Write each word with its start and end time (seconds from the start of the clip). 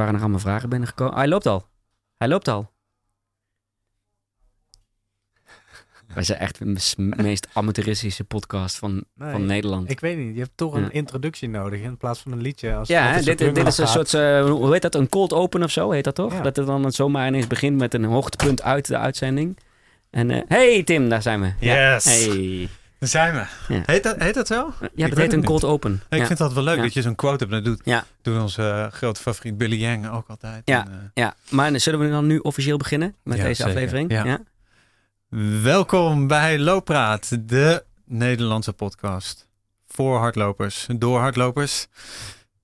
waren 0.00 0.14
er 0.14 0.20
allemaal 0.20 0.38
vragen 0.40 0.68
binnengekomen. 0.68 1.12
Ah, 1.12 1.18
hij 1.18 1.28
loopt 1.28 1.46
al. 1.46 1.66
Hij 2.16 2.28
loopt 2.28 2.48
al. 2.48 2.70
Wij 6.14 6.22
zijn 6.22 6.38
echt 6.38 6.58
de 6.58 6.74
meest 7.16 7.48
amateuristische 7.52 8.24
podcast 8.24 8.76
van, 8.76 9.04
Nee, 9.14 9.30
van 9.32 9.46
Nederland. 9.46 9.90
Ik 9.90 10.00
weet 10.00 10.16
niet, 10.18 10.34
je 10.34 10.40
hebt 10.40 10.56
toch 10.56 10.74
een 10.74 10.82
Ja. 10.82 10.90
introductie 10.90 11.48
nodig 11.48 11.80
in 11.80 11.96
plaats 11.96 12.20
van 12.20 12.32
een 12.32 12.40
liedje. 12.40 12.74
Als 12.74 12.88
ja, 12.88 13.12
hè, 13.12 13.22
dit, 13.22 13.40
is 13.66 13.78
een 13.78 13.88
soort, 13.88 14.14
eh, 14.14 14.44
hoe 14.50 14.72
heet 14.72 14.82
dat, 14.82 14.94
een 14.94 15.08
cold 15.08 15.32
open 15.32 15.62
of 15.62 15.70
zo 15.70 15.90
heet 15.90 16.04
dat 16.04 16.14
toch? 16.14 16.32
Ja. 16.32 16.40
Dat 16.40 16.56
het 16.56 16.66
dan 16.66 16.92
zomaar 16.92 17.26
ineens 17.28 17.46
begint 17.46 17.76
met 17.78 17.94
een 17.94 18.04
hoogtepunt 18.04 18.62
uit 18.62 18.86
de 18.86 18.96
uitzending. 18.96 19.58
En 20.10 20.30
eh, 20.30 20.40
hey 20.48 20.82
Tim, 20.82 21.08
daar 21.08 21.22
zijn 21.22 21.40
we. 21.40 21.52
Ja. 21.60 21.92
Yes. 21.94 22.04
Hey. 22.04 22.68
Daar 23.00 23.08
zijn 23.08 23.34
we. 23.34 23.74
Ja. 23.74 23.82
Heet, 23.86 24.02
dat, 24.02 24.16
heet 24.18 24.34
dat 24.34 24.46
zo? 24.46 24.72
Ja, 24.94 25.08
dat 25.08 25.18
heet 25.18 25.32
een 25.32 25.44
cold 25.44 25.64
open. 25.64 26.02
Ik 26.08 26.18
ja. 26.18 26.26
vind 26.26 26.38
dat 26.38 26.52
wel 26.52 26.62
leuk 26.62 26.76
Ja. 26.76 26.82
dat 26.82 26.92
je 26.92 27.02
zo'n 27.02 27.14
quote 27.14 27.44
hebt. 27.44 27.50
Dat 27.50 27.64
doet, 27.64 27.80
Ja. 27.84 28.04
doet 28.22 28.40
onze 28.40 28.62
eh, 28.62 28.92
grote 28.92 29.20
favoriet 29.20 29.58
Billy 29.58 29.76
Yang 29.80 30.08
ook 30.10 30.28
altijd. 30.28 30.62
Ja. 30.64 30.84
En, 30.86 30.92
eh, 30.92 30.98
ja, 31.14 31.34
maar 31.50 31.80
zullen 31.80 32.00
we 32.00 32.08
dan 32.10 32.26
nu 32.26 32.38
officieel 32.38 32.76
beginnen 32.76 33.14
met 33.22 33.36
deze 33.36 33.54
zeker. 33.54 33.66
aflevering? 33.72 34.10
Ja. 34.12 34.40
Welkom 35.62 36.26
bij 36.26 36.58
Looppraat, 36.58 37.48
de 37.48 37.84
Nederlandse 38.04 38.72
podcast. 38.72 39.48
Voor 39.86 40.18
hardlopers, 40.18 40.86
door 40.98 41.18
hardlopers. 41.18 41.86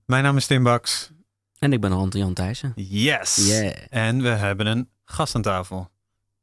Mijn 0.04 0.22
naam 0.22 0.36
is 0.36 0.46
Tim 0.46 0.62
Baks. 0.62 1.10
En 1.58 1.72
ik 1.72 1.80
ben 1.80 2.08
Jan 2.08 2.32
Thijssen. 2.34 2.72
Yes! 2.74 3.36
Yeah. 3.48 3.74
En 3.90 4.22
we 4.22 4.28
hebben 4.28 4.66
een 4.66 4.88
gast 5.04 5.34
aan 5.34 5.42
tafel. 5.42 5.90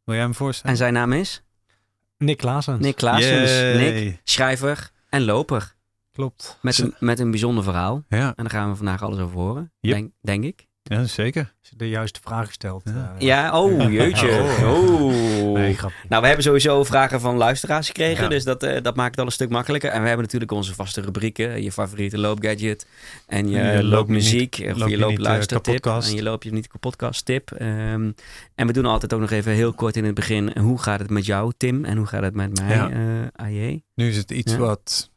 Wil 0.04 0.16
jij 0.16 0.24
hem 0.24 0.36
voorstellen? 0.36 0.72
En 0.72 0.78
zijn 0.78 0.94
naam 0.94 1.14
is 1.14 1.44
Nick 2.24 2.38
Klaasens. 2.38 2.80
Nick 2.80 2.96
Klaassen. 2.96 3.40
Dus 3.42 3.52
Yay. 3.52 3.78
Nick, 3.78 4.20
schrijver 4.24 4.92
en 5.10 5.24
loper. 5.26 5.76
Klopt. 6.12 6.58
Met 6.62 6.78
een, 6.78 6.94
met 7.00 7.20
een 7.20 7.32
bijzonder 7.32 7.64
verhaal. 7.64 8.04
Ja, 8.10 8.28
En 8.28 8.34
daar 8.36 8.50
gaan 8.50 8.70
we 8.70 8.76
vandaag 8.76 9.04
alles 9.04 9.20
over 9.20 9.38
horen. 9.38 9.72
Yep. 9.80 9.94
Denk, 9.94 10.12
denk 10.22 10.44
ik. 10.44 10.68
Ja, 10.84 11.04
zeker. 11.06 11.54
Als 11.60 11.70
je 11.70 11.76
de 11.76 11.90
juiste 11.90 12.20
vraag 12.24 12.52
stelt. 12.52 12.82
Ja. 12.86 13.14
eh, 13.20 13.26
Ja, 13.28 13.60
oh 13.62 13.92
jeetje. 13.92 14.30
Oh. 14.64 15.54
Nee, 15.54 15.74
grapje. 15.74 15.98
Nou, 16.10 16.22
we 16.22 16.28
hebben 16.28 16.46
sowieso 16.46 16.84
vragen 16.84 17.20
van 17.22 17.38
luisteraars 17.38 17.88
gekregen. 17.88 18.24
Ja. 18.24 18.30
Dus 18.30 18.44
dat, 18.44 18.64
eh, 18.64 18.82
dat 18.82 18.96
maakt 18.96 19.10
het 19.10 19.20
al 19.20 19.26
een 19.26 19.32
stuk 19.32 19.50
makkelijker. 19.50 19.90
En 19.90 20.02
we 20.02 20.08
hebben 20.08 20.26
natuurlijk 20.26 20.52
onze 20.52 20.74
vaste 20.74 21.02
rubrieken. 21.02 21.64
Je 21.64 21.72
favoriete 21.72 22.18
loopgadget. 22.18 22.86
En 23.28 23.50
je, 23.50 23.58
Je 23.58 23.64
loop 23.64 23.76
je 23.76 23.84
loopmuziek. 23.84 24.58
niet- 24.60 24.72
of 24.72 24.78
loop 24.78 24.88
je 24.90 24.96
eh, 24.96 25.02
loopluistertip. 25.02 25.64
kapotkast. 25.82 26.10
en 26.10 26.16
je 26.16 26.24
loop 26.24 26.44
je 26.44 26.52
niet 26.52 26.68
kapotkast 26.68 27.26
tip. 27.26 27.52
Ehm, 27.52 28.12
en 28.56 28.68
we 28.68 28.74
doen 28.74 28.86
altijd 28.86 29.14
ook 29.14 29.20
nog 29.22 29.32
even 29.32 29.52
heel 29.52 29.74
kort 29.74 29.96
in 29.96 30.06
het 30.06 30.14
begin. 30.16 30.58
Hoe 30.60 30.82
gaat 30.82 31.00
het 31.00 31.10
met 31.10 31.26
jou, 31.26 31.52
Tim? 31.58 31.86
En 31.86 31.98
hoe 31.98 32.06
gaat 32.08 32.24
het 32.24 32.36
met 32.36 32.60
mij, 32.62 32.76
Ja. 32.76 32.90
eh, 32.90 33.46
AJ? 33.46 33.84
Nu 33.96 34.10
is 34.10 34.18
het 34.18 34.32
iets 34.32 34.52
Ja. 34.52 34.58
wat 34.58 35.10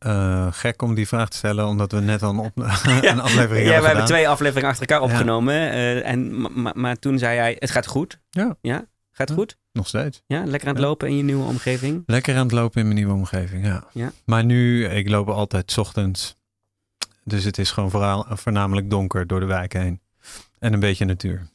eh, 0.00 0.46
gek 0.52 0.82
om 0.82 0.94
die 0.94 1.08
vraag 1.08 1.28
te 1.28 1.36
stellen, 1.36 1.66
omdat 1.66 1.92
we 1.92 2.00
net 2.00 2.22
al 2.22 2.30
een, 2.30 2.38
op- 2.38 2.56
een 3.02 3.20
aflevering 3.20 3.64
Ja, 3.66 3.72
hebben 3.72 3.80
we 3.80 3.86
hebben 3.86 4.04
twee 4.04 4.28
afleveringen 4.28 4.70
achter 4.70 4.86
elkaar 4.88 5.06
Ja. 5.08 5.12
opgenomen. 5.12 5.54
eh, 5.54 6.08
en, 6.10 6.46
maar, 6.80 6.96
toen 6.98 7.18
zei 7.18 7.38
hij, 7.38 7.56
het 7.58 7.70
gaat 7.70 7.86
goed. 7.86 8.20
Ja. 8.30 8.56
Ja? 8.60 8.84
Gaat 9.12 9.28
Ja. 9.28 9.34
goed? 9.34 9.58
Nog 9.72 9.86
steeds. 9.86 10.22
Ja, 10.26 10.44
lekker 10.44 10.68
aan 10.68 10.74
het 10.74 10.82
Ja. 10.82 10.88
lopen 10.88 11.08
in 11.08 11.16
je 11.16 11.22
nieuwe 11.22 11.44
omgeving. 11.44 12.02
Lekker 12.06 12.36
aan 12.36 12.42
het 12.42 12.52
lopen 12.52 12.78
in 12.80 12.84
mijn 12.86 12.98
nieuwe 12.98 13.12
omgeving, 13.14 13.64
ja. 13.66 13.84
Ja. 13.92 14.12
Maar 14.24 14.44
nu, 14.44 14.84
ik 14.86 15.08
loop 15.08 15.28
altijd 15.28 15.72
's 15.72 15.76
ochtends. 15.78 16.36
Dus 17.24 17.44
het 17.44 17.58
is 17.58 17.70
gewoon 17.70 17.90
vooral, 17.90 18.26
voornamelijk 18.28 18.90
donker 18.90 19.26
door 19.26 19.40
de 19.40 19.46
wijk 19.46 19.72
heen. 19.72 20.00
En 20.58 20.72
een 20.72 20.80
beetje 20.80 21.04
natuur. 21.04 21.48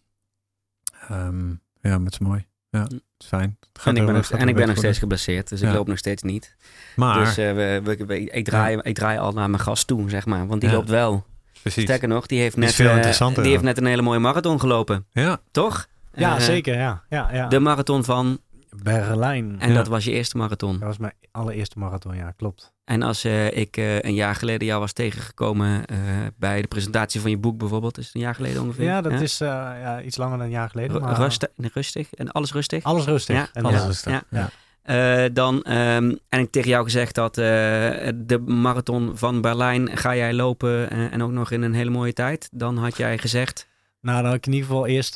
Ehm, 1.10 1.50
ja, 1.82 1.98
maar 1.98 2.00
het 2.06 2.12
is 2.14 2.20
mooi. 2.20 2.46
Ja, 2.76 2.88
is 3.18 3.28
fijn. 3.28 3.58
En 3.84 3.96
ik 3.96 4.06
ben, 4.06 4.14
nog, 4.14 4.30
en 4.32 4.48
ik 4.48 4.56
ben 4.56 4.68
nog 4.68 4.78
steeds 4.78 4.98
geblesseerd, 5.00 5.50
dus 5.50 5.62
ik 5.62 5.72
loop 5.74 5.88
nog 5.88 5.98
steeds 5.98 6.22
niet. 6.24 6.56
Maar, 6.96 7.20
Dus 7.20 7.38
eh, 7.38 7.54
we, 7.54 7.82
we, 7.84 8.06
we- 8.06 8.20
ik, 8.30 8.46
draai, 8.46 8.80
ik 8.82 8.96
draai 8.96 9.18
al 9.18 9.32
naar 9.32 9.50
mijn 9.50 9.62
gast 9.62 9.88
toe, 9.88 10.10
zeg 10.10 10.26
maar. 10.26 10.48
Want 10.48 10.62
die 10.62 10.70
Ja. 10.70 10.76
loopt 10.76 10.90
wel. 10.90 11.26
precies. 11.62 11.84
Sterker 11.84 12.08
nog, 12.08 12.26
die 12.26 12.40
heeft 12.40 12.58
net, 12.58 12.74
veel 12.74 12.90
eh, 12.90 13.34
die 13.36 13.44
heeft 13.52 13.64
net 13.64 13.78
een 13.78 13.86
hele 13.86 14.02
mooie 14.02 14.20
marathon 14.20 14.60
gelopen. 14.60 15.06
Ja, 15.12 15.38
Toch? 15.52 15.88
Ja, 16.14 16.36
Eh, 16.36 16.42
zeker. 16.42 16.76
Ja. 16.78 17.04
Ja, 17.10 17.30
ja. 17.34 17.48
De 17.48 17.60
marathon 17.60 18.04
van... 18.04 18.40
Berlijn. 18.84 19.56
En 19.60 19.70
Ja. 19.70 19.76
dat 19.76 19.88
was 19.88 20.04
je 20.06 20.12
eerste 20.12 20.38
marathon. 20.38 20.72
Dat 20.80 20.88
was 20.88 20.98
mijn 20.98 21.14
allereerste 21.32 21.80
marathon, 21.80 22.16
ja, 22.16 22.32
klopt. 22.32 22.74
En 22.86 23.02
als 23.02 23.24
eh, 23.24 23.58
ik 23.58 23.78
eh, 23.78 24.02
een 24.02 24.14
jaar 24.14 24.36
geleden 24.36 24.68
jou 24.68 24.80
was 24.80 24.94
tegengekomen 24.94 25.86
eh, 25.86 25.98
bij 26.36 26.62
de 26.62 26.68
presentatie 26.68 27.22
van 27.22 27.30
je 27.30 27.38
boek 27.38 27.58
bijvoorbeeld. 27.58 27.98
Is 27.98 28.06
het 28.06 28.16
een 28.16 28.22
jaar 28.22 28.36
geleden 28.36 28.62
ongeveer? 28.62 28.86
Ja, 28.86 29.02
dat 29.02 29.22
is 29.22 29.38
ja, 29.38 30.02
iets 30.02 30.18
langer 30.18 30.38
dan 30.38 30.46
een 30.46 30.52
jaar 30.52 30.70
geleden. 30.70 31.02
Maar 31.02 31.16
rustig, 31.16 31.50
rustig 31.74 32.14
en 32.14 32.32
alles 32.32 32.52
rustig. 32.52 32.84
Alles 32.84 33.06
rustig. 33.06 33.36
Ja, 33.36 33.48
En 33.54 33.66
alles 33.66 33.80
ja. 33.80 33.86
rustig. 33.86 35.34
dan, 35.34 35.64
ehm, 35.64 36.16
en 36.30 36.40
ik 36.40 36.52
tegen 36.52 36.70
jou 36.70 36.84
gezegd 36.84 37.16
dat 37.16 37.36
de 37.36 38.44
marathon 38.46 39.18
van 39.18 39.42
Berlijn 39.42 39.98
ga 39.98 40.16
jij 40.16 40.34
lopen 40.34 40.90
en 41.12 41.24
ook 41.24 41.32
nog 41.32 41.52
in 41.52 41.62
een 41.62 41.74
hele 41.74 41.90
mooie 41.90 42.14
tijd. 42.14 42.50
Dan 42.52 42.78
had 42.78 42.98
jij 42.98 43.18
gezegd, 43.18 43.68
Nou, 44.02 44.18
dan 44.18 44.26
had 44.26 44.36
ik 44.36 44.46
in 44.46 44.54
ieder 44.54 44.68
geval 44.68 44.88
eerst 44.88 45.14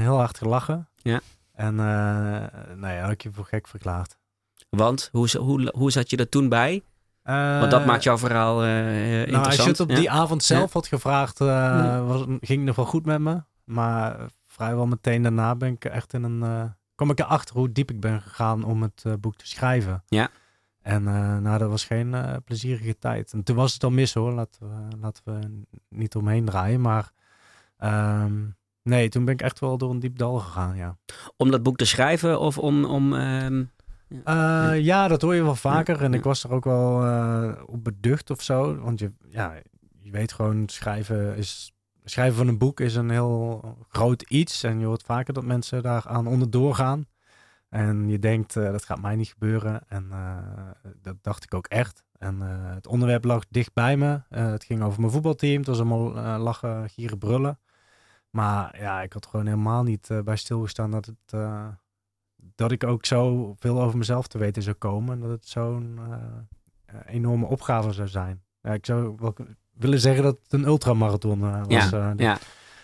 heel 0.00 0.16
hard 0.16 0.38
gelachen. 0.38 0.88
Ja. 1.02 1.20
En 1.54 1.74
nou 1.74 2.92
ja, 2.92 3.00
had 3.00 3.10
ik 3.10 3.22
je 3.22 3.30
voor 3.32 3.44
gek 3.44 3.68
verklaard. 3.68 4.16
Want 4.76 5.08
hoe, 5.12 5.38
hoe, 5.38 5.72
hoe 5.76 5.90
zat 5.90 6.10
je 6.10 6.16
er 6.16 6.28
toen 6.28 6.48
bij? 6.48 6.82
Eh, 7.22 7.58
Want 7.58 7.70
dat 7.70 7.86
maakt 7.86 8.02
jouw 8.02 8.18
verhaal 8.18 8.62
eh, 8.62 8.68
Nou, 8.68 9.18
interessant. 9.18 9.46
als 9.46 9.56
je 9.56 9.70
het 9.70 9.80
op 9.80 9.90
ja? 9.90 9.96
die 9.96 10.10
avond 10.10 10.42
zelf 10.44 10.72
had 10.72 10.86
gevraagd, 10.86 11.40
eh, 11.40 12.06
was, 12.06 12.20
ging 12.20 12.40
het 12.40 12.60
nog 12.64 12.76
wel 12.76 12.84
goed 12.84 13.06
met 13.06 13.20
me. 13.20 13.42
Maar 13.64 14.30
vrijwel 14.46 14.86
meteen 14.86 15.22
daarna 15.22 15.54
ben 15.54 15.72
ik 15.72 15.84
echt 15.84 16.12
in 16.12 16.22
een... 16.22 16.42
eh 16.42 16.64
kwam 16.94 17.10
ik 17.10 17.20
erachter 17.20 17.56
hoe 17.56 17.72
diep 17.72 17.90
ik 17.90 18.00
ben 18.00 18.20
gegaan 18.22 18.64
om 18.64 18.82
het 18.82 19.02
eh, 19.06 19.12
boek 19.20 19.36
te 19.36 19.46
schrijven. 19.46 20.02
Ja. 20.06 20.28
En 20.82 21.06
eh, 21.06 21.38
nou, 21.38 21.58
dat 21.58 21.68
was 21.70 21.84
geen 21.84 22.14
eh, 22.14 22.36
plezierige 22.44 22.98
tijd. 22.98 23.32
En 23.32 23.42
toen 23.42 23.56
was 23.56 23.72
het 23.72 23.84
al 23.84 23.90
mis 23.90 24.14
hoor, 24.14 24.32
laten 24.32 24.60
we, 24.68 24.96
laten 25.00 25.22
we 25.24 25.64
niet 25.88 26.14
omheen 26.14 26.44
draaien. 26.44 26.80
Maar 26.80 27.12
ehm, 27.76 28.32
nee, 28.82 29.08
toen 29.08 29.24
ben 29.24 29.34
ik 29.34 29.42
echt 29.42 29.60
wel 29.60 29.78
door 29.78 29.90
een 29.90 29.98
diep 30.00 30.18
dal 30.18 30.38
gegaan, 30.38 30.76
ja. 30.76 30.96
Om 31.36 31.50
dat 31.50 31.62
boek 31.62 31.76
te 31.76 31.84
schrijven 31.84 32.40
of 32.40 32.58
om... 32.58 32.84
om 32.84 33.12
Eh, 34.24 34.80
ja, 34.80 35.08
dat 35.08 35.22
hoor 35.22 35.34
je 35.34 35.42
wel 35.42 35.54
vaker. 35.54 36.02
En 36.02 36.12
Ja. 36.12 36.18
ik 36.18 36.24
was 36.24 36.44
er 36.44 36.52
ook 36.52 36.64
wel 36.64 37.04
eh, 37.04 37.62
op 37.66 37.84
beducht 37.84 38.30
of 38.30 38.42
zo. 38.42 38.76
Want 38.76 38.98
je, 38.98 39.10
ja, 39.28 39.54
je 40.00 40.10
weet 40.10 40.32
gewoon, 40.32 40.68
schrijven, 40.68 41.36
is, 41.36 41.72
schrijven 42.04 42.36
van 42.36 42.48
een 42.48 42.58
boek 42.58 42.80
is 42.80 42.94
een 42.94 43.10
heel 43.10 43.64
groot 43.88 44.22
iets. 44.22 44.62
En 44.62 44.78
je 44.78 44.86
hoort 44.86 45.02
vaker 45.02 45.34
dat 45.34 45.44
mensen 45.44 45.82
daaraan 45.82 46.26
onderdoor 46.26 46.74
gaan. 46.74 47.06
En 47.68 48.08
je 48.08 48.18
denkt, 48.18 48.56
eh, 48.56 48.70
dat 48.70 48.84
gaat 48.84 49.00
mij 49.00 49.16
niet 49.16 49.28
gebeuren. 49.28 49.80
En 49.88 50.10
dat 51.02 51.16
dacht 51.22 51.44
ik 51.44 51.54
ook 51.54 51.66
echt. 51.66 52.04
En 52.18 52.40
het 52.74 52.86
onderwerp 52.86 53.24
lag 53.24 53.44
dicht 53.48 53.72
bij 53.74 53.96
me. 53.96 54.20
Het 54.28 54.64
ging 54.64 54.82
over 54.82 55.00
mijn 55.00 55.12
voetbalteam. 55.12 55.56
Het 55.56 55.66
was 55.66 55.78
allemaal 55.78 56.38
lachen, 56.38 56.88
gieren, 56.90 57.18
brullen. 57.18 57.58
Maar 58.30 58.78
ja, 58.80 59.02
ik 59.02 59.12
had 59.12 59.26
gewoon 59.26 59.46
helemaal 59.46 59.82
niet 59.82 60.08
bij 60.24 60.36
stilgestaan 60.36 60.90
dat 60.90 61.06
het... 61.06 61.40
dat 62.54 62.72
ik 62.72 62.84
ook 62.84 63.06
zo 63.06 63.54
veel 63.58 63.82
over 63.82 63.98
mezelf 63.98 64.26
te 64.26 64.38
weten 64.38 64.62
zou 64.62 64.76
komen. 64.76 65.14
En 65.14 65.20
dat 65.20 65.30
het 65.30 65.48
zo'n 65.48 65.98
eh, 66.10 66.14
eh, 66.84 67.14
enorme 67.14 67.46
opgave 67.46 67.92
zou 67.92 68.08
zijn. 68.08 68.42
Ja, 68.62 68.72
ik 68.72 68.86
zou 68.86 69.14
wel 69.18 69.34
willen 69.72 70.00
zeggen 70.00 70.22
dat 70.22 70.38
het 70.42 70.52
een 70.52 70.64
ultramarathon 70.66 71.42
eh, 71.44 71.60
was. 71.68 71.90
Ja, 71.90 72.14
ja, 72.16 72.38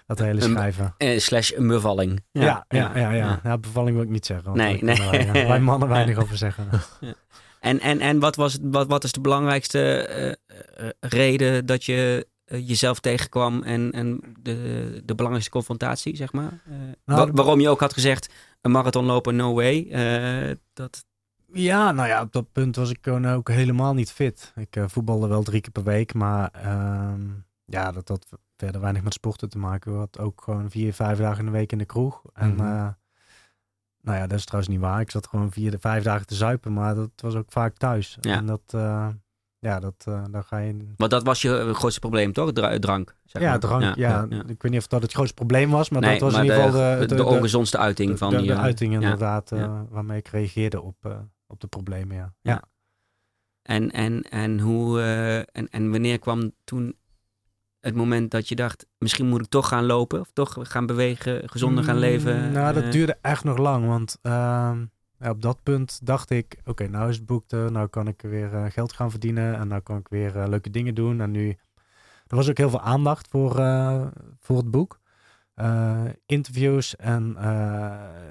Dat 0.07 0.19
hele 0.19 0.41
schrijven. 0.41 0.95
slash 1.17 1.53
een 1.55 1.67
bevalling. 1.69 2.23
Ja, 2.33 2.65
ja, 2.69 2.97
ja. 2.99 3.11
ja, 3.13 3.41
ja. 3.43 3.59
bevalling 3.59 3.97
wil 3.97 4.05
ik 4.05 4.11
niet 4.11 4.27
zeggen. 4.27 4.45
want 4.47 4.57
Nee, 4.59 4.83
nee. 4.83 5.11
Wij, 5.33 5.47
wij 5.47 5.61
mannen 5.61 5.89
weinig 5.99 6.19
over 6.19 6.37
zeggen. 6.37 6.69
En, 7.61 7.81
en, 7.81 8.01
en 8.01 8.19
wat, 8.19 8.37
was, 8.37 8.53
het- 8.53 8.63
wat, 8.65 8.87
wat 8.87 9.05
is 9.05 9.13
de 9.13 9.21
belangrijkste 9.21 10.39
reden 11.01 11.67
dat 11.67 11.85
je 11.85 12.27
jezelf 12.51 13.01
tegenkwam 13.01 13.63
en, 13.63 13.93
en 13.93 14.21
de, 14.41 15.03
de 15.05 15.15
belangrijkste 15.15 15.51
confrontatie, 15.53 16.17
zeg 16.17 16.33
maar? 16.33 16.61
Eh, 16.67 16.73
Nou, 17.05 17.27
wa- 17.27 17.33
waarom 17.33 17.61
je 17.61 17.69
ook 17.69 17.81
had 17.81 17.93
gezegd, 17.93 18.35
een 18.61 18.71
marathon 18.71 19.05
lopen, 19.05 19.37
no 19.37 19.55
way. 19.55 19.89
Eh, 19.91 20.57
dat, 20.73 21.05
Ja, 21.53 21.93
nou 21.93 22.09
ja, 22.09 22.23
op 22.23 22.33
dat 22.33 22.53
punt 22.53 22.77
was 22.77 22.91
ik 22.91 22.99
gewoon 23.03 23.27
ook 23.27 23.49
helemaal 23.49 23.95
niet 23.95 24.11
fit. 24.13 24.53
Ik 24.57 24.77
eh, 24.77 24.85
voetbalde 24.89 25.27
wel 25.29 25.43
drie 25.43 25.61
keer 25.61 25.73
per 25.73 25.83
week, 25.85 26.15
maar 26.15 26.51
ehm, 26.53 27.21
ja, 27.65 27.93
dat 27.93 28.09
had 28.09 28.27
verder 28.57 28.81
weinig 28.81 29.03
met 29.03 29.13
sporten 29.15 29.49
te 29.49 29.59
maken. 29.59 29.93
We 29.93 29.99
hadden 29.99 30.23
ook 30.23 30.41
gewoon 30.45 30.71
vier, 30.71 30.93
vijf 30.95 31.19
dagen 31.19 31.39
in 31.39 31.45
de 31.45 31.51
week 31.59 31.73
in 31.73 31.79
de 31.79 31.85
kroeg. 31.85 32.23
En 32.35 32.55
Mhm. 32.55 32.61
eh, 32.61 32.89
nou 34.01 34.19
ja, 34.19 34.27
dat 34.27 34.39
is 34.39 34.45
trouwens 34.45 34.73
niet 34.75 34.83
waar. 34.83 35.01
Ik 35.01 35.11
zat 35.11 35.27
gewoon 35.27 35.53
vier, 35.53 35.77
vijf 35.81 36.03
dagen 36.03 36.27
te 36.27 36.35
zuipen, 36.35 36.73
maar 36.73 36.95
dat 36.95 37.11
was 37.17 37.35
ook 37.35 37.53
vaak 37.53 37.77
thuis. 37.77 38.19
Ja. 38.21 38.35
En 38.37 38.47
dat, 38.47 38.61
eh, 38.67 39.09
ja, 39.59 39.81
dat, 39.81 40.05
eh 40.09 40.23
daar 40.31 40.45
ga 40.45 40.59
je... 40.59 40.93
want 40.97 41.11
dat 41.11 41.23
was 41.23 41.43
je 41.43 41.59
eh, 41.59 41.75
grootste 41.75 42.01
probleem, 42.01 42.33
toch? 42.33 42.53
Dra- 42.53 42.79
drank. 42.79 43.17
Zeg 43.25 43.43
Ja, 43.43 43.49
maar. 43.49 43.59
drank, 43.61 43.97
ja, 43.97 44.23
Ik 44.47 44.63
weet 44.63 44.73
niet 44.73 44.81
of 44.81 44.87
dat 44.87 45.03
het 45.03 45.13
grootste 45.13 45.35
probleem 45.35 45.71
was, 45.71 45.89
maar 45.89 46.01
Nee, 46.01 46.11
dat 46.13 46.21
was 46.21 46.33
maar 46.33 46.45
in 46.45 46.51
ieder 46.51 46.65
geval 46.65 46.99
de, 47.01 47.07
de, 47.07 47.15
de, 47.15 47.25
ongezondste 47.25 47.79
uiting 47.79 48.11
de- 48.11 48.17
van 48.17 48.31
de, 48.31 48.37
die... 48.37 48.47
de 48.47 48.53
eh, 48.53 48.61
uiting 48.61 48.93
ja, 48.93 49.01
inderdaad, 49.01 49.51
ja. 49.51 49.85
waarmee 49.91 50.19
ik 50.19 50.29
reageerde 50.29 50.81
op, 50.83 51.27
op 51.47 51.61
de 51.61 51.67
problemen, 51.67 52.17
ja. 52.17 52.33
Ja. 52.43 52.53
ja. 52.53 52.63
En, 53.63 53.91
en, 53.91 54.23
en, 54.23 54.61
hoe, 54.61 55.01
en, 55.53 55.69
en 55.69 55.91
wanneer 55.91 56.19
kwam 56.19 56.53
toen 56.65 56.97
het 57.81 57.95
moment 57.95 58.31
dat 58.31 58.49
je 58.49 58.55
dacht, 58.55 58.87
misschien 58.99 59.27
moet 59.29 59.41
ik 59.41 59.49
toch 59.49 59.69
gaan 59.69 59.85
lopen 59.87 60.21
of 60.21 60.31
toch 60.33 60.57
gaan 60.61 60.87
bewegen, 60.87 61.49
gezonder 61.49 61.85
gaan 61.85 61.95
Mm, 61.95 62.01
leven? 62.01 62.53
Nou, 62.53 62.75
dat 62.75 62.93
duurde 62.93 63.19
echt 63.23 63.45
nog 63.45 63.59
lang, 63.59 63.87
want 63.87 64.19
ehm, 64.23 64.85
ja, 65.19 65.31
op 65.31 65.43
dat 65.43 65.63
punt 65.63 66.07
dacht 66.07 66.31
ik, 66.31 66.57
oké, 66.65 66.89
nou 66.89 67.09
is 67.09 67.17
het 67.17 67.27
boek 67.27 67.51
er, 67.51 67.73
nou 67.73 67.89
kan 67.89 68.09
ik 68.09 68.23
weer 68.23 68.55
eh, 68.55 68.65
geld 68.71 68.93
gaan 68.93 69.11
verdienen 69.11 69.55
en 69.55 69.69
nou 69.69 69.81
kan 69.81 69.99
ik 69.99 70.09
weer 70.09 70.37
eh, 70.37 70.49
leuke 70.49 70.71
dingen 70.71 70.95
doen. 70.95 71.21
En 71.21 71.31
nu 71.31 71.49
er 72.27 72.37
was 72.37 72.49
ook 72.49 72.57
heel 72.57 72.71
veel 72.71 72.81
aandacht 72.81 73.29
voor, 73.29 73.59
eh, 73.59 74.07
voor 74.41 74.57
het 74.57 74.71
boek. 74.71 75.01
Interviews 76.27 76.97
en 76.97 77.37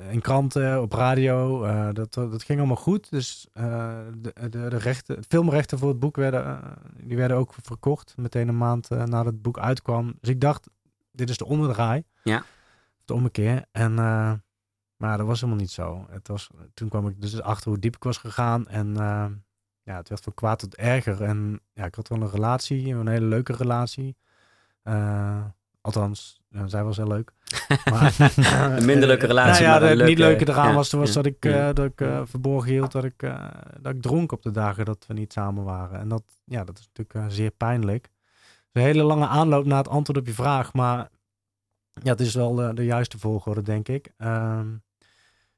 in 0.09 0.21
kranten, 0.21 0.81
op 0.81 0.93
radio. 0.93 1.61
dat, 1.93 2.13
dat 2.13 2.43
ging 2.43 2.59
allemaal 2.59 2.75
goed. 2.75 3.09
Dus 3.09 3.47
de, 3.53 4.33
de, 4.33 4.49
de 4.49 4.77
rechten, 4.77 5.23
filmrechten 5.27 5.77
voor 5.77 5.89
het 5.89 5.99
boek 5.99 6.15
werden, 6.15 6.61
die 7.03 7.17
werden 7.17 7.37
ook 7.37 7.53
verkocht. 7.61 8.13
Meteen 8.17 8.47
een 8.47 8.57
maand 8.57 8.89
nadat 8.89 9.25
het 9.25 9.41
boek 9.41 9.59
uitkwam. 9.59 10.13
Dus 10.19 10.29
ik 10.29 10.41
dacht, 10.41 10.69
dit 11.11 11.29
is 11.29 11.37
de 11.37 11.45
onderdraai. 11.45 12.03
Ja. 12.23 12.43
De 13.05 13.13
ommekeer. 13.13 13.65
En, 13.71 13.95
maar 14.97 15.17
dat 15.17 15.27
was 15.27 15.39
helemaal 15.41 15.61
niet 15.61 15.71
zo. 15.71 16.05
Het 16.09 16.27
was, 16.27 16.49
toen 16.73 16.89
kwam 16.89 17.07
ik 17.07 17.21
dus 17.21 17.41
achter 17.41 17.69
hoe 17.69 17.79
diep 17.79 17.95
ik 17.95 18.03
was 18.03 18.17
gegaan. 18.17 18.67
En 18.67 18.97
eh, 18.97 19.25
ja, 19.83 19.95
het 19.95 20.09
werd 20.09 20.23
van 20.23 20.33
kwaad 20.33 20.59
tot 20.59 20.75
erger. 20.75 21.23
En 21.23 21.59
ja, 21.73 21.85
ik 21.85 21.95
had 21.95 22.07
wel 22.07 22.21
een 22.21 22.29
relatie, 22.29 22.93
een 22.93 23.07
hele 23.07 23.25
leuke 23.25 23.53
relatie. 23.53 24.15
Eh, 24.83 25.43
althans, 25.81 26.41
ja, 26.49 26.67
zij 26.67 26.83
was 26.83 26.97
heel 26.97 27.07
leuk. 27.07 27.31
Maar, 27.91 28.15
Een 28.77 28.85
minder 28.85 29.07
leuke 29.07 29.25
relatie, 29.25 29.65
Nou 29.65 29.81
ja, 29.83 29.87
het 29.87 30.05
niet 30.07 30.17
leuke- 30.17 30.47
eraan 30.49 30.67
ja, 30.69 30.73
was, 30.75 30.91
was 30.91 31.07
ja, 31.09 31.13
dat 31.15 31.25
ik, 31.25 31.43
ja. 31.43 31.67
eh, 31.69 31.75
dat 31.75 31.85
ik 31.85 32.01
eh, 32.01 32.21
verborgen 32.25 32.71
hield 32.71 32.91
dat 32.91 33.03
ik, 33.03 33.23
eh, 33.23 33.47
dat 33.81 33.93
ik 33.95 34.01
dronk 34.01 34.31
op 34.31 34.41
de 34.41 34.51
dagen 34.51 34.85
dat 34.85 35.05
we 35.07 35.13
niet 35.13 35.33
samen 35.33 35.63
waren. 35.63 35.99
En 35.99 36.07
dat, 36.07 36.23
ja, 36.43 36.63
dat 36.63 36.79
is 36.79 36.89
natuurlijk 36.93 37.27
eh, 37.29 37.35
zeer 37.35 37.51
pijnlijk. 37.51 38.09
Een 38.71 38.81
hele 38.81 39.03
lange 39.03 39.27
aanloop 39.27 39.65
naar 39.65 39.77
het 39.77 39.87
antwoord 39.87 40.19
op 40.19 40.27
je 40.27 40.33
vraag, 40.33 40.73
maar 40.73 41.09
ja, 41.93 42.11
het 42.11 42.19
is 42.19 42.35
wel 42.35 42.55
de, 42.55 42.73
de 42.73 42.85
juiste 42.85 43.19
volgorde, 43.19 43.61
denk 43.61 43.87
ik. 43.87 44.11
Ehm, 44.17 44.67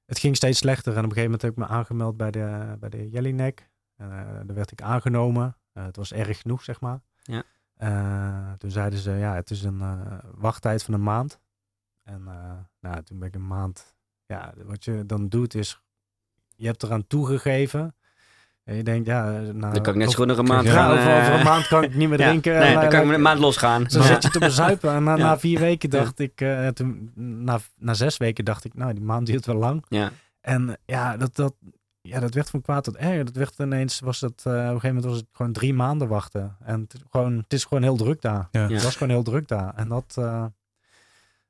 het 0.09 0.19
ging 0.19 0.35
steeds 0.35 0.57
slechter 0.57 0.91
en 0.91 0.97
op 0.97 1.03
een 1.03 1.17
gegeven 1.17 1.31
moment 1.31 1.41
heb 1.41 1.51
ik 1.51 1.57
me 1.57 1.77
aangemeld 1.77 2.17
bij 2.17 2.31
de, 2.31 2.75
bij 2.79 2.89
de 2.89 3.09
Jellinek. 3.09 3.69
Uh, 3.97 4.07
daar 4.45 4.53
werd 4.53 4.71
ik 4.71 4.81
aangenomen. 4.81 5.57
Eh, 5.73 5.85
het 5.85 5.95
was 5.95 6.13
erg 6.13 6.41
genoeg, 6.41 6.63
zeg 6.63 6.81
maar. 6.81 7.01
Ja. 7.15 7.43
Eh, 7.79 8.51
toen 8.51 8.71
zeiden 8.71 8.99
ze, 8.99 9.11
ja, 9.11 9.35
het 9.35 9.49
is 9.49 9.63
een 9.63 9.81
eh, 9.81 10.17
wachttijd 10.33 10.83
van 10.83 10.93
een 10.93 11.03
maand. 11.03 11.39
En 12.03 12.27
eh, 12.27 12.57
nou, 12.79 13.03
toen 13.03 13.19
ben 13.19 13.27
ik 13.27 13.35
een 13.35 13.47
maand... 13.47 13.97
Ja, 14.25 14.53
wat 14.57 14.83
je 14.83 15.05
dan 15.05 15.27
doet 15.27 15.53
is... 15.55 15.81
Je 16.55 16.65
hebt 16.65 16.83
eraan 16.83 17.07
toegegeven. 17.07 17.95
En 18.63 18.75
je 18.75 18.83
denkt, 18.83 19.07
ja... 19.07 19.29
Nou, 19.31 19.73
Dan 19.73 19.81
kan 19.81 19.93
ik 19.93 19.95
net 19.95 19.95
zo 19.95 20.03
over- 20.03 20.15
goed 20.15 20.25
nog 20.27 20.37
een 20.37 20.45
maand 20.45 20.65
ja, 20.67 20.73
gaan. 20.73 20.91
over, 20.91 21.11
eh, 21.11 21.19
over 21.19 21.33
een 21.33 21.43
maand 21.43 21.67
kan 21.67 21.83
ik 21.83 21.95
niet 21.95 22.09
meer 22.09 22.19
ja. 22.23 22.27
drinken. 22.27 22.53
Nee, 22.53 22.73
En, 22.73 22.79
dan 22.81 22.89
kan 22.89 22.99
ik 22.99 23.05
met 23.05 23.15
een 23.15 23.21
maand 23.21 23.39
losgaan. 23.39 23.89
zo 23.89 23.99
Ja. 23.99 24.05
zet 24.05 24.21
je 24.21 24.27
het 24.27 24.35
op 24.37 24.41
een 24.41 24.51
zuipen. 24.51 24.93
En 24.93 25.03
na, 25.03 25.15
Ja. 25.15 25.23
na 25.23 25.39
vier 25.39 25.59
weken 25.59 25.89
dacht 25.89 26.19
ik, 26.19 26.41
eh, 26.41 26.67
toen, 26.67 27.11
na, 27.15 27.59
na 27.77 27.93
zes 27.93 28.17
weken 28.17 28.45
dacht 28.45 28.65
ik, 28.65 28.73
nou, 28.73 28.93
die 28.93 29.03
maand 29.03 29.25
duurt 29.25 29.45
wel 29.45 29.55
lang. 29.55 29.85
Ja. 29.87 30.11
En 30.41 30.77
ja, 30.85 31.17
dat, 31.17 31.35
dat, 31.35 31.53
ja, 32.01 32.19
dat 32.19 32.33
werd 32.33 32.49
van 32.49 32.61
kwaad 32.61 32.83
tot 32.83 32.95
erger. 32.97 33.25
Dat 33.25 33.35
werd 33.35 33.53
ineens, 33.59 33.99
was 33.99 34.21
het, 34.21 34.41
eh, 34.45 34.51
op 34.53 34.57
een 34.57 34.63
gegeven 34.65 34.87
moment 34.87 35.05
was 35.05 35.17
het 35.17 35.27
gewoon 35.31 35.51
drie 35.51 35.73
maanden 35.73 36.07
wachten. 36.07 36.55
En 36.65 36.79
het, 36.81 37.01
gewoon, 37.09 37.37
het 37.37 37.53
is 37.53 37.63
gewoon 37.63 37.83
heel 37.83 37.97
druk 37.97 38.21
daar. 38.21 38.47
Ja. 38.51 38.61
Ja. 38.67 38.73
Het 38.73 38.83
was 38.83 38.93
gewoon 38.95 39.13
heel 39.13 39.23
druk 39.23 39.47
daar. 39.47 39.73
En 39.75 39.87
dat, 39.87 40.15
eh, 40.17 40.45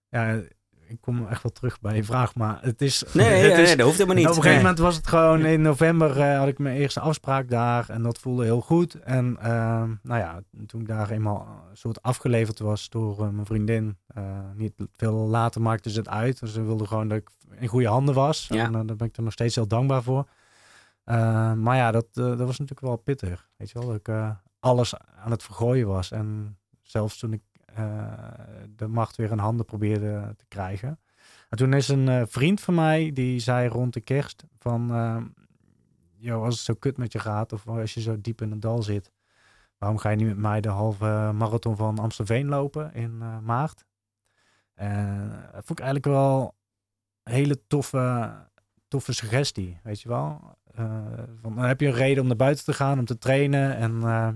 ja, 0.09 0.39
ik 0.89 1.01
kom 1.01 1.27
echt 1.27 1.43
wel 1.43 1.51
terug 1.51 1.79
bij 1.81 1.95
je 1.95 2.03
vraag, 2.03 2.35
maar 2.35 2.57
het 2.61 2.81
is... 2.81 3.03
Nee, 3.13 3.25
het 3.43 3.55
nee, 3.55 3.75
dat 3.75 3.85
hoeft 3.85 3.97
helemaal 3.97 4.15
niet. 4.15 4.27
op 4.27 4.35
een 4.35 4.41
gegeven 4.41 4.49
Nee. 4.51 4.57
moment 4.61 4.79
was 4.79 4.95
het 4.95 5.07
gewoon 5.07 5.45
in 5.45 5.61
november 5.61 6.19
eh, 6.21 6.37
had 6.37 6.47
ik 6.47 6.59
mijn 6.59 6.75
eerste 6.77 6.99
afspraak 6.99 7.49
daar 7.49 7.89
en 7.89 8.03
dat 8.03 8.17
voelde 8.19 8.43
heel 8.43 8.61
goed. 8.61 8.93
En 8.95 9.37
eh, 9.41 9.83
nou 10.03 10.19
ja, 10.19 10.41
toen 10.65 10.81
ik 10.81 10.87
daar 10.87 11.09
eenmaal 11.09 11.47
een 11.69 11.77
soort 11.77 12.01
afgeleverd 12.01 12.59
was 12.59 12.89
door 12.89 13.23
eh, 13.23 13.29
mijn 13.29 13.45
vriendin, 13.45 13.97
eh, 14.07 14.23
niet 14.55 14.73
veel 14.95 15.13
later 15.13 15.61
maakte 15.61 15.89
ze 15.91 15.97
het 15.99 16.09
uit. 16.09 16.39
Dus 16.39 16.53
ze 16.53 16.63
wilde 16.63 16.87
gewoon 16.87 17.07
dat 17.07 17.17
ik 17.17 17.29
in 17.59 17.67
goede 17.67 17.87
handen 17.87 18.15
was. 18.15 18.47
Ja. 18.49 18.63
En 18.65 18.71
daar 18.71 18.95
ben 18.95 19.07
ik 19.07 19.17
er 19.17 19.23
nog 19.23 19.33
steeds 19.33 19.55
heel 19.55 19.67
dankbaar 19.67 20.03
voor. 20.03 20.27
Maar 21.55 21.75
ja, 21.75 21.91
dat, 21.91 22.05
dat 22.13 22.37
was 22.37 22.59
natuurlijk 22.59 22.79
wel 22.87 22.95
pittig. 22.95 23.49
Weet 23.57 23.69
je 23.71 23.79
wel, 23.79 23.87
dat 23.87 23.95
ik 23.95 24.09
alles 24.59 24.93
aan 25.23 25.31
het 25.31 25.43
vergooien 25.43 25.87
was. 25.87 26.11
En 26.11 26.57
zelfs 26.81 27.17
toen 27.17 27.33
ik 27.33 27.41
de 28.75 28.87
macht 28.87 29.15
weer 29.15 29.31
in 29.31 29.37
handen 29.37 29.65
probeerde 29.65 30.33
te 30.37 30.45
krijgen. 30.47 30.99
En 31.49 31.57
toen 31.57 31.73
is 31.73 31.87
een 31.87 32.07
eh, 32.07 32.21
vriend 32.27 32.61
van 32.61 32.75
mij, 32.75 33.11
die 33.13 33.39
zei 33.39 33.67
rond 33.67 33.93
de 33.93 34.01
kerst 34.01 34.43
van... 34.57 34.93
eh, 34.93 35.23
joh, 36.15 36.43
als 36.43 36.55
het 36.55 36.63
zo 36.63 36.73
kut 36.73 36.97
met 36.97 37.11
je 37.11 37.19
gaat 37.19 37.53
of 37.53 37.67
als 37.67 37.93
je 37.93 38.01
zo 38.01 38.21
diep 38.21 38.41
in 38.41 38.51
het 38.51 38.61
dal 38.61 38.83
zit... 38.83 39.11
waarom 39.77 39.97
ga 39.97 40.09
je 40.09 40.15
niet 40.15 40.27
met 40.27 40.37
mij 40.37 40.61
de 40.61 40.69
halve 40.69 41.31
marathon 41.33 41.75
van 41.75 41.99
Amstelveen 41.99 42.47
lopen 42.47 42.93
in 42.93 43.17
eh, 43.21 43.39
maart? 43.39 43.85
En 44.73 45.29
dat 45.29 45.65
vond 45.65 45.79
ik 45.79 45.85
eigenlijk 45.85 46.05
wel 46.05 46.55
een 47.23 47.33
hele 47.33 47.65
toffe, 47.67 48.33
toffe 48.87 49.13
suggestie, 49.13 49.79
weet 49.83 50.01
je 50.01 50.09
wel. 50.09 50.57
Eh, 50.73 51.03
van, 51.41 51.55
dan 51.55 51.63
heb 51.63 51.81
je 51.81 51.87
een 51.87 51.93
reden 51.93 52.21
om 52.21 52.27
naar 52.27 52.35
buiten 52.35 52.65
te 52.65 52.73
gaan, 52.73 52.99
om 52.99 53.05
te 53.05 53.17
trainen. 53.17 53.75
En 53.75 54.03
eh, 54.03 54.29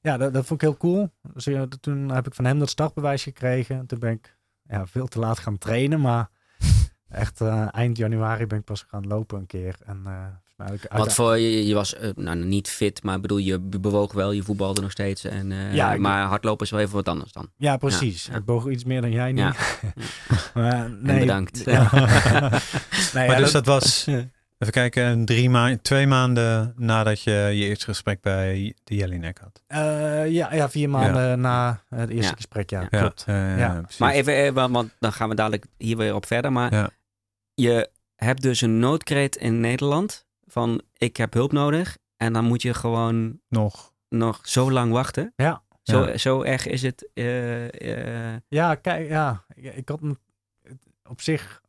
ja, 0.00 0.16
dat, 0.16 0.32
dat 0.34 0.46
vond 0.46 0.62
ik 0.62 0.68
heel 0.68 0.76
cool. 0.76 1.10
Dus 1.34 1.44
ja, 1.44 1.66
toen 1.80 2.10
heb 2.10 2.26
ik 2.26 2.34
van 2.34 2.44
hem 2.44 2.58
dat 2.58 2.68
startbewijs 2.70 3.22
gekregen. 3.22 3.86
Toen 3.86 3.98
ben 3.98 4.12
ik 4.12 4.36
ja, 4.62 4.86
veel 4.86 5.06
te 5.06 5.18
laat 5.18 5.38
gaan 5.38 5.58
trainen, 5.58 6.00
maar 6.00 6.28
echt 7.08 7.40
eh, 7.40 7.66
eind 7.70 7.96
januari 7.96 8.46
ben 8.46 8.58
ik 8.58 8.64
pas 8.64 8.84
gaan 8.88 9.06
lopen 9.06 9.38
een 9.38 9.46
keer. 9.46 9.76
En, 9.86 10.00
eh, 10.06 10.26
Wat 10.88 11.14
voor, 11.14 11.38
je, 11.38 11.66
je 11.66 11.74
was 11.74 11.94
eh, 11.94 12.10
nou, 12.14 12.36
niet 12.36 12.68
fit, 12.68 13.02
maar 13.02 13.20
bedoel, 13.20 13.38
je 13.38 13.58
be- 13.60 13.80
bewoog 13.80 14.12
wel, 14.12 14.30
je 14.32 14.42
voetbalde 14.42 14.80
nog 14.80 14.90
steeds. 14.90 15.24
En, 15.24 15.52
eh, 15.52 15.74
Ja, 15.74 15.92
ik- 15.92 16.00
maar 16.00 16.26
hardlopen 16.26 16.64
is 16.64 16.70
wel 16.70 16.80
even 16.80 16.94
wat 16.94 17.08
anders 17.08 17.32
dan. 17.32 17.50
Ja, 17.56 17.76
precies. 17.76 18.24
Ja, 18.26 18.32
ja. 18.32 18.38
Ik 18.38 18.44
boog 18.44 18.68
iets 18.68 18.84
meer 18.84 19.00
dan 19.00 19.10
jij 19.10 19.32
nu. 19.32 19.40
Ja. 19.40 19.54
maar, 20.54 20.90
nee, 20.90 21.18
bedankt. 21.20 21.64
Ja. 21.64 21.88
nee, 21.92 23.26
maar 23.26 23.30
ja, 23.30 23.36
dus 23.36 23.52
dat 23.52 23.66
was, 23.66 24.06
even 24.58 24.72
kijken, 24.74 25.24
drie 25.24 25.50
ma 25.50 25.76
twee 25.82 26.06
maanden 26.06 26.72
nadat 26.76 27.22
je 27.22 27.30
je 27.30 27.64
eerste 27.64 27.84
gesprek 27.84 28.20
bij 28.20 28.74
de 28.84 28.94
Jellinek 28.94 29.38
had. 29.38 29.62
eh, 29.66 30.30
ja, 30.30 30.54
ja, 30.54 30.70
vier 30.70 30.90
maanden 30.90 31.40
na 31.40 31.82
het 31.88 32.08
eerste 32.10 32.30
Ja. 32.30 32.36
gesprek, 32.36 32.70
ja, 32.70 32.80
Ja. 32.90 32.98
klopt. 32.98 33.24
Ja. 33.26 33.78
precies. 33.80 33.98
Maar 33.98 34.12
even, 34.12 34.34
eh, 34.56 34.68
want, 34.70 34.90
dan 34.98 35.12
gaan 35.12 35.28
we 35.28 35.34
dadelijk 35.34 35.66
hier 35.76 35.96
weer 35.96 36.14
op 36.14 36.26
verder. 36.26 36.52
Maar 36.52 36.74
Ja. 36.74 36.90
je 37.54 37.90
hebt 38.16 38.42
dus 38.42 38.60
een 38.60 38.78
noodkreet 38.78 39.36
in 39.36 39.60
Nederland 39.60 40.26
van 40.46 40.82
ik 40.96 41.16
heb 41.16 41.32
hulp 41.32 41.52
nodig. 41.52 41.96
En 42.16 42.32
dan 42.32 42.44
moet 42.44 42.62
je 42.62 42.74
gewoon 42.74 43.40
nog. 43.48 43.92
nog 44.08 44.40
zo 44.42 44.70
lang 44.72 44.92
wachten. 44.92 45.32
Ja. 45.36 45.62
Zo, 45.82 46.06
Ja. 46.06 46.16
zo 46.16 46.42
erg 46.42 46.66
is 46.66 46.82
het. 46.82 47.10
eh, 47.14 48.32
eh, 48.34 48.40
Ja, 48.48 48.74
kijk, 48.74 49.08
ja, 49.08 49.44
ik, 49.54 49.74
ik 49.74 49.88
had 49.88 50.02
een, 50.02 50.18
op 51.08 51.20
zich, 51.20 51.62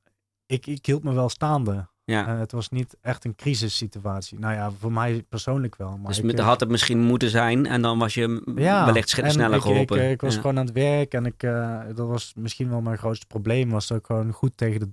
ik, 0.45 0.67
ik 0.67 0.85
hield 0.85 1.03
me 1.03 1.13
wel 1.13 1.29
staande. 1.29 1.87
Ja. 2.09 2.27
Eh, 2.27 2.39
het 2.39 2.51
was 2.51 2.69
niet 2.69 2.97
echt 3.01 3.25
een 3.25 3.35
crisissituatie. 3.35 4.39
Nou 4.39 4.53
ja, 4.53 4.71
voor 4.71 4.91
mij 4.91 5.23
persoonlijk 5.29 5.75
wel. 5.75 5.97
Maar 5.97 6.07
dus 6.07 6.17
ik, 6.17 6.23
met- 6.23 6.39
eh, 6.39 6.45
had 6.45 6.59
het 6.59 6.69
misschien 6.69 6.99
moeten 6.99 7.29
zijn. 7.29 7.65
En 7.65 7.81
dan 7.81 7.99
was 7.99 8.13
je 8.13 8.51
ja, 8.55 8.85
wellicht 8.85 9.09
sneller 9.09 9.55
ik, 9.55 9.61
geholpen. 9.61 9.97
Ik, 9.97 10.03
eh, 10.03 10.11
ik 10.11 10.21
was 10.21 10.33
Ja. 10.35 10.41
gewoon 10.41 10.57
aan 10.59 10.65
het 10.65 10.73
werk 10.75 11.13
en 11.13 11.25
ik, 11.25 11.43
eh, 11.43 11.79
dat 11.95 12.07
was 12.07 12.33
misschien 12.35 12.69
wel 12.69 12.81
mijn 12.81 12.97
grootste 12.97 13.25
probleem. 13.25 13.69
Was 13.69 13.87
dat 13.87 13.97
ik 13.97 14.05
gewoon 14.05 14.31
goed 14.31 14.51
tegen 14.55 14.79
de, 14.79 14.89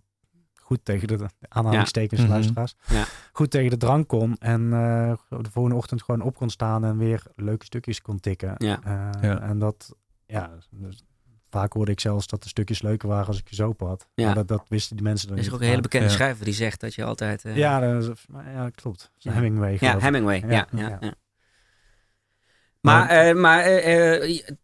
goed 0.63 0.81
tegen 0.83 1.09
de 1.09 1.27
aanhalingstekens 1.49 2.21
Mhm. 2.21 2.31
luisteraars, 2.31 2.75
Ja. 2.87 3.05
goed 3.33 3.51
tegen 3.51 3.71
de 3.71 3.77
drank 3.77 4.09
kon. 4.09 4.37
En 4.39 4.73
eh, 4.73 5.13
de 5.29 5.51
volgende 5.51 5.77
ochtend 5.79 6.03
gewoon 6.03 6.21
op 6.21 6.37
kon 6.37 6.51
staan 6.51 6.85
en 6.85 6.99
weer 6.99 7.23
leuke 7.37 7.65
stukjes 7.65 8.03
kon 8.03 8.21
tikken. 8.21 8.55
Ja. 8.57 8.79
Eh, 8.85 9.23
Ja. 9.23 9.41
En 9.41 9.59
dat, 9.59 9.95
ja, 10.27 10.51
dus 10.71 11.03
vaak 11.51 11.73
hoorde 11.73 11.91
ik 11.93 12.01
zelfs 12.01 12.27
dat 12.27 12.43
de 12.43 12.49
stukjes 12.49 12.83
leuker 12.83 13.09
waren 13.09 13.27
als 13.27 13.39
ik 13.39 13.49
gezopen 13.49 13.87
had. 13.87 14.09
Ja. 14.15 14.25
Maar 14.27 14.35
dat, 14.35 14.49
dat 14.49 14.65
wisten 14.69 14.97
die 14.97 15.05
mensen 15.05 15.29
dan 15.29 15.37
Er 15.37 15.43
is 15.43 15.47
niet. 15.49 15.57
ook 15.57 15.63
een 15.63 15.69
hele 15.71 15.81
bekende 15.83 16.07
Ja. 16.09 16.13
schrijver 16.13 16.45
die 16.45 16.55
zegt 16.55 16.81
dat 16.81 16.95
je 16.95 17.05
altijd... 17.05 17.45
eh, 17.45 17.57
Ja, 17.57 17.81
dat 17.81 18.19
ja, 18.45 18.71
klopt. 18.71 19.11
Ja. 19.17 19.33
Hemingway. 19.33 19.77
Ja. 19.81 19.99
Hemingway. 19.99 20.41
Ja, 20.41 20.47
Ja, 20.49 20.67
ja, 20.71 20.89
ja. 20.89 20.97
ja. 21.01 21.15
Maar, 22.81 23.09
eh, 23.09 23.35
maar 23.35 23.61
eh, 23.61 24.15
eh, 24.23 24.29
je- 24.29 24.57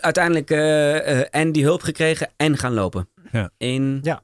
uiteindelijk 0.00 0.50
en 1.30 1.52
die 1.52 1.64
hulp 1.64 1.82
gekregen 1.82 2.28
en 2.36 2.56
gaan 2.56 2.72
lopen. 2.72 3.08
Ja. 3.32 3.50
In 3.56 3.98
Ja. 4.02 4.22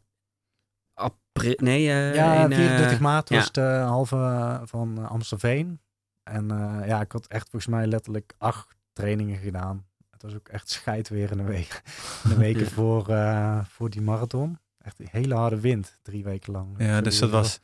april... 0.94 1.54
Nee, 1.56 1.88
eh, 1.90 2.14
Ja, 2.14 2.44
in, 2.44 2.50
eh, 2.52 2.56
24 2.58 3.00
maart 3.00 3.28
ja. 3.28 3.36
was 3.36 3.52
de 3.52 3.60
halve 3.86 4.60
van 4.64 5.08
Amstelveen. 5.08 5.80
En 6.22 6.50
eh, 6.50 6.86
ja, 6.88 7.00
ik 7.00 7.12
had 7.12 7.26
echt 7.26 7.48
volgens 7.50 7.72
mij 7.72 7.86
letterlijk 7.86 8.34
acht 8.38 8.76
trainingen 8.92 9.38
gedaan. 9.38 9.86
Het 10.22 10.30
was 10.30 10.34
ook 10.40 10.48
echt 10.48 10.70
scheid 10.70 11.08
weer 11.08 11.30
in 11.30 11.36
de 11.36 11.42
week. 11.42 11.82
In 12.24 12.30
de 12.30 12.36
weken 12.36 12.60
Ja. 12.64 12.66
voor, 12.68 13.08
eh, 13.08 13.64
voor 13.64 13.90
die 13.90 14.00
marathon. 14.00 14.58
Echt 14.78 14.98
een 15.00 15.08
hele 15.10 15.34
harde 15.34 15.60
wind, 15.60 15.98
drie 16.02 16.24
weken 16.24 16.52
lang. 16.52 16.74
Ja, 16.78 17.00
dus 17.00 17.18
dat 17.18 17.30
was, 17.30 17.60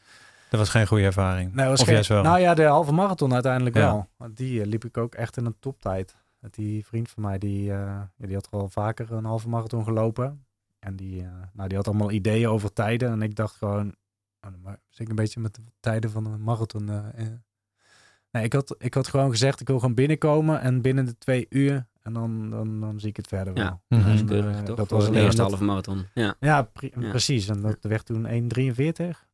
dat 0.51 0.61
was 0.61 0.69
geen 0.69 0.87
goede 0.87 1.05
ervaring. 1.05 1.55
Nee, 1.55 1.67
was 1.69 1.79
of 1.81 1.85
geen- 1.85 1.95
juist 1.95 2.09
wel. 2.09 2.23
Nou 2.23 2.39
ja, 2.41 2.55
de 2.55 2.63
halve 2.65 2.93
marathon 2.93 3.33
uiteindelijk 3.33 3.77
Ja. 3.77 3.83
wel. 3.83 4.09
Want 4.17 4.37
die 4.37 4.61
eh, 4.61 4.67
liep 4.67 4.85
ik 4.85 4.97
ook 4.97 5.15
echt 5.15 5.37
in 5.37 5.45
een 5.47 5.57
toptijd. 5.61 6.17
Die 6.51 6.87
vriend 6.87 7.11
van 7.11 7.23
mij, 7.23 7.39
die, 7.39 7.73
eh, 7.73 8.01
die 8.17 8.35
had 8.35 8.49
al 8.51 8.69
vaker 8.69 9.13
een 9.13 9.25
halve 9.25 9.49
marathon 9.49 9.85
gelopen. 9.85 10.45
En 10.79 10.97
die, 10.97 11.27
nou, 11.53 11.69
die 11.69 11.77
had 11.77 11.87
allemaal 11.89 12.11
ideeën 12.11 12.49
over 12.49 12.73
tijden. 12.73 13.11
En 13.11 13.23
ik 13.23 13.35
dacht 13.35 13.57
gewoon, 13.57 13.87
oh, 14.41 14.51
dan 14.63 14.77
zit 14.89 15.01
ik 15.01 15.09
een 15.09 15.15
beetje 15.15 15.41
met 15.41 15.55
de 15.55 15.63
tijden 15.81 16.11
van 16.11 16.27
een 16.27 16.43
marathon. 16.43 16.91
Nee, 18.35 18.45
ik 18.45 18.53
had, 18.53 18.75
ik 18.79 18.95
had 18.95 19.09
gewoon 19.09 19.31
gezegd, 19.31 19.61
ik 19.61 19.67
wil 19.67 19.79
gewoon 19.79 19.95
binnenkomen 19.95 20.61
en 20.61 20.81
binnen 20.83 21.05
de 21.05 21.19
twee 21.19 21.47
uur. 21.49 21.87
En 22.03 22.13
dan, 22.13 22.51
dan, 22.51 22.81
dan 22.81 23.01
zie 23.01 23.09
ik 23.09 23.17
het 23.17 23.27
verder 23.27 23.55
wel. 23.55 23.65
Ja, 23.65 23.81
dat 23.99 24.07
is 24.15 24.21
En, 24.21 24.27
keurig, 24.27 24.57
eh, 24.57 24.63
toch? 24.63 24.77
dat 24.77 24.91
was 24.91 25.11
de 25.11 25.21
eerste 25.21 25.43
halve 25.43 25.65
marathon. 25.65 26.07
Ja, 26.15 26.35
Ja, 26.41 26.63
pre- 26.63 26.91
Ja. 27.01 27.09
precies. 27.09 27.49
En 27.49 27.61
dat 27.61 27.77
werd 27.81 28.07
toen 28.07 28.27
1,43. 28.27 29.27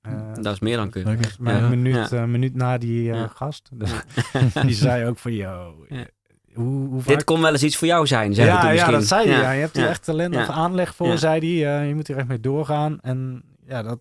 Eh, 0.00 0.12
dat 0.34 0.52
is 0.52 0.60
meer 0.60 0.76
dan 0.76 0.90
keurig. 0.90 1.38
Maar 1.38 1.56
Ja. 1.56 1.62
een 1.62 1.68
minuut, 1.68 2.10
Ja. 2.10 2.18
eh, 2.22 2.24
minuut 2.24 2.54
na 2.54 2.78
die 2.78 3.02
Ja. 3.02 3.26
gast. 3.26 3.70
Die 4.62 4.74
zei 4.74 5.06
ook 5.06 5.18
van, 5.18 5.32
yo, 5.32 5.84
Ja. 5.88 6.06
hoe, 6.54 6.88
hoe 6.88 7.00
vaak... 7.00 7.14
Dit 7.14 7.24
kon 7.24 7.40
wel 7.40 7.52
eens 7.52 7.62
iets 7.62 7.76
voor 7.76 7.88
jou 7.88 8.06
zijn, 8.06 8.34
zei 8.34 8.46
ja, 8.48 8.70
ja, 8.70 8.90
dat 8.90 9.04
zei 9.06 9.28
hij. 9.28 9.40
Ja. 9.40 9.50
Je 9.50 9.60
hebt 9.60 9.76
er 9.76 9.82
ja. 9.82 9.88
echt 9.88 10.04
talent 10.04 10.34
Ja. 10.34 10.40
of 10.40 10.48
aanleg 10.48 10.94
voor, 10.94 11.06
Ja. 11.06 11.16
zei 11.16 11.62
hij. 11.62 11.86
Je 11.86 11.94
moet 11.94 12.06
hier 12.06 12.16
echt 12.16 12.28
mee 12.28 12.40
doorgaan. 12.40 12.98
En 13.00 13.42
ja, 13.66 13.82
dat, 13.82 14.00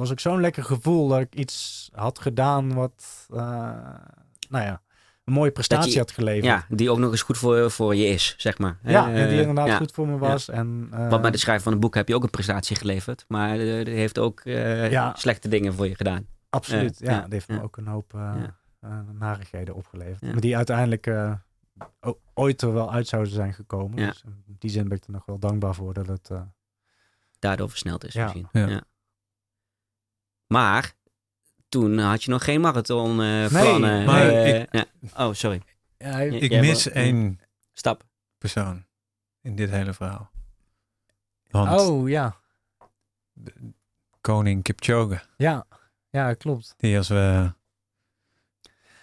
was 0.00 0.10
ook 0.10 0.20
zo'n 0.20 0.40
lekker 0.40 0.64
gevoel 0.64 1.08
dat 1.08 1.20
ik 1.20 1.34
iets 1.34 1.88
had 1.94 2.18
gedaan 2.18 2.74
wat, 2.74 3.26
eh, 3.30 3.38
nou 4.48 4.64
ja, 4.64 4.80
een 5.24 5.32
mooie 5.32 5.50
prestatie 5.50 5.92
je- 5.92 5.98
had 5.98 6.10
geleverd. 6.10 6.44
Ja, 6.44 6.66
die 6.68 6.90
ook 6.90 6.98
nog 6.98 7.10
eens 7.10 7.22
goed 7.22 7.38
voor, 7.38 7.70
voor 7.70 7.94
je 7.94 8.06
is, 8.06 8.34
zeg 8.38 8.58
maar. 8.58 8.78
Ja, 8.82 9.08
Eh, 9.12 9.22
en 9.22 9.28
die 9.28 9.38
inderdaad 9.40 9.66
ja. 9.66 9.76
goed 9.76 9.92
voor 9.92 10.08
me 10.08 10.18
was. 10.18 10.48
En, 10.48 10.88
eh, 10.92 11.08
Want 11.08 11.22
bij 11.22 11.30
het 11.30 11.40
schrijven 11.40 11.64
van 11.64 11.72
een 11.72 11.80
boek 11.80 11.94
heb 11.94 12.08
je 12.08 12.14
ook 12.14 12.22
een 12.22 12.30
prestatie 12.30 12.76
geleverd. 12.76 13.24
Maar 13.28 13.58
eh, 13.58 13.84
die 13.84 13.94
heeft 13.94 14.18
ook 14.18 14.40
eh, 14.40 14.90
Ja. 14.90 15.14
slechte 15.16 15.48
dingen 15.48 15.74
voor 15.74 15.88
je 15.88 15.94
gedaan. 15.94 16.26
Absoluut, 16.50 16.98
Ja, 16.98 17.10
ja. 17.10 17.16
ja, 17.16 17.20
Dat 17.22 17.32
heeft 17.32 17.48
me 17.48 17.54
ja. 17.54 17.62
ook 17.62 17.76
een 17.76 17.86
hoop 17.86 18.14
eh, 18.14 18.20
Ja. 18.20 18.56
eh, 18.80 18.98
narigheden 19.18 19.74
opgeleverd. 19.74 20.20
Ja. 20.20 20.30
Maar 20.32 20.40
die 20.40 20.56
uiteindelijk 20.56 21.06
eh, 21.06 21.32
ooit 22.34 22.62
er 22.62 22.72
wel 22.72 22.92
uit 22.92 23.08
zouden 23.08 23.32
zijn 23.32 23.54
gekomen. 23.54 23.98
Ja. 23.98 24.06
Dus 24.06 24.22
in 24.24 24.56
die 24.58 24.70
zin 24.70 24.88
ben 24.88 24.96
ik 24.96 25.04
er 25.04 25.12
nog 25.12 25.26
wel 25.26 25.38
dankbaar 25.38 25.74
voor 25.74 25.94
dat 25.94 26.06
het... 26.06 26.30
eh, 26.30 26.40
Daardoor 27.38 27.68
versneld 27.70 28.04
is 28.04 28.12
Ja. 28.12 28.22
misschien. 28.22 28.48
Ja. 28.52 28.80
Maar 30.50 30.92
toen 31.68 31.98
had 31.98 32.22
je 32.22 32.30
nog 32.30 32.44
geen 32.44 32.60
marathon 32.60 33.22
eh 33.22 33.46
plannen. 33.46 34.04
maar 34.04 34.28
eh, 34.28 34.60
ik- 34.60 34.68
ja. 34.72 34.84
Oh, 35.26 35.32
sorry. 35.34 35.62
ja. 35.98 36.18
Ik 36.18 36.50
Jij 36.50 36.60
mis 36.60 36.88
één 36.90 37.40
Stap. 37.72 38.04
persoon 38.38 38.84
in 39.42 39.56
dit 39.56 39.70
hele 39.70 39.92
verhaal. 39.94 40.30
Want 41.50 41.80
Oh, 41.80 42.08
ja. 42.08 42.36
de- 43.32 43.72
koning 44.20 44.62
Kipchoge, 44.62 45.20
Ja, 45.36 45.66
ja 46.10 46.34
klopt. 46.34 46.74
die 46.76 46.96
als 46.96 47.08
we... 47.08 47.52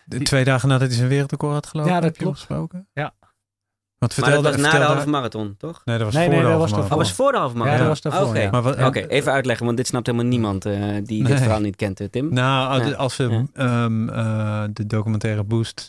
De 0.05 0.17
Die- 0.17 0.25
twee 0.27 0.43
dagen 0.43 0.69
nadat 0.69 0.87
hij 0.87 0.97
zijn 0.97 1.09
wereldrecord 1.09 1.53
had 1.53 1.67
gelopen, 1.67 1.91
Ja, 1.91 1.99
dat 1.99 2.09
heb 2.09 2.17
klopt. 2.17 2.37
gesproken? 2.37 2.87
Ja. 2.93 3.13
Want 3.99 4.17
Maar 4.17 4.31
dat 4.31 4.43
was 4.43 4.55
na 4.55 4.71
de 4.71 4.77
halve 4.77 5.09
marathon, 5.09 5.55
toch? 5.57 5.81
Nee, 5.85 5.97
dat 5.97 6.05
was 6.05 6.15
Nee, 6.15 6.23
voor 6.25 6.33
nee, 6.33 6.43
de 6.43 6.49
dat 6.49 6.57
halve 6.57 6.59
was 6.59 6.71
Oh, 6.71 6.77
marathon. 6.77 6.97
was 6.97 7.11
voor 7.11 7.31
de 7.31 7.37
halve 7.37 7.53
Ja, 7.57 7.59
marathon? 7.63 7.87
dat 7.87 7.87
was 7.87 8.01
daarvoor, 8.01 8.85
Oké. 8.87 8.99
ja. 8.99 9.05
Even 9.05 9.31
uitleggen, 9.31 9.65
want 9.65 9.77
dit 9.77 9.87
snapt 9.87 10.05
helemaal 10.05 10.27
niemand 10.27 10.65
eh, 10.65 10.73
die 11.03 11.23
dit 11.23 11.37
verhaal 11.39 11.59
niet 11.59 11.75
kent, 11.75 11.99
eh, 11.99 12.07
Tim. 12.07 12.33
Nou, 12.33 12.95
als- 12.95 13.15
Ja. 13.17 13.27
Ja. 13.29 13.45
ehm, 13.53 14.09
eh, 14.09 14.63
de 14.73 14.85
documentaire 14.87 15.43
Boost, 15.43 15.87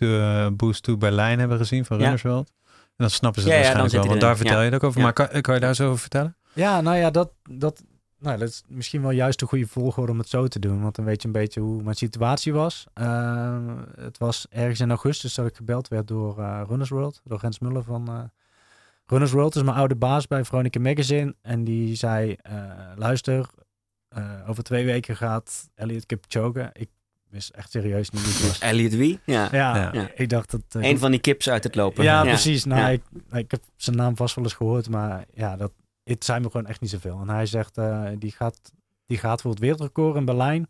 Boost 0.53 0.83
to 0.83 0.97
Berlijn 0.97 1.39
hebben 1.39 1.59
gezien 1.59 1.85
van 1.85 1.97
Ja. 1.97 2.03
Runners 2.03 2.23
World, 2.23 2.51
dan 2.97 3.11
snappen 3.11 3.43
ze 3.43 3.49
het 3.49 3.57
Ja, 3.59 3.63
ja, 3.65 3.71
dan 3.73 3.81
waarschijnlijk 3.81 4.21
wel. 4.21 4.21
Want 4.21 4.21
daar 4.21 4.37
vertel 4.37 4.57
Ja. 4.57 4.65
je 4.65 4.71
het 4.73 4.83
ook 4.83 4.89
over. 4.89 4.99
Ja. 4.99 5.05
Maar 5.05 5.13
kan, 5.29 5.41
kan 5.41 5.55
je 5.55 5.61
daar 5.61 5.75
zo 5.75 5.87
over 5.87 5.99
vertellen? 5.99 6.37
Ja, 6.53 6.81
nou 6.81 6.97
ja, 6.97 7.11
dat, 7.11 7.31
dat, 7.51 7.83
nou, 8.21 8.39
dat 8.39 8.49
is 8.49 8.63
misschien 8.67 9.03
wel 9.03 9.11
juist 9.11 9.39
de 9.39 9.47
goede 9.47 9.67
volgorde 9.67 10.13
om 10.13 10.19
het 10.19 10.29
zo 10.29 10.47
te 10.47 10.59
doen. 10.59 10.83
Want 10.83 10.95
dan 10.97 11.05
weet 11.05 11.23
je 11.23 11.27
een 11.27 11.33
beetje 11.35 11.61
hoe 11.61 11.83
mijn 11.83 11.97
situatie 11.97 12.53
was. 12.53 12.87
Eh, 12.95 13.59
het 13.97 14.19
was 14.19 14.47
ergens 14.51 14.81
in 14.81 14.89
augustus 14.91 15.35
dat 15.35 15.47
ik 15.47 15.57
gebeld 15.57 15.89
werd 15.89 16.09
door 16.09 16.39
eh, 16.39 16.63
Runners 16.69 16.91
World. 16.91 17.21
Door 17.25 17.39
Rens 17.41 17.59
Muller 17.59 17.83
van 17.83 18.09
eh, 18.09 18.21
Runners 19.07 19.33
World. 19.33 19.57
is 19.57 19.63
mijn 19.63 19.77
oude 19.77 19.97
baas 19.97 20.27
bij 20.27 20.45
Veronica 20.45 20.81
Magazine. 20.81 21.35
En 21.43 21.65
die 21.65 21.95
zei, 21.95 22.37
eh, 22.43 22.53
luister, 22.97 23.49
eh, 24.09 24.49
over 24.49 24.63
twee 24.63 24.85
weken 24.85 25.17
gaat 25.17 25.71
Elliot 25.75 26.07
Kipchoge. 26.07 26.71
Ik 26.73 26.89
wist 27.31 27.51
echt 27.51 27.71
serieus 27.71 28.11
niet 28.11 28.23
wie 28.23 28.33
het 28.33 28.47
was. 28.47 28.59
Elliot 28.59 28.95
wie? 28.95 29.21
Ja. 29.25 29.49
Ja, 29.53 29.77
Ja. 29.77 29.91
Ja. 29.93 30.11
ik 30.15 30.29
dacht 30.29 30.51
dat... 30.51 30.63
Een 30.69 30.99
van 30.99 31.11
die 31.11 31.21
kips 31.21 31.49
uit 31.49 31.65
het 31.65 31.75
lopen. 31.75 32.05
ja, 32.05 32.23
precies. 32.23 32.65
Nou, 32.65 32.81
Ja. 32.81 32.89
Ik, 32.89 33.03
ik 33.33 33.51
heb 33.51 33.63
zijn 33.77 33.97
naam 33.97 34.17
vast 34.17 34.35
wel 34.35 34.45
eens 34.45 34.55
gehoord, 34.55 34.89
maar 34.89 35.25
ja, 35.35 35.57
dat, 35.57 35.73
het 36.09 36.25
zijn 36.25 36.43
me 36.43 36.51
gewoon 36.51 36.67
echt 36.67 36.81
niet 36.81 36.91
zoveel. 36.91 37.21
En 37.21 37.29
hij 37.29 37.47
zegt, 37.47 37.79
eh, 37.79 38.05
die, 38.19 38.31
gaat, 38.33 38.73
die 39.07 39.19
gaat 39.19 39.41
voor 39.41 39.51
het 39.51 39.61
wereldrecord 39.61 40.17
in 40.17 40.25
Berlijn. 40.25 40.67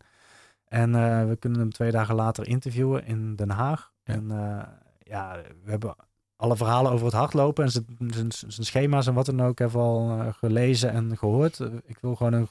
En 0.67 0.95
eh, 0.95 1.27
we 1.27 1.35
kunnen 1.35 1.59
hem 1.59 1.71
twee 1.71 1.91
dagen 1.91 2.15
later 2.15 2.47
interviewen 2.47 3.05
in 3.05 3.35
Den 3.35 3.49
Haag. 3.49 3.91
Ja. 4.03 4.13
En 4.13 4.31
eh, 4.31 4.67
ja, 5.03 5.41
we 5.63 5.69
hebben 5.71 5.95
alle 6.35 6.55
verhalen 6.57 6.91
over 6.91 7.05
het 7.05 7.15
hardlopen 7.15 7.63
en 7.63 7.71
zijn, 8.13 8.31
schema's 8.65 9.07
en 9.07 9.13
wat 9.13 9.25
dan 9.25 9.41
ook 9.41 9.59
hebben 9.59 9.77
we 9.77 9.83
al 9.85 10.31
gelezen 10.33 10.91
en 10.91 11.17
gehoord. 11.17 11.59
Eh, 11.59 11.67
ik 11.85 11.97
wil 12.01 12.15
gewoon 12.15 12.33
een 12.33 12.47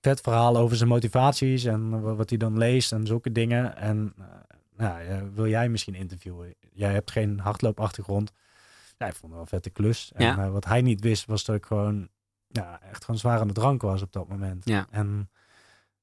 vet 0.00 0.20
verhaal 0.20 0.56
over 0.56 0.76
zijn 0.76 0.88
motivaties 0.88 1.64
en 1.64 2.00
wa- 2.02 2.14
wat 2.14 2.28
hij 2.28 2.38
dan 2.38 2.58
leest 2.58 2.92
en 2.92 3.06
zulke 3.06 3.32
dingen. 3.32 3.76
En 3.76 4.14
nou, 4.76 5.30
wil 5.34 5.46
jij 5.48 5.68
misschien 5.68 5.94
interviewen? 5.94 6.54
Jij 6.72 6.92
hebt 6.92 7.10
geen 7.10 7.38
hardloopachtergrond. 7.38 8.32
Ja, 9.00 9.06
ik 9.06 9.12
vond 9.12 9.22
het 9.22 9.30
wel 9.32 9.40
een 9.40 9.46
vette 9.46 9.70
klus. 9.70 10.12
En 10.14 10.24
Ja. 10.24 10.38
eh, 10.44 10.50
wat 10.50 10.64
hij 10.64 10.82
niet 10.82 11.00
wist, 11.00 11.26
was 11.26 11.44
dat 11.44 11.56
ik 11.56 11.66
gewoon 11.66 12.08
ja, 12.48 12.80
echt 12.90 13.04
gewoon 13.04 13.20
zwaar 13.20 13.40
aan 13.40 13.46
de 13.48 13.52
drank 13.54 13.82
was 13.82 14.02
op 14.02 14.12
dat 14.12 14.28
moment. 14.28 14.64
Ja. 14.68 14.86
En 14.90 15.30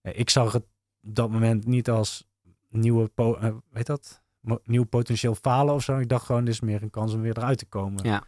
ja, 0.01 0.11
ik 0.11 0.29
zag 0.29 0.51
het 0.53 0.63
op 0.63 1.15
dat 1.15 1.29
moment 1.29 1.65
niet 1.65 1.89
als 1.89 2.27
nieuwe, 2.69 3.07
po 3.07 3.35
eh, 3.35 3.53
weet 3.69 3.85
dat? 3.85 4.21
Nieuw 4.63 4.83
potentieel 4.83 5.35
falen 5.35 5.73
of 5.73 5.83
zo. 5.83 5.97
Ik 5.97 6.09
dacht 6.09 6.25
gewoon, 6.25 6.45
dit 6.45 6.53
is 6.53 6.59
meer 6.59 6.81
een 6.83 6.89
kans 6.89 7.13
om 7.13 7.21
weer 7.21 7.37
eruit 7.37 7.57
te 7.57 7.65
komen. 7.65 8.05
Ja. 8.05 8.23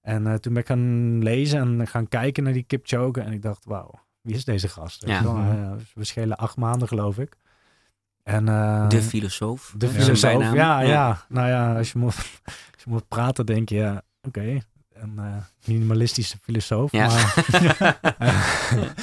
En 0.00 0.26
eh, 0.26 0.34
toen 0.34 0.52
ben 0.52 0.62
ik 0.62 0.68
gaan 0.68 1.22
lezen 1.22 1.60
en 1.80 1.86
gaan 1.86 2.08
kijken 2.08 2.42
naar 2.44 2.52
die 2.52 2.62
Kipchoge. 2.62 3.20
En 3.20 3.32
ik 3.32 3.42
dacht, 3.42 3.64
wauw, 3.64 3.90
wie 4.20 4.34
is 4.34 4.44
deze 4.44 4.68
gast? 4.68 5.06
Ja. 5.06 5.22
wel? 5.22 5.34
Mhm. 5.34 5.50
Eh, 5.62 5.72
we 5.94 6.04
schelen 6.04 6.36
acht 6.36 6.56
maanden, 6.56 6.88
geloof 6.88 7.18
ik. 7.18 7.36
En, 8.22 8.48
eh, 8.48 8.88
De 8.88 9.02
filosoof. 9.02 9.74
de 9.76 9.88
filosoof. 9.88 10.32
Ja, 10.32 10.38
bijnaam. 10.50 10.86
ja, 10.86 11.24
Nou 11.28 11.48
ja, 11.48 11.76
als 11.76 11.92
je 11.92 11.98
moet, 11.98 12.14
als 12.74 12.82
je 12.84 12.90
moet 12.90 13.08
praten, 13.08 13.46
denk 13.46 13.68
je, 13.68 13.76
ja, 13.76 14.02
oké. 14.28 14.58
Een 14.92 15.18
eh, 15.18 15.36
minimalistische 15.66 16.38
filosoof. 16.38 16.92
Ja. 16.92 17.06
Maar, 17.06 17.34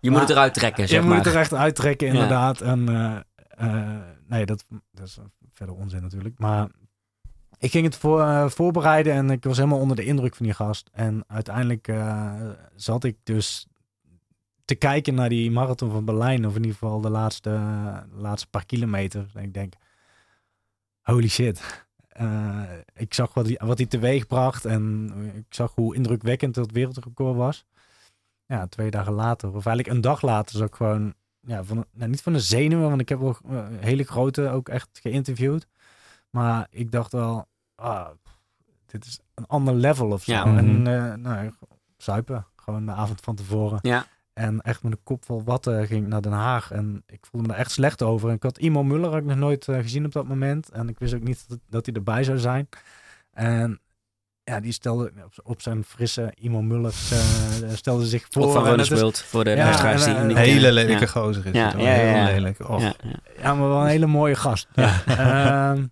Je 0.00 0.10
moet 0.10 0.20
het 0.20 0.30
eruit 0.30 0.54
trekken, 0.54 0.88
zeg 0.88 1.00
je 1.00 1.06
maar. 1.06 1.16
moet 1.16 1.24
het 1.24 1.34
er 1.34 1.40
echt 1.40 1.54
uittrekken, 1.54 2.06
Ja. 2.06 2.12
inderdaad. 2.12 2.60
En 2.60 2.88
eh, 2.88 3.16
eh, 3.48 4.00
nee, 4.26 4.46
dat, 4.46 4.64
dat 4.92 5.06
is 5.06 5.18
verder 5.52 5.74
onzin 5.74 6.02
natuurlijk. 6.02 6.38
Maar 6.38 6.68
ik 7.58 7.70
ging 7.70 7.84
het 7.84 7.96
voor, 7.96 8.50
voorbereiden 8.50 9.12
en 9.12 9.30
ik 9.30 9.44
was 9.44 9.56
helemaal 9.56 9.78
onder 9.78 9.96
de 9.96 10.04
indruk 10.04 10.34
van 10.34 10.46
die 10.46 10.54
gast. 10.54 10.90
En 10.92 11.24
uiteindelijk 11.26 11.92
zat 12.76 13.04
ik 13.04 13.16
dus 13.22 13.66
te 14.64 14.74
kijken 14.74 15.14
naar 15.14 15.28
die 15.28 15.50
marathon 15.50 15.90
van 15.90 16.04
Berlijn. 16.04 16.46
Of 16.46 16.52
in 16.54 16.60
ieder 16.60 16.72
geval 16.78 17.00
de 17.00 17.10
laatste, 17.10 17.50
de 18.14 18.20
laatste 18.20 18.48
paar 18.48 18.66
kilometer. 18.66 19.30
En 19.34 19.42
ik 19.42 19.54
denk, 19.54 19.74
holy 21.00 21.28
shit. 21.28 21.84
Eh, 22.12 22.62
ik 22.94 23.14
zag 23.14 23.34
wat 23.34 23.46
hij, 23.46 23.60
wat 23.64 23.78
hij 23.78 23.86
teweeg 23.86 24.26
bracht 24.26 24.64
en 24.64 25.12
ik 25.34 25.54
zag 25.54 25.74
hoe 25.74 25.94
indrukwekkend 25.94 26.54
dat 26.54 26.70
wereldrecord 26.70 27.36
was. 27.36 27.64
Ja, 28.46 28.66
twee 28.66 28.90
dagen 28.90 29.12
later, 29.12 29.48
of 29.48 29.66
eigenlijk 29.66 29.96
een 29.96 30.00
dag 30.00 30.22
later, 30.22 30.56
zag 30.58 30.66
ik 30.68 30.74
gewoon, 30.74 31.14
ja, 31.40 31.64
van, 31.64 31.84
nou, 31.92 32.10
niet 32.10 32.22
van 32.22 32.32
de 32.32 32.40
zenuwen, 32.40 32.88
want 32.88 33.00
ik 33.00 33.08
heb 33.08 33.18
wel 33.20 33.36
eh, 33.48 33.64
hele 33.80 34.04
grote 34.04 34.48
ook 34.48 34.68
echt 34.68 34.88
geïnterviewd. 35.02 35.66
Maar 36.30 36.66
ik 36.70 36.90
dacht 36.90 37.12
wel, 37.12 37.46
ah, 37.74 38.08
dit 38.86 39.04
is 39.04 39.20
een 39.34 39.46
ander 39.46 39.74
level 39.74 40.10
of 40.10 40.22
zo. 40.22 40.32
Ja. 40.32 40.44
En 40.44 40.80
Mhm. 40.80 40.86
eh, 40.86 41.14
nou, 41.14 41.50
zuipen, 41.96 42.46
gewoon 42.56 42.86
de 42.86 42.92
avond 42.92 43.20
van 43.20 43.34
tevoren. 43.34 43.78
Ja. 43.82 44.06
En 44.32 44.60
echt 44.60 44.82
met 44.82 44.92
een 44.92 45.02
kop 45.02 45.24
vol 45.24 45.42
watten 45.44 45.86
ging 45.86 46.02
ik 46.02 46.08
naar 46.08 46.22
Den 46.22 46.32
Haag. 46.32 46.70
En 46.70 47.02
ik 47.06 47.26
voelde 47.30 47.46
me 47.46 47.52
er 47.52 47.58
echt 47.58 47.70
slecht 47.70 48.02
over. 48.02 48.28
En 48.28 48.34
ik 48.34 48.42
had 48.42 48.58
Imo 48.58 48.82
Muller 48.82 49.10
had 49.10 49.18
ik 49.18 49.24
nog 49.24 49.36
nooit 49.36 49.68
eh, 49.68 49.76
gezien 49.78 50.04
op 50.04 50.12
dat 50.12 50.26
moment. 50.26 50.70
En 50.70 50.88
ik 50.88 50.98
wist 50.98 51.14
ook 51.14 51.22
niet 51.22 51.44
dat, 51.48 51.58
dat 51.68 51.86
hij 51.86 51.94
erbij 51.94 52.24
zou 52.24 52.38
zijn. 52.38 52.68
En 53.32 53.80
ja, 54.44 54.60
die 54.60 54.72
stelde 54.72 55.12
op, 55.24 55.32
op 55.42 55.62
zijn 55.62 55.84
frisse 55.84 56.32
Imo 56.34 56.62
Muller 56.62 56.92
eh, 57.10 57.70
stelde 57.74 58.06
zich 58.06 58.26
voor. 58.30 58.42
Ook 58.44 58.52
van 58.52 58.86
World, 58.96 59.18
voor 59.22 59.44
de 59.44 59.50
Ja, 59.50 59.56
luisteraars 59.64 60.04
die 60.04 60.12
en, 60.12 60.18
hem 60.18 60.26
niet 60.26 60.36
eh, 60.36 60.42
Hele 60.42 60.72
lelijke 60.72 61.00
Ja. 61.00 61.06
gozer 61.06 61.46
is 61.46 61.52
Ja, 61.52 61.70
het. 61.70 61.80
ja, 61.80 61.94
ja, 61.94 61.94
Heel 61.94 62.14
ja. 62.16 62.24
lelijk. 62.24 62.68
Och. 62.68 62.80
Ja, 62.80 62.94
ja. 63.02 63.18
Ja, 63.42 63.54
maar 63.54 63.68
wel 63.68 63.80
een 63.80 63.86
hele 63.86 64.06
mooie 64.06 64.34
gast. 64.34 64.68
Ja. 64.74 65.02
Ehm, 65.06 65.86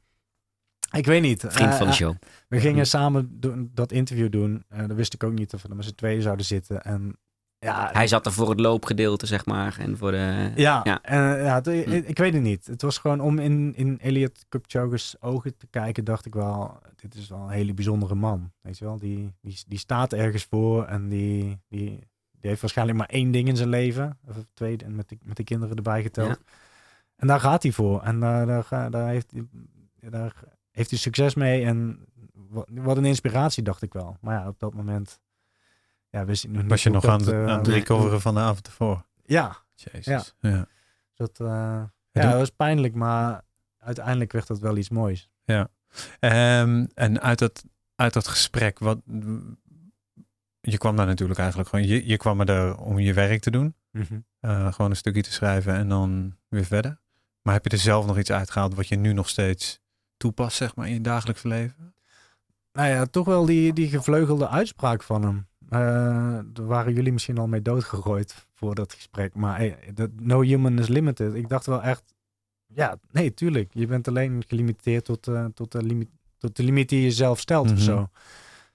ik 0.92 1.06
weet 1.06 1.22
niet. 1.22 1.44
Vriend 1.48 1.70
Eh, 1.70 1.76
van 1.76 1.86
de 1.86 1.92
eh, 1.92 1.98
show. 1.98 2.14
We 2.48 2.60
gingen 2.60 2.86
samen 2.86 3.40
doen, 3.40 3.70
dat 3.74 3.92
interview 3.92 4.30
doen. 4.30 4.64
Uh, 4.72 4.78
dat 4.78 4.96
wist 4.96 5.14
ik 5.14 5.24
ook 5.24 5.32
niet 5.32 5.54
of 5.54 5.62
we 5.62 5.74
met 5.74 5.84
z'n 5.84 5.94
tweeën 5.94 6.22
zouden 6.22 6.46
zitten. 6.46 6.82
En 6.82 7.16
ja, 7.60 7.88
Hij 7.92 8.06
zat 8.06 8.26
er 8.26 8.32
voor 8.32 8.50
het 8.50 8.60
loopgedeelte, 8.60 9.26
zeg 9.26 9.46
maar. 9.46 9.76
En 9.78 9.96
voor 9.98 10.10
de... 10.10 10.52
Ja, 10.56 10.80
Ja. 10.84 11.02
En, 11.02 11.20
ja 11.44 11.54
het- 11.54 11.66
ik, 11.66 11.84
Hm. 11.84 11.92
ik 11.92 12.18
weet 12.18 12.32
het 12.32 12.42
niet. 12.42 12.66
Het 12.66 12.82
was 12.82 12.98
gewoon 12.98 13.20
om 13.20 13.38
in, 13.38 13.72
in 13.76 13.98
Elliot 14.00 14.44
Kipchoge's 14.48 15.16
ogen 15.20 15.56
te 15.56 15.66
kijken, 15.70 16.04
dacht 16.04 16.26
ik 16.26 16.34
wel, 16.34 16.78
dit 16.96 17.14
is 17.14 17.28
wel 17.28 17.38
een 17.40 17.48
hele 17.50 17.74
bijzondere 17.74 18.14
man. 18.14 18.52
Weet 18.60 18.78
je 18.78 18.84
wel, 18.84 18.98
die, 18.98 19.34
die, 19.40 19.58
die 19.66 19.78
staat 19.78 20.12
ergens 20.12 20.44
voor 20.44 20.84
en 20.84 21.08
die, 21.08 21.60
die, 21.68 21.88
die 22.40 22.50
heeft 22.50 22.60
waarschijnlijk 22.60 22.98
maar 22.98 23.08
één 23.08 23.30
ding 23.30 23.48
in 23.48 23.56
zijn 23.56 23.68
leven. 23.68 24.18
Of 24.28 24.36
twee, 24.54 24.76
en 24.76 24.94
met 24.94 25.08
de, 25.08 25.18
met 25.22 25.36
de 25.36 25.44
kinderen 25.44 25.76
erbij 25.76 26.02
geteld. 26.02 26.28
Ja. 26.28 26.36
En 27.16 27.26
daar 27.26 27.40
gaat 27.40 27.62
hij 27.62 27.72
voor. 27.72 28.02
En 28.02 28.20
daar, 28.20 28.46
daar, 28.46 28.90
daar, 28.90 29.08
heeft, 29.08 29.32
hij, 29.32 30.10
daar 30.10 30.34
heeft 30.70 30.90
hij 30.90 30.98
succes 30.98 31.34
mee. 31.34 31.64
En 31.64 32.04
wat, 32.32 32.68
wat 32.72 32.96
een 32.96 33.04
inspiratie, 33.04 33.62
dacht 33.62 33.82
ik 33.82 33.92
wel. 33.92 34.16
Maar 34.20 34.40
ja, 34.40 34.48
op 34.48 34.58
dat 34.58 34.74
moment 34.74 35.20
ja, 36.10 36.24
wist 36.24 36.44
ik 36.44 36.50
nog 36.50 36.60
niet 36.62 36.70
Was 36.70 36.82
je 36.82 36.90
nog 36.90 37.04
aan, 37.04 37.18
dat, 37.18 37.26
het- 37.26 37.34
eh, 37.34 37.46
aan 37.46 37.58
het 37.58 37.68
recoveren 37.68 38.20
van 38.20 38.34
de 38.34 38.40
avond 38.40 38.66
ervoor? 38.66 39.04
Ja, 39.26 39.56
Jezus. 39.74 40.34
Ja. 40.40 40.66
dat, 41.14 41.40
eh, 41.40 41.46
ja, 42.10 42.30
dat 42.30 42.38
was 42.38 42.50
pijnlijk, 42.50 42.94
maar 42.94 43.44
uiteindelijk 43.78 44.32
werd 44.32 44.46
dat 44.46 44.58
wel 44.58 44.76
iets 44.76 44.88
moois. 44.90 45.30
Ehm, 46.20 46.86
en 46.94 47.20
uit 47.20 47.38
dat, 47.38 47.64
uit 47.96 48.12
dat 48.12 48.28
gesprek, 48.28 48.78
wat, 48.78 48.98
je 50.60 50.78
kwam 50.78 50.96
daar 50.96 51.06
natuurlijk 51.06 51.38
eigenlijk 51.38 51.68
gewoon, 51.68 51.86
je, 51.86 52.06
je 52.06 52.16
kwam 52.16 52.40
er 52.40 52.76
om 52.76 52.98
je 52.98 53.12
werk 53.14 53.40
te 53.40 53.50
doen. 53.50 53.74
Eh, 54.40 54.72
gewoon 54.72 54.90
een 54.90 54.96
stukje 54.96 55.22
te 55.22 55.32
schrijven 55.32 55.74
en 55.74 55.88
dan 55.88 56.36
weer 56.48 56.64
verder. 56.64 57.00
Maar 57.42 57.54
heb 57.54 57.64
je 57.64 57.70
er 57.70 57.78
zelf 57.78 58.06
nog 58.06 58.18
iets 58.18 58.32
uitgehaald 58.32 58.74
wat 58.74 58.88
je 58.88 58.96
nu 58.96 59.12
nog 59.12 59.28
steeds 59.28 59.80
toepast, 60.16 60.56
zeg 60.56 60.74
maar, 60.74 60.86
in 60.86 60.92
je 60.92 61.00
dagelijks 61.00 61.42
leven? 61.42 61.94
nou 62.72 62.88
ja, 62.88 63.06
toch 63.06 63.26
wel 63.26 63.44
die, 63.46 63.72
die 63.72 63.88
gevleugelde 63.88 64.48
uitspraak 64.48 65.02
van 65.02 65.22
hem. 65.22 65.46
Eh, 65.70 66.38
daar 66.52 66.66
waren 66.66 66.92
jullie 66.94 67.12
misschien 67.12 67.38
al 67.38 67.46
mee 67.46 67.62
doodgegooid 67.62 68.46
voor 68.54 68.74
dat 68.74 68.92
gesprek. 68.92 69.34
Maar 69.34 69.56
hey, 69.58 69.78
dat 69.94 70.10
no 70.20 70.40
human 70.40 70.78
is 70.78 70.88
limited. 70.88 71.34
Ik 71.34 71.48
dacht 71.48 71.66
wel 71.66 71.82
echt, 71.82 72.14
ja, 72.66 72.96
nee, 73.10 73.34
tuurlijk. 73.34 73.70
Je 73.74 73.86
bent 73.86 74.08
alleen 74.08 74.42
gelimiteerd 74.46 75.04
tot, 75.04 75.28
uh, 75.28 75.44
tot, 75.54 75.72
de, 75.72 75.82
limiet, 75.82 76.08
tot 76.38 76.56
de 76.56 76.62
limiet 76.62 76.88
die 76.88 77.02
je 77.02 77.10
zelf 77.10 77.38
stelt 77.40 77.66
Mhm. 77.66 77.74
of 77.74 77.80
zo. 77.80 78.08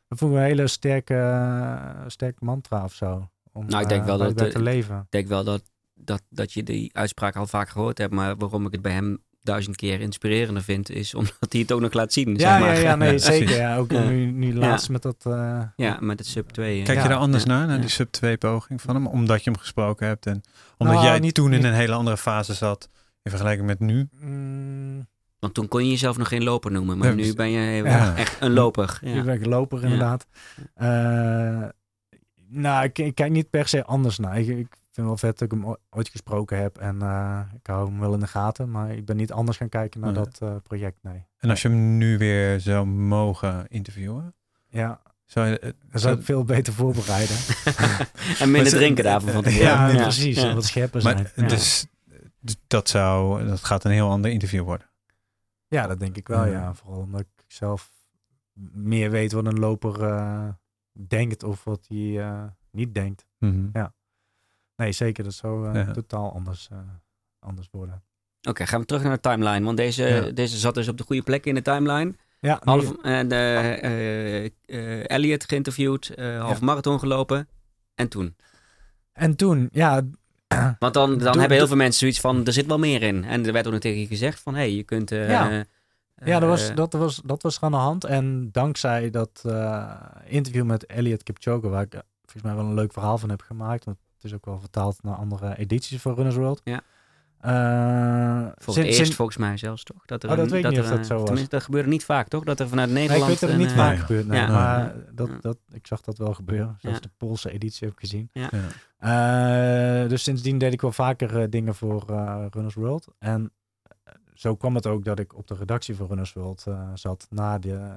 Dat 0.07 0.17
vond 0.17 0.31
ik 0.31 0.37
een 0.37 0.43
hele 0.43 0.67
sterke, 0.67 1.13
uh, 1.13 2.01
sterke 2.07 2.45
mantra 2.45 2.83
of 2.83 2.93
zo. 2.93 3.29
Om 3.51 3.65
Nou, 3.65 3.81
ik 3.83 3.89
denk 3.89 4.01
uh, 4.01 4.07
wel 4.07 4.17
dat 4.17 4.37
de- 4.37 4.47
te 4.47 4.61
leven. 4.61 4.97
Ik 4.99 5.11
denk 5.11 5.27
wel 5.27 5.43
dat, 5.43 5.63
dat, 5.93 6.21
dat 6.29 6.53
je 6.53 6.63
die 6.63 6.95
uitspraak 6.97 7.35
al 7.35 7.47
vaak 7.47 7.69
gehoord 7.69 7.97
hebt. 7.97 8.13
Maar 8.13 8.37
waarom 8.37 8.65
ik 8.65 8.71
het 8.71 8.81
bij 8.81 8.91
hem 8.93 9.17
duizend 9.45 9.75
keer 9.75 9.99
inspirerender 10.01 10.63
vind, 10.63 10.89
is 10.89 11.13
omdat 11.15 11.35
hij 11.49 11.59
het 11.61 11.71
ook 11.71 11.79
nog 11.81 11.93
laat 11.93 12.13
zien. 12.13 12.35
Ja, 12.35 12.37
zeg 12.37 12.49
ja, 12.49 12.59
maar. 12.59 12.81
ja, 12.81 12.95
nee, 12.95 13.11
Ja, 13.11 13.17
zeker. 13.17 13.37
precies. 13.45 13.57
Ja, 13.61 13.77
ook 13.77 13.91
Ja. 13.91 14.03
nu, 14.03 14.25
nu 14.31 14.55
laatst 14.55 14.89
met 14.89 15.01
dat... 15.01 15.23
uh, 15.27 15.61
Ja, 15.75 15.97
met 16.01 16.19
het 16.19 16.27
sub 16.27 16.49
2. 16.49 16.83
Kijk 16.83 16.97
Ja. 16.97 17.03
je 17.03 17.09
daar 17.09 17.17
anders 17.17 17.43
Ja. 17.43 17.49
naar, 17.49 17.65
naar 17.67 17.75
Ja. 17.75 17.81
die 17.81 17.89
sub 17.89 18.11
2 18.11 18.37
poging 18.37 18.81
van 18.81 18.95
hem? 18.95 19.07
Omdat 19.07 19.43
je 19.43 19.49
hem 19.49 19.59
gesproken 19.59 20.07
hebt 20.07 20.25
en 20.25 20.41
omdat 20.77 20.95
Nou, 20.95 21.07
jij 21.07 21.19
niet- 21.19 21.33
toen 21.33 21.45
in 21.53 21.57
niet- 21.57 21.63
een 21.67 21.73
hele 21.73 21.93
andere 21.93 22.17
fase 22.17 22.53
zat 22.53 22.89
in 23.23 23.31
vergelijking 23.31 23.67
met 23.67 23.79
nu? 23.79 24.07
mm, 24.19 25.07
Want 25.39 25.53
toen 25.53 25.67
kon 25.67 25.83
je 25.83 25.89
jezelf 25.89 26.17
nog 26.17 26.27
geen 26.27 26.43
loper 26.43 26.71
noemen, 26.71 26.97
maar 26.97 27.07
Ja, 27.07 27.13
nu 27.13 27.21
dus- 27.23 27.33
ben 27.33 27.49
je 27.49 27.83
Ja. 27.83 28.15
echt 28.15 28.37
een 28.41 28.53
loper. 28.53 28.99
Nu 29.01 29.23
ben 29.23 29.33
ik 29.35 29.45
loper 29.45 29.77
Ja. 29.77 29.83
inderdaad. 29.83 30.25
Eh, 30.73 31.67
nou, 32.49 32.83
ik, 32.83 32.99
ik 32.99 33.15
kijk 33.15 33.31
niet 33.31 33.49
per 33.49 33.67
se 33.67 33.83
anders 33.83 34.17
naar. 34.17 34.39
Ik, 34.39 34.47
ik 34.47 34.67
vind 34.95 35.07
wel 35.07 35.17
vet 35.17 35.39
dat 35.39 35.51
ik 35.51 35.57
hem 35.61 35.75
ooit 35.89 36.09
gesproken 36.09 36.57
heb. 36.61 36.77
En 36.77 37.01
eh, 37.01 37.39
ik 37.59 37.67
hou 37.67 37.87
hem 37.89 37.99
wel 37.99 38.13
in 38.13 38.19
de 38.19 38.27
gaten. 38.27 38.71
Maar 38.71 38.91
ik 38.91 39.05
ben 39.05 39.17
niet 39.17 39.31
anders 39.31 39.57
gaan 39.57 39.69
kijken 39.69 39.99
naar 39.99 40.11
Nee. 40.11 40.23
dat 40.23 40.39
eh, 40.41 40.55
project, 40.63 40.97
nee. 41.03 41.25
En 41.37 41.49
als 41.49 41.61
je 41.61 41.67
hem 41.69 41.97
nu 41.97 42.17
weer 42.17 42.59
zou 42.59 42.85
mogen 42.85 43.67
interviewen, 43.67 44.35
Ja, 44.69 45.01
zou 45.25 45.47
je... 45.47 45.59
eh, 45.59 45.71
dan 45.91 45.99
zou 45.99 46.17
ik 46.17 46.23
veel 46.23 46.43
beter 46.43 46.73
voorbereiden. 46.73 47.35
en 48.39 48.51
minder 48.51 48.71
drinken 48.71 49.03
daarvan 49.03 49.31
van 49.33 49.43
tevoren. 49.43 49.65
ja, 49.67 49.87
Ja. 49.87 50.01
precies. 50.01 50.41
Ja. 50.41 50.49
En 50.49 50.55
wat 50.55 50.65
scherper 50.65 51.01
zijn. 51.01 51.15
Maar 51.15 51.31
ja. 51.35 51.47
dus, 51.47 51.85
dat 52.67 52.89
zou, 52.89 53.45
dat 53.47 53.63
gaat 53.63 53.83
een 53.83 53.91
heel 53.91 54.09
ander 54.09 54.31
interview 54.31 54.63
worden. 54.63 54.89
ja, 55.67 55.87
dat 55.87 55.99
denk 55.99 56.17
ik 56.17 56.27
wel, 56.27 56.45
Ja. 56.45 56.51
ja. 56.51 56.73
Vooral 56.73 56.99
omdat 56.99 57.21
ik 57.21 57.27
zelf 57.47 57.91
meer 58.73 59.11
weet 59.11 59.31
wat 59.31 59.45
een 59.45 59.59
loper 59.59 60.03
eh, 60.03 60.47
denkt 61.07 61.43
of 61.43 61.63
wat 61.63 61.85
hij 61.87 62.19
eh, 62.21 62.43
niet 62.71 62.93
denkt. 62.93 63.25
Mhm. 63.39 63.67
Ja. 63.73 63.93
Nee, 64.75 64.91
zeker. 64.91 65.23
Dat 65.23 65.33
zou 65.33 65.67
eh, 65.67 65.73
Ja. 65.85 65.91
totaal 65.91 66.33
anders, 66.33 66.67
eh, 66.71 66.77
anders 67.39 67.67
worden. 67.71 68.03
Oké, 68.49 68.65
gaan 68.65 68.79
we 68.79 68.85
terug 68.85 69.03
naar 69.03 69.11
de 69.13 69.19
timeline. 69.29 69.65
Want 69.65 69.77
deze, 69.77 70.03
Ja. 70.03 70.21
deze 70.31 70.57
zat 70.57 70.73
dus 70.73 70.87
op 70.87 70.97
de 70.97 71.03
goede 71.03 71.21
plek 71.21 71.45
in 71.45 71.55
de 71.55 71.61
timeline. 71.61 72.13
Ja, 72.39 72.59
Half, 72.63 72.93
en 73.03 73.27
de, 73.27 73.35
eh, 73.81 74.45
eh, 74.45 75.03
Elliot 75.09 75.43
geïnterviewd, 75.43 76.09
eh 76.09 76.39
half 76.41 76.59
Ja. 76.59 76.65
marathon 76.65 76.99
gelopen. 76.99 77.47
En 77.95 78.07
toen? 78.07 78.35
en 79.13 79.35
toen, 79.35 79.69
ja, 79.71 80.01
Want 80.79 80.93
dan, 80.93 81.09
dan 81.09 81.17
Doe- 81.19 81.39
hebben 81.39 81.57
heel 81.57 81.67
veel 81.67 81.75
mensen 81.75 81.99
zoiets 81.99 82.19
van, 82.19 82.45
er 82.45 82.53
zit 82.53 82.65
wel 82.65 82.79
meer 82.79 83.03
in. 83.03 83.23
En 83.23 83.45
er 83.45 83.53
werd 83.53 83.65
ook 83.65 83.71
nog 83.71 83.81
tegen 83.81 83.99
je 83.99 84.07
gezegd 84.07 84.39
van, 84.39 84.53
hé, 84.53 84.59
hey, 84.59 84.71
je 84.73 84.83
kunt... 84.83 85.11
eh, 85.11 85.29
Ja. 85.29 85.65
Ja, 86.25 86.39
dat 86.39 86.49
was, 86.49 86.73
dat, 86.75 86.93
was, 86.93 87.21
dat 87.25 87.41
was 87.43 87.61
aan 87.61 87.71
de 87.71 87.77
hand. 87.77 88.03
En 88.03 88.49
dankzij 88.51 89.09
dat 89.09 89.41
eh, 89.45 89.91
interview 90.25 90.65
met 90.65 90.85
Elliot 90.85 91.23
Kipchoge, 91.23 91.67
waar 91.69 91.81
ik 91.83 91.91
volgens 92.21 92.43
mij 92.43 92.55
wel 92.55 92.65
een 92.65 92.73
leuk 92.73 92.93
verhaal 92.93 93.17
van 93.17 93.29
heb 93.29 93.41
gemaakt. 93.41 93.83
Want 93.85 93.97
is 94.25 94.33
ook 94.33 94.45
wel 94.45 94.59
vertaald 94.59 95.03
naar 95.03 95.15
andere 95.15 95.57
edities 95.57 96.01
van 96.01 96.13
Runners 96.15 96.35
World. 96.35 96.61
Ja. 96.63 96.81
Eh, 97.39 98.51
Voor 98.57 98.75
het 98.77 98.85
eerst 98.85 99.13
volgens 99.13 99.37
mij 99.37 99.57
zelfs, 99.57 99.83
toch? 99.83 100.05
Dat, 100.05 100.23
er 100.23 100.29
Oh, 100.29 100.35
dat 100.35 100.45
een- 100.45 100.51
weet 100.51 100.63
ik 100.63 100.69
niet 100.69 100.77
er 100.79 100.83
of 100.85 100.89
dat 100.97 101.05
zo 101.05 101.23
was. 101.25 101.49
Dat 101.49 101.63
gebeurde 101.63 101.89
niet 101.89 102.05
vaak, 102.05 102.27
toch? 102.27 102.43
Dat 102.43 102.59
er 102.59 102.67
vanuit 102.69 102.89
Nee, 102.89 103.07
Nederland... 103.07 103.23
ik 103.33 103.39
weet 103.39 103.49
dat 103.49 103.49
het 103.49 103.59
niet 103.59 103.77
eh, 103.77 103.85
vaak 103.85 103.97
gebeurt. 103.97 104.27
Nee, 104.27 104.39
Ja. 104.39 104.47
Maar 104.47 104.93
dat, 105.11 105.27
Ja. 105.27 105.37
dat, 105.41 105.57
ik 105.71 105.87
zag 105.87 106.01
dat 106.01 106.17
wel 106.17 106.33
gebeuren. 106.33 106.75
Zelfs 106.79 106.97
Ja. 106.97 107.03
de 107.03 107.09
Poolse 107.17 107.51
editie 107.51 107.87
heb 107.87 107.93
ik 107.93 107.99
gezien. 107.99 108.29
Ja. 108.33 108.49
Eh, 110.03 110.09
dus 110.09 110.23
sindsdien 110.23 110.57
deed 110.57 110.73
ik 110.73 110.81
wel 110.81 110.91
vaker 110.91 111.41
eh, 111.41 111.47
dingen 111.49 111.75
voor 111.75 112.03
eh, 112.09 112.45
Runners 112.49 112.75
World. 112.75 113.07
En 113.19 113.51
eh, 114.03 114.13
zo 114.33 114.55
kwam 114.55 114.75
het 114.75 114.87
ook 114.87 115.05
dat 115.05 115.19
ik 115.19 115.35
op 115.35 115.47
de 115.47 115.55
redactie 115.55 115.95
van 115.95 116.07
Runners 116.07 116.33
World 116.33 116.63
eh, 116.67 116.89
zat 116.93 117.27
na 117.29 117.57
de, 117.59 117.91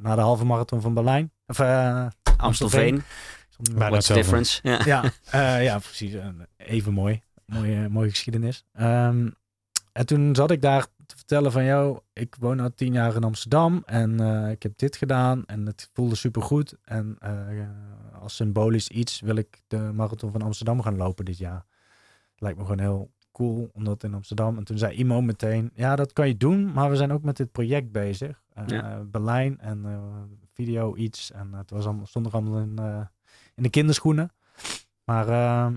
na 0.00 0.14
de 0.14 0.20
halve 0.20 0.44
marathon 0.44 0.80
van 0.80 0.94
Berlijn. 0.94 1.30
Of, 1.46 1.58
eh, 1.58 2.06
Amstelveen, 2.36 3.02
Bijna 3.58 3.88
what's 3.90 4.06
the 4.06 4.12
difference? 4.14 4.60
Ja. 4.62 4.80
ja, 4.92 5.04
eh, 5.30 5.64
ja, 5.64 5.78
precies. 5.78 6.14
En 6.14 6.46
Even 6.56 6.92
mooi. 6.92 7.22
Mooie, 7.46 7.88
mooie 7.88 8.10
geschiedenis. 8.10 8.64
Ehm, 8.72 9.28
en 9.92 10.06
toen 10.06 10.34
zat 10.34 10.50
ik 10.50 10.62
daar 10.62 10.86
te 11.06 11.16
vertellen 11.16 11.52
van, 11.52 11.64
jou, 11.64 11.98
ik 12.12 12.36
woon 12.40 12.60
al 12.60 12.70
tien 12.74 12.92
jaar 12.92 13.14
in 13.14 13.24
Amsterdam 13.24 13.82
en 13.86 14.20
eh, 14.20 14.50
ik 14.50 14.62
heb 14.62 14.78
dit 14.78 14.96
gedaan 14.96 15.44
en 15.46 15.66
het 15.66 15.90
voelde 15.92 16.14
supergoed. 16.14 16.74
En 16.84 17.16
eh, 17.18 17.30
als 18.22 18.36
symbolisch 18.36 18.88
iets 18.88 19.20
wil 19.20 19.36
ik 19.36 19.62
de 19.66 19.78
marathon 19.78 20.32
van 20.32 20.42
Amsterdam 20.42 20.82
gaan 20.82 20.96
lopen 20.96 21.24
dit 21.24 21.38
jaar. 21.38 21.64
Lijkt 22.36 22.58
me 22.58 22.64
gewoon 22.64 22.80
heel 22.80 23.10
cool, 23.32 23.70
omdat 23.72 24.02
in 24.02 24.14
Amsterdam. 24.14 24.56
En 24.56 24.64
toen 24.64 24.78
zei 24.78 24.96
Imo 24.96 25.20
meteen, 25.20 25.70
ja, 25.74 25.96
dat 25.96 26.12
kan 26.12 26.28
je 26.28 26.36
doen, 26.36 26.72
maar 26.72 26.90
we 26.90 26.96
zijn 26.96 27.12
ook 27.12 27.22
met 27.22 27.36
dit 27.36 27.52
project 27.52 27.92
bezig. 27.92 28.42
Eh, 28.52 28.64
Ja. 28.66 29.02
Berlijn 29.04 29.58
en 29.60 29.84
eh, 29.84 29.98
video 30.52 30.96
iets. 30.96 31.32
En 31.32 31.52
het 31.52 31.70
was 31.70 31.84
allemaal, 31.84 32.06
stond 32.06 32.26
er 32.26 32.32
allemaal 32.32 32.58
in, 32.60 32.78
eh, 32.78 33.00
in 33.56 33.62
de 33.62 33.70
kinderschoenen. 33.70 34.30
Maar 35.04 35.28
ehm, 35.28 35.74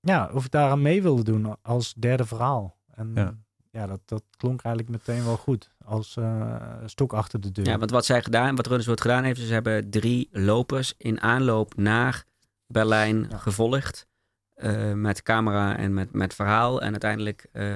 ja, 0.00 0.30
of 0.32 0.44
ik 0.44 0.50
daaraan 0.50 0.82
mee 0.82 1.02
wilde 1.02 1.22
doen 1.22 1.56
als 1.62 1.94
derde 1.94 2.24
verhaal. 2.26 2.76
En 2.94 3.10
Ja. 3.14 3.34
ja, 3.70 3.86
dat, 3.86 4.00
dat 4.04 4.22
klonk 4.36 4.62
eigenlijk 4.62 4.94
meteen 5.06 5.24
wel 5.24 5.36
goed. 5.36 5.70
Als 5.84 6.16
eh, 6.16 6.56
stok 6.86 7.12
achter 7.12 7.40
de 7.40 7.52
deur. 7.52 7.66
Ja, 7.66 7.78
want 7.78 7.90
wat 7.90 8.04
zij 8.04 8.22
gedaan, 8.22 8.56
wat 8.56 8.64
Runners 8.66 8.86
World 8.86 9.00
gedaan 9.00 9.24
heeft, 9.24 9.40
is 9.40 9.46
ze 9.46 9.52
hebben 9.52 9.90
drie 9.90 10.28
lopers 10.32 10.94
in 10.96 11.20
aanloop 11.20 11.76
naar 11.76 12.24
Berlijn 12.66 13.26
Ja. 13.30 13.36
gevolgd. 13.36 14.08
eh, 14.54 14.92
met 14.92 15.22
camera 15.22 15.76
en 15.76 15.94
met, 15.94 16.12
met 16.12 16.34
verhaal. 16.34 16.80
En 16.82 16.90
uiteindelijk 16.90 17.46
eh, 17.52 17.66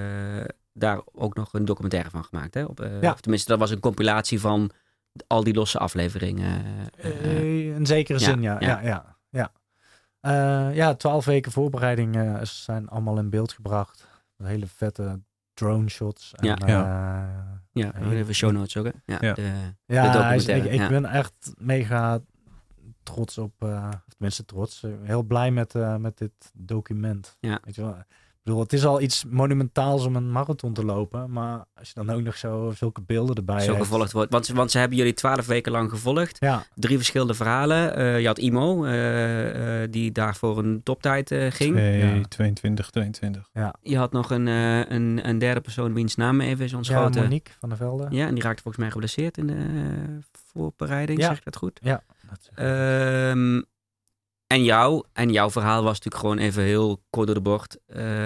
daar 0.72 1.00
ook 1.12 1.34
nog 1.34 1.52
een 1.54 1.64
documentaire 1.64 2.10
van 2.10 2.24
gemaakt. 2.24 2.54
Hè? 2.54 2.64
Op, 2.64 2.88
Ja. 3.00 3.12
Of 3.12 3.20
tenminste, 3.20 3.48
dat 3.50 3.58
was 3.58 3.70
een 3.70 3.80
compilatie 3.80 4.40
van 4.40 4.70
al 5.26 5.44
die 5.44 5.54
losse 5.54 5.78
afleveringen. 5.78 6.64
in 7.76 7.86
zekere 7.86 8.18
ja, 8.18 8.24
zin, 8.24 8.42
ja. 8.42 8.56
ja. 8.60 8.80
Ja, 8.82 9.13
ja, 9.34 9.40
ja. 9.40 9.52
Eh, 10.68 10.74
ja, 10.76 10.94
twaalf 10.94 11.24
weken 11.24 11.52
voorbereiding 11.52 12.16
eh, 12.16 12.42
zijn 12.42 12.88
allemaal 12.88 13.18
in 13.18 13.30
beeld 13.30 13.52
gebracht. 13.52 14.06
Hele 14.36 14.66
vette 14.66 15.20
drone 15.54 15.88
shots. 15.88 16.32
En, 16.34 16.46
Ja. 16.46 16.58
ja. 16.66 17.62
ja, 17.72 17.94
even 18.10 18.34
show 18.34 18.52
notes 18.52 18.76
ook. 18.76 18.84
Hè? 18.84 18.90
Ja, 19.04 19.18
Ja. 19.20 19.32
de- 19.34 19.72
ja 19.86 20.12
De 20.12 20.18
hij 20.18 20.36
is- 20.36 20.42
ik, 20.46 20.54
documentaire, 20.54 20.70
ik 20.74 20.80
ja. 20.80 20.88
ben 20.88 21.04
echt 21.10 21.52
mega 21.58 22.20
trots 23.02 23.38
op, 23.38 23.52
eh, 23.62 23.88
of 24.06 24.14
tenminste 24.14 24.44
trots, 24.44 24.82
eh, 24.82 24.90
heel 25.02 25.22
blij 25.22 25.50
met, 25.50 25.74
eh, 25.74 25.96
met 25.96 26.18
dit 26.18 26.32
document. 26.54 27.36
Ja. 27.40 27.58
Weet 27.64 27.74
je 27.74 27.82
wel? 27.82 27.96
Ik 28.44 28.50
bedoel, 28.50 28.62
het 28.64 28.72
is 28.72 28.84
al 28.86 29.00
iets 29.00 29.24
monumentaals 29.24 30.04
om 30.06 30.16
een 30.16 30.30
marathon 30.32 30.72
te 30.72 30.84
lopen, 30.84 31.30
maar 31.30 31.64
als 31.74 31.88
je 31.88 31.94
dan 31.94 32.10
ook 32.10 32.22
nog 32.22 32.36
zo, 32.36 32.72
zulke 32.76 33.00
beelden 33.00 33.36
erbij 33.36 33.60
zo 33.60 33.72
hebt. 33.74 33.84
gevolgd 33.84 34.12
wordt. 34.12 34.32
Want, 34.32 34.46
ze- 34.46 34.54
want 34.54 34.70
ze 34.70 34.78
hebben 34.78 34.98
jullie 34.98 35.12
twaalf 35.14 35.46
weken 35.46 35.72
lang 35.72 35.90
gevolgd. 35.90 36.36
Ja, 36.40 36.64
Drie 36.74 36.96
verschillende 36.96 37.34
verhalen. 37.34 37.96
Eh, 37.96 38.20
je 38.20 38.26
had 38.26 38.38
Imo, 38.38 38.84
eh, 38.84 39.82
eh, 39.82 39.90
die 39.90 40.12
daar 40.12 40.36
voor 40.36 40.58
een 40.58 40.80
toptijd 40.82 41.30
eh, 41.30 41.50
ging. 41.50 41.74
2, 41.74 41.98
Ja. 41.98 42.20
22, 42.28 42.90
22. 42.90 43.48
Je 43.82 43.96
had 43.96 44.12
nog 44.12 44.30
een, 44.30 44.46
een, 44.46 45.28
een 45.28 45.38
derde 45.38 45.60
persoon 45.60 45.94
wiens 45.94 46.14
naam 46.16 46.40
even 46.40 46.64
is 46.64 46.70
ja 46.70 46.76
ontschoten. 46.76 47.14
Ja, 47.14 47.22
Monique 47.28 47.52
van 47.58 47.68
der 47.68 47.78
Velde. 47.78 48.04
en 48.04 48.34
die 48.34 48.42
raakte 48.42 48.62
volgens 48.62 48.82
mij 48.82 48.90
geblesseerd 48.90 49.38
in 49.38 49.46
de 49.46 50.18
voorbereiding, 50.52 51.20
Ja. 51.20 51.26
zeg 51.28 51.38
ik 51.38 51.44
dat 51.44 51.56
goed? 51.56 51.78
Dat 51.82 52.38
is- 52.40 52.50
Ehm, 52.54 53.62
en 54.54 54.64
jou, 54.64 55.04
en 55.12 55.32
jouw 55.32 55.50
verhaal 55.50 55.82
was 55.82 55.92
natuurlijk 55.92 56.22
gewoon 56.22 56.38
even 56.38 56.62
heel 56.62 57.02
kort 57.10 57.26
door 57.26 57.34
de 57.34 57.42
bocht. 57.42 57.78
Eh, 57.86 58.22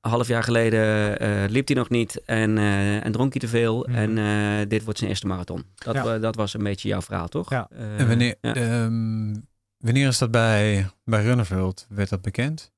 een 0.00 0.10
half 0.10 0.28
jaar 0.28 0.42
geleden 0.42 1.18
eh, 1.18 1.44
liep 1.48 1.66
hij 1.66 1.76
nog 1.76 1.88
niet 1.88 2.24
en, 2.24 2.58
eh, 2.58 3.04
en 3.04 3.12
dronk 3.12 3.32
hij 3.32 3.40
te 3.40 3.48
veel. 3.48 3.86
Mhm. 3.88 3.94
En 3.96 4.18
eh, 4.18 4.68
dit 4.68 4.82
wordt 4.84 4.98
zijn 4.98 5.10
eerste 5.10 5.26
marathon. 5.26 5.64
Dat, 5.74 5.94
Ja. 5.94 6.18
dat 6.18 6.34
was 6.34 6.54
een 6.54 6.62
beetje 6.62 6.88
jouw 6.88 7.02
verhaal, 7.02 7.28
toch? 7.28 7.50
Ja. 7.50 7.68
En 7.70 8.08
wanneer, 8.08 8.34
ja. 8.40 8.54
ehm, 8.54 9.34
wanneer 9.78 10.08
is 10.08 10.18
dat 10.18 10.30
bij, 10.30 10.90
bij 11.04 11.22
Runnerveld? 11.22 11.86
Werd 11.88 12.08
dat 12.08 12.22
bekend? 12.22 12.72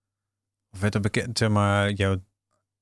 Of 0.70 0.80
werd 0.80 0.92
dat 0.92 1.02
bekend, 1.02 1.38
zeg 1.38 1.48
maar, 1.48 1.90
jouw... 1.90 2.16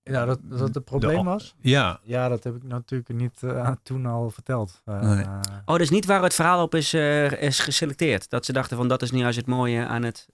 ja, 0.02 0.24
dat, 0.24 0.38
dat 0.42 0.74
het 0.74 0.84
probleem 0.84 1.16
de- 1.18 1.22
was. 1.24 1.54
Ja, 1.60 2.00
Ja, 2.02 2.28
dat 2.28 2.44
heb 2.44 2.54
ik 2.56 2.62
natuurlijk 2.62 3.12
niet 3.12 3.42
eh, 3.42 3.70
toen 3.82 4.06
al 4.06 4.30
verteld. 4.30 4.82
Eh, 4.84 5.00
Nee. 5.00 5.24
eh, 5.24 5.40
Oh, 5.64 5.76
dus 5.76 5.90
niet 5.90 6.06
waar 6.06 6.22
het 6.22 6.34
verhaal 6.34 6.62
op 6.62 6.74
is, 6.74 6.94
eh, 6.94 7.32
is 7.42 7.58
geselecteerd. 7.58 8.30
Dat 8.30 8.44
ze 8.44 8.52
dachten 8.52 8.76
van 8.76 8.88
dat 8.88 9.02
is 9.02 9.10
nu 9.10 9.18
juist 9.18 9.36
het 9.36 9.46
mooie 9.46 9.86
aan 9.86 10.02
het... 10.02 10.28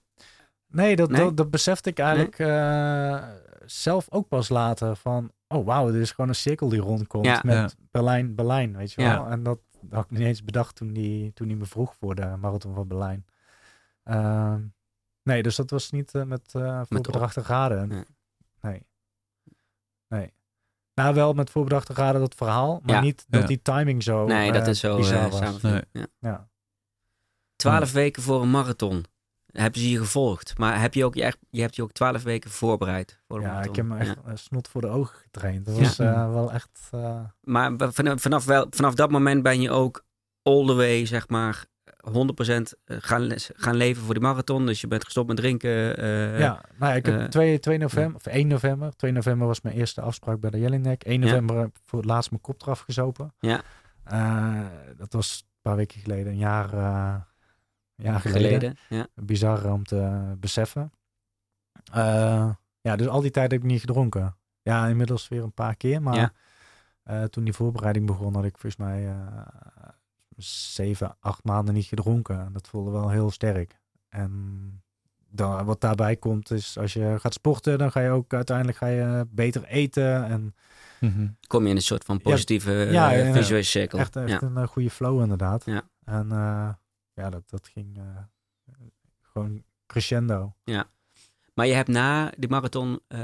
Nee, 0.67 0.95
dat, 0.95 1.09
Nee? 1.09 1.21
Dat, 1.21 1.37
dat 1.37 1.49
besefte 1.51 1.89
ik 1.89 1.99
eigenlijk 1.99 2.39
eh, 2.39 3.23
zelf 3.65 4.07
ook 4.09 4.27
pas 4.27 4.49
later. 4.49 4.95
Van, 4.95 5.31
oh 5.47 5.65
wauw, 5.65 5.91
dit 5.91 6.01
is 6.01 6.11
gewoon 6.11 6.29
een 6.29 6.35
cirkel 6.35 6.69
die 6.69 6.79
rondkomt 6.81 7.25
Ja. 7.25 7.39
met 7.43 7.55
Ja. 7.55 7.69
Berlijn, 7.91 8.35
Berlijn, 8.35 8.77
weet 8.77 8.91
je 8.91 9.01
Ja. 9.01 9.13
wel. 9.17 9.27
En 9.31 9.43
dat 9.43 9.59
had 9.89 10.03
ik 10.03 10.09
niet 10.11 10.27
eens 10.27 10.43
bedacht 10.43 10.75
toen 10.75 10.93
hij 10.95 11.31
toen 11.33 11.47
die 11.47 11.57
me 11.57 11.65
vroeg 11.65 11.95
voor 11.99 12.15
de 12.15 12.35
marathon 12.39 12.73
van 12.73 12.87
Berlijn. 12.87 13.25
Ehm, 14.03 14.61
nee, 15.23 15.43
dus 15.43 15.55
dat 15.55 15.69
was 15.69 15.91
niet 15.91 16.15
eh, 16.15 16.23
met 16.23 16.53
uh, 16.55 16.81
voorbedachte 16.89 17.41
raden. 17.41 18.05
Nee. 20.09 20.33
Nou, 20.93 21.13
wel 21.15 21.33
met 21.33 21.49
voorbedachte 21.49 21.93
raden 21.93 22.21
dat 22.21 22.35
verhaal, 22.35 22.79
maar 22.83 22.95
Ja. 22.95 23.01
niet 23.01 23.25
dat 23.27 23.41
Ja. 23.41 23.47
die 23.47 23.61
timing 23.61 24.03
zo 24.03 24.25
nee, 24.25 24.51
dat 24.51 24.61
eh, 24.63 24.67
is 24.69 24.79
zo 24.79 24.95
bizar 24.97 25.25
eh, 25.25 25.31
was. 25.51 25.61
Nee. 25.61 25.81
Ja. 25.91 26.07
Ja. 26.19 26.47
Twaalf 27.55 27.91
weken 27.91 28.21
voor 28.23 28.41
een 28.41 28.51
marathon. 28.51 29.05
Hebben 29.51 29.81
ze 29.81 29.89
je 29.89 29.97
gevolgd? 29.97 30.57
Maar 30.57 30.81
heb 30.81 30.93
je 30.93 31.05
ook 31.05 31.15
je, 31.15 31.23
echt, 31.23 31.37
je 31.49 31.61
hebt 31.61 31.75
je 31.75 31.83
ook 31.83 31.91
twaalf 31.91 32.23
weken 32.23 32.49
voorbereid 32.51 33.19
voor 33.27 33.37
een 33.37 33.43
ja, 33.43 33.47
marathon? 33.49 33.69
ik 33.71 33.75
heb 33.75 33.85
me 33.85 33.97
echt 33.97 34.15
Ja. 34.25 34.31
eh, 34.31 34.35
snot 34.35 34.67
voor 34.67 34.81
de 34.81 34.87
ogen 34.87 35.15
getraind. 35.17 35.65
Dat 35.65 35.75
Ja. 35.75 35.81
was 35.81 35.99
eh, 35.99 36.31
wel 36.33 36.51
echt... 36.51 36.87
eh, 36.91 37.19
Maar 37.41 37.71
vanaf, 37.77 38.21
vanaf, 38.21 38.45
wel, 38.45 38.67
vanaf 38.69 38.93
dat 38.95 39.11
moment 39.11 39.43
ben 39.43 39.61
je 39.61 39.71
ook 39.71 40.05
all 40.43 40.65
the 40.65 40.73
way, 40.73 41.05
zeg 41.05 41.27
maar, 41.29 41.65
100% 42.07 42.11
gaan, 42.87 43.31
gaan 43.55 43.75
leven 43.75 44.03
voor 44.03 44.13
die 44.13 44.23
marathon. 44.23 44.65
Dus 44.65 44.81
je 44.81 44.87
bent 44.87 45.03
gestopt 45.03 45.27
met 45.27 45.37
drinken. 45.37 45.97
eh, 45.97 46.39
ja, 46.39 46.61
nou, 46.77 46.91
ja, 46.91 46.97
ik 46.97 47.05
heb 47.05 47.19
eh, 47.19 47.25
2, 47.25 47.59
2 47.59 47.77
november, 47.77 48.15
of 48.15 48.25
1 48.25 48.47
november. 48.47 48.95
2 48.95 49.11
november 49.11 49.47
was 49.47 49.61
mijn 49.61 49.75
eerste 49.75 50.01
afspraak 50.01 50.39
bij 50.39 50.49
de 50.49 50.59
Jelinek. 50.59 51.03
1 51.03 51.19
Ja. 51.21 51.25
november 51.25 51.57
heb 51.57 51.67
ik 51.67 51.81
voor 51.85 51.99
het 51.99 52.07
laatst 52.07 52.29
mijn 52.29 52.41
kop 52.41 52.61
eraf 52.61 52.79
gezopen. 52.79 53.33
Ja. 53.39 53.61
Eh, 54.03 54.65
dat 54.97 55.13
was 55.13 55.39
een 55.41 55.57
paar 55.61 55.75
weken 55.75 55.99
geleden, 56.01 56.31
een 56.31 56.37
jaar, 56.37 56.73
eh, 56.73 57.15
jaar 57.95 58.19
geleden. 58.19 58.41
geleden. 58.59 58.77
Ja. 58.89 59.07
Bizar 59.15 59.71
om 59.71 59.83
te 59.83 60.33
beseffen. 60.39 60.91
Eh, 61.93 62.49
ja, 62.81 62.95
dus 62.95 63.07
al 63.07 63.21
die 63.21 63.31
tijd 63.31 63.51
heb 63.51 63.61
ik 63.61 63.67
niet 63.67 63.79
gedronken. 63.79 64.35
Ja, 64.61 64.87
inmiddels 64.87 65.27
weer 65.27 65.43
een 65.43 65.53
paar 65.53 65.75
keer. 65.75 66.01
Maar 66.01 66.15
Ja. 66.15 66.31
eh, 67.03 67.23
toen 67.23 67.43
die 67.43 67.53
voorbereiding 67.53 68.05
begon, 68.05 68.35
had 68.35 68.43
ik 68.45 68.51
volgens 68.57 68.75
mij 68.77 69.07
eh, 69.07 69.15
zeven, 70.43 71.17
acht 71.19 71.43
maanden 71.43 71.73
niet 71.73 71.85
gedronken. 71.85 72.39
En 72.39 72.53
Dat 72.53 72.67
voelde 72.67 72.91
wel 72.91 73.09
heel 73.09 73.31
sterk. 73.31 73.79
En 74.09 74.83
dan, 75.29 75.65
wat 75.65 75.81
daarbij 75.81 76.15
komt 76.15 76.51
is, 76.51 76.77
als 76.77 76.93
je 76.93 77.15
gaat 77.19 77.33
sporten, 77.33 77.77
dan 77.77 77.91
ga 77.91 77.99
je 77.99 78.09
ook 78.09 78.33
uiteindelijk 78.33 78.77
ga 78.77 78.87
je 78.87 79.27
beter 79.29 79.63
eten. 79.63 80.25
En 80.25 80.55
Mhm. 80.99 81.27
Kom 81.47 81.63
je 81.63 81.69
in 81.69 81.75
een 81.75 81.81
soort 81.81 82.03
van 82.03 82.21
positieve 82.21 82.71
Ja, 82.71 82.85
ja, 82.85 83.09
ja, 83.11 83.25
ja. 83.25 83.33
visuele 83.33 83.63
cirkel. 83.63 83.99
echt, 83.99 84.15
echt 84.15 84.29
ja. 84.29 84.41
een 84.41 84.57
eh, 84.57 84.67
goede 84.67 84.89
flow 84.89 85.21
inderdaad. 85.21 85.65
Ja. 85.65 85.81
En 86.03 86.31
eh, 86.31 86.69
ja, 87.13 87.29
dat, 87.29 87.49
dat 87.49 87.67
ging 87.67 87.97
eh, 87.97 88.03
gewoon 89.21 89.63
crescendo. 89.85 90.55
Maar 91.59 91.67
je 91.67 91.73
hebt 91.73 91.87
na 91.87 92.31
die 92.37 92.49
marathon 92.49 92.99
eh, 93.07 93.19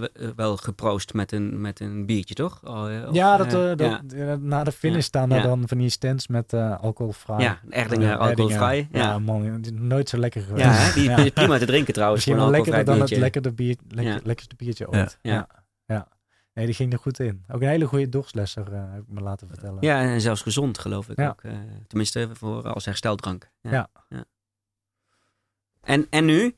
w- 0.00 0.04
wel 0.36 0.56
geproost 0.56 1.14
met 1.14 1.32
een, 1.32 1.60
met 1.60 1.80
een 1.80 2.06
biertje, 2.06 2.34
toch? 2.34 2.60
Oh, 2.64 2.96
eh, 2.96 3.08
of, 3.08 3.14
ja, 3.14 3.36
dat, 3.36 3.54
eh, 3.54 3.70
eh, 3.70 3.76
dat, 3.76 4.02
ja. 4.12 4.26
eh, 4.32 4.34
na 4.38 4.64
de 4.64 4.72
finish 4.72 4.96
Ja. 4.96 5.02
staan 5.02 5.30
er 5.30 5.36
Ja. 5.36 5.42
dan 5.42 5.68
van 5.68 5.78
die 5.78 5.88
stands 5.88 6.26
met 6.26 6.52
eh 6.52 6.80
alcoholvrij. 6.80 7.38
Ja, 7.40 7.60
Erdingen 7.70 8.12
Eh, 8.12 8.18
alcoholvrij. 8.18 8.88
Ja, 8.92 8.98
Ja, 8.98 9.18
man, 9.18 9.42
die 9.62 9.72
is 9.74 9.80
nooit 9.80 10.08
zo 10.08 10.18
lekker 10.18 10.42
geweest. 10.42 10.64
ja 10.64 10.70
hè? 10.72 10.92
die 10.94 11.04
Ja. 11.10 11.16
is 11.16 11.30
prima 11.30 11.58
te 11.58 11.66
drinken 11.66 11.94
trouwens. 11.94 12.26
Misschien 12.26 12.50
lekkerder 12.50 12.84
dan 12.84 12.94
het 12.94 12.98
biertje. 13.04 13.18
lekkerde 13.24 13.52
bier, 13.52 13.76
lekker, 13.88 14.14
Ja. 14.14 14.20
lekkerste 14.24 14.54
biertje 14.56 14.86
Ja. 14.90 14.98
ooit. 14.98 15.18
Ja. 15.22 15.32
Ja. 15.32 15.48
ja. 15.86 16.08
Nee, 16.54 16.66
die 16.66 16.74
ging 16.74 16.92
er 16.92 16.98
goed 16.98 17.18
in. 17.20 17.44
Ook 17.48 17.60
een 17.62 17.68
hele 17.68 17.86
goede 17.86 18.08
dorslesser, 18.08 18.72
eh, 18.72 18.82
heb 18.92 19.02
ik 19.02 19.08
me 19.08 19.20
laten 19.20 19.48
vertellen. 19.48 19.78
Ja, 19.80 20.00
en 20.02 20.20
zelfs 20.20 20.42
gezond 20.42 20.78
geloof 20.78 21.08
ik 21.08 21.18
Ja. 21.18 21.28
ook. 21.28 21.42
eh, 21.42 21.52
tenminste, 21.86 22.28
voor, 22.32 22.62
als 22.72 22.84
hersteldrank. 22.84 23.50
Ja. 23.60 23.88
Ja. 24.08 24.24
En, 25.82 26.06
en 26.10 26.24
nu? 26.24 26.56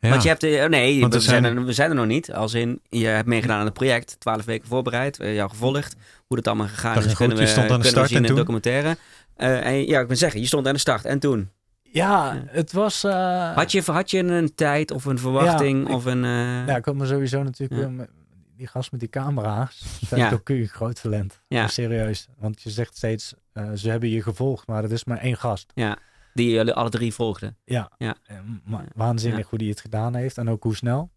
Ja. 0.00 0.08
Want 0.08 0.22
je 0.22 0.28
hebt... 0.28 0.42
eh, 0.42 0.64
nee, 0.64 1.00
Want 1.00 1.12
we 1.12 1.18
er 1.18 1.24
zijn, 1.24 1.42
zijn- 1.44 1.56
er, 1.56 1.64
we 1.64 1.72
zijn 1.72 1.90
er 1.90 1.96
nog 1.96 2.06
niet. 2.06 2.32
Als 2.32 2.54
in, 2.54 2.80
je 2.88 3.06
hebt 3.06 3.28
meegedaan 3.28 3.58
aan 3.58 3.64
het 3.64 3.74
project. 3.74 4.16
Twaalf 4.20 4.44
weken 4.44 4.68
voorbereid. 4.68 5.18
eh, 5.20 5.34
jou 5.34 5.50
gevolgd. 5.50 5.96
Hoe 6.26 6.36
dat 6.36 6.46
allemaal 6.46 6.66
gegaan 6.66 6.94
Dat 6.94 7.04
is, 7.04 7.04
ging 7.04 7.16
kunnen 7.16 7.36
goed. 7.36 7.46
we, 7.46 7.52
Je 7.52 7.56
stond 7.58 7.70
aan 7.70 7.80
de 7.80 7.86
start 7.86 8.08
zien 8.08 8.16
in 8.16 8.22
en 8.22 8.28
de 8.28 8.34
toen? 8.36 8.38
documentaire. 8.38 8.96
Eh, 9.36 9.66
en, 9.66 9.86
ja, 9.86 10.00
ik 10.00 10.06
ben 10.08 10.16
zeggen, 10.16 10.40
je 10.40 10.46
stond 10.46 10.66
aan 10.66 10.72
de 10.72 10.78
start. 10.78 11.04
En 11.04 11.18
toen? 11.18 11.50
Ja, 11.82 12.42
het 12.46 12.72
was... 12.72 13.04
eh, 13.04 13.54
Had 13.54 13.72
je, 13.72 13.82
had 13.86 14.10
je 14.10 14.18
een 14.18 14.54
tijd 14.54 14.90
of 14.90 15.04
een 15.04 15.18
verwachting? 15.18 15.82
Ja, 15.82 15.88
ik- 15.88 15.94
of 15.94 16.04
een, 16.04 16.24
eh, 16.24 16.66
Ja, 16.66 16.76
ik 16.76 16.84
had 16.84 16.94
me 16.94 17.06
sowieso 17.06 17.42
natuurlijk... 17.42 17.80
Ja. 17.80 17.88
met 17.88 18.08
die 18.56 18.66
gast 18.66 18.90
met 18.90 19.00
die 19.00 19.08
camera's. 19.08 19.82
Dat 20.08 20.18
Ja. 20.18 20.26
is 20.26 20.32
ook 20.32 20.48
een 20.48 20.66
groot 20.68 21.02
talent. 21.02 21.40
Ja. 21.48 21.60
Ja. 21.60 21.68
Serieus. 21.68 22.28
Want 22.38 22.62
je 22.62 22.70
zegt 22.70 22.96
steeds, 22.96 23.34
eh, 23.52 23.70
ze 23.74 23.90
hebben 23.90 24.08
je 24.08 24.22
gevolgd, 24.22 24.66
maar 24.66 24.82
het 24.82 24.92
is 24.92 25.04
maar 25.04 25.18
één 25.18 25.36
gast. 25.36 25.72
Die 26.34 26.50
jullie 26.50 26.72
alle 26.72 26.90
drie 26.90 27.14
volgden. 27.14 27.56
Ja. 27.64 27.90
Ja. 27.98 28.16
Waanzinnig 28.94 29.40
Ja. 29.40 29.46
hoe 29.50 29.58
die 29.58 29.70
het 29.70 29.80
gedaan 29.80 30.14
heeft 30.14 30.38
en 30.38 30.48
ook 30.50 30.62
hoe 30.62 30.76
snel. 30.76 31.10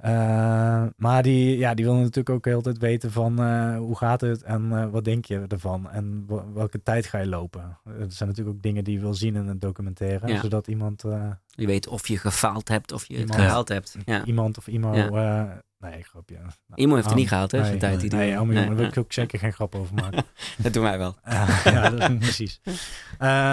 Eh, 0.00 0.82
maar 0.96 1.22
die, 1.22 1.58
ja, 1.58 1.74
die 1.74 1.84
wil 1.84 1.94
natuurlijk 1.94 2.30
ook 2.30 2.44
heel 2.44 2.62
tijd 2.62 2.78
weten 2.78 3.12
van 3.12 3.42
eh, 3.42 3.76
hoe 3.76 3.96
gaat 3.96 4.20
het 4.20 4.42
en 4.42 4.72
eh, 4.72 4.86
wat 4.90 5.04
denk 5.04 5.24
je 5.24 5.44
ervan 5.48 5.90
en 5.90 6.26
welke 6.54 6.82
tijd 6.82 7.06
ga 7.06 7.18
je 7.18 7.26
lopen. 7.26 7.78
Dat 7.98 8.12
zijn 8.12 8.28
natuurlijk 8.28 8.56
ook 8.56 8.62
dingen 8.62 8.84
die 8.84 8.94
je 8.94 9.00
wil 9.00 9.14
zien 9.14 9.34
in 9.36 9.46
een 9.48 9.58
documentaire, 9.58 10.26
Ja. 10.28 10.40
zodat 10.40 10.66
iemand, 10.66 11.02
Je 11.48 11.66
weet 11.66 11.86
of 11.88 12.08
je 12.08 12.18
gefaald 12.18 12.68
hebt 12.68 12.92
of 12.92 13.04
je 13.08 13.12
het 13.14 13.22
Iemand- 13.22 13.40
gehaald 13.40 13.68
hebt. 13.68 13.96
Ja. 14.04 14.24
iemand 14.24 14.58
of 14.58 14.66
iemand, 14.66 14.96
Ja. 14.96 15.62
nee 15.78 16.02
grapje. 16.02 16.36
Nou, 16.36 16.52
Imo 16.74 16.94
heeft 16.94 17.06
het 17.06 17.16
niet 17.16 17.28
gehaald, 17.28 17.50
hè? 17.50 17.58
nee, 17.58 17.66
Zijn 17.66 17.78
tijd 17.78 18.00
die 18.00 18.10
nee, 18.10 18.40
oh, 18.40 18.54
daar 18.54 18.74
wil 18.74 18.86
ik 18.86 18.98
ook 18.98 19.12
zeker 19.12 19.38
geen 19.38 19.52
grap 19.52 19.74
over 19.74 19.94
maken. 19.94 20.24
Dat 20.62 20.72
doen 20.72 20.82
wij 20.82 20.98
wel. 20.98 21.14
Ja, 21.64 21.90
dat- 21.90 22.18
precies. 22.28 22.60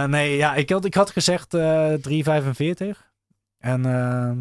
Nee, 0.07 0.35
ja, 0.37 0.55
ik 0.55 0.69
had, 0.69 0.85
ik 0.85 0.93
had 0.93 1.09
gezegd 1.09 1.53
eh 1.53 1.93
3,45. 2.01 3.11
En 3.57 3.85
eh, 3.85 4.31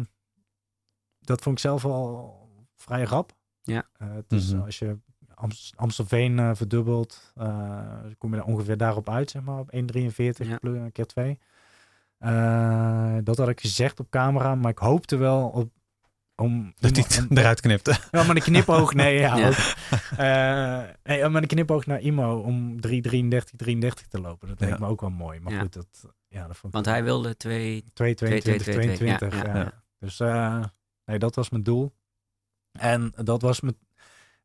dat 1.27 1.41
vond 1.41 1.55
ik 1.55 1.61
zelf 1.61 1.85
al 1.85 2.35
vrij 2.75 3.03
rap. 3.03 3.35
Ja. 3.61 3.85
Eh, 3.97 4.07
dus 4.27 4.53
Mhm. 4.53 4.61
als 4.63 4.79
je 4.79 4.97
Amst- 5.33 5.73
Amstelveen 5.75 6.39
eh, 6.39 6.49
verdubbelt, 6.53 7.31
eh, 7.35 7.79
kom 8.17 8.33
je 8.33 8.39
er 8.39 8.45
ongeveer 8.45 8.77
daarop 8.77 9.09
uit, 9.09 9.29
zeg 9.29 9.41
maar, 9.41 9.59
op 9.59 9.71
1,43 9.73 10.47
Ja. 10.47 10.57
plus 10.57 10.75
een 10.77 10.91
keer 10.91 11.05
2. 11.05 11.39
Eh, 12.17 13.15
dat 13.23 13.37
had 13.37 13.49
ik 13.49 13.61
gezegd 13.61 13.99
op 13.99 14.09
camera, 14.09 14.55
maar 14.55 14.71
ik 14.71 14.77
hoopte 14.77 15.15
wel 15.17 15.47
op 15.47 15.71
om 16.35 16.73
Dat 16.79 16.95
hij 16.95 17.05
het 17.07 17.25
eruit 17.37 17.61
knipte. 17.61 17.91
ja, 18.11 18.23
maar 18.23 18.35
een 18.35 18.41
knipoog, 18.41 18.93
nee, 18.93 19.19
ja. 19.19 19.35
Ja. 19.37 19.47
Ook. 19.47 19.53
Eh, 20.17 20.93
nee, 21.03 21.29
maar 21.29 21.41
een 21.41 21.47
knipoog 21.47 21.85
naar 21.85 21.99
Imo 22.01 22.39
om 22.39 22.81
3,33, 22.81 23.55
33 23.55 24.07
te 24.07 24.19
lopen. 24.21 24.47
Dat 24.47 24.59
Ja. 24.59 24.65
leek 24.69 24.79
me 24.79 24.87
ook 24.87 25.01
wel 25.01 25.09
mooi. 25.09 25.39
Maar 25.39 25.53
Ja. 25.53 25.59
goed, 25.59 25.73
dat, 25.73 25.87
ja, 26.27 26.47
dat 26.47 26.57
vond 26.57 26.63
ik 26.65 26.71
Want 26.71 26.85
hij 26.85 27.03
wilde 27.03 27.37
twee... 27.37 27.83
2,22, 27.93 27.93
2, 27.93 28.59
2, 28.59 28.59
2, 28.59 28.95
22. 28.95 29.41
ja, 29.45 29.47
ja. 29.53 29.55
ja. 29.59 29.71
Dus 29.99 30.19
eh, 30.19 30.63
nee, 31.07 31.19
dat 31.19 31.35
was 31.35 31.49
mijn 31.49 31.63
doel. 31.63 31.93
En 32.71 33.13
dat 33.23 33.41
was 33.41 33.61
mijn... 33.61 33.77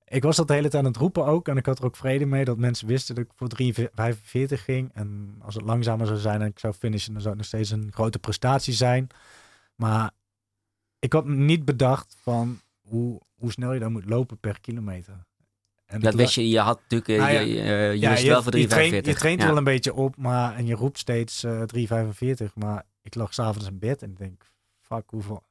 Ik 0.05 0.23
was 0.23 0.37
dat 0.37 0.49
de 0.49 0.55
hele 0.55 0.69
tijd 0.69 0.85
aan 0.85 0.91
het 0.91 1.01
roepen 1.01 1.25
ook. 1.25 1.49
En 1.49 1.57
ik 1.57 1.67
had 1.67 1.79
er 1.79 1.85
ook 1.85 1.97
vrede 1.97 2.27
mee 2.27 2.45
dat 2.45 2.59
mensen 2.59 2.87
wisten 2.87 3.15
dat 3.15 3.25
ik 3.25 3.31
voor 3.35 3.49
3,45 4.57 4.61
ging. 4.63 4.91
En 4.95 5.37
als 5.41 5.55
het 5.55 5.65
langzamer 5.65 6.07
zou 6.07 6.19
zijn 6.19 6.41
en 6.41 6.47
ik 6.47 6.59
zou 6.59 6.73
finishen, 6.75 7.13
dan 7.13 7.23
zou 7.23 7.35
het 7.35 7.43
nog 7.43 7.53
steeds 7.53 7.71
een 7.71 7.93
grote 7.93 8.19
prestatie 8.19 8.75
zijn. 8.75 9.07
Maar 9.77 10.11
ik 10.99 11.13
had 11.13 11.27
niet 11.27 11.65
bedacht 11.65 12.17
van 12.21 12.61
hoe, 12.81 13.21
hoe 13.35 13.53
snel 13.53 13.73
je 13.73 13.81
dan 13.81 13.93
moet 13.93 14.09
lopen 14.09 14.39
per 14.39 14.61
kilometer. 14.61 15.25
En 15.87 16.01
Dat 16.01 16.15
wist 16.15 16.35
je, 16.35 16.49
je 16.49 16.59
had 16.61 16.81
natuurlijk... 16.89 17.09
eh, 17.09 17.17
Nou 17.19 17.33
ja, 17.33 17.41
je, 17.41 17.61
eh, 17.61 17.93
je 17.93 17.99
ja, 17.99 18.11
wist 18.11 18.23
je, 18.23 18.29
wel 18.29 18.43
voor 18.43 18.53
3,45. 18.57 18.61
je 18.61 18.67
traint, 18.67 19.07
je 19.07 19.15
traint 19.15 19.41
ja. 19.41 19.47
wel 19.47 19.57
een 19.57 19.65
beetje 19.65 19.95
op, 19.95 20.17
maar 20.17 20.55
en 20.57 20.67
je 20.67 20.75
roept 20.75 20.99
steeds 20.99 21.45
eh 21.45 21.63
3,45. 21.77 22.53
Maar 22.55 22.85
ik 23.03 23.15
lag 23.15 23.35
s'avonds 23.35 23.69
in 23.69 23.79
bed 23.79 24.03
en 24.03 24.11
ik 24.11 24.19
denk, 24.19 24.51
fuck, 24.81 25.05
hoeveel, 25.07 25.43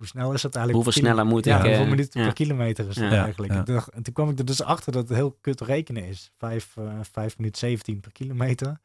hoe 0.00 0.08
snel 0.08 0.32
is 0.32 0.42
het 0.42 0.54
eigenlijk? 0.54 0.84
Hoeveel 0.84 1.02
sneller 1.02 1.26
moet 1.26 1.44
ja, 1.44 1.58
ik... 1.58 1.64
hoeveel 1.64 1.86
minuten 1.86 2.20
ja. 2.20 2.26
per 2.26 2.34
kilometer 2.34 2.88
is 2.88 2.96
het 2.96 3.12
Ja. 3.12 3.22
eigenlijk? 3.24 3.52
Ja. 3.52 3.84
En 3.94 4.02
toen 4.02 4.12
kwam 4.14 4.30
ik 4.30 4.38
er 4.38 4.44
dus 4.44 4.62
achter 4.62 4.92
dat 4.92 5.08
het 5.08 5.16
heel 5.16 5.38
kut 5.40 5.60
rekenen 5.60 6.04
is. 6.04 6.30
5, 6.38 6.76
eh 6.76 6.84
5 7.12 7.36
minuten 7.38 7.58
17 7.58 8.00
per 8.00 8.12
kilometer. 8.12 8.80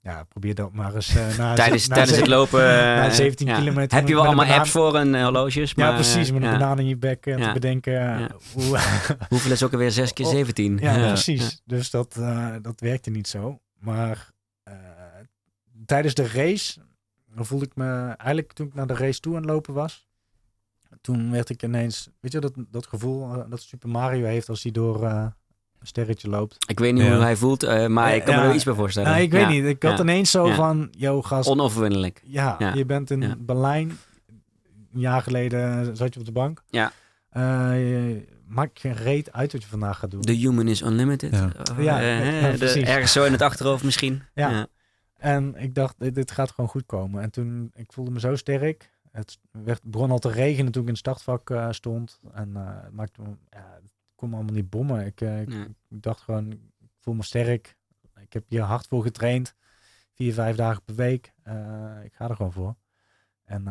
Ja, 0.00 0.22
probeer 0.24 0.54
dat 0.54 0.72
maar 0.72 0.94
eens 0.94 1.16
eh, 1.16 1.38
na, 1.38 1.54
Tijdens, 1.64 1.88
na 1.88 1.94
tijdens 1.94 2.16
het 2.18 2.26
lopen... 2.26 2.60
na 2.96 3.06
eh, 3.06 3.12
17 3.12 3.46
ja. 3.46 3.58
kilometer 3.58 3.98
Heb 3.98 4.08
je 4.08 4.12
wel 4.14 4.22
een 4.22 4.26
allemaal 4.28 4.44
banaan- 4.44 4.60
apps 4.60 4.70
voor 4.72 4.96
en 4.96 5.14
eh, 5.14 5.22
horloges? 5.22 5.72
Ja, 5.76 5.86
maar, 5.86 5.94
precies. 5.94 6.26
eh, 6.28 6.32
Met 6.34 6.42
een 6.42 6.48
ja. 6.50 6.58
banaan 6.58 6.78
in 6.78 6.86
je 6.86 6.96
bek 6.96 7.26
en 7.26 7.38
Ja. 7.38 7.46
te 7.46 7.52
bedenken 7.52 7.92
Ja. 7.92 8.28
hoe, 8.52 8.78
Hoeveel 9.28 9.50
is 9.52 9.62
ook 9.62 9.72
alweer 9.72 9.90
6 9.90 10.12
keer 10.12 10.26
Oh, 10.26 10.32
17? 10.32 10.78
Ja, 10.80 11.06
precies. 11.06 11.60
Dus 11.64 11.90
dat, 11.90 12.16
eh, 12.16 12.54
dat 12.62 12.80
werkte 12.80 13.10
niet 13.10 13.28
zo. 13.28 13.58
Maar 13.78 14.30
eh, 14.62 14.74
tijdens 15.86 16.14
de 16.14 16.28
race 16.28 16.80
dan 17.34 17.46
voelde 17.46 17.64
ik 17.64 17.76
me 17.76 18.04
eigenlijk 18.06 18.52
toen 18.52 18.66
ik 18.66 18.74
naar 18.74 18.86
de 18.86 18.94
race 18.94 19.20
toe 19.20 19.34
aan 19.36 19.42
het 19.42 19.50
lopen 19.50 19.74
was. 19.74 20.06
Toen 21.00 21.30
werd 21.30 21.48
ik 21.50 21.62
ineens, 21.62 22.08
weet 22.20 22.32
je 22.32 22.40
dat, 22.40 22.52
dat 22.70 22.86
gevoel 22.86 23.34
eh, 23.34 23.50
dat 23.50 23.60
Super 23.62 23.88
Mario 23.88 24.24
heeft 24.24 24.48
als 24.48 24.62
hij 24.62 24.72
door 24.72 25.04
eh, 25.04 25.26
een 25.80 25.86
sterretje 25.86 26.28
loopt. 26.28 26.56
Ik 26.70 26.78
weet 26.78 26.92
niet 26.94 27.02
Ja. 27.02 27.12
hoe 27.14 27.22
hij 27.22 27.36
voelt, 27.36 27.62
eh, 27.62 27.86
maar 27.86 28.14
ik 28.14 28.24
kan 28.24 28.34
me 28.34 28.40
er 28.42 28.54
iets 28.54 28.64
bij 28.64 28.74
voorstellen. 28.74 29.10
Nou, 29.10 29.22
ik 29.22 29.30
weet 29.32 29.48
niet. 29.48 29.64
Ik 29.64 29.82
had 29.82 29.98
ineens 30.00 30.30
zo 30.30 30.46
Ja. 30.48 30.54
van, 30.54 30.88
yo 30.90 31.22
gast, 31.22 31.48
Onoverwinnelijk. 31.48 32.20
ja, 32.24 32.56
Ja. 32.58 32.74
je 32.74 32.84
bent 32.84 33.10
in 33.10 33.20
Ja. 33.20 33.34
Berlijn. 33.38 33.98
Een 34.92 35.00
jaar 35.00 35.22
geleden 35.22 35.96
zat 35.96 36.14
je 36.14 36.20
op 36.20 36.26
de 36.26 36.32
bank. 36.32 36.62
Ja. 36.70 36.92
Eh, 37.30 37.42
je 37.74 38.24
maakt 38.46 38.80
geen 38.80 38.94
reet 38.94 39.32
uit 39.32 39.52
wat 39.52 39.62
je 39.62 39.68
vandaag 39.68 39.98
gaat 39.98 40.10
doen. 40.10 40.20
The 40.20 40.32
human 40.32 40.68
is 40.68 40.82
unlimited. 40.82 41.32
Ja. 41.32 41.50
Ja, 41.78 42.00
ja, 42.00 42.50
de- 42.50 42.58
precies. 42.58 42.82
ergens 42.88 43.12
zo 43.12 43.24
in 43.24 43.32
het 43.32 43.42
achterhoofd 43.42 43.84
misschien. 43.84 44.22
Ja. 44.34 44.66
En 45.16 45.54
ik 45.56 45.74
dacht, 45.74 45.94
dit, 45.98 46.14
dit 46.14 46.30
gaat 46.30 46.50
gewoon 46.50 46.70
goed 46.70 46.86
komen. 46.86 47.22
En 47.22 47.30
toen, 47.30 47.70
ik 47.74 47.92
voelde 47.92 48.10
me 48.10 48.20
zo 48.20 48.36
sterk. 48.36 48.90
Het 49.12 49.38
werd, 49.50 49.82
begon 49.82 50.10
al 50.10 50.18
te 50.18 50.30
regenen 50.30 50.72
toen 50.72 50.82
ik 50.82 50.88
in 50.88 50.94
het 50.94 51.04
startvak 51.06 51.50
eh, 51.50 51.70
stond. 51.70 52.20
En 52.32 52.56
eh, 52.56 52.82
het 52.82 52.92
maakte 52.92 53.22
me, 53.22 53.28
ja, 53.50 53.78
het 53.82 53.92
kon 54.14 54.28
me 54.28 54.34
allemaal 54.34 54.54
niet 54.54 54.70
bommen. 54.70 55.06
Ik, 55.06 55.20
eh, 55.20 55.40
ik, 55.40 55.68
dacht 55.88 56.20
gewoon, 56.20 56.52
ik 56.52 56.90
voel 57.00 57.14
me 57.14 57.22
sterk. 57.22 57.76
Ik 58.20 58.32
heb 58.32 58.44
hier 58.48 58.62
hard 58.62 58.86
voor 58.86 59.02
getraind. 59.02 59.54
Vier, 60.14 60.32
vijf 60.32 60.56
dagen 60.56 60.82
per 60.84 60.94
week. 60.94 61.26
Ik 62.04 62.14
ga 62.14 62.28
er 62.28 62.36
gewoon 62.36 62.52
voor. 62.52 62.76
En 63.44 63.64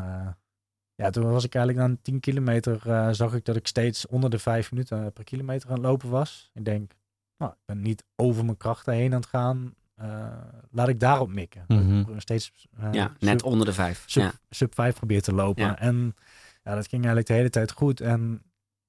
ja, 0.96 1.10
toen 1.10 1.32
was 1.32 1.44
ik 1.44 1.56
eigenlijk 1.56 1.88
na 1.88 1.98
10 2.02 2.20
kilometer, 2.20 2.80
zag 3.16 3.34
ik 3.34 3.46
dat 3.46 3.56
ik 3.56 3.68
steeds 3.68 4.08
onder 4.08 4.30
de 4.30 4.40
vijf 4.40 4.72
minuten 4.72 5.14
per 5.14 5.24
kilometer 5.24 5.70
aan 5.70 5.76
het 5.76 5.86
lopen 5.86 6.10
was. 6.10 6.50
Ik 6.54 6.66
denk, 6.66 6.94
nou, 7.38 7.52
ik 7.52 7.66
ben 7.66 7.82
niet 7.82 8.04
over 8.16 8.46
mijn 8.46 8.58
krachten 8.58 8.94
heen 8.94 9.14
aan 9.14 9.20
het 9.20 9.30
gaan. 9.30 9.76
Eh, 9.98 10.28
laat 10.72 10.88
ik 10.88 11.00
daarop 11.00 11.30
mikken. 11.30 11.64
Mhm. 11.68 12.20
steeds 12.20 12.68
eh, 12.80 12.88
ja, 12.92 13.12
net 13.20 13.40
sub, 13.40 13.44
onder 13.52 13.66
de 13.66 13.74
vijf. 13.74 14.04
sub, 14.06 14.24
Ja. 14.24 14.32
sub 14.50 14.74
5 14.74 14.96
probeer 14.96 15.22
te 15.22 15.34
lopen. 15.34 15.64
Ja. 15.64 15.80
En 15.80 16.16
ja, 16.64 16.76
dat 16.76 16.88
ging 16.88 16.92
eigenlijk 17.06 17.28
de 17.28 17.34
hele 17.34 17.50
tijd 17.50 17.72
goed. 17.72 18.02
En 18.02 18.42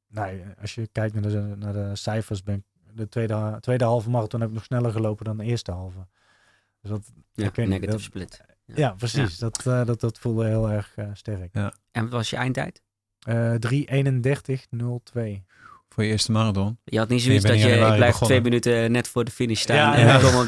nou, 0.09 0.41
als 0.61 0.75
je 0.75 0.87
kijkt 0.93 1.15
naar 1.15 1.23
de, 1.31 1.55
naar 1.57 1.73
de 1.73 1.97
cijfers, 1.97 2.43
ben 2.43 2.55
ik 2.55 2.63
de 2.97 3.09
tweede, 3.09 3.57
tweede 3.61 3.85
halve 3.85 4.11
marathon 4.11 4.41
heb 4.41 4.49
ik 4.49 4.55
nog 4.55 4.65
sneller 4.65 4.93
gelopen 4.93 5.25
dan 5.25 5.37
de 5.37 5.45
eerste 5.45 5.73
halve. 5.73 6.07
Dus 6.81 6.91
dat, 6.91 7.13
Ja, 7.33 7.47
ik 7.47 7.55
weet 7.55 7.69
niet, 7.69 7.81
negative 7.81 7.91
dat- 7.93 8.01
split. 8.01 8.41
Ja. 8.65 8.75
ja, 8.77 8.91
precies. 8.95 9.39
Dat, 9.39 9.67
eh, 9.67 9.85
dat, 9.85 10.01
dat 10.01 10.19
voelde 10.19 10.47
heel 10.47 10.71
erg 10.71 10.95
sterk. 11.13 11.55
En 11.55 12.03
wat 12.03 12.11
was 12.11 12.31
je 12.31 12.37
eindtijd? 12.37 12.83
Eh 13.19 13.55
3.31.02. 13.59 15.45
Voor 15.99 16.07
je 16.07 16.13
eerste 16.13 16.33
marathon. 16.33 16.79
Je 16.85 16.99
had 16.99 17.09
niet 17.09 17.23
zoiets 17.23 17.45
dat 17.45 17.61
je, 17.61 17.69
ik 17.69 17.97
blijf 17.97 18.17
twee 18.17 18.41
minuten 18.41 18.93
net 18.93 19.09
voor 19.09 19.25
de 19.25 19.31
finish 19.31 19.61
staan 19.61 19.77
Ja, 19.77 19.95
en 19.97 20.07
ja. 20.07 20.17
ik 20.17 20.23
kom 20.23 20.41
op 20.41 20.47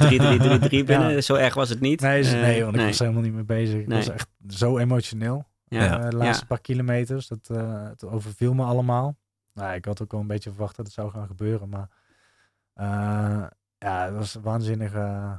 3-3-3-3 0.69 0.69
binnen. 0.91 1.11
Ja. 1.13 1.21
Zo 1.21 1.35
erg 1.35 1.55
was 1.55 1.69
het 1.69 1.81
niet. 1.81 2.01
Nee, 2.01 2.19
is- 2.21 2.33
Eh, 2.33 2.41
nee, 2.41 2.61
want 2.63 2.73
ik 2.75 2.79
nee. 2.81 2.87
was 2.91 2.99
helemaal 2.99 3.23
niet 3.23 3.33
mee 3.33 3.45
bezig. 3.45 3.81
Ik 3.81 3.89
was 3.89 4.09
echt 4.09 4.29
zo 4.49 4.79
emotioneel. 4.79 5.45
Ja. 5.65 5.85
Ja. 5.85 6.01
eh, 6.03 6.11
de 6.11 6.17
laatste 6.17 6.47
paar 6.47 6.61
kilometers. 6.61 7.27
Dat, 7.29 7.39
eh, 7.51 7.83
het 7.89 8.05
overviel 8.05 8.55
me 8.55 8.65
allemaal. 8.65 9.17
Nou, 9.55 9.75
ik 9.75 9.85
had 9.85 10.03
ook 10.03 10.13
wel 10.13 10.21
een 10.21 10.27
beetje 10.27 10.51
verwacht 10.51 10.77
dat 10.77 10.87
het 10.87 10.95
zou 10.95 11.11
gaan 11.11 11.27
gebeuren. 11.27 11.69
Maar 11.69 11.89
eh, 12.75 13.47
ja, 13.79 14.05
het 14.05 14.15
was 14.15 14.37
waanzinnig. 14.43 14.93
eh, 14.93 15.33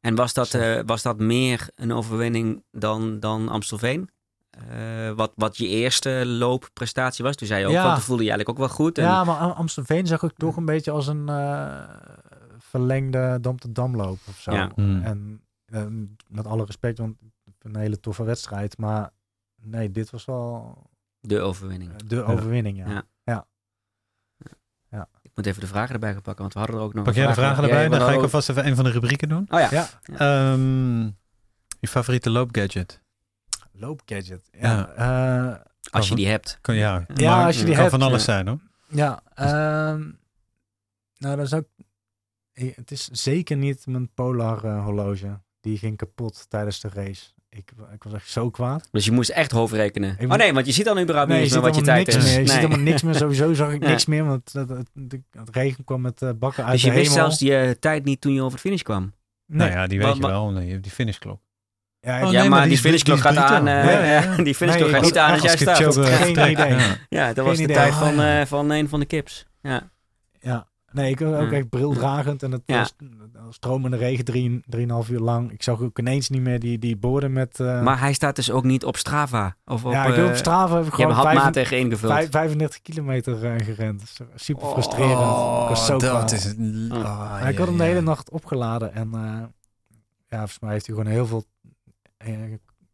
En 0.00 0.14
was 0.14 0.32
dat, 0.34 0.54
eh, 0.54 0.80
was 0.86 1.02
dat 1.02 1.18
meer 1.18 1.68
een 1.74 1.92
overwinning 1.92 2.64
dan, 2.70 3.20
dan 3.20 3.48
Amstelveen? 3.48 4.08
Eh, 4.70 5.10
wat, 5.10 5.32
wat 5.34 5.56
je 5.56 5.66
eerste 5.68 6.26
loopprestatie 6.26 7.24
was? 7.24 7.36
Toen 7.36 7.46
zei 7.46 7.60
je 7.60 7.66
ook, 7.66 7.72
Ja. 7.72 7.82
want 7.82 7.94
toen 7.94 8.04
voelde 8.04 8.22
je 8.24 8.28
eigenlijk 8.30 8.58
ook 8.58 8.66
wel 8.68 8.76
goed. 8.76 8.98
En, 8.98 9.04
Ja, 9.04 9.24
maar 9.24 9.36
Am- 9.36 9.50
Amstelveen 9.50 10.06
zag 10.06 10.22
ik 10.22 10.32
toch 10.36 10.56
een 10.56 10.64
beetje 10.64 10.90
als 10.90 11.06
een 11.06 11.28
eh, 11.28 11.82
verlengde 12.58 13.38
Dam 13.40 13.58
te 13.58 13.72
Damloop 13.72 14.18
of 14.28 14.38
zo. 14.40 14.52
Ja. 14.52 14.70
Hmm. 14.74 15.02
En 15.02 15.40
eh, 15.66 15.84
met 16.28 16.46
alle 16.46 16.64
respect, 16.64 16.98
want 16.98 17.16
een 17.58 17.76
hele 17.76 18.00
toffe 18.00 18.24
wedstrijd. 18.24 18.78
Maar 18.78 19.10
nee, 19.62 19.90
dit 19.90 20.10
was 20.10 20.24
wel 20.24 20.78
De 21.20 21.40
overwinning. 21.40 22.02
de 22.02 22.22
overwinning. 22.24 22.78
Ja. 22.86 23.02
Ja. 23.24 23.46
Ja. 24.90 25.08
Ik 25.22 25.30
moet 25.34 25.46
even 25.46 25.60
de 25.60 25.66
vragen 25.66 25.94
erbij 25.94 26.12
gaan 26.12 26.22
pakken, 26.22 26.42
want 26.42 26.52
we 26.52 26.58
hadden 26.58 26.78
er 26.78 26.82
ook 26.84 26.94
nog 26.94 27.04
Pak 27.04 27.14
jij 27.14 27.26
de 27.26 27.32
vragen 27.34 27.62
erbij? 27.64 27.84
we 27.90 27.96
Dan 27.98 28.08
ga 28.08 28.12
ik 28.14 28.20
alvast 28.22 28.48
even 28.48 28.66
een 28.66 28.74
van 28.74 28.84
de 28.84 28.90
rubrieken 28.90 29.28
doen. 29.28 29.46
Oh 29.50 29.60
ja. 29.60 29.68
Ja. 29.70 29.88
Ehm, 30.52 31.00
je 31.80 31.88
favoriete 31.88 32.30
loopgadget? 32.30 33.02
Loopgadget. 33.78 34.48
Ja. 34.60 34.92
Ja, 34.96 35.54
eh, 35.54 35.64
Als 35.90 36.08
je 36.08 36.14
die 36.14 36.26
hebt. 36.28 36.58
Kan, 36.60 36.74
ja, 36.74 37.04
Ja, 37.14 37.36
maar 37.36 37.46
als 37.46 37.54
je 37.58 37.64
die 37.64 37.72
kan 37.74 37.82
hebt, 37.84 37.94
van 37.94 38.02
alles 38.02 38.24
zijn 38.24 38.48
hoor. 38.48 38.58
ja 38.88 39.20
ehm, 39.34 40.02
nou, 41.18 41.36
dan 41.36 41.46
zou 41.46 41.62
ik... 41.62 41.84
eh, 42.52 42.76
Het 42.76 42.90
is 42.90 43.04
zeker 43.08 43.56
niet 43.56 43.86
mijn 43.86 44.08
Polar 44.14 44.64
eh, 44.64 44.84
horloge. 44.84 45.40
Die 45.60 45.78
ging 45.78 45.96
kapot 45.96 46.46
tijdens 46.50 46.80
de 46.80 46.88
race. 46.94 47.24
Ik, 47.48 47.70
ik 47.92 48.02
was 48.02 48.12
echt 48.12 48.30
zo 48.30 48.50
kwaad. 48.50 48.88
Dus 48.92 49.04
je 49.04 49.12
moest 49.12 49.30
echt 49.30 49.50
hoofdrekenen. 49.50 50.16
Ik 50.18 50.32
oh 50.32 50.38
nee, 50.38 50.52
want 50.52 50.66
je 50.66 50.72
ziet 50.72 50.84
dan 50.84 50.98
überhaupt 51.00 51.28
Nee, 51.28 51.36
je 51.36 51.42
niet 51.44 51.52
ziet 51.52 51.62
meer 51.62 51.70
wat 51.70 51.78
je 51.78 51.84
tijd 51.86 52.06
niks 52.06 52.18
is. 52.18 52.24
meer. 52.24 52.40
Je 52.40 52.46
ziet 52.46 52.56
helemaal 52.56 52.78
niks 52.78 53.02
meer. 53.02 53.14
Sowieso 53.14 53.54
zag 53.54 53.72
ik 53.72 53.82
Ja. 53.82 53.88
niks 53.88 54.06
meer, 54.06 54.24
want 54.24 54.52
het, 54.52 54.68
het, 54.68 54.88
het, 55.08 55.16
het 55.30 55.50
regen 55.56 55.84
kwam 55.84 56.00
met 56.00 56.18
bakken 56.38 56.64
uit 56.64 56.72
Dus 56.72 56.82
je 56.82 56.88
de 56.90 56.94
wist 56.94 57.08
hemel. 57.10 57.24
zelfs 57.24 57.38
die 57.38 57.78
tijd 57.78 58.04
niet 58.04 58.20
toen 58.20 58.32
je 58.32 58.40
over 58.42 58.54
de 58.54 58.60
finish 58.62 58.82
kwam. 58.82 59.12
Nee. 59.46 59.58
Nou 59.58 59.70
ja, 59.70 59.86
die 59.86 59.98
weet 59.98 60.06
Maar- 60.06 60.16
je 60.16 60.26
wel. 60.36 60.50
Nee, 60.50 60.64
je 60.66 60.70
hebt 60.70 60.82
die 60.82 60.92
finishklok. 60.92 61.40
Ja, 62.00 62.20
Oh, 62.22 62.26
ik- 62.26 62.32
ja, 62.32 62.40
nee, 62.40 62.48
maar, 62.50 62.60
die, 62.60 62.68
die 62.68 62.78
finishklok 62.78 63.18
gaat 63.18 63.36
aan. 63.36 63.66
eh, 63.66 63.84
Ja, 63.84 63.90
ja, 64.04 64.20
ja, 64.20 64.36
die 64.42 64.54
finishklok 64.54 64.86
Nee, 64.90 64.94
gaat 64.94 65.04
niet 65.04 65.18
aan 65.18 65.32
als 65.32 65.42
jij 65.42 65.56
staat. 65.56 65.96
Geen 66.06 66.50
idee. 66.50 66.56
Ja. 66.76 66.96
Ja, 67.08 67.32
dat 67.32 67.44
was 67.46 67.58
de 67.58 67.66
tijd 67.66 67.94
van, 67.94 68.08
Oh, 68.08 68.14
ja. 68.16 68.40
eh, 68.40 68.46
van 68.46 68.70
een 68.70 68.88
van 68.88 69.00
de 69.00 69.06
kips. 69.06 69.46
Ja. 69.62 69.90
Ja, 70.40 70.66
nee, 70.92 71.10
ik 71.10 71.18
was 71.18 71.34
ook 71.40 71.50
Ja. 71.50 71.56
echt 71.56 71.68
brildragend 71.68 72.42
en 72.42 72.52
het 72.52 72.62
Ja. 72.66 72.78
was 72.78 72.94
stromende 73.50 73.96
regen, 73.96 74.24
drie, 74.24 74.62
drieënhalf 74.66 75.08
uur 75.08 75.20
lang. 75.20 75.52
Ik 75.52 75.62
zag 75.62 75.80
ook 75.80 75.98
ineens 75.98 76.28
niet 76.28 76.40
meer 76.42 76.60
die, 76.60 76.78
die 76.78 76.96
borden 76.96 77.32
met... 77.32 77.60
eh, 77.60 77.82
Maar 77.82 77.98
hij 78.00 78.12
staat 78.12 78.36
dus 78.36 78.50
ook 78.50 78.64
niet 78.64 78.84
op 78.84 78.96
Strava. 78.96 79.56
Of 79.64 79.84
op, 79.84 79.92
ja, 79.92 80.04
ik 80.04 80.16
eh, 80.16 80.24
op 80.24 80.34
Strava 80.34 80.76
heb 80.76 80.86
ik 80.86 80.96
Je 80.96 81.02
hebt 81.02 81.14
gewoon 81.14 81.14
vijf- 81.32 81.38
handmatig 81.42 81.70
ingevuld. 81.72 82.12
vijf- 82.12 82.30
35 82.30 82.82
kilometer 82.82 83.44
eh, 83.44 83.64
gerend. 83.64 84.02
Super 84.34 84.64
Oh, 84.64 84.72
frustrerend. 84.72 85.10
ik 85.62 85.68
was 85.68 85.86
zo 85.86 85.98
dat 85.98 86.32
is. 86.32 86.46
Oh. 86.46 87.04
Ah, 87.04 87.48
ik 87.48 87.52
ja, 87.52 87.58
had 87.58 87.66
hem 87.68 87.76
de 87.76 87.82
ja. 87.82 87.88
hele 87.88 88.00
nacht 88.00 88.30
opgeladen 88.30 88.94
en 88.94 89.10
eh, 89.14 89.20
ja, 90.28 90.38
volgens 90.38 90.58
mij 90.60 90.72
heeft 90.72 90.86
hij 90.86 90.96
gewoon 90.96 91.12
heel 91.12 91.26
veel 91.26 91.38
eh, 91.38 91.44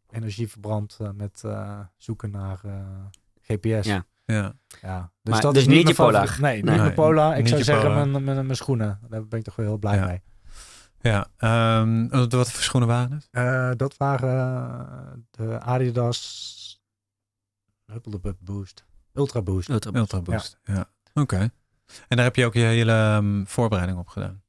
energie 0.09 0.47
verbrand 0.49 0.97
eh, 1.01 1.09
met 1.15 1.41
eh, 1.45 1.79
zoeken 1.97 2.31
naar 2.31 2.59
eh, 2.65 3.05
GPS. 3.41 3.87
Ja. 3.87 4.05
Ja. 4.25 4.53
Ja, 4.81 5.11
dus 5.21 5.33
Maar- 5.33 5.41
dat 5.41 5.53
dus 5.53 5.61
is 5.61 5.67
niet 5.67 5.87
je 5.87 5.93
Polar? 5.93 6.37
Nee, 6.41 6.63
Nee. 6.63 6.71
niet 6.73 6.81
mijn 6.81 6.93
Polar. 6.93 7.31
Ik 7.31 7.37
Niet 7.39 7.49
zou 7.49 7.63
zeggen 7.63 7.93
mijn, 7.93 8.11
mijn, 8.23 8.45
mijn 8.45 8.55
schoenen. 8.55 8.99
Daar 9.09 9.27
ben 9.27 9.39
ik 9.39 9.45
toch 9.45 9.55
wel 9.55 9.65
heel 9.65 9.77
blij 9.77 9.95
Ja. 9.95 10.05
mee. 10.05 10.21
Ja, 11.01 11.27
ehm, 11.37 12.07
wat 12.07 12.31
wat 12.31 12.51
voor 12.51 12.63
schoenen 12.63 12.89
waren 12.89 13.11
het? 13.11 13.27
Eh, 13.31 13.71
dat 13.75 13.97
waren 13.97 14.39
eh, 14.39 15.11
de 15.31 15.59
Adidas 15.59 16.81
Huppeldepup 17.85 18.37
Boost. 18.39 18.85
Ultra 19.13 19.41
Boost. 19.41 19.69
Ultra 19.69 19.91
Ultra 19.93 20.21
Boost. 20.21 20.57
Ja. 20.63 20.89
Oké. 21.13 21.37
En 22.07 22.15
daar 22.17 22.25
heb 22.25 22.35
je 22.35 22.45
ook 22.45 22.53
je 22.53 22.59
hele 22.59 22.91
ehm, 22.91 23.43
voorbereiding 23.45 23.99
op 23.99 24.07
gedaan? 24.07 24.41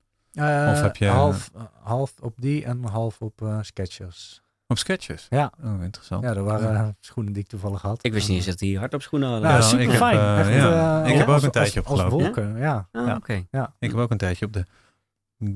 Of 0.72 0.80
heb 0.80 0.96
je- 0.96 1.06
half, 1.08 1.50
eh, 1.54 1.62
half 1.82 2.14
op 2.20 2.34
die 2.40 2.64
en 2.64 2.84
half 2.84 3.20
op 3.20 3.42
eh 3.42 3.58
Skechers. 3.62 4.42
Op 4.66 4.78
sketches? 4.78 5.26
Ja. 5.30 5.52
Oh, 5.64 5.82
interessant. 5.82 6.24
Ja, 6.24 6.34
dat 6.34 6.44
waren 6.44 6.96
schoenen 7.00 7.32
die 7.32 7.42
ik 7.42 7.48
toevallig 7.48 7.82
had. 7.82 8.04
Ik 8.04 8.12
wist 8.12 8.28
niet 8.28 8.36
eens 8.36 8.46
dat 8.46 8.58
die 8.58 8.78
hardop 8.78 9.02
schoenen 9.02 9.28
hadden. 9.28 9.48
Nou, 9.48 9.60
Ja, 9.62 9.66
super 9.68 9.84
ik 9.84 9.90
heb, 9.90 9.98
fijn. 10.00 10.18
eh, 10.18 10.40
Echt, 10.40 10.48
ja. 10.62 11.02
eh, 11.04 11.10
Ik 11.10 11.16
heb 11.18 11.26
ook 11.28 11.34
als- 11.34 11.42
een 11.42 11.50
tijdje 11.50 11.82
wolken, 12.08 12.56
ja. 12.58 12.88
Ah, 12.92 13.06
ja. 13.06 13.16
oké. 13.16 13.32
Ik 13.78 13.90
heb 13.90 13.94
ook 13.96 14.10
een 14.10 14.16
tijdje 14.18 14.46
op 14.46 14.52
de 14.52 14.64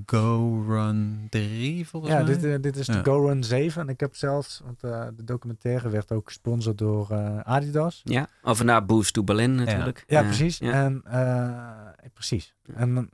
Go 0.07 0.65
Run 0.69 1.27
3 1.29 1.89
volgens 1.89 2.13
Ja, 2.13 2.19
mij. 2.23 2.27
dit, 2.35 2.45
eh, 2.45 2.55
dit 2.61 2.77
is 2.77 2.87
Ja. 2.87 2.93
de 2.93 3.05
Go 3.11 3.27
Run 3.27 3.45
7. 3.45 3.83
En 3.83 3.89
ik 3.89 4.01
heb 4.01 4.17
zelfs, 4.17 4.61
want 4.65 4.83
eh, 4.83 5.07
de 5.17 5.25
documentaire 5.25 5.89
werd 5.89 6.13
ook 6.13 6.27
gesponsord 6.27 6.79
door 6.79 7.11
eh, 7.11 7.39
Adidas. 7.41 8.01
Ja, 8.05 8.27
of 8.43 8.65
naar 8.65 8.87
Boost 8.87 9.13
to 9.15 9.23
Berlin 9.25 9.55
natuurlijk. 9.55 10.05
Ja, 10.07 10.23
precies. 10.23 10.59
ja. 10.59 10.73
En, 10.73 11.01
eh, 11.05 12.09
precies. 12.15 12.55
Ja. 12.63 12.75
En 12.75 13.11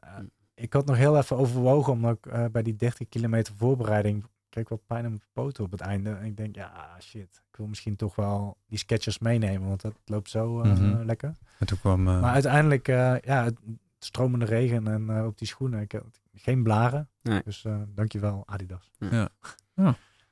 ik 0.55 0.73
had 0.73 0.87
nog 0.87 0.97
heel 0.97 1.17
even 1.17 1.37
overwogen, 1.37 1.93
omdat 1.93 2.17
ik 2.23 2.27
eh, 2.33 2.45
bij 2.53 2.63
die 2.63 2.77
30 2.77 3.09
kilometer 3.09 3.55
voorbereiding 3.57 4.25
kreeg 4.55 4.65
ik 4.65 4.71
wat 4.71 4.87
pijn 4.87 5.05
in 5.05 5.11
mijn 5.11 5.23
poten 5.33 5.65
op 5.65 5.71
het 5.71 5.81
einde. 5.81 6.11
En 6.11 6.25
ik 6.25 6.37
denk, 6.37 6.55
ja, 6.55 6.97
shit. 7.01 7.43
Ik 7.51 7.57
wil 7.57 7.67
misschien 7.67 7.97
toch 7.97 8.15
wel 8.17 8.57
die 8.67 8.79
sketchers 8.79 9.19
meenemen, 9.19 9.69
want 9.69 9.81
dat 9.81 9.95
loopt 10.05 10.31
zo 10.31 10.61
eh, 10.61 10.71
Mhm. 10.73 11.05
lekker. 11.05 11.35
En 11.59 11.67
toen 11.67 11.79
kwam... 11.79 12.09
eh, 12.09 12.21
Maar 12.21 12.33
uiteindelijk, 12.33 12.89
eh, 12.89 13.15
ja, 13.21 13.45
het 13.45 13.59
stromende 13.99 14.45
regen 14.45 14.87
en 14.89 15.25
op 15.27 15.39
die 15.39 15.47
schoenen, 15.49 15.81
ik 15.81 15.93
had 15.93 16.21
geen 16.35 16.63
blaren. 16.63 17.09
Nee. 17.23 17.41
Dus 17.45 17.65
eh 17.65 17.77
dankjewel 17.89 18.43
Adidas. 18.47 18.91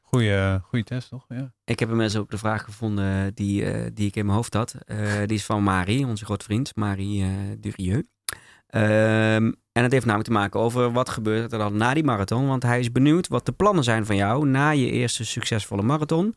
goeie, 0.01 0.59
goeie 0.61 0.85
test, 0.85 1.09
toch? 1.09 1.25
Ja. 1.29 1.53
Ik 1.65 1.79
heb 1.79 1.89
inmiddels 1.89 2.17
ook 2.21 2.31
de 2.31 2.39
vraag 2.39 2.65
gevonden 2.65 3.35
die, 3.35 3.65
eh, 3.65 3.91
die 3.95 4.07
ik 4.07 4.17
in 4.17 4.25
mijn 4.25 4.37
hoofd 4.37 4.55
had. 4.55 4.75
Eh, 4.87 5.19
die 5.19 5.37
is 5.37 5.45
van 5.45 5.63
Marie, 5.63 6.07
onze 6.07 6.25
grote 6.25 6.45
vriend, 6.45 6.77
Marie 6.77 7.23
eh 7.23 7.31
Durieux. 7.59 8.09
Ehm, 8.73 9.53
en 9.73 9.83
het 9.83 9.93
heeft 9.93 10.05
namelijk 10.05 10.29
te 10.31 10.35
maken 10.35 10.61
over 10.61 10.93
wat 10.93 11.09
gebeurt 11.09 11.53
er 11.53 11.59
dan 11.59 11.77
na 11.77 11.95
die 11.95 12.05
marathon. 12.05 12.47
Want 12.47 12.63
hij 12.63 12.79
is 12.79 12.93
benieuwd 12.93 13.29
wat 13.29 13.47
de 13.47 13.53
plannen 13.53 13.85
zijn 13.85 14.07
van 14.07 14.17
jou 14.17 14.47
na 14.47 14.71
je 14.71 14.91
eerste 14.91 15.25
succesvolle 15.25 15.83
marathon. 15.83 16.35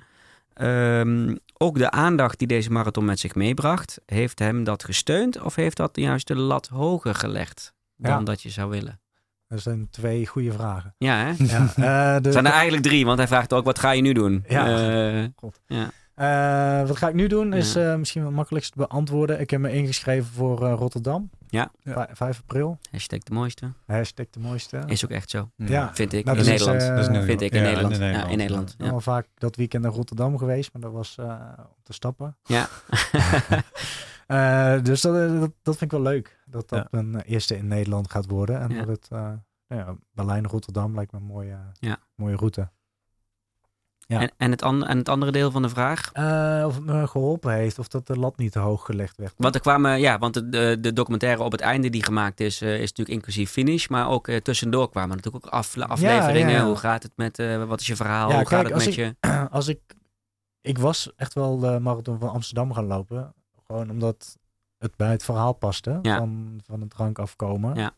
Ehm, 0.54 1.36
ook 1.58 1.78
de 1.78 1.92
aandacht 1.92 2.40
die 2.40 2.48
deze 2.48 2.72
marathon 2.72 3.06
met 3.06 3.20
zich 3.20 3.36
meebracht, 3.36 4.02
heeft 4.06 4.40
hem 4.40 4.64
dat 4.64 4.84
gesteund 4.84 5.42
of 5.42 5.56
heeft 5.56 5.78
dat 5.78 5.90
juist 5.94 6.28
de 6.28 6.36
lat 6.36 6.68
hoger 6.68 7.16
gelegd 7.16 7.74
dan 7.98 8.12
Ja. 8.12 8.24
dat 8.24 8.42
je 8.42 8.50
zou 8.50 8.70
willen? 8.70 9.00
Dat 9.48 9.62
zijn 9.62 9.88
twee 9.90 10.28
goede 10.28 10.52
vragen. 10.52 10.96
Ja, 10.98 11.16
hè? 11.18 11.32
Ja, 11.46 11.68
eh, 11.76 12.16
de, 12.22 12.28
Er 12.28 12.32
zijn 12.34 12.46
er 12.46 12.52
eigenlijk 12.52 12.84
drie, 12.84 13.06
want 13.06 13.18
hij 13.18 13.28
vraagt 13.28 13.54
ook 13.54 13.66
wat 13.66 13.80
ga 13.80 13.92
je 13.92 14.02
nu 14.02 14.14
doen? 14.14 14.44
Ja. 14.48 14.66
Eh, 14.68 15.24
Eh, 16.16 16.88
wat 16.88 16.98
ga 16.98 17.08
ik 17.08 17.14
nu 17.14 17.28
doen? 17.28 17.54
Is 17.54 17.74
Ja. 17.74 17.98
misschien 17.98 18.22
wel 18.22 18.30
het 18.30 18.40
makkelijkst 18.40 18.72
te 18.72 18.78
beantwoorden. 18.78 19.40
Ik 19.40 19.50
heb 19.50 19.60
me 19.60 19.72
ingeschreven 19.72 20.32
voor 20.34 20.58
Rotterdam. 20.60 21.30
Ja. 21.56 21.72
Ja. 21.80 21.94
Vij- 21.94 22.10
5 22.12 22.40
april. 22.42 22.78
hashtag 22.92 23.20
de 23.20 23.34
mooiste. 23.34 23.72
Hashtag 23.86 24.26
de 24.30 24.40
mooiste. 24.40 24.84
Is 24.88 25.04
ook 25.06 25.12
echt 25.12 25.30
zo. 25.30 25.52
Ja. 25.56 25.96
Vind 25.96 26.14
ik. 26.14 26.26
Nou, 26.26 26.38
in 26.38 26.44
dat 26.44 26.54
is, 26.54 26.60
Nederland. 26.66 26.82
eh, 26.82 26.96
Dat 26.96 27.00
is 27.00 27.18
nu- 27.18 27.26
vind 27.26 27.42
ik 27.42 27.52
in 27.52 27.60
ja, 27.62 27.66
Nederland. 27.66 27.96
Ja, 27.98 28.28
in 28.28 28.38
Nederland. 28.38 28.72
Ik 28.72 28.78
ben 28.78 28.92
al 28.92 29.02
vaak 29.02 29.28
dat 29.38 29.56
weekend 29.56 29.84
naar 29.84 29.92
Rotterdam 29.92 30.38
geweest, 30.38 30.74
maar 30.74 30.82
dat 30.82 30.92
was 30.92 31.18
eh 31.18 31.26
om 31.58 31.84
te 31.84 31.94
stappen. 31.94 32.38
Ja. 32.44 32.68
Eh, 34.28 34.84
dus 34.84 35.02
dat, 35.02 35.14
dat, 35.40 35.52
dat 35.62 35.78
vind 35.78 35.82
ik 35.82 35.92
wel 35.92 36.02
leuk. 36.02 36.40
Dat 36.46 36.70
dat 36.70 36.88
Ja. 36.92 37.02
mijn 37.02 37.22
eerste 37.22 37.58
in 37.58 37.68
Nederland 37.68 38.12
gaat 38.12 38.26
worden. 38.26 38.60
En 38.60 38.70
Ja. 38.70 38.78
dat 38.78 38.88
het 38.88 39.10
uh, 39.14 39.32
ja, 39.68 39.96
Berlijn-Rotterdam 40.14 40.96
lijkt 40.96 41.12
me 41.12 41.18
een 41.20 41.26
mooie, 41.26 41.58
Ja. 41.80 41.98
mooie 42.16 42.36
route. 42.36 42.70
Ja. 44.08 44.20
En, 44.20 44.32
en, 44.38 44.52
het 44.52 44.62
en 44.62 44.98
het 44.98 45.10
andere 45.10 45.32
deel 45.32 45.52
van 45.52 45.62
de 45.62 45.70
vraag. 45.70 46.12
Uh, 46.14 46.66
of 46.68 46.76
het 46.76 46.86
me 46.86 47.08
geholpen 47.08 47.54
heeft, 47.54 47.80
of 47.80 47.88
dat 47.88 48.08
de 48.08 48.18
lat 48.18 48.38
niet 48.38 48.52
te 48.52 48.60
hoog 48.60 48.86
gelegd 48.86 49.18
werd. 49.18 49.34
Want 49.38 49.56
er 49.56 49.62
kwamen, 49.62 50.00
ja, 50.00 50.18
want 50.18 50.34
de, 50.34 50.50
de, 50.50 50.78
de 50.80 50.94
documentaire 50.94 51.44
op 51.44 51.52
het 51.52 51.62
einde 51.62 51.90
die 51.90 52.04
gemaakt 52.04 52.40
is, 52.40 52.62
uh, 52.62 52.74
is 52.74 52.90
natuurlijk 52.90 53.18
inclusief 53.18 53.52
finish. 53.52 53.88
Maar 53.88 54.10
ook 54.10 54.28
uh, 54.28 54.38
tussendoor 54.38 54.90
kwamen 54.90 55.16
natuurlijk 55.16 55.46
ook 55.46 55.52
af, 55.52 55.78
afleveringen. 55.78 56.50
Ja, 56.50 56.56
ja, 56.56 56.58
ja. 56.58 56.66
Hoe 56.66 56.76
gaat 56.76 57.04
het 57.04 57.12
met, 57.16 57.38
wat 57.68 57.80
is 57.80 57.88
je 57.88 57.96
verhaal? 57.96 58.26
Hoe 58.26 58.34
kijk, 58.34 58.48
gaat 58.48 58.64
het 58.64 58.74
met 58.74 58.88
ik- 58.88 58.94
je? 58.94 59.16
Als 59.52 59.68
ik 59.68 59.80
ik 60.66 60.78
was 60.78 61.12
echt 61.16 61.34
wel 61.34 61.60
de 61.60 61.80
marathon 61.80 62.20
van 62.20 62.30
Amsterdam 62.30 62.74
gaan 62.74 62.86
lopen. 62.86 63.34
Gewoon 63.66 63.90
omdat 63.90 64.38
het 64.78 64.96
bij 64.96 65.12
het 65.12 65.24
verhaal 65.24 65.54
paste 65.54 66.00
van, 66.02 66.60
van 66.66 66.82
het 66.82 66.90
drank 66.90 67.20
afkomen. 67.20 67.76
Ja. 67.76 67.92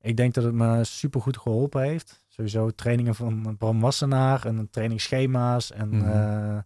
Ik 0.00 0.16
denk 0.16 0.34
dat 0.34 0.44
het 0.44 0.54
me 0.54 0.84
super 0.84 1.20
goed 1.20 1.36
geholpen 1.36 1.82
heeft. 1.82 2.24
Sowieso 2.48 2.70
trainingen 2.70 3.14
van 3.14 3.56
Bram 3.58 3.80
Wassenaar 3.80 4.46
en 4.46 4.70
trainingsschema's. 4.70 5.72
En 5.72 5.88
Mhm. 5.88 6.06
eh, 6.08 6.58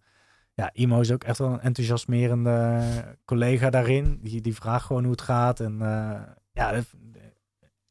ja, 0.54 0.70
Imo 0.72 1.00
is 1.00 1.12
ook 1.12 1.24
echt 1.24 1.38
wel 1.38 1.52
een 1.52 1.60
enthousiasmerende 1.60 2.80
collega 3.24 3.70
daarin. 3.70 4.18
Die, 4.22 4.40
die 4.40 4.54
vraagt 4.54 4.84
gewoon 4.86 5.02
hoe 5.02 5.10
het 5.12 5.20
gaat. 5.20 5.60
En 5.60 5.82
eh, 5.82 6.20
ja, 6.52 6.82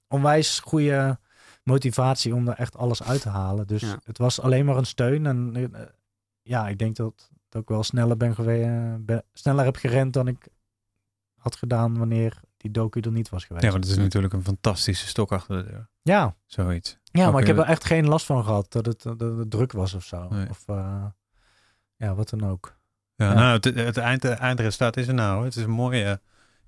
onwijs 0.08 0.60
goede 0.60 1.20
motivatie 1.64 2.36
om 2.36 2.48
er 2.48 2.56
echt 2.58 2.78
alles 2.78 3.04
uit 3.04 3.22
te 3.22 3.30
halen. 3.30 3.68
Dus 3.68 3.82
Ja. 3.82 4.00
het 4.04 4.18
was 4.18 4.42
alleen 4.42 4.66
maar 4.66 4.78
een 4.78 4.86
steun. 4.86 5.26
En 5.26 5.56
eh, 5.74 5.82
ja, 6.42 6.68
ik 6.68 6.78
denk 6.80 6.96
dat, 6.96 7.32
dat 7.50 7.62
ik 7.62 7.68
wel 7.68 7.84
sneller 7.84 8.18
ben 8.18 8.36
geweest, 8.36 9.06
ben, 9.06 9.24
sneller 9.34 9.66
heb 9.66 9.76
gerend 9.76 10.14
dan 10.14 10.28
ik 10.28 10.48
had 11.36 11.56
gedaan 11.56 11.98
wanneer 11.98 12.40
die 12.64 12.72
docu 12.72 13.00
er 13.00 13.12
niet 13.12 13.30
was 13.30 13.46
geweest. 13.46 13.66
Ja, 13.66 13.72
maar 13.72 13.82
dat 13.82 13.90
is 13.90 13.98
natuurlijk 13.98 14.34
een 14.34 14.44
fantastische 14.44 15.08
stok 15.08 15.32
achter 15.32 15.64
de 15.64 15.70
deur. 15.72 15.90
ja, 16.02 16.36
Zoiets. 16.46 16.98
ja 17.04 17.32
maar 17.32 17.42
ik 17.42 17.48
heb 17.48 17.58
eh, 17.58 17.64
er 17.64 17.70
echt 17.70 17.86
geen 17.86 18.08
last 18.08 18.26
van 18.26 18.44
gehad 18.44 18.72
dat 18.72 18.86
het, 18.86 19.02
dat 19.04 19.20
het 19.20 19.52
druk 19.52 19.72
was 19.72 19.94
of 19.94 20.04
zo. 20.04 20.28
Nee. 20.30 20.50
Of 20.50 20.64
eh, 20.68 21.06
ja, 21.96 22.16
wat 22.16 22.30
dan 22.30 22.46
ook. 22.50 22.78
Ja, 23.16 23.26
Ja. 23.28 23.34
nou, 23.34 23.54
het, 23.54 23.66
het 23.66 23.98
eind, 23.98 24.26
eindresultaat 24.26 24.98
is 24.98 25.08
er 25.08 25.14
nou. 25.14 25.46
Het 25.46 25.56
is 25.56 25.64
een 25.64 25.70
mooie... 25.70 26.12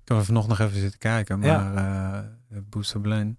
Ik 0.00 0.12
kan 0.12 0.16
er 0.18 0.24
vanochtend 0.24 0.58
nog 0.58 0.68
even 0.68 0.80
zitten 0.80 0.98
kijken. 0.98 1.38
Maar 1.38 1.74
eh 1.74 2.58
Booster 2.68 3.00
Blaine 3.00 3.36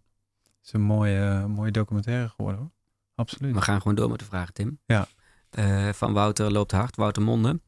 is 0.64 0.74
een 0.74 0.82
mooie, 0.82 1.48
mooie 1.48 1.72
documentaire 1.72 2.30
geworden. 2.30 2.60
Hoor. 2.62 2.72
Absoluut. 3.16 3.54
We 3.56 3.62
gaan 3.62 3.78
gewoon 3.82 3.96
door 3.96 4.10
met 4.10 4.20
de 4.20 4.26
vragen, 4.26 4.54
Tim. 4.54 4.80
Ja. 4.86 5.08
Eh, 5.50 5.90
van 5.90 6.14
Wouter 6.14 6.52
loopt 6.52 6.72
hard, 6.72 6.96
Wouter 6.96 7.22
Monde. 7.22 7.60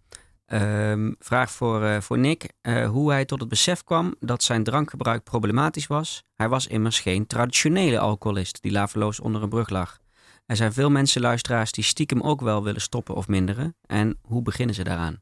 Ehm, 0.49 1.11
vraag 1.19 1.51
voor, 1.51 1.83
eh, 1.83 2.01
voor 2.01 2.17
Nick. 2.17 2.51
eh, 2.61 2.89
hoe 2.89 3.11
hij 3.11 3.25
tot 3.25 3.39
het 3.39 3.49
besef 3.49 3.83
kwam 3.83 4.15
dat 4.19 4.43
zijn 4.43 4.63
drankgebruik 4.63 5.23
problematisch 5.23 5.87
was. 5.87 6.23
Hij 6.35 6.49
was 6.49 6.67
immers 6.67 6.99
geen 6.99 7.27
traditionele 7.27 7.99
alcoholist 7.99 8.61
die 8.61 8.71
laveloos 8.71 9.19
onder 9.19 9.43
een 9.43 9.49
brug 9.49 9.69
lag. 9.69 9.99
Er 10.45 10.55
zijn 10.55 10.73
veel 10.73 10.89
mensen, 10.89 11.21
luisteraars, 11.21 11.71
die 11.71 11.83
stiekem 11.83 12.21
ook 12.21 12.41
wel 12.41 12.63
willen 12.63 12.81
stoppen 12.81 13.15
of 13.15 13.27
minderen. 13.27 13.75
En 13.85 14.17
hoe 14.21 14.41
beginnen 14.41 14.75
ze 14.75 14.83
daaraan? 14.83 15.21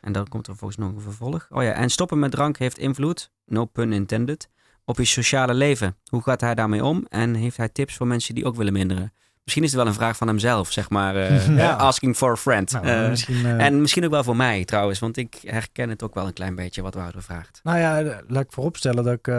En 0.00 0.12
dan 0.12 0.28
komt 0.28 0.46
er 0.46 0.56
volgens 0.56 0.80
nog 0.80 0.92
een 0.92 1.00
vervolg. 1.00 1.46
Oh 1.50 1.62
ja, 1.62 1.72
en 1.72 1.90
stoppen 1.90 2.18
met 2.18 2.30
drank 2.30 2.58
heeft 2.58 2.78
invloed, 2.78 3.30
no 3.44 3.64
pun 3.64 3.92
intended, 3.92 4.48
op 4.84 4.96
je 4.96 5.04
sociale 5.04 5.54
leven. 5.54 5.96
Hoe 6.10 6.22
gaat 6.22 6.40
hij 6.40 6.54
daarmee 6.54 6.84
om? 6.84 7.06
En 7.08 7.34
heeft 7.34 7.56
hij 7.56 7.68
tips 7.68 7.96
voor 7.96 8.06
mensen 8.06 8.34
die 8.34 8.44
ook 8.44 8.56
willen 8.56 8.72
minderen? 8.72 9.12
Misschien 9.48 9.66
is 9.66 9.72
het 9.72 9.82
wel 9.82 9.88
een 9.92 9.98
vraag 9.98 10.16
van 10.16 10.26
hemzelf, 10.26 10.72
zeg 10.72 10.90
maar. 10.90 11.16
eh, 11.16 11.56
Ja. 11.56 11.72
Asking 11.72 12.16
for 12.16 12.30
a 12.30 12.36
friend. 12.36 12.72
Nou, 12.72 12.86
Eh, 12.86 13.08
misschien, 13.08 13.44
eh, 13.44 13.64
en 13.66 13.80
misschien 13.80 14.04
ook 14.04 14.10
wel 14.10 14.24
voor 14.24 14.36
mij 14.36 14.64
trouwens, 14.64 14.98
want 14.98 15.16
ik 15.16 15.36
herken 15.42 15.88
het 15.88 16.02
ook 16.02 16.14
wel 16.14 16.26
een 16.26 16.32
klein 16.32 16.54
beetje 16.54 16.82
wat 16.82 16.94
Wouter 16.94 17.22
vraagt. 17.22 17.60
Nou 17.62 17.78
ja, 17.78 18.00
eh, 18.00 18.16
laat 18.26 18.44
ik 18.44 18.52
vooropstellen 18.52 19.04
dat 19.04 19.12
ik 19.14 19.32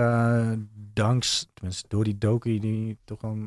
danks, 0.94 1.48
tenminste 1.54 1.86
door 1.88 2.04
die 2.04 2.18
docu 2.18 2.60
die 2.60 2.98
toch 3.06 3.22
al 3.24 3.38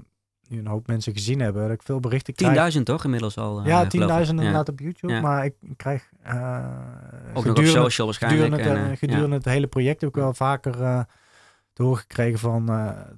nu 0.48 0.58
een 0.58 0.66
hoop 0.66 0.86
mensen 0.86 1.12
gezien 1.12 1.40
hebben, 1.40 1.62
dat 1.62 1.70
ik 1.70 1.82
veel 1.82 2.00
berichten 2.00 2.34
krijg. 2.34 2.74
10.000 2.74 2.82
toch 2.82 3.04
inmiddels 3.04 3.36
al? 3.36 3.66
ja, 3.66 3.86
10.000 3.86 4.28
inderdaad 4.28 4.68
op 4.68 4.80
YouTube, 4.80 5.12
Ja. 5.12 5.20
maar 5.20 5.44
ik 5.44 5.54
krijg 5.76 6.08
ook 7.34 7.44
nog 7.44 7.58
op 7.58 7.64
social 7.64 8.06
waarschijnlijk. 8.06 8.54
Gedurende, 8.54 8.70
het, 8.70 8.86
en, 8.86 8.90
uh, 8.90 8.96
gedurende 8.96 9.36
het 9.36 9.44
hele 9.44 9.66
project 9.66 10.00
heb 10.00 10.10
ik 10.10 10.16
wel 10.16 10.34
vaker 10.34 11.06
te 11.72 11.82
horen 11.82 11.98
gekregen 11.98 12.38
van 12.38 12.66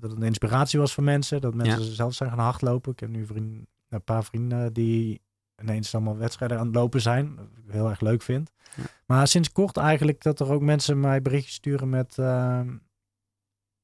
dat 0.00 0.10
het 0.10 0.12
een 0.12 0.22
inspiratie 0.22 0.78
was 0.78 0.94
voor 0.94 1.04
mensen, 1.04 1.40
dat 1.40 1.54
mensen 1.54 1.84
ja. 1.84 1.90
zelf 1.90 2.14
zijn 2.14 2.30
gaan 2.30 2.38
hardlopen. 2.38 2.92
Ik 2.92 3.00
heb 3.00 3.08
nu 3.08 3.26
vriend, 3.26 3.66
een 3.88 4.02
paar 4.02 4.24
vrienden 4.24 4.72
die 4.72 5.22
ineens 5.60 5.94
allemaal 5.94 6.16
wedstrijden 6.16 6.58
aan 6.58 6.66
het 6.66 6.74
lopen 6.74 7.00
zijn, 7.00 7.36
wat 7.36 7.44
ik 7.44 7.72
heel 7.72 7.88
erg 7.88 8.00
leuk 8.00 8.22
vind. 8.22 8.52
Ja. 8.76 8.82
Maar 9.06 9.28
sinds 9.28 9.52
kort 9.52 9.76
eigenlijk 9.76 10.22
dat 10.22 10.40
er 10.40 10.52
ook 10.52 10.62
mensen 10.62 11.00
mij 11.00 11.22
berichtjes 11.22 11.54
sturen 11.54 11.88
met 11.88 12.16
uh, 12.16 12.60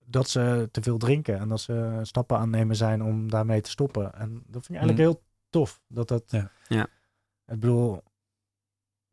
dat 0.05 0.29
ze 0.29 0.69
te 0.71 0.83
veel 0.83 0.99
drinken 0.99 1.39
en 1.39 1.49
dat 1.49 1.61
ze 1.61 1.99
stappen 2.03 2.39
aannemen 2.39 2.77
zijn 2.77 3.03
om 3.03 3.31
daarmee 3.31 3.61
te 3.61 3.71
stoppen. 3.71 4.15
En 4.15 4.33
dat 4.47 4.67
vind 4.67 4.69
ik 4.69 4.77
eigenlijk 4.77 4.99
mm. 4.99 5.05
heel 5.05 5.23
tof. 5.51 5.81
Dat 5.89 6.09
dat. 6.09 6.25
Ja. 6.27 6.51
ja. 6.69 6.83
Ik 7.47 7.61
bedoel, 7.61 8.03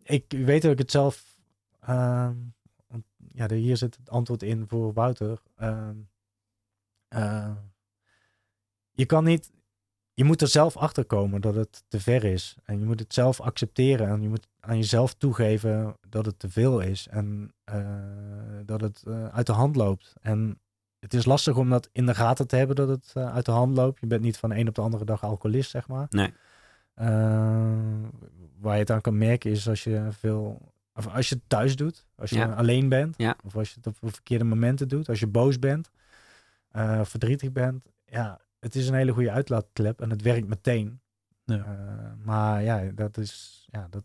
ik 0.03 0.25
weet 0.29 0.61
dat 0.61 0.71
ik 0.71 0.77
het 0.77 0.91
zelf. 0.91 1.35
Uh, 1.89 2.29
ja, 3.38 3.50
hier 3.50 3.78
zit 3.78 3.95
het 3.95 4.10
antwoord 4.10 4.43
in 4.43 4.67
voor 4.67 4.93
Wouter. 4.93 5.41
Uh, 7.13 7.52
je 8.91 9.06
kan 9.06 9.23
niet. 9.23 9.52
Je 10.13 10.23
moet 10.23 10.41
er 10.41 10.47
zelf 10.47 10.78
achter 10.78 11.06
komen 11.06 11.41
dat 11.41 11.56
het 11.56 11.84
te 11.88 12.00
ver 12.00 12.23
is. 12.23 12.56
En 12.63 12.80
je 12.80 12.86
moet 12.86 13.00
het 13.00 13.13
zelf 13.13 13.41
accepteren. 13.41 14.08
En 14.08 14.21
je 14.21 14.30
moet 14.30 14.47
aan 14.60 14.78
jezelf 14.78 15.13
toegeven 15.13 15.97
dat 16.10 16.26
het 16.26 16.39
te 16.39 16.50
veel 16.50 16.80
is. 16.80 17.08
En 17.08 17.54
uh, 17.69 18.60
dat 18.65 18.82
het 18.82 19.04
uh, 19.08 19.28
uit 19.28 19.45
de 19.45 19.52
hand 19.52 19.76
loopt. 19.76 20.13
En 20.21 20.60
het 21.00 21.13
is 21.13 21.26
lastig 21.26 21.58
om 21.58 21.69
dat 21.69 21.89
in 21.91 22.06
de 22.06 22.15
gaten 22.15 22.47
te 22.47 22.56
hebben 22.56 22.76
dat 22.76 22.88
het 22.88 23.13
uit 23.15 23.45
de 23.45 23.52
hand 23.52 23.76
loopt. 23.76 24.00
Je 24.00 24.08
bent 24.08 24.21
niet 24.21 24.38
van 24.38 24.50
de 24.50 24.58
een 24.58 24.67
op 24.67 24.76
de 24.76 24.82
andere 24.82 25.06
dag 25.06 25.23
alcoholist, 25.23 25.69
zeg 25.69 25.88
maar. 25.88 26.08
Nee. 26.10 26.34
waar 28.60 28.73
je 28.73 28.80
het 28.80 28.91
aan 28.91 29.02
kan 29.02 29.17
merken 29.17 29.52
is 29.52 29.69
als 29.69 29.84
je 29.84 30.08
veel. 30.12 30.76
Of 30.97 31.07
als 31.07 31.29
je 31.29 31.36
het 31.36 31.43
thuis 31.47 31.75
doet. 31.75 32.05
Als 32.15 32.29
je 32.29 32.36
Ja. 32.38 32.53
alleen 32.53 32.89
bent. 32.89 33.13
Ja. 33.17 33.36
Of 33.45 33.55
als 33.55 33.69
je 33.69 33.75
het 33.75 33.88
op 33.88 34.12
verkeerde 34.12 34.43
momenten 34.43 34.88
doet. 34.88 35.10
Als 35.10 35.19
je 35.19 35.27
boos 35.27 35.60
bent. 35.60 35.89
uh, 36.75 37.01
verdrietig 37.03 37.51
bent. 37.51 37.86
Ja, 38.05 38.39
het 38.60 38.75
is 38.75 38.88
een 38.88 38.93
hele 38.93 39.12
goede 39.12 39.31
uitlaatklep. 39.31 40.01
En 40.01 40.10
het 40.10 40.21
werkt 40.21 40.47
meteen. 40.47 40.99
Ja. 41.45 41.55
Uh, 41.55 41.63
maar 42.25 42.63
ja, 42.63 42.83
dat 42.95 43.17
is. 43.17 43.65
Ja, 43.71 43.88
dat, 43.89 44.03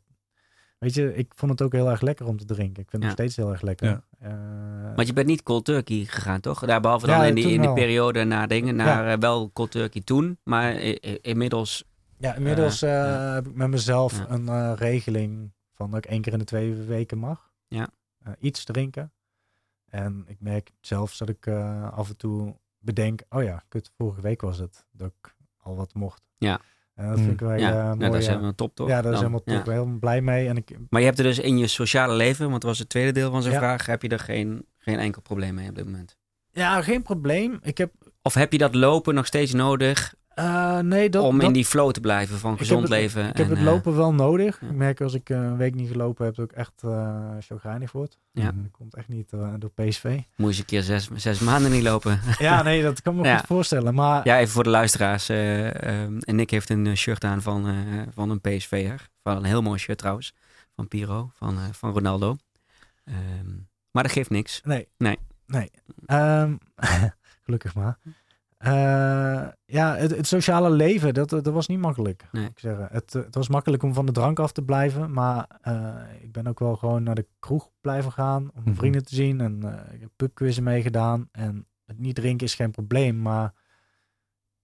weet 0.78 0.94
je, 0.94 1.14
ik 1.14 1.33
vond 1.37 1.50
het 1.50 1.62
ook 1.62 1.72
heel 1.72 1.90
erg 1.90 2.00
lekker 2.00 2.26
om 2.26 2.37
te 2.38 2.44
drinken. 2.44 2.83
Ik 2.83 2.90
vind 2.90 3.02
het 3.02 3.02
Ja. 3.02 3.07
nog 3.09 3.12
steeds 3.12 3.37
heel 3.37 3.50
erg 3.50 3.61
lekker. 3.62 3.88
Ja. 3.88 4.02
Uh, 4.22 4.94
Want 4.96 5.07
je 5.09 5.12
bent 5.12 5.26
niet 5.26 5.42
cold 5.42 5.64
turkey 5.64 6.05
gegaan, 6.09 6.40
toch? 6.40 6.61
Daar, 6.66 6.81
behalve 6.81 7.07
dan 7.07 7.16
Ja, 7.16 7.24
in 7.24 7.35
die, 7.35 7.50
in 7.52 7.61
die 7.61 7.72
periode 7.72 8.24
na 8.24 8.46
dingen, 8.46 8.76
naar 8.76 9.12
eh, 9.12 9.18
wel 9.18 9.50
cold 9.52 9.70
turkey 9.70 10.00
toen. 10.05 10.38
Maar 10.44 10.74
inmiddels, 11.20 11.85
ja, 12.18 12.35
inmiddels 12.35 12.83
Uh, 12.83 12.90
uh, 12.90 12.96
ja. 12.96 13.35
heb 13.35 13.46
ik 13.46 13.55
met 13.55 13.68
mezelf 13.68 14.18
Ja. 14.18 14.31
een 14.31 14.44
uh, 14.46 14.72
regeling 14.76 15.52
van 15.72 15.90
dat 15.90 16.04
ik 16.04 16.11
één 16.11 16.20
keer 16.20 16.32
in 16.32 16.38
de 16.38 16.44
twee 16.44 16.74
weken 16.74 17.18
mag. 17.18 17.50
Ja. 17.68 17.88
Uh, 18.26 18.32
iets 18.38 18.64
drinken. 18.64 19.12
En 19.88 20.24
ik 20.26 20.37
merk 20.40 20.70
zelfs 20.80 21.18
dat 21.18 21.28
ik 21.28 21.46
uh, 21.46 21.92
af 21.92 22.08
en 22.08 22.16
toe 22.16 22.56
bedenk, 22.78 23.22
oh 23.28 23.42
ja, 23.42 23.62
kut, 23.68 23.90
vorige 23.96 24.20
week 24.20 24.40
was 24.40 24.58
het 24.58 24.87
dat 24.92 25.12
ik 25.20 25.35
al 25.56 25.76
wat 25.76 25.94
mocht. 25.94 26.22
Ja. 26.38 26.61
En 26.94 27.08
dat 27.08 27.18
vind 27.18 27.32
ik 27.32 27.40
wel 27.40 27.52
ja, 27.52 27.68
uh, 27.68 27.74
nou, 27.74 27.96
mooi. 27.96 28.11
dat 28.11 28.20
is 28.20 28.24
ja. 28.24 28.30
helemaal 28.30 28.54
top, 28.54 28.74
toch? 28.74 28.88
Ja, 28.88 29.02
dat 29.02 29.12
is 29.12 29.18
helemaal 29.18 29.42
top. 29.42 29.48
ja. 29.52 29.58
Ik 29.58 29.64
ben 29.64 29.74
heel 29.74 29.98
blij 29.98 30.20
mee. 30.20 30.48
En 30.48 30.56
ik, 30.56 30.76
Maar 30.88 31.00
je 31.00 31.06
hebt 31.06 31.18
er 31.18 31.24
dus 31.24 31.38
in 31.38 31.58
je 31.58 31.66
sociale 31.66 32.14
leven, 32.14 32.48
want 32.48 32.61
dat 32.61 32.70
was 32.70 32.78
het 32.78 32.88
tweede 32.88 33.12
deel 33.12 33.30
van 33.30 33.42
zijn 33.42 33.54
Ja. 33.54 33.61
vraag, 33.61 33.87
heb 33.87 34.02
je 34.02 34.08
er 34.08 34.18
geen, 34.18 34.66
geen 34.78 34.98
enkel 34.98 35.22
probleem 35.22 35.54
mee 35.54 35.68
op 35.68 35.74
dit 35.74 35.85
moment? 35.85 36.16
ja, 36.50 36.82
geen 36.82 37.02
probleem. 37.02 37.58
Ik 37.62 37.78
heb, 37.78 37.92
Of 38.22 38.35
heb 38.35 38.52
je 38.52 38.58
dat 38.58 38.74
lopen 38.74 39.14
nog 39.14 39.26
steeds 39.26 39.52
nodig 39.52 40.14
uh, 40.37 40.79
nee, 40.79 41.11
dat, 41.11 41.23
om 41.25 41.38
dat, 41.38 41.47
in 41.47 41.53
die 41.53 41.64
flow 41.64 41.90
te 41.90 42.01
blijven 42.01 42.38
van 42.38 42.59
gezond 42.59 42.81
het- 42.83 42.90
leven? 42.90 43.29
Ik 43.29 43.37
heb 43.37 43.47
en, 43.47 43.51
het 43.51 43.59
eh, 43.59 43.64
lopen 43.64 43.97
wel 43.97 44.14
nodig. 44.14 44.61
ja. 44.61 44.66
Ik 44.66 44.75
merk 44.75 45.01
als 45.01 45.14
ik 45.14 45.31
eh, 45.31 45.37
een 45.37 45.57
week 45.57 45.75
niet 45.75 45.90
gelopen 45.90 46.25
heb, 46.25 46.35
dat 46.35 46.51
ik 46.51 46.57
echt 46.57 46.83
uh, 46.85 47.31
chagrijnig 47.40 47.92
word. 47.92 48.18
Ja. 48.33 48.45
Dat 48.45 48.71
komt 48.71 48.95
echt 48.95 49.09
niet 49.09 49.33
uh, 49.33 49.53
door 49.59 49.71
PSV. 49.71 50.05
moet 50.05 50.25
je 50.37 50.45
eens 50.47 50.59
een 50.59 50.64
keer 50.64 50.83
zes, 50.83 51.09
zes 51.14 51.38
maanden 51.40 51.71
niet 51.71 51.83
lopen. 51.83 52.21
ja, 52.38 52.62
nee, 52.62 52.83
dat 52.83 53.03
kan 53.03 53.16
me 53.16 53.23
Ja. 53.29 53.37
goed 53.38 53.47
voorstellen. 53.47 53.95
Maar 53.95 54.21
Ja, 54.27 54.38
even 54.38 54.53
voor 54.53 54.64
de 54.64 54.71
luisteraars. 54.71 55.29
eh, 55.29 56.03
en 56.03 56.37
Nick 56.37 56.51
heeft 56.51 56.71
een 56.71 56.87
eh, 56.87 56.95
shirt 56.95 57.25
aan 57.25 57.42
van, 57.42 57.66
eh, 57.68 57.75
van 58.14 58.31
een 58.31 58.40
PSV'er. 58.40 59.09
Van 59.23 59.37
een 59.37 59.45
heel 59.45 59.62
mooi 59.62 59.79
shirt 59.79 59.99
trouwens. 59.99 60.35
Van 60.77 60.88
Piro, 60.88 61.31
van, 61.35 61.57
eh, 61.57 61.62
van 61.73 61.92
Ronaldo. 61.92 62.37
Ehm, 63.05 63.16
maar 63.90 64.03
dat 64.03 64.12
geeft 64.12 64.31
niks. 64.31 64.61
nee. 64.64 64.88
Nee. 64.99 65.18
Nee. 65.47 65.71
Ehm, 66.07 66.55
gelukkig 67.45 67.75
maar. 67.75 67.99
Eh, 68.62 69.48
ja, 69.64 69.96
het, 69.96 70.16
het 70.16 70.27
sociale 70.27 70.70
leven, 70.70 71.14
dat, 71.14 71.29
dat 71.31 71.46
was 71.46 71.66
niet 71.66 71.79
makkelijk. 71.79 72.29
Nee. 72.33 72.44
Ik 72.44 72.59
zeggen. 72.59 72.88
Het, 72.90 73.12
het 73.12 73.35
was 73.35 73.48
makkelijk 73.48 73.83
om 73.83 73.94
van 73.94 74.07
de 74.07 74.12
drank 74.12 74.38
af 74.38 74.53
te 74.53 74.62
blijven. 74.62 75.12
Maar 75.12 75.46
eh, 75.61 75.94
ik 76.20 76.33
ben 76.33 76.46
ook 76.46 76.59
wel 76.59 76.77
gewoon 76.77 77.03
naar 77.03 77.14
de 77.14 77.27
kroeg 77.38 77.70
blijven 77.81 78.12
gaan. 78.12 78.51
Om 78.55 78.62
Mhm. 78.64 78.75
vrienden 78.75 79.05
te 79.05 79.14
zien. 79.14 79.40
En 79.40 79.59
eh, 79.62 79.94
ik 79.94 80.01
heb 80.01 80.11
pubquizzen 80.16 80.62
meegedaan. 80.62 81.29
En 81.33 81.66
het 81.87 81.98
niet 81.98 82.14
drinken 82.14 82.46
is 82.46 82.55
geen 82.55 82.70
probleem. 82.70 83.22
Maar 83.22 83.53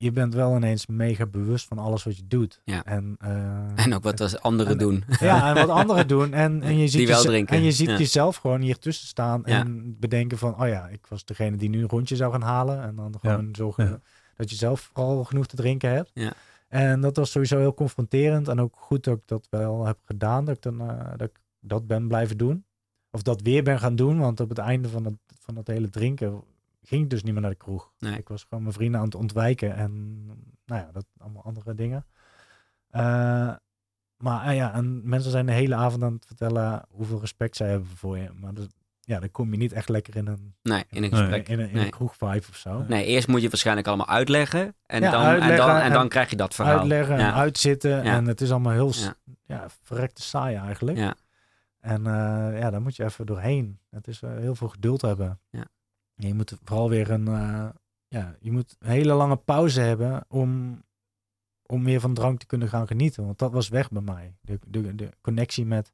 je 0.00 0.10
bent 0.10 0.34
wel 0.34 0.56
ineens 0.56 0.86
mega 0.86 1.26
bewust 1.26 1.66
van 1.66 1.78
alles 1.78 2.04
wat 2.04 2.16
je 2.16 2.26
doet. 2.26 2.60
Ja. 2.64 2.84
En, 2.84 3.16
eh, 3.18 3.84
En 3.84 3.94
ook 3.94 4.02
wat 4.02 4.20
als 4.20 4.40
anderen 4.40 4.72
en- 4.72 4.78
doen. 4.78 5.04
ja, 5.20 5.48
en 5.48 5.54
wat 5.66 5.68
anderen 5.76 6.08
doen. 6.16 6.32
En, 6.32 6.62
en 6.62 6.76
je 6.78 6.88
ziet, 6.88 6.98
Die 6.98 7.06
wel 7.06 7.22
drinken. 7.22 7.56
En 7.56 7.62
je 7.62 7.72
ziet 7.72 7.88
Ja. 7.88 7.96
jezelf 7.98 8.36
gewoon 8.36 8.60
hier 8.60 8.78
tussen 8.78 9.06
staan 9.06 9.42
Ja. 9.44 9.58
en 9.60 9.96
bedenken 9.98 10.38
van, 10.38 10.60
oh 10.62 10.68
ja, 10.68 10.86
ik 10.88 11.06
was 11.06 11.24
degene 11.24 11.56
die 11.56 11.68
nu 11.68 11.82
een 11.82 11.88
rondje 11.88 12.16
zou 12.16 12.32
gaan 12.32 12.42
halen. 12.42 12.82
En 12.82 12.94
dan 12.96 13.14
gewoon 13.20 13.48
zorgen 13.52 13.84
Ja. 13.88 14.00
dat 14.36 14.50
je 14.50 14.56
zelf 14.56 14.80
vooral 14.92 15.24
genoeg 15.24 15.46
te 15.46 15.56
drinken 15.56 15.90
hebt. 15.90 16.10
Ja. 16.14 16.32
En 16.68 17.00
dat 17.00 17.16
was 17.16 17.30
sowieso 17.30 17.58
heel 17.58 17.74
confronterend. 17.74 18.48
En 18.48 18.60
ook 18.60 18.74
goed 18.76 19.04
dat 19.04 19.16
ik 19.16 19.22
dat 19.26 19.46
wel 19.50 19.86
heb 19.86 19.98
gedaan. 20.04 20.44
Dat 20.44 20.56
ik, 20.56 20.62
dan, 20.62 20.80
eh, 20.80 21.08
dat, 21.16 21.28
ik 21.28 21.40
dat 21.60 21.86
ben 21.86 22.08
blijven 22.08 22.36
doen. 22.36 22.64
Of 23.10 23.22
dat 23.22 23.40
weer 23.42 23.62
ben 23.62 23.78
gaan 23.78 23.96
doen. 23.96 24.18
Want 24.18 24.40
op 24.40 24.48
het 24.48 24.58
einde 24.58 24.88
van 24.88 25.04
het, 25.04 25.14
van 25.40 25.56
het 25.56 25.66
hele 25.66 25.90
drinken 25.90 26.42
ging 26.88 27.02
ik 27.02 27.10
dus 27.10 27.22
niet 27.22 27.32
meer 27.32 27.42
naar 27.42 27.50
de 27.50 27.56
kroeg. 27.56 27.92
Nee. 27.98 28.18
Ik 28.18 28.28
was 28.28 28.42
gewoon 28.42 28.62
mijn 28.62 28.74
vrienden 28.74 29.00
aan 29.00 29.06
het 29.06 29.14
ontwijken. 29.14 29.74
En 29.74 30.24
nou 30.66 30.80
ja, 30.82 30.88
dat 30.92 31.04
allemaal 31.18 31.42
andere 31.44 31.74
dingen. 31.74 32.06
Eh, 32.90 33.00
maar 34.16 34.40
ah 34.46 34.54
ja, 34.54 34.74
en 34.74 35.08
mensen 35.08 35.30
zijn 35.30 35.46
de 35.46 35.52
hele 35.52 35.74
avond 35.74 36.02
aan 36.02 36.12
het 36.12 36.26
vertellen 36.26 36.84
hoeveel 36.90 37.20
respect 37.20 37.56
zij 37.56 37.68
hebben 37.68 37.88
voor 37.88 38.18
je. 38.18 38.28
Maar 38.40 38.54
dat, 38.54 38.68
ja, 39.00 39.20
dan 39.20 39.30
kom 39.30 39.50
je 39.50 39.56
niet 39.58 39.72
echt 39.72 39.88
lekker 39.88 40.16
in 40.16 40.26
een, 40.26 40.54
Nee, 40.62 40.84
in 40.90 41.02
een 41.02 41.10
gesprek. 41.10 41.48
in 41.48 41.60
een, 41.60 41.68
in 41.68 41.74
Nee. 41.74 41.84
een 41.84 41.90
kroegvibe 41.90 42.44
of 42.48 42.56
zo. 42.56 42.84
Nee, 42.88 43.04
eerst 43.04 43.28
moet 43.28 43.42
je 43.42 43.48
waarschijnlijk 43.48 43.86
allemaal 43.86 44.08
uitleggen. 44.08 44.74
En, 44.86 45.00
Ja, 45.02 45.10
dan, 45.10 45.22
en, 45.42 45.56
dan, 45.56 45.70
en 45.70 45.82
en 45.82 45.92
dan 45.92 46.08
krijg 46.08 46.30
je 46.30 46.36
dat 46.36 46.54
verhaal. 46.54 46.78
Uitleggen 46.78 47.14
en 47.14 47.20
ja. 47.20 47.32
uitzitten. 47.34 47.90
Ja. 47.90 48.02
En 48.02 48.26
het 48.26 48.40
is 48.40 48.50
allemaal 48.50 48.72
heel 48.72 48.92
Ja. 49.46 49.66
verrekte 49.82 50.22
saai 50.22 50.56
eigenlijk. 50.56 50.96
Ja. 50.98 51.14
En 51.80 52.06
eh, 52.06 52.58
ja, 52.58 52.70
daar 52.70 52.82
moet 52.82 52.96
je 52.96 53.04
even 53.04 53.26
doorheen. 53.26 53.78
Het 53.90 54.08
is 54.08 54.22
eh, 54.22 54.30
heel 54.36 54.54
veel 54.54 54.68
geduld 54.68 55.00
hebben. 55.02 55.40
Ja. 55.50 55.64
Je 56.26 56.34
moet 56.34 56.56
vooral 56.64 56.88
weer 56.88 57.10
een, 57.10 57.28
eh, 57.28 57.68
ja, 58.08 58.34
je 58.40 58.52
moet 58.52 58.76
een 58.78 58.90
hele 58.90 59.12
lange 59.12 59.36
pauze 59.36 59.80
hebben 59.80 60.24
om, 60.28 60.82
om 61.66 61.84
weer 61.84 62.00
van 62.00 62.14
drank 62.14 62.38
te 62.38 62.46
kunnen 62.46 62.68
gaan 62.68 62.86
genieten. 62.86 63.24
Want 63.24 63.38
dat 63.38 63.52
was 63.52 63.68
weg 63.68 63.90
bij 63.90 64.02
mij. 64.02 64.34
De, 64.40 64.58
de, 64.66 64.94
de 64.94 65.10
connectie 65.20 65.66
met, 65.66 65.92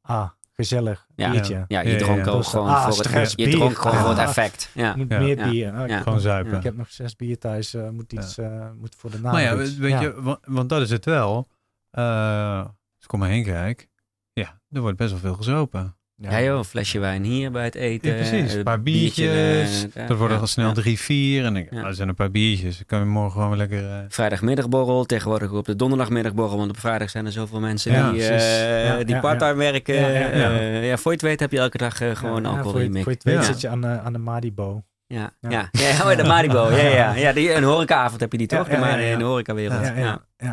ah, 0.00 0.28
gezellig, 0.52 1.06
Ja. 1.14 1.30
biertje. 1.30 1.64
Ja, 1.68 1.80
je 1.80 1.96
dronk 1.96 2.24
ja. 2.24 2.30
ook 2.30 2.44
gewoon 2.44 2.68
ah, 2.68 2.84
voor 2.84 2.92
stress, 2.92 3.30
het, 3.32 3.40
je 3.40 3.46
bier. 3.46 3.56
dronk 3.56 3.78
gewoon 3.78 3.96
voor 3.98 4.08
het 4.08 4.18
Ah. 4.18 4.24
effect. 4.28 4.70
Ja. 4.74 4.96
Moet 4.96 5.10
Ja. 5.10 5.18
meer 5.18 5.38
Ja. 5.38 5.50
bier. 5.50 5.72
Ah, 5.72 5.88
ik, 5.88 5.96
Gewoon 5.96 6.12
nog- 6.14 6.22
zuipen. 6.22 6.56
ik 6.56 6.62
heb 6.62 6.76
nog 6.76 6.90
zes 6.90 7.16
bier 7.16 7.38
thuis. 7.38 7.74
eh, 7.74 7.88
moet 7.88 8.12
iets, 8.12 8.38
eh, 8.38 8.70
moet 8.72 8.94
voor 8.94 9.10
de 9.10 9.20
Maar 9.20 9.40
ja, 9.42 9.48
naam. 9.48 9.58
weet 9.58 9.76
weet 9.76 10.00
je, 10.00 10.22
want, 10.22 10.38
want 10.44 10.68
dat 10.68 10.80
is 10.82 10.90
het 10.90 11.04
wel. 11.04 11.48
Eh, 11.90 12.60
als 12.96 13.04
ik 13.04 13.12
om 13.12 13.18
me 13.20 13.26
heen 13.26 13.44
kijk, 13.44 13.88
ja, 14.32 14.60
er 14.70 14.80
wordt 14.80 14.96
best 14.96 15.10
wel 15.10 15.20
veel 15.20 15.34
gezopen. 15.34 15.96
Ja 16.20 16.42
joh, 16.42 16.58
een 16.58 16.64
flesje 16.64 16.98
wijn 16.98 17.22
hier 17.24 17.50
bij 17.50 17.64
het 17.64 17.74
eten. 17.74 18.10
Ja, 18.10 18.16
precies. 18.16 18.52
Een 18.54 18.62
paar 18.62 18.82
biertje, 18.82 19.22
biertjes. 19.30 19.86
eh, 19.94 20.08
Dat 20.08 20.16
worden 20.16 20.34
ja, 20.36 20.40
al 20.42 20.48
snel 20.48 20.66
ja. 20.68 20.72
drie, 20.74 20.98
vier. 20.98 21.44
En 21.44 21.56
ik, 21.56 21.66
Ja. 21.70 21.76
nou, 21.76 21.86
er 21.88 21.94
zijn 21.94 22.08
een 22.08 22.14
paar 22.14 22.30
biertjes. 22.30 22.76
Dan 22.76 22.86
kan 22.86 22.98
je 22.98 23.04
morgen 23.04 23.32
gewoon 23.32 23.48
weer 23.48 23.56
lekker... 23.58 23.90
eh, 23.90 23.98
Vrijdagmiddagborrel, 24.08 25.04
tegenwoordig 25.04 25.50
op 25.52 25.64
de 25.66 25.76
donderdagmiddagborrel, 25.76 26.56
want 26.56 26.70
op 26.70 26.78
vrijdag 26.78 27.10
zijn 27.10 27.26
er 27.26 27.32
zoveel 27.32 27.60
mensen 27.60 27.92
Ja, 27.92 28.10
die, 28.12 28.22
eh, 28.28 28.84
Ja, 28.86 28.96
die 28.96 29.14
ja, 29.14 29.20
part-time 29.20 29.54
werken. 29.54 29.94
Ja, 29.94 30.08
ja, 30.08 30.18
ja. 30.36 30.50
Eh, 30.50 30.88
ja, 30.88 30.96
voor 30.96 31.10
je 31.12 31.16
het 31.18 31.26
weet 31.26 31.40
heb 31.40 31.52
je 31.52 31.58
elke 31.58 31.78
dag 31.78 31.96
gewoon 31.96 32.42
Ja, 32.42 32.48
alcohol 32.48 32.70
voor, 32.72 32.82
in 32.82 32.92
je, 32.92 33.02
voor 33.02 33.12
je 33.12 33.18
het 33.18 33.24
weet 33.24 33.34
Ja. 33.34 33.42
zit 33.42 33.60
je 33.60 33.68
aan, 33.68 33.80
de 33.80 33.86
aan 34.00 34.12
de 34.12 34.18
Madibo. 34.18 34.82
Ja, 35.06 35.30
Ja. 35.40 35.50
ja. 35.50 35.68
ja. 35.72 36.10
oh, 36.10 36.16
de 36.16 36.24
Maribo. 36.24 36.70
Ja, 36.70 36.76
ja. 36.76 37.14
ja 37.14 37.32
die, 37.32 37.54
een 37.54 37.62
horecaavond 37.62 38.20
heb 38.20 38.32
je 38.32 38.38
die 38.38 38.46
toch? 38.46 38.66
Ja, 38.68 38.72
ja, 38.74 38.80
maar 38.80 39.00
ja, 39.00 39.06
ja. 39.06 39.12
in 39.12 39.18
de 39.18 39.24
horecawereld. 39.24 39.86
Ja, 39.86 39.94
Ja, 39.96 40.24
ja, 40.36 40.52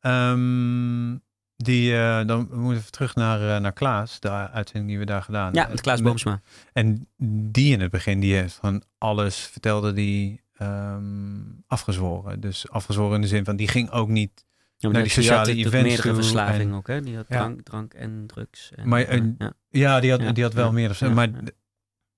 Ehm, 0.00 1.12
die, 1.56 1.96
eh, 1.96 2.26
dan 2.26 2.48
we 2.48 2.56
moeten 2.56 2.78
even 2.78 2.92
terug 2.92 3.14
naar, 3.14 3.54
eh, 3.54 3.60
naar 3.60 3.72
Klaas, 3.72 4.20
de 4.20 4.28
uitzending 4.30 4.88
die 4.90 4.98
we 4.98 5.04
daar 5.04 5.22
gedaan 5.22 5.52
Ja, 5.54 5.66
met 5.68 5.80
Klaas 5.80 6.02
Boomsma. 6.02 6.40
En 6.72 7.08
die 7.52 7.72
in 7.72 7.80
het 7.80 7.90
begin, 7.90 8.20
die 8.20 8.34
heeft 8.34 8.54
van 8.54 8.82
alles 8.98 9.36
vertelde 9.38 9.92
die 9.92 10.44
ehm, 10.56 11.40
afgezworen. 11.66 12.40
Dus 12.40 12.70
afgezworen 12.70 13.14
in 13.14 13.20
de 13.20 13.26
zin 13.26 13.44
van, 13.44 13.56
die 13.56 13.68
ging 13.68 13.90
ook 13.90 14.08
niet... 14.08 14.46
Ja, 14.76 14.88
Naar 14.88 15.02
die 15.02 15.10
sociale 15.10 15.36
had 15.38 15.46
natuurlijk 15.46 15.74
events 15.74 16.02
meerdere 16.02 16.30
toe 16.32 16.40
en- 16.40 16.74
ook, 16.74 16.86
hè? 16.86 17.00
Die 17.00 17.16
had 17.16 17.24
Ja. 17.28 17.36
drank, 17.38 17.62
drank 17.62 17.94
en 17.94 18.24
drugs. 18.26 18.72
En, 18.74 18.88
Maar, 18.88 19.00
eh, 19.02 19.22
ja. 19.38 19.52
Ja, 19.68 20.00
die 20.00 20.10
had, 20.10 20.20
Ja, 20.20 20.32
die 20.32 20.42
had 20.42 20.52
wel 20.54 20.66
ja, 20.66 20.72
meer. 20.72 20.96
ja, 21.00 21.08
maar 21.08 21.30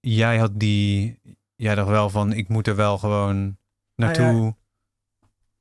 jij 0.00 0.38
had 0.38 0.58
die... 0.60 1.20
Jij 1.56 1.74
dacht 1.74 1.88
wel 1.88 2.10
van, 2.10 2.32
ik 2.32 2.48
moet 2.48 2.66
er 2.66 2.76
wel 2.76 2.98
gewoon 2.98 3.56
naartoe... 3.94 4.54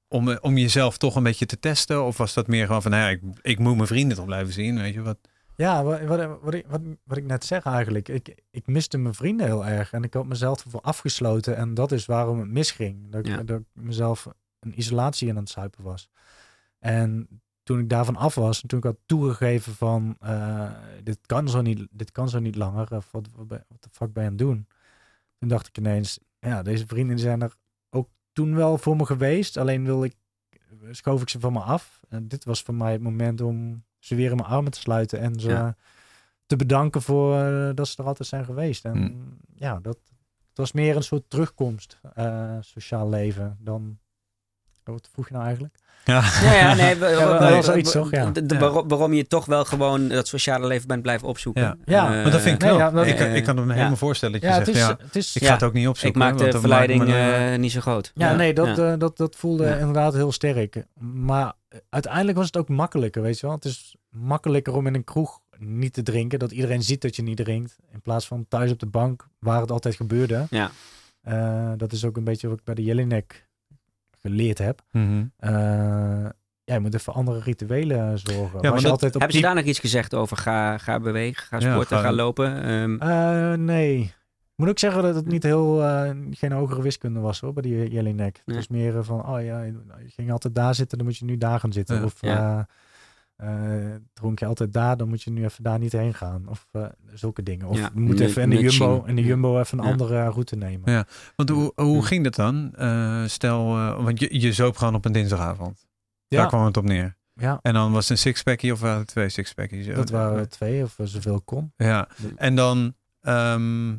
Om, 0.10 0.30
eh, 0.30 0.38
om 0.42 0.58
jezelf 0.58 0.98
toch 0.98 1.16
een 1.16 1.24
beetje 1.24 1.46
te 1.46 1.60
testen? 1.60 2.04
Of 2.06 2.18
was 2.18 2.34
dat 2.34 2.48
meer 2.48 2.66
gewoon 2.66 2.82
van, 2.82 2.92
nou 2.92 3.04
ja, 3.04 3.10
ik, 3.10 3.22
ik 3.42 3.60
moet 3.60 3.76
mijn 3.76 3.88
vrienden 3.88 4.18
toch 4.18 4.26
blijven 4.26 4.54
zien, 4.54 4.76
weet 4.80 4.94
je 4.94 5.02
wat? 5.02 5.18
Ja, 5.56 5.84
wat, 5.84 6.02
wat, 6.02 6.40
wat, 6.42 6.54
ik, 6.54 6.66
wat, 6.68 6.82
wat 7.04 7.18
ik 7.18 7.26
net 7.26 7.46
zeg 7.46 7.64
eigenlijk. 7.64 8.08
Ik, 8.10 8.36
ik 8.52 8.68
miste 8.68 8.98
mijn 8.98 9.14
vrienden 9.14 9.46
heel 9.46 9.66
erg. 9.66 9.92
En 9.92 10.04
ik 10.04 10.14
had 10.14 10.26
mezelf 10.26 10.64
ervoor 10.64 10.82
afgesloten. 10.82 11.56
En 11.58 11.74
dat 11.74 11.92
is 11.92 12.06
waarom 12.06 12.40
het 12.40 12.50
misging. 12.50 13.12
Dat, 13.12 13.20
ik- 13.26 13.28
Ja. 13.28 13.44
dat 13.44 13.60
ik 13.60 13.66
mezelf 13.74 14.28
een 14.60 14.80
isolatie 14.80 15.28
in 15.28 15.36
aan 15.36 15.42
het 15.44 15.50
zuipen 15.52 15.84
was. 15.84 16.10
En 16.80 17.28
toen 17.64 17.80
ik 17.80 17.90
daarvan 17.90 18.16
af 18.16 18.36
was. 18.36 18.62
En 18.62 18.68
toen 18.68 18.80
ik 18.80 18.86
had 18.86 18.98
toegegeven 19.06 19.74
van... 19.74 20.16
eh, 20.20 20.72
dit, 21.04 21.20
kan 21.26 21.50
zo 21.50 21.62
niet, 21.62 21.88
dit 21.92 22.12
kan 22.12 22.30
zo 22.30 22.40
niet 22.40 22.56
langer. 22.56 22.96
Of 22.96 23.08
wat, 23.12 23.28
wat, 23.36 23.48
wat 23.48 23.62
de 23.84 23.90
fuck 23.92 24.14
ben 24.14 24.24
je 24.24 24.30
aan 24.30 24.36
het 24.36 24.46
doen? 24.46 24.68
Toen 25.40 25.50
dacht 25.50 25.68
ik 25.68 25.78
ineens... 25.78 26.20
Ja, 26.40 26.62
deze 26.62 26.88
vrienden 26.88 27.20
zijn 27.20 27.42
er 27.42 27.56
toen 28.38 28.56
wel 28.56 28.78
voor 28.78 28.96
me 28.96 29.06
geweest. 29.06 29.58
Alleen 29.58 29.86
wil 29.86 30.04
ik... 30.04 30.16
Schoof 30.92 31.22
ik 31.22 31.30
ze 31.30 31.40
van 31.40 31.54
me 31.54 31.60
af. 31.60 32.00
En 32.10 32.28
dit 32.28 32.46
was 32.46 32.62
voor 32.62 32.74
mij 32.76 32.92
het 32.92 33.02
moment 33.02 33.42
om 33.42 33.84
ze 34.00 34.16
weer 34.16 34.30
in 34.30 34.36
mijn 34.36 34.48
armen 34.48 34.72
te 34.72 34.80
sluiten. 34.80 35.20
En 35.20 35.40
ze 35.40 35.50
Ja. 35.50 35.76
te 36.46 36.56
bedanken 36.56 37.02
voor 37.02 37.38
eh, 37.40 37.70
dat 37.76 37.88
ze 37.88 38.02
er 38.02 38.08
altijd 38.08 38.28
zijn 38.28 38.46
geweest. 38.46 38.86
En 38.86 38.96
Hmm. 38.98 39.38
ja, 39.56 39.80
dat, 39.80 39.98
het 40.50 40.58
was 40.58 40.72
meer 40.72 40.96
een 40.96 41.04
soort 41.04 41.30
terugkomst, 41.30 42.00
eh, 42.14 42.58
sociaal 42.62 43.10
leven, 43.10 43.58
dan... 43.60 44.00
Oh, 44.88 44.94
Wat 44.94 45.10
vroeg 45.14 45.28
je 45.28 45.34
nou 45.34 45.46
eigenlijk? 45.46 45.76
Ja, 46.06 46.24
Ja, 46.44 46.54
ja, 46.54 46.74
nee, 46.74 47.00
Ja, 47.00 47.62
zoiets, 47.62 47.92
toch? 47.92 48.12
Ja. 48.12 48.30
de- 48.32 48.46
de- 48.46 48.54
Ja. 48.54 48.60
waarom, 48.60 48.88
waarom 48.88 49.14
je 49.14 49.28
toch 49.28 49.46
wel 49.46 49.66
gewoon 49.66 50.08
dat 50.08 50.28
sociale 50.28 50.68
leven 50.68 50.88
bent 50.88 51.02
blijven 51.02 51.28
opzoeken. 51.28 51.62
Ja. 51.62 51.76
Ja, 51.86 52.06
Eh, 52.06 52.22
maar 52.24 52.32
dat 52.32 52.42
vind 52.42 52.64
ik 52.64 52.70
nee, 52.70 52.78
wel. 52.78 53.06
ik, 53.06 53.20
eh, 53.20 53.36
ik 53.36 53.44
kan 53.44 53.56
me 53.56 53.66
ja. 53.66 53.74
helemaal 53.74 53.96
voorstellen 53.96 54.34
dat 54.34 54.44
je 54.44 54.48
Ja, 54.48 54.54
zegt, 54.54 54.68
het 54.68 54.76
is, 54.76 54.82
ja, 54.82 54.98
het 55.06 55.16
is, 55.16 55.36
ik 55.36 55.46
ga 55.46 55.54
het 55.54 55.64
ook 55.64 55.74
niet 55.74 55.88
opzoeken. 55.88 56.22
Ik 56.22 56.28
maak 56.28 56.40
want 56.40 56.52
de 56.52 56.60
verleiding 56.60 57.00
maakt 57.00 57.12
me 57.12 57.18
dan- 57.18 57.52
eh, 57.52 57.58
niet 57.58 57.72
zo 57.72 57.80
groot. 57.82 58.12
ja, 58.16 58.34
nee, 58.36 58.54
dat, 58.54 58.78
ja. 58.78 58.92
eh, 58.92 59.00
dat, 59.00 59.18
dat 59.18 59.36
voelde 59.36 59.66
Ja. 59.66 59.76
inderdaad 59.76 60.14
heel 60.14 60.32
sterk. 60.32 60.84
Maar 61.00 61.54
uiteindelijk 61.90 62.38
was 62.38 62.46
het 62.46 62.58
ook 62.58 62.70
makkelijker, 62.70 63.22
weet 63.22 63.40
je 63.40 63.46
wel. 63.46 63.56
Het 63.56 63.66
is 63.66 63.96
makkelijker 64.10 64.74
om 64.74 64.88
in 64.88 64.96
een 64.96 65.04
kroeg 65.04 65.40
niet 65.58 65.94
te 65.94 66.04
drinken, 66.04 66.40
dat 66.40 66.52
iedereen 66.52 66.84
ziet 66.84 67.02
dat 67.02 67.16
je 67.16 67.22
niet 67.22 67.38
drinkt. 67.38 67.76
In 67.94 68.02
plaats 68.02 68.28
van 68.28 68.46
thuis 68.50 68.72
op 68.72 68.80
de 68.80 68.86
bank, 68.86 69.28
waar 69.40 69.62
het 69.62 69.72
altijd 69.72 69.96
gebeurde. 69.96 70.46
Ja. 70.50 70.72
Eh, 71.22 71.72
dat 71.78 71.92
is 71.92 72.06
ook 72.06 72.18
een 72.18 72.24
beetje 72.24 72.48
wat 72.48 72.58
ik 72.58 72.64
bij 72.64 72.76
de 72.76 72.84
Jelinek 72.84 73.47
geleerd 74.22 74.58
heb. 74.58 74.82
Mhm. 74.92 75.26
Eh, 75.38 75.52
ja, 76.64 76.74
je 76.74 76.80
moet 76.80 76.94
even 76.94 77.14
andere 77.14 77.40
rituelen 77.40 78.20
zorgen. 78.20 78.52
maar 78.54 78.64
Ja, 78.64 78.72
dat- 78.72 78.86
altijd 78.86 79.16
op 79.16 79.20
Hebben 79.22 79.22
ze 79.22 79.28
die- 79.28 79.42
daar 79.42 79.56
nog 79.56 79.64
iets 79.64 79.80
gezegd 79.80 80.14
over? 80.16 80.38
Ga, 80.38 80.78
ga 80.78 81.00
bewegen, 81.00 81.44
ga 81.48 81.58
Ja, 81.60 81.72
sporten, 81.72 81.98
ga- 81.98 82.04
ga, 82.04 82.12
lopen. 82.14 82.64
Ehm, 82.64 82.98
Eh, 83.02 83.54
nee. 83.54 84.00
Ik 84.02 84.64
moet 84.64 84.70
ook 84.70 84.80
zeggen 84.80 85.02
dat 85.04 85.16
het 85.16 85.28
niet 85.28 85.44
heel, 85.44 85.84
eh, 85.84 86.10
geen 86.32 86.52
hogere 86.52 86.82
wiskunde 86.82 87.20
was 87.20 87.40
hoor, 87.40 87.54
bij 87.54 87.62
die 87.64 87.90
Jelinek. 87.92 88.36
Het 88.38 88.46
Nee. 88.46 88.56
was 88.56 88.68
meer 88.68 89.04
van, 89.04 89.28
oh 89.28 89.44
ja, 89.44 89.62
je 89.62 89.74
ging 90.08 90.32
altijd 90.32 90.56
daar 90.56 90.76
zitten, 90.76 90.98
dan 90.98 91.08
moet 91.08 91.18
je 91.18 91.26
nu 91.26 91.38
daar 91.38 91.60
gaan 91.60 91.74
zitten. 91.74 91.96
Ja. 91.98 92.04
Of 92.04 92.16
Ja. 92.22 92.68
Eh, 93.38 93.86
eh, 93.94 94.02
dronk 94.14 94.40
je 94.40 94.46
altijd 94.46 94.74
daar, 94.74 94.98
dan 94.98 95.08
moet 95.10 95.22
je 95.24 95.32
nu 95.32 95.44
even 95.44 95.64
daar 95.64 95.80
niet 95.80 95.92
heen 95.92 96.14
gaan. 96.14 96.48
Of 96.48 96.68
eh, 96.72 96.86
zulke 97.14 97.44
dingen. 97.44 97.68
Of 97.68 97.78
Ja, 97.78 97.90
je 97.94 98.00
moet 98.00 98.20
even 98.20 98.42
in 98.42 98.50
de. 98.50 98.60
Jumbo, 98.60 99.04
in 99.06 99.16
de. 99.16 99.22
Jumbo 99.22 99.60
even 99.60 99.78
een 99.78 99.84
Ja. 99.86 99.92
andere 99.92 100.24
route 100.30 100.56
nemen. 100.56 100.92
Ja. 100.92 101.06
Want 101.36 101.50
hoe, 101.50 101.72
hoe 101.76 102.06
ging 102.06 102.24
dat 102.24 102.36
dan? 102.36 102.74
Eh, 102.76 103.24
stel, 103.26 103.76
eh, 103.78 104.04
want 104.04 104.20
je, 104.20 104.40
je 104.42 104.54
zoop 104.54 104.78
gewoon 104.78 104.96
op 104.96 105.06
een 105.06 105.12
dinsdagavond. 105.12 105.86
Ja. 106.28 106.38
Daar 106.38 106.48
kwam 106.48 106.66
het 106.66 106.78
op 106.78 106.84
neer. 106.84 107.16
Ja, 107.34 107.60
En 107.62 107.74
dan 107.74 107.92
was 107.92 108.02
het 108.02 108.10
een 108.12 108.18
sixpackie 108.18 108.72
of 108.72 108.80
waren 108.80 108.98
het 108.98 109.08
twee 109.08 109.30
sixpackies? 109.30 109.88
dat 109.88 110.10
waren 110.10 110.38
er 110.40 110.50
twee 110.50 110.84
of 110.84 110.96
zoveel 111.04 111.42
kon. 111.42 111.74
Ja, 111.76 112.08
en 112.36 112.56
dan 112.56 112.94
ehm, 113.22 113.90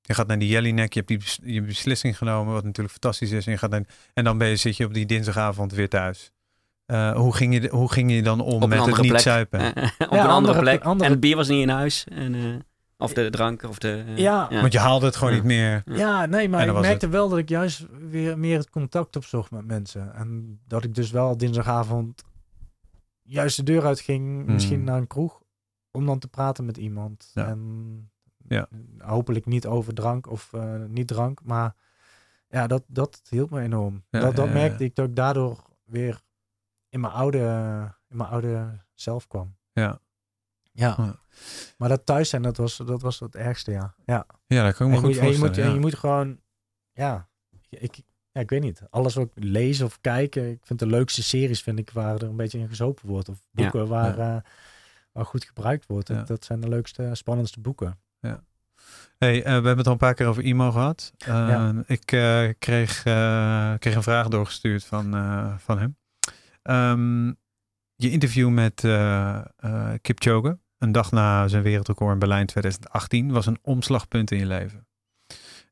je 0.00 0.14
gaat 0.14 0.26
naar 0.26 0.38
die 0.38 0.48
Jellinek, 0.48 0.92
je 0.92 1.02
hebt 1.04 1.40
die 1.40 1.52
je 1.54 1.62
beslissing 1.62 2.16
genomen, 2.18 2.52
wat 2.52 2.64
natuurlijk 2.64 2.90
fantastisch 2.90 3.30
is. 3.30 3.46
En, 3.46 3.52
je 3.52 3.58
gaat 3.58 3.70
naar, 3.70 3.82
en 4.14 4.24
dan 4.24 4.38
ben 4.38 4.48
je, 4.48 4.56
zit 4.56 4.76
je 4.76 4.84
op 4.84 4.94
die 4.94 5.06
dinsdagavond 5.06 5.72
weer 5.72 5.88
thuis. 5.88 6.32
Eh, 6.86 7.16
hoe, 7.16 7.34
ging 7.34 7.54
je, 7.62 7.68
hoe 7.68 7.92
ging 7.92 8.12
je 8.12 8.22
dan 8.22 8.40
om 8.40 8.62
op 8.62 8.68
met 8.68 8.84
het 8.84 8.96
niet 9.00 9.06
plek. 9.08 9.20
zuipen? 9.20 9.60
Eh, 9.74 9.84
op 9.84 9.98
Ja, 9.98 10.06
een 10.06 10.10
andere, 10.10 10.28
andere- 10.32 10.60
plek. 10.60 10.82
andere- 10.82 11.04
En 11.04 11.10
het 11.10 11.20
bier 11.20 11.36
was 11.36 11.48
niet 11.48 11.62
in 11.62 11.68
huis. 11.68 12.04
En, 12.08 12.34
eh, 12.34 12.54
of 12.98 13.12
de 13.12 13.30
drank. 13.30 13.62
Of 13.62 13.78
de, 13.78 14.04
eh, 14.06 14.16
Ja. 14.16 14.48
Want 14.50 14.72
je 14.72 14.78
haalde 14.78 15.06
het 15.06 15.16
gewoon 15.16 15.32
Ja. 15.34 15.38
niet 15.38 15.46
meer. 15.48 15.82
Ja. 15.84 16.26
Nee, 16.26 16.48
maar 16.48 16.66
ik 16.68 16.72
merkte 16.80 17.08
wel 17.08 17.28
dat 17.28 17.38
ik 17.38 17.48
juist 17.48 17.86
weer 18.10 18.38
meer 18.38 18.58
het 18.58 18.70
contact 18.70 19.16
opzocht 19.16 19.50
met 19.50 19.66
mensen. 19.66 20.14
En 20.14 20.60
dat 20.66 20.84
ik 20.84 20.94
dus 20.94 21.10
wel 21.10 21.36
dinsdagavond 21.36 22.22
juist 23.22 23.56
de 23.56 23.62
deur 23.62 23.84
uitging, 23.86 24.46
misschien 24.46 24.78
Mm. 24.78 24.84
naar 24.84 24.96
een 24.98 25.06
kroeg, 25.06 25.42
om 25.90 26.06
dan 26.06 26.18
te 26.18 26.28
praten 26.28 26.64
met 26.64 26.76
iemand. 26.76 27.30
Ja. 27.34 27.46
En 27.46 28.10
Ja. 28.48 28.68
hopelijk 28.98 29.46
niet 29.46 29.66
over 29.66 29.94
drank 29.94 30.30
of 30.30 30.52
eh, 30.52 30.74
niet 30.88 31.06
drank, 31.06 31.40
maar 31.44 31.74
ja, 32.48 32.66
dat, 32.66 32.82
dat 32.86 33.20
hielp 33.30 33.50
me 33.50 33.60
enorm. 33.60 34.04
Ja, 34.10 34.20
dat 34.20 34.36
dat 34.36 34.46
ja, 34.46 34.52
merkte 34.52 34.82
ja. 34.82 34.88
ik 34.88 34.94
dat 34.94 35.08
ik 35.08 35.16
daardoor 35.16 35.58
weer 35.84 36.20
in 36.96 37.02
mijn 37.02 37.12
oude, 37.12 37.38
in 38.08 38.16
mijn 38.16 38.28
oude 38.28 38.80
zelf 38.94 39.26
kwam. 39.26 39.56
Ja. 39.72 40.00
Ja. 40.72 40.94
Ja. 40.98 41.18
Maar 41.76 41.88
dat 41.88 42.06
thuis 42.06 42.28
zijn, 42.28 42.42
dat 42.42 42.56
was, 42.56 42.76
dat 42.76 43.02
was 43.02 43.20
het 43.20 43.34
ergste, 43.34 43.70
ja. 43.70 43.94
Ja. 44.04 44.26
Ja, 44.46 44.64
dat 44.64 44.74
kan 44.74 44.86
ik 44.86 44.92
me 44.92 44.98
En 44.98 45.04
goed 45.04 45.14
je, 45.14 45.20
moet, 45.20 45.28
en 45.28 45.32
je, 45.32 45.38
moet, 45.38 45.58
en 45.58 45.66
ja. 45.66 45.72
je 45.72 45.80
moet 45.80 45.94
gewoon, 45.94 46.40
ja, 46.92 47.28
ik, 47.68 48.02
ja, 48.30 48.40
ik 48.40 48.50
weet 48.50 48.62
niet. 48.62 48.82
Alles 48.90 49.14
wat 49.14 49.24
ik 49.24 49.44
lees 49.44 49.82
of 49.82 50.00
kijken, 50.00 50.50
ik 50.50 50.66
vind 50.66 50.78
de 50.78 50.86
leukste 50.86 51.22
series, 51.22 51.62
vind 51.62 51.78
ik, 51.78 51.90
waar 51.90 52.14
er 52.14 52.22
een 52.22 52.36
beetje 52.36 52.58
in 52.58 52.68
gezopen 52.68 53.08
wordt. 53.08 53.28
Of 53.28 53.38
Ja, 53.50 53.62
boeken 53.62 53.88
waar, 53.88 54.18
eh, 54.18 54.40
waar 55.12 55.24
goed 55.24 55.44
gebruikt 55.44 55.86
wordt. 55.86 56.08
Ja. 56.08 56.22
Dat, 56.22 56.44
zijn 56.44 56.60
de 56.60 56.68
leukste, 56.68 57.10
spannendste 57.12 57.60
boeken. 57.60 57.98
Hey, 59.18 59.38
eh, 59.38 59.44
we 59.44 59.50
hebben 59.50 59.76
het 59.76 59.86
al 59.86 59.92
een 59.92 59.98
paar 59.98 60.14
keer 60.14 60.26
over 60.26 60.42
emo 60.44 60.70
gehad. 60.70 61.12
Eh, 61.18 61.26
Ja. 61.26 61.82
Ik 61.86 62.12
eh, 62.12 62.48
kreeg, 62.58 63.04
eh, 63.04 63.74
kreeg 63.78 63.94
een 63.94 64.02
vraag 64.02 64.28
doorgestuurd 64.28 64.84
van, 64.84 65.14
eh, 65.14 65.58
van 65.58 65.78
hem. 65.78 65.96
Ehm, 66.66 67.26
je 67.94 68.10
interview 68.10 68.48
met 68.48 68.84
eh 68.84 69.44
eh, 69.56 69.92
Kipchoge, 70.00 70.58
een 70.78 70.92
dag 70.92 71.10
na 71.10 71.48
zijn 71.48 71.62
wereldrecord 71.62 72.12
in 72.12 72.18
Berlijn 72.18 72.46
2018, 72.46 73.32
was 73.32 73.46
een 73.46 73.58
omslagpunt 73.62 74.30
in 74.30 74.38
je 74.38 74.46
leven. 74.46 74.86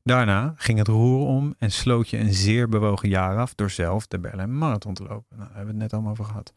Daarna 0.03 0.53
ging 0.55 0.77
het 0.77 0.87
roer 0.87 1.27
om 1.27 1.55
en 1.57 1.71
sloot 1.71 2.09
je 2.09 2.17
een 2.17 2.33
zeer 2.33 2.69
bewogen 2.69 3.09
jaar 3.09 3.37
af 3.37 3.55
door 3.55 3.69
zelf 3.69 4.07
de 4.07 4.19
Berlijn 4.19 4.57
Marathon 4.57 4.93
te 4.93 5.03
lopen. 5.03 5.37
Nou, 5.37 5.47
daar 5.47 5.57
hebben 5.57 5.65
we 5.65 5.71
het 5.71 5.81
net 5.81 5.93
allemaal 5.93 6.11
over 6.11 6.25
gehad. 6.25 6.53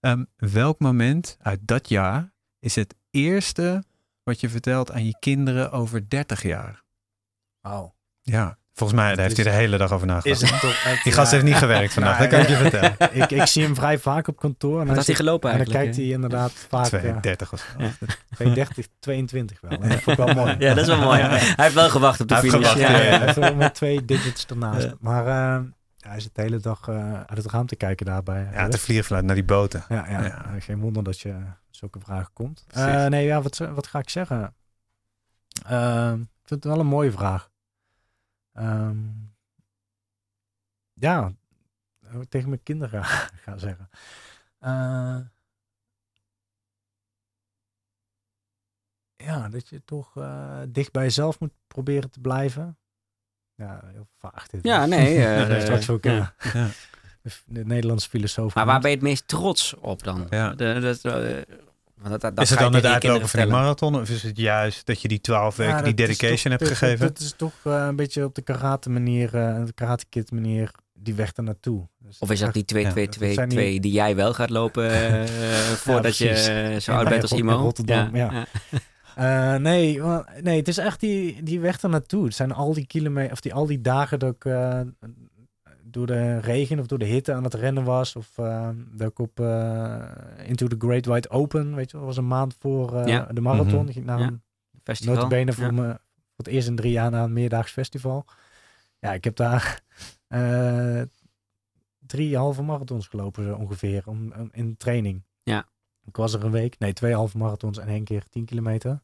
Ehm, 0.00 0.24
welk 0.36 0.78
moment 0.78 1.36
uit 1.40 1.60
dat 1.62 1.88
jaar 1.88 2.32
is 2.58 2.74
het 2.74 2.94
eerste 3.10 3.84
wat 4.22 4.40
je 4.40 4.48
vertelt 4.48 4.92
aan 4.92 5.06
je 5.06 5.16
kinderen 5.18 5.72
over 5.72 6.08
30 6.08 6.42
jaar? 6.42 6.84
Wauw. 7.60 7.94
Ja, 8.20 8.58
volgens 8.76 9.00
mij 9.00 9.14
daar 9.14 9.24
heeft 9.24 9.36
hij 9.36 9.44
de 9.44 9.50
hele 9.50 9.76
dag 9.76 9.92
over 9.92 10.06
nagedacht. 10.06 10.42
Is 10.42 10.50
het 10.50 10.60
toch 10.60 10.82
echt, 10.84 11.04
Die 11.04 11.12
gast 11.12 11.30
ja, 11.30 11.36
heeft 11.38 11.48
niet 11.48 11.58
gewerkt 11.58 11.92
vandaag, 11.92 12.18
Nou, 12.18 12.30
dat 12.30 12.38
kan 12.38 12.40
ik 12.40 12.48
je 12.48 12.56
vertellen. 12.70 12.96
ik, 13.22 13.30
ik 13.30 13.46
zie 13.46 13.62
hem 13.62 13.74
vrij 13.74 13.98
vaak 13.98 14.28
op 14.28 14.38
kantoor. 14.38 14.80
En 14.80 14.86
Wat 14.86 14.96
had 14.96 15.06
hij 15.06 15.14
gelopen 15.14 15.50
En 15.50 15.56
dan 15.58 15.66
eigenlijk? 15.66 15.84
kijkt 15.94 16.06
hij 16.08 16.14
inderdaad 16.14 16.52
vaak... 16.68 16.84
eh, 16.84 16.88
32 17.00 17.52
of 17.52 17.60
zo. 17.78 17.84
Ja. 17.84 17.90
32, 18.34 18.86
22 19.00 19.60
wel. 19.60 19.70
En 19.70 19.88
dat 19.88 20.00
vond 20.00 20.18
ik 20.18 20.24
wel 20.24 20.34
mooi. 20.34 20.56
Ja, 20.58 20.68
dat 20.74 20.78
is 20.78 20.86
wel 20.86 21.00
mooi. 21.04 21.20
Hij 21.20 21.38
heeft 21.56 21.74
wel 21.74 21.88
gewacht 21.90 22.20
op 22.20 22.28
de 22.28 22.34
Hij 22.34 22.42
finish. 22.42 22.56
gewacht, 22.72 22.78
Ja, 22.78 22.90
ja. 23.02 23.08
Hij 23.16 23.18
heeft 23.24 23.36
wel 23.36 23.54
met 23.54 23.74
twee 23.74 24.04
digits 24.04 24.46
ernaast. 24.46 24.82
Ja. 24.86 24.94
Maar 25.00 25.26
eh, 25.26 25.60
hij 26.00 26.20
zit 26.20 26.34
de 26.34 26.42
hele 26.42 26.58
dag 26.58 26.88
eh, 26.88 27.12
uit 27.12 27.38
het 27.42 27.46
raam 27.52 27.66
te 27.66 27.76
kijken 27.76 28.06
daarbij. 28.06 28.48
Ja, 28.52 28.68
te 28.68 28.78
vliegen 28.78 29.04
vanuit 29.06 29.24
naar 29.24 29.34
die 29.34 29.44
boten. 29.44 29.84
ja, 29.88 30.06
ja. 30.08 30.22
Ja. 30.22 30.44
Eh, 30.44 30.62
geen 30.62 30.80
wonder 30.80 31.02
dat 31.04 31.20
je 31.20 31.34
zulke 31.70 31.98
vragen 32.04 32.30
komt. 32.32 32.64
Eh, 32.68 33.06
nee, 33.06 33.26
ja, 33.26 33.42
wat, 33.42 33.56
wat 33.74 33.86
ga 33.86 33.98
ik 33.98 34.10
zeggen? 34.10 34.54
Eh, 35.66 36.10
ik 36.12 36.48
vind 36.48 36.62
het 36.64 36.64
wel 36.64 36.80
een 36.80 36.86
mooie 36.86 37.10
vraag. 37.12 37.48
Ehm, 38.56 38.98
ja, 40.92 41.32
wat 41.98 42.22
ik 42.22 42.28
tegen 42.28 42.48
mijn 42.48 42.62
kinderen 42.62 43.04
ga, 43.44 43.56
zeggen. 43.58 43.88
Eh, 44.58 45.18
ja, 49.16 49.48
dat 49.48 49.68
je 49.68 49.84
toch 49.84 50.16
eh, 50.16 50.60
dicht 50.68 50.92
bij 50.92 51.02
jezelf 51.02 51.40
moet 51.40 51.52
proberen 51.66 52.10
te 52.10 52.20
blijven. 52.20 52.78
Ja, 53.54 53.80
heel 53.86 54.08
vaag 54.18 54.48
dit. 54.48 54.62
Ja, 54.64 54.86
nee. 54.96 55.24
eh, 55.24 55.48
Dat 55.48 55.56
is 55.56 55.62
straks 55.62 55.90
ook 55.90 56.04
ja. 56.04 56.34
eh, 56.38 56.54
Ja. 56.54 56.68
de, 57.22 57.30
de 57.46 57.64
Nederlandse 57.64 58.08
filosoof. 58.08 58.54
Maar 58.54 58.66
waar 58.66 58.80
ben 58.80 58.90
je 58.90 58.96
het 58.96 59.04
meest 59.04 59.28
trots 59.28 59.74
op 59.74 60.02
dan? 60.02 60.26
Ja. 60.30 60.54
De, 60.54 60.78
dat, 60.80 61.04
eh, 61.04 61.42
want 62.02 62.20
dat, 62.20 62.36
dat 62.36 62.44
is 62.44 62.50
het 62.50 62.58
dan 62.58 62.74
het 62.74 62.84
uitlopen 62.84 63.28
van 63.28 63.40
die 63.40 63.48
marathon? 63.50 63.94
Of 64.00 64.10
is 64.10 64.22
het 64.22 64.36
juist 64.38 64.86
dat 64.86 65.00
je 65.00 65.08
die 65.08 65.20
12 65.20 65.56
weken 65.56 65.76
Ja, 65.76 65.82
die 65.82 65.94
dedication 65.94 66.36
toch- 66.36 66.50
hebt 66.50 66.60
dat- 66.68 66.78
gegeven? 66.78 67.06
Dat 67.06 67.18
is 67.18 67.34
toch 67.36 67.52
eh, 67.64 67.84
een 67.88 67.96
beetje 67.96 68.24
op 68.24 68.34
de 68.34 68.42
karate 68.42 68.90
manier, 68.90 69.34
eh, 69.34 69.64
de 69.64 69.72
karate 69.72 70.04
kid 70.08 70.30
manier, 70.30 70.70
die 70.94 71.14
weg 71.14 71.36
er 71.36 71.42
naartoe. 71.42 71.88
Dus 71.98 72.18
Of 72.18 72.30
is 72.30 72.40
dat 72.40 72.52
die 72.52 72.64
2-2-2-2 72.64 73.34
dat 73.34 73.34
zijn 73.34 73.48
die 73.80 73.92
jij 73.92 74.16
wel 74.16 74.34
gaat 74.34 74.50
lopen 74.50 74.90
eh, 74.92 75.22
voordat 75.58 76.16
je 76.16 76.76
zo 76.80 76.92
oud 76.92 77.08
bent 77.08 77.22
als 77.22 77.32
in 77.32 77.38
Imo? 77.38 77.56
Rotterdam, 77.56 78.16
ja. 78.16 78.32
Eh, 79.16 79.54
nee, 79.54 80.00
nee, 80.42 80.56
het 80.58 80.68
is 80.68 80.78
echt 80.78 81.00
die, 81.00 81.42
die 81.42 81.60
weg 81.60 81.82
er 81.82 81.88
naartoe. 81.88 82.24
Het 82.24 82.34
zijn 82.34 82.52
al 82.52 82.72
die 82.74 82.86
kilometer, 82.86 83.32
of 83.32 83.40
die, 83.40 83.54
al 83.54 83.66
die 83.66 83.80
dagen 83.80 84.18
dat 84.18 84.34
ik 84.34 84.44
eh, 84.44 84.80
door 85.96 86.06
de 86.06 86.38
regen 86.38 86.78
of 86.78 86.86
door 86.86 86.98
de 86.98 87.04
hitte 87.04 87.32
aan 87.32 87.44
het 87.44 87.54
rennen 87.54 87.84
was. 87.84 88.16
Of 88.16 88.38
eh, 88.38 88.68
dat 88.92 89.10
ik 89.10 89.18
op 89.18 89.40
eh, 89.40 90.02
Into 90.44 90.66
the 90.66 90.76
Great 90.78 91.06
Wide 91.06 91.30
Open, 91.30 91.74
weet 91.74 91.90
je 91.90 91.96
wel, 91.96 92.06
dat 92.06 92.14
was 92.14 92.24
een 92.24 92.28
maand 92.30 92.56
voor 92.58 92.96
eh, 93.00 93.06
Ja. 93.06 93.24
de 93.32 93.40
marathon. 93.40 93.78
Mhm. 93.78 93.86
Ik 93.86 93.92
ging 93.92 94.04
naar 94.06 94.18
Ja. 94.18 94.26
een 94.26 94.42
Festival. 94.82 95.14
notabene 95.14 95.52
voor, 95.52 95.64
Ja. 95.64 95.70
me, 95.70 95.82
voor 95.86 96.44
het 96.44 96.46
eerst 96.46 96.68
in 96.68 96.76
drie 96.76 96.92
jaar 96.92 97.10
naar 97.10 97.24
een 97.24 97.32
meerdaags 97.32 97.72
festival. 97.72 98.24
Ja, 98.98 99.12
ik 99.12 99.24
heb 99.24 99.36
daar 99.36 99.80
eh 100.28 101.02
drie 102.06 102.36
halve 102.36 102.62
marathons 102.62 103.06
gelopen 103.08 103.44
zo 103.44 103.54
ongeveer 103.54 104.02
om, 104.06 104.32
om- 104.38 104.48
in 104.52 104.76
training. 104.76 105.22
Ja. 105.42 105.66
Ik 106.04 106.16
was 106.16 106.32
er 106.34 106.44
een 106.44 106.50
week, 106.50 106.78
nee, 106.78 106.92
twee 106.92 107.14
halve 107.14 107.38
marathons 107.38 107.78
en 107.78 107.88
één 107.88 108.04
keer 108.04 108.24
tien 108.30 108.44
kilometer. 108.44 109.02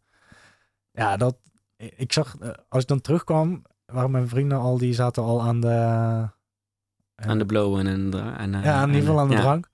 Ja, 0.92 1.16
dat, 1.16 1.36
ik 1.76 2.12
zag, 2.12 2.36
als 2.68 2.82
ik 2.82 2.88
dan 2.88 3.00
terugkwam, 3.00 3.62
waren 3.86 4.10
mijn 4.10 4.28
vrienden 4.28 4.58
al, 4.58 4.78
die 4.78 4.94
zaten 4.94 5.22
al 5.22 5.42
aan 5.42 5.60
de... 5.60 6.28
Aan 7.26 7.38
de 7.38 7.46
blow 7.46 7.78
en, 7.78 7.86
en, 7.86 8.54
eh, 8.54 8.64
Ja, 8.64 8.82
in 8.82 8.86
ieder 8.88 9.00
geval 9.00 9.20
aan 9.20 9.28
de 9.28 9.34
drank. 9.36 9.68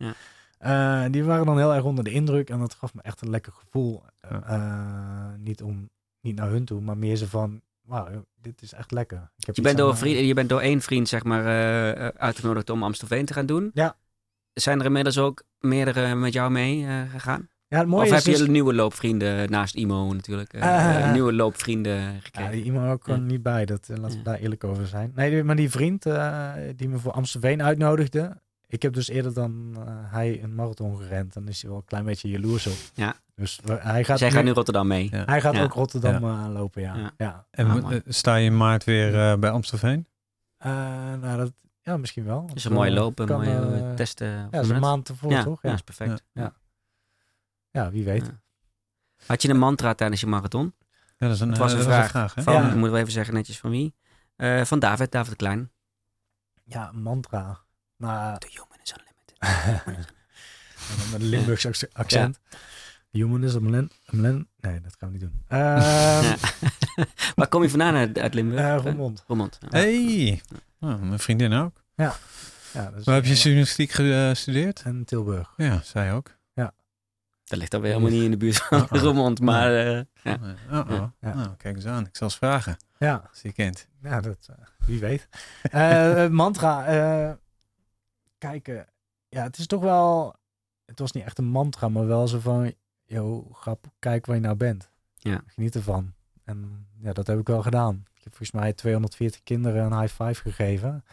eh, 0.59 1.05
die 1.11 1.25
waren 1.25 1.47
dan 1.47 1.59
heel 1.59 1.75
erg 1.75 1.85
onder 1.85 2.05
de 2.05 2.11
indruk 2.11 2.51
en 2.51 2.59
dat 2.59 2.75
gaf 2.75 2.95
me 2.95 3.03
echt 3.03 3.21
een 3.21 3.31
lekker 3.31 3.53
gevoel. 3.53 4.03
Ja. 4.21 4.43
Eh, 4.43 5.39
niet, 5.39 5.63
om, 5.63 5.91
niet 6.21 6.37
naar 6.37 6.49
hun 6.49 6.65
toe, 6.65 6.81
maar 6.81 6.99
meer 6.99 7.17
zo 7.17 7.27
van, 7.27 7.61
wauw, 7.83 8.25
dit 8.41 8.63
is 8.63 8.73
echt 8.73 8.91
lekker. 8.93 9.31
Ik 9.37 9.47
heb 9.47 9.57
Je 9.57 9.63
bent, 9.63 9.79
door 9.79 9.91
aan, 9.91 9.97
vriend, 9.97 10.27
je 10.27 10.35
bent 10.35 10.49
door 10.49 10.61
één 10.61 10.81
vriend 10.81 11.09
zeg 11.09 11.25
maar, 11.25 11.45
uitgenodigd 12.13 12.71
om 12.71 12.83
Amstelveen 12.83 13.25
te 13.25 13.33
gaan 13.33 13.47
doen. 13.47 13.71
Ja. 13.75 13.97
Zijn 14.53 14.79
er 14.81 14.87
inmiddels 14.87 15.19
ook 15.19 15.43
meerdere 15.59 16.15
met 16.15 16.33
jou 16.33 16.51
mee 16.51 16.87
gegaan? 17.11 17.49
Ja, 17.69 17.79
het 17.79 17.87
mooie 17.87 18.01
of 18.11 18.17
is 18.17 18.25
heb 18.25 18.35
je 18.35 18.39
dus- 18.41 18.49
nieuwe 18.49 18.75
loopvrienden 18.75 19.51
naast 19.51 19.75
Imo 19.75 20.13
natuurlijk? 20.13 20.53
eh, 20.53 20.63
Eh, 20.63 21.05
eh, 21.07 21.13
nieuwe 21.13 21.33
loopvrienden 21.33 21.97
Ja, 22.01 22.13
gekregen? 22.21 22.53
die 22.53 22.63
iemand 22.65 22.91
ook 22.93 23.05
gewoon 23.05 23.21
Ja. 23.21 23.27
niet 23.27 23.43
bij. 23.43 23.65
Dat, 23.65 23.89
eh, 23.89 23.97
laten 23.97 24.11
we 24.11 24.17
Ja. 24.17 24.23
daar 24.31 24.39
eerlijk 24.39 24.65
over 24.65 24.87
zijn. 24.87 25.13
Nee, 25.15 25.45
maar 25.45 25.57
die 25.57 25.71
vriend 25.71 26.07
eh, 26.07 26.53
die 26.77 26.89
me 26.89 26.99
voor 26.99 27.13
Amstelveen 27.13 27.63
uitnodigde. 27.63 28.37
Ik 28.67 28.83
heb 28.83 28.93
dus 28.93 29.09
eerder 29.09 29.35
dan 29.35 29.77
eh, 29.77 29.83
hij 30.13 30.43
een 30.43 30.55
marathon 30.55 30.99
gerend. 30.99 31.33
Dan 31.35 31.49
is 31.49 31.61
hij 31.61 31.71
wel 31.71 31.79
een 31.79 31.85
klein 31.85 32.05
beetje 32.05 32.29
jaloers 32.31 32.67
op. 32.67 32.77
Ja. 32.95 33.15
Dus 33.35 33.61
hij 33.79 34.05
gaat, 34.05 34.19
Zij 34.19 34.29
nu, 34.29 34.35
gaan 34.35 34.45
nu 34.45 34.51
Rotterdam 34.51 34.87
mee. 34.87 35.09
Ja. 35.11 35.23
hij 35.27 35.41
gaat 35.41 35.55
Ja. 35.55 35.63
ook 35.63 35.73
Rotterdam 35.73 36.15
eh, 36.25 36.47
lopen, 36.53 36.83
ja. 36.83 36.97
Ja. 36.97 37.11
ja. 37.17 37.47
En 37.51 37.67
Ah, 37.71 37.83
mooi. 37.83 38.01
sta 38.07 38.35
je 38.37 38.45
in 38.45 38.57
maart 38.57 38.85
weer 38.85 39.19
eh, 39.31 39.39
bij 39.39 39.51
Amstelveen? 39.51 40.07
Eh, 40.57 40.73
nou, 41.21 41.37
dat, 41.39 41.53
ja, 41.83 41.97
misschien 41.97 42.25
wel. 42.25 42.45
Het 42.47 42.57
is 42.57 42.65
een 42.65 42.73
mooie 42.73 42.91
een 42.91 43.15
kan, 43.15 43.45
mooie 43.45 43.95
testen. 43.95 44.29
Ja, 44.29 44.49
dat 44.51 44.65
is 44.65 44.71
een 44.71 44.81
maand 44.81 45.09
ervoor, 45.09 45.31
ja, 45.31 45.43
toch? 45.43 45.63
Ja, 45.63 45.69
Ja. 45.69 45.75
is 45.75 45.83
perfect. 45.83 46.23
Ja. 46.33 46.53
Ja, 47.71 47.91
wie 47.91 48.05
weet. 48.05 48.27
Ja. 48.27 48.41
Had 49.27 49.43
je 49.43 49.49
een 49.49 49.59
mantra 49.59 49.95
tijdens 49.95 50.21
je 50.21 50.27
marathon? 50.27 50.75
Ja, 51.17 51.27
dat 51.27 51.35
is 51.37 51.41
een, 51.41 51.49
Het 51.49 51.59
was 51.59 51.73
eh, 51.73 51.79
een 51.79 51.85
dat 51.89 52.05
is 52.05 52.11
vraag. 52.11 52.35
hè? 52.35 52.43
Van, 52.43 52.53
Ja. 52.53 52.69
Ik 52.69 52.75
moet 52.75 52.91
wel 52.91 52.99
even 52.99 53.13
zeggen 53.13 53.35
netjes 53.35 53.59
van 53.59 53.71
wie. 53.71 53.95
Eh, 54.37 54.65
van 54.65 54.79
David, 54.79 55.13
David 55.13 55.37
Klein. 55.37 55.71
Ja, 56.65 56.89
een 56.89 57.03
mantra. 57.03 57.61
Nou, 57.97 58.39
The 58.39 58.47
human 58.51 58.79
is 58.83 58.95
unlimited. 58.99 59.37
met 61.13 61.15
een 61.21 61.27
Limburgs 61.29 61.67
ac- 61.67 61.89
accent. 61.93 62.41
Human 63.11 63.45
is 63.45 63.59
millen- 63.59 63.91
Nee, 64.61 64.81
dat 64.81 64.97
gaan 64.99 65.13
we 65.13 65.19
niet 65.19 65.21
doen. 65.21 65.43
Ja. 65.49 66.23
Waar 67.37 67.49
kom 67.49 67.63
je 67.63 67.71
vandaan 67.71 67.95
uit, 67.95 68.19
uit 68.19 68.35
Limburg? 68.35 68.61
eh, 68.61 68.83
Roermond. 68.83 69.25
Roermond. 69.27 69.59
Ja. 69.61 69.69
Hey, 69.79 70.43
oh, 70.81 71.01
mijn 71.01 71.19
vriendin 71.19 71.53
ook. 71.53 71.83
Ja, 71.95 72.17
dat 72.73 72.95
is, 72.99 73.05
Waar 73.05 73.15
heb 73.15 73.25
je 73.25 73.35
journalistiek 73.35 73.91
gestudeerd? 73.91 74.83
En 74.83 75.05
Tilburg. 75.05 75.53
Ja, 75.57 75.81
zij 75.83 76.13
ook. 76.13 76.37
Dat 77.49 77.59
ligt 77.59 77.71
dan 77.71 77.81
weer 77.81 77.91
helemaal 77.93 78.13
niet 78.13 78.23
in 78.23 78.31
de 78.31 78.37
buurt 78.37 78.57
van. 78.57 78.87
Roermond. 79.01 79.41
Maar 79.41 79.75
eh, 79.87 80.03
ja. 80.23 80.39
Oh, 80.71 80.91
oh. 80.91 81.03
Ja. 81.21 81.35
Nou, 81.35 81.55
kijk 81.57 81.77
eens 81.77 81.87
aan. 81.87 82.07
Ik 82.07 82.17
zal 82.17 82.27
eens 82.27 82.37
vragen. 82.37 82.77
Ja, 82.99 83.25
Als 83.31 83.43
je 83.43 83.53
kent. 83.53 83.89
ja 84.03 84.21
dat, 84.21 84.49
eh, 84.51 84.87
wie 84.87 85.01
weet. 85.01 85.29
Eh, 85.63 86.27
mantra. 86.29 86.87
eh 86.87 87.33
kijken. 88.39 88.87
Ja, 89.29 89.43
het 89.43 89.59
is 89.59 89.67
toch 89.67 89.81
wel... 89.83 90.35
Het 90.87 90.99
was 90.99 91.13
niet 91.13 91.25
echt 91.25 91.39
een 91.39 91.45
mantra, 91.45 91.89
maar 91.89 92.07
wel 92.07 92.29
zo 92.29 92.39
van... 92.39 92.73
Yo, 93.05 93.49
grap, 93.53 93.87
kijk 93.99 94.27
waar 94.27 94.37
je 94.37 94.43
nou 94.43 94.55
bent. 94.57 94.91
Ja. 95.15 95.41
Geniet 95.47 95.75
ervan. 95.75 96.13
En 96.45 96.87
ja, 97.01 97.13
dat 97.13 97.27
heb 97.27 97.39
ik 97.39 97.47
wel 97.47 97.63
gedaan. 97.63 98.05
Ik 98.15 98.25
heb 98.25 98.37
volgens 98.37 98.61
mij 98.61 98.73
240 98.73 99.43
kinderen 99.43 99.85
een 99.93 100.01
high 100.01 100.23
five 100.23 100.43
gegeven. 100.43 101.05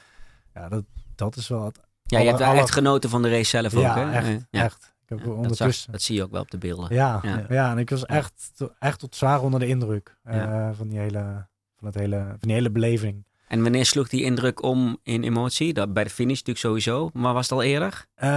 Ja, 0.54 0.70
dat, 0.70 0.84
dat 1.16 1.36
is 1.36 1.48
wel... 1.48 1.66
Het, 1.66 1.80
ja, 2.04 2.20
je 2.20 2.26
hebt 2.28 2.40
wel 2.40 2.48
Alle- 2.48 2.60
echt 2.60 2.72
genoten 2.72 3.10
van 3.10 3.22
de 3.22 3.30
race 3.30 3.50
zelf 3.50 3.76
ook. 3.76 3.82
ja, 3.82 4.10
hè? 4.10 4.12
echt, 4.12 4.46
ja. 4.50 4.64
echt. 4.64 4.94
Ik 5.08 5.10
heb 5.10 5.20
Ja, 5.20 5.26
dat, 5.26 5.34
zag- 5.36 5.44
ondertussen... 5.44 5.92
dat 5.92 6.02
zie 6.02 6.16
je 6.16 6.24
ook 6.24 6.32
wel 6.32 6.42
op 6.42 6.52
de 6.52 6.58
beelden. 6.58 6.94
Ja, 6.96 7.20
Ja. 7.24 7.46
ja. 7.50 7.72
en 7.72 7.78
ik 7.78 7.90
was 7.90 8.06
echt, 8.06 8.52
echt 8.80 9.00
tot 9.00 9.16
zwaar 9.16 9.42
onder 9.42 9.60
de 9.60 9.68
indruk 9.68 10.18
eh, 10.24 10.70
van, 10.74 10.88
die 10.88 11.00
hele, 11.00 11.48
van, 11.78 11.88
het 11.88 11.96
hele, 11.96 12.26
van 12.30 12.38
die 12.40 12.54
hele 12.54 12.72
beleving. 12.72 13.26
En 13.48 13.62
wanneer 13.62 13.86
sloeg 13.86 14.10
die 14.10 14.24
indruk 14.24 14.64
om 14.64 14.98
in 15.04 15.24
emotie? 15.24 15.74
Dat, 15.74 15.94
bij 15.94 16.04
de 16.04 16.10
finish 16.10 16.38
natuurlijk 16.40 16.66
sowieso. 16.66 17.10
Maar 17.14 17.34
was 17.34 17.44
het 17.50 17.52
al 17.52 17.64
eerder? 17.64 18.06
Eh, 18.16 18.28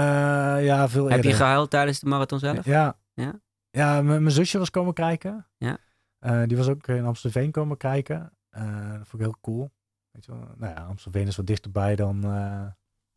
ja, 0.64 0.88
veel 0.88 1.04
Heb 1.04 1.16
eerder. 1.16 1.30
je 1.30 1.36
gehuild 1.36 1.70
tijdens 1.70 2.00
de 2.00 2.06
marathon 2.06 2.38
zelf? 2.38 2.64
Ja. 2.64 2.96
Ja? 3.14 3.40
Ja, 3.70 4.02
mijn 4.02 4.30
zusje 4.30 4.58
was 4.58 4.70
komen 4.70 4.94
kijken. 4.94 5.46
Ja. 5.56 5.76
Eh, 6.18 6.42
die 6.46 6.56
was 6.56 6.68
ook 6.68 6.86
in 6.88 7.04
Amstelveen 7.04 7.50
komen 7.50 7.76
kijken. 7.76 8.32
Eh, 8.50 8.62
dat 8.88 9.06
vond 9.08 9.12
ik 9.12 9.20
heel 9.20 9.36
cool. 9.40 9.70
Weet 10.10 10.24
je 10.24 10.32
wel? 10.32 10.40
Nou 10.56 10.74
ja, 10.74 10.84
Amstelveen 10.88 11.26
is 11.26 11.36
wat 11.36 11.46
dichterbij 11.46 11.96
dan, 11.96 12.24
eh, 12.24 12.62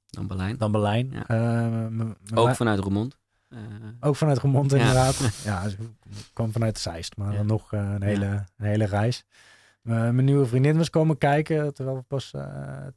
Dan 0.06 0.28
Berlijn. 0.28 0.58
dan 0.58 0.72
Berlijn. 0.72 1.10
Ja. 1.12 1.28
Eh, 1.28 2.38
Ook 2.38 2.56
vanuit 2.56 2.80
Roermond. 2.80 3.18
Eh, 3.52 3.60
ook 3.99 4.16
vanuit 4.16 4.38
Remond 4.39 4.72
Ja. 4.72 4.78
inderdaad. 4.78 5.16
ja, 5.45 5.70
ze 5.70 5.78
kwam 6.34 6.52
vanuit 6.52 6.80
Zeist, 6.80 7.18
maar 7.18 7.36
dan 7.36 7.45
nog 7.45 7.74
eh, 7.74 7.80
een, 7.93 8.02
hele, 8.04 8.26
een 8.58 8.66
hele 8.66 8.86
reis. 8.86 9.26
Eh, 9.84 9.93
mijn 9.93 10.26
nieuwe 10.26 10.45
vriendin 10.45 10.78
was 10.78 10.89
komen 10.89 11.18
kijken, 11.18 11.74
terwijl 11.74 11.97
we 11.97 12.02
pas 12.04 12.34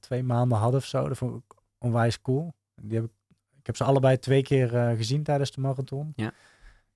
twee 0.01 0.23
maanden 0.23 0.59
hadden 0.59 0.81
of 0.81 0.87
zo. 0.87 1.09
Dat 1.09 1.17
vond 1.19 1.37
ik 1.37 1.57
onwijs 1.79 2.21
cool. 2.21 2.55
Die 2.83 2.95
heb 2.97 3.05
ik, 3.05 3.11
ik 3.59 3.67
heb 3.67 3.77
ze 3.77 3.85
allebei 3.85 4.19
twee 4.19 4.43
keer 4.43 4.95
gezien 4.97 5.23
tijdens 5.23 5.51
de 5.51 5.61
marathon. 5.61 6.13
Ja. 6.17 6.33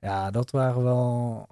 Ja, 0.01 0.31
dat 0.31 0.51
waren 0.51 0.83
wel 0.83 1.49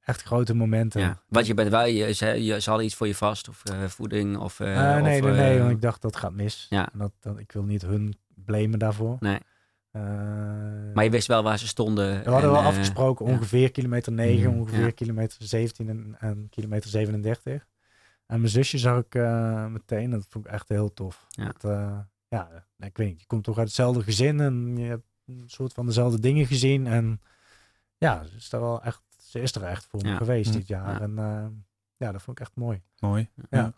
echt 0.00 0.22
grote 0.22 0.54
momenten. 0.54 1.00
ja. 1.00 1.22
Want 1.28 1.46
je 1.46 1.54
bent 1.54 1.70
wel, 1.70 1.86
je, 1.86 2.12
ze, 2.12 2.44
je, 2.44 2.60
ze 2.60 2.68
hadden 2.68 2.86
iets 2.86 2.96
voor 2.96 3.06
je 3.06 3.14
vast. 3.14 3.48
Of 3.48 3.62
voeding. 3.86 4.38
Of, 4.38 4.58
nee, 4.58 4.96
of, 4.96 5.02
nee, 5.02 5.20
nee, 5.20 5.58
want 5.58 5.70
ik 5.70 5.80
dacht 5.82 6.02
dat 6.02 6.16
gaat 6.16 6.32
mis. 6.32 6.66
Ja. 6.70 6.88
Dat, 6.92 7.12
dat, 7.20 7.38
ik 7.38 7.52
wil 7.52 7.62
niet 7.62 7.82
hun 7.82 8.14
blamen 8.34 8.78
daarvoor. 8.78 9.16
Nee. 9.20 9.38
Eh, 9.92 10.02
Maar 10.94 11.04
je 11.04 11.10
wist 11.10 11.26
wel 11.26 11.42
waar 11.42 11.58
ze 11.58 11.66
stonden. 11.66 12.06
We 12.24 12.30
hadden 12.30 12.48
en, 12.48 12.54
wel 12.54 12.60
eh, 12.60 12.66
afgesproken 12.66 13.26
ja. 13.26 13.32
ongeveer 13.32 13.70
kilometer 13.70 14.12
9, 14.12 14.50
Mhm. 14.50 14.58
ongeveer 14.60 14.84
Ja. 14.84 14.90
kilometer 14.90 15.36
17 15.42 15.88
en, 15.88 16.16
en 16.18 16.46
kilometer 16.50 16.90
37. 16.90 17.66
En 18.26 18.38
mijn 18.40 18.52
zusje 18.52 18.78
zag 18.78 18.98
ik 18.98 19.14
eh, 19.14 19.66
meteen. 19.66 20.10
Dat 20.10 20.26
vond 20.28 20.46
ik 20.46 20.52
echt 20.52 20.68
heel 20.68 20.92
tof. 20.92 21.26
Ja. 21.28 21.44
Dat, 21.44 21.64
eh, 21.64 21.98
ja, 22.28 22.64
ik 22.78 22.96
weet 22.96 23.08
niet. 23.08 23.20
Je 23.20 23.26
komt 23.26 23.44
toch 23.44 23.58
uit 23.58 23.66
hetzelfde 23.66 24.02
gezin 24.02 24.40
en 24.40 24.76
je 24.76 24.84
hebt 24.88 25.06
een 25.26 25.44
soort 25.46 25.72
van 25.72 25.86
dezelfde 25.86 26.20
dingen 26.20 26.46
gezien. 26.46 26.86
En 26.86 27.20
ja, 27.98 28.24
ze 28.24 28.36
is 28.36 28.52
er 28.52 28.60
wel 28.60 28.82
echt, 28.82 29.02
ze 29.18 29.40
is 29.40 29.54
er 29.54 29.62
echt 29.62 29.84
voor 29.86 30.00
me 30.02 30.08
Ja. 30.08 30.16
geweest 30.16 30.50
Hm. 30.52 30.56
dit 30.56 30.66
jaar. 30.68 30.92
Ja. 30.92 31.00
En 31.00 31.18
eh, 31.18 31.46
ja, 31.96 32.12
dat 32.12 32.22
vond 32.22 32.38
ik 32.40 32.46
echt 32.46 32.56
mooi. 32.56 32.82
Mooi. 32.98 33.28
Ja. 33.50 33.72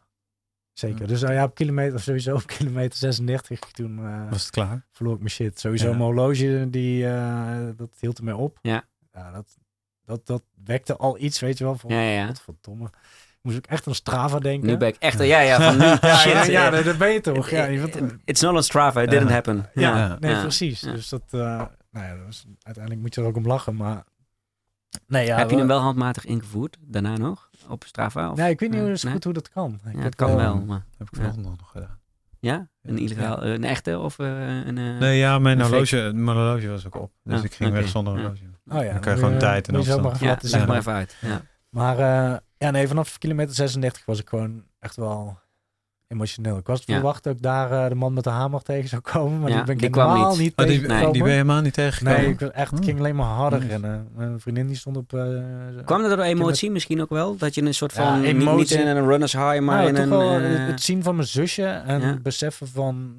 Zeker. 0.74 1.00
Ja. 1.00 1.06
Dus 1.06 1.20
nou 1.20 1.34
ja, 1.34 1.44
op 1.44 1.54
kilometer, 1.54 2.00
sowieso 2.00 2.34
op 2.34 2.46
kilometer 2.46 2.98
36 2.98 3.58
toen 3.60 3.98
eh, 3.98 4.30
Was 4.30 4.42
het 4.42 4.50
klaar? 4.50 4.86
verloor 4.90 5.12
ik 5.14 5.18
mijn 5.18 5.30
shit. 5.30 5.60
Sowieso 5.60 5.84
Ja. 5.84 5.90
mijn 5.90 6.02
horloge, 6.04 6.66
die, 6.70 7.06
eh, 7.06 7.58
dat 7.76 7.96
hield 8.00 8.18
ermee 8.18 8.36
op. 8.36 8.58
Ja. 8.62 8.84
ja 9.12 9.30
dat, 9.30 9.56
dat, 10.04 10.26
dat 10.26 10.42
wekte 10.64 10.96
al 10.96 11.18
iets, 11.18 11.40
weet 11.40 11.58
je 11.58 11.64
wel. 11.64 11.74
Van, 11.76 11.90
Ja, 11.90 12.00
ja. 12.00 12.30
Moest 13.42 13.56
ik 13.56 13.66
echt 13.66 13.86
aan 13.86 13.94
Strava 13.94 14.38
denken. 14.38 14.68
Nu 14.68 14.76
ben 14.76 14.88
ik 14.88 14.96
echt... 14.98 15.22
Ja, 15.22 15.40
ja, 15.40 15.60
van 15.60 15.78
nu. 15.78 15.84
ja, 16.08 16.16
shit. 16.16 16.46
ja, 16.46 16.70
dat 16.70 16.98
ben 16.98 17.12
je 17.12 17.20
toch. 17.20 17.50
Ja, 17.50 17.66
It's 18.24 18.40
not 18.40 18.54
on 18.54 18.62
Strava, 18.62 19.02
it 19.02 19.10
didn't 19.10 19.30
happen. 19.30 19.70
ja, 19.74 20.16
nee, 20.20 20.40
precies. 20.40 20.80
Dus 20.80 21.08
dat, 21.08 21.22
eh, 21.30 21.40
nou 21.90 22.06
ja, 22.06 22.14
dat 22.16 22.24
was, 22.24 22.46
uiteindelijk 22.62 23.02
moet 23.04 23.14
je 23.14 23.20
er 23.20 23.26
ook 23.26 23.36
om 23.36 23.46
lachen, 23.46 23.76
maar... 23.76 24.04
Nee, 25.06 25.26
ja, 25.26 25.38
Heb 25.38 25.50
je 25.50 25.56
hem 25.56 25.66
wel 25.66 25.80
handmatig 25.80 26.24
ingevoerd, 26.24 26.76
daarna 26.80 27.16
nog, 27.16 27.50
op 27.68 27.84
Strava? 27.86 28.30
Of? 28.30 28.36
Nee, 28.36 28.50
ik 28.50 28.60
weet 28.60 28.70
niet 28.70 29.02
nee? 29.02 29.12
goed 29.12 29.24
hoe 29.24 29.32
dat 29.32 29.48
kan. 29.50 29.74
Ik 29.74 29.80
Ja, 29.84 29.90
heb 29.96 30.02
het 30.04 30.14
kan 30.14 30.36
wel, 30.36 30.60
maar... 30.60 30.84
Heb 30.98 31.06
ik 31.06 31.14
Ja. 31.14 31.20
vanochtend 31.20 31.58
nog 31.58 31.70
gedaan. 31.70 31.98
Ja? 32.40 32.68
Een 32.82 32.96
Ja. 32.96 33.02
illegaal, 33.02 33.42
eh, 33.42 33.52
een 33.52 33.64
echte 33.64 33.98
of 33.98 34.18
eh, 34.18 34.26
een... 34.66 34.78
eh, 34.78 34.98
Nee, 34.98 35.18
ja, 35.18 35.38
mijn 35.38 35.60
horloge, 35.60 36.10
mijn 36.14 36.36
horloge 36.36 36.68
was 36.68 36.86
ook 36.86 36.94
op. 37.00 37.12
Dus 37.22 37.38
Ah, 37.38 37.44
ik 37.44 37.54
ging 37.54 37.72
weg 37.72 37.88
zonder 37.88 38.14
Ja. 38.14 38.20
horloge. 38.20 38.44
Oh 38.68 38.84
ja, 38.84 38.92
Dan 38.92 39.00
kan 39.00 39.12
je 39.14 39.18
gewoon 39.22 39.38
tijd 39.38 39.68
en 39.68 39.74
afstand. 39.74 40.02
maar 40.02 40.12
even 40.14 40.26
Ja, 40.26 40.38
leg 40.40 40.66
maar 40.66 40.76
even 40.78 40.92
uit. 40.92 41.16
Ja. 41.20 41.40
Maar 41.70 41.98
eh, 41.98 42.36
ja, 42.58 42.70
nee, 42.70 42.88
vanaf 42.88 43.18
kilometer 43.18 43.54
36 43.54 44.04
was 44.04 44.20
ik 44.20 44.28
gewoon 44.28 44.64
echt 44.80 44.96
wel 44.96 45.38
emotioneel. 46.06 46.56
Ik 46.58 46.66
was 46.66 46.82
Ja. 46.84 46.94
verwacht 46.94 47.22
dat 47.24 47.34
ik 47.36 47.42
daar 47.42 47.70
eh, 47.82 47.88
de 47.88 47.94
man 47.94 48.12
met 48.12 48.24
de 48.24 48.30
hamer 48.30 48.62
tegen 48.62 48.88
zou 48.88 49.02
komen, 49.02 49.40
maar 49.40 49.50
Ja, 49.50 49.56
die 49.56 49.64
ben 49.64 49.74
ik 49.74 49.80
die 49.80 49.90
kwam 49.90 50.08
helemaal 50.10 50.30
niet. 50.30 50.38
niet, 50.38 50.52
Oh, 50.56 50.66
die, 50.66 50.66
tegengekomen. 50.80 51.12
die 51.12 51.20
ben 51.22 51.30
je 51.30 51.36
helemaal 51.36 51.60
niet 51.60 51.74
tegengekomen? 51.74 52.20
Nee, 52.20 52.30
ik, 52.30 52.40
was 52.40 52.50
echt, 52.50 52.72
ik 52.72 52.78
Oh. 52.78 52.84
ging 52.84 52.98
alleen 52.98 53.16
maar 53.16 53.26
harder 53.26 53.66
rennen. 53.66 54.08
Mijn 54.14 54.40
vriendin 54.40 54.66
die 54.66 54.76
stond 54.76 54.96
op... 54.96 55.12
eh, 55.12 55.20
Kwam 55.84 56.02
dat 56.02 56.10
door 56.10 56.20
emotie 56.20 56.70
misschien 56.70 57.00
ook 57.00 57.10
wel? 57.10 57.36
Dat 57.36 57.54
je 57.54 57.62
een 57.62 57.74
soort 57.74 57.94
Ja, 57.94 58.02
van, 58.10 58.20
niet, 58.20 58.32
niet 58.32 58.42
emotie. 58.42 58.78
in 58.80 58.86
een 58.86 59.06
runners 59.06 59.32
high, 59.32 59.60
maar 59.60 59.76
nou, 59.76 59.88
in 59.88 59.96
een... 59.96 60.08
wel 60.08 60.30
eh, 60.38 60.48
het- 60.58 60.66
het 60.70 60.80
zien 60.82 61.02
van 61.02 61.14
mijn 61.16 61.28
zusje 61.28 61.66
en 61.66 62.00
Ja. 62.00 62.06
het 62.06 62.22
beseffen 62.22 62.68
van 62.68 63.16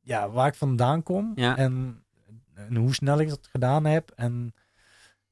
ja, 0.00 0.30
waar 0.30 0.46
ik 0.46 0.54
vandaan 0.54 1.02
kom 1.02 1.32
Ja. 1.34 1.56
en, 1.56 2.02
en 2.54 2.76
hoe 2.76 2.94
snel 2.94 3.20
ik 3.20 3.28
dat 3.28 3.48
gedaan 3.52 3.84
heb. 3.84 4.12
En 4.14 4.54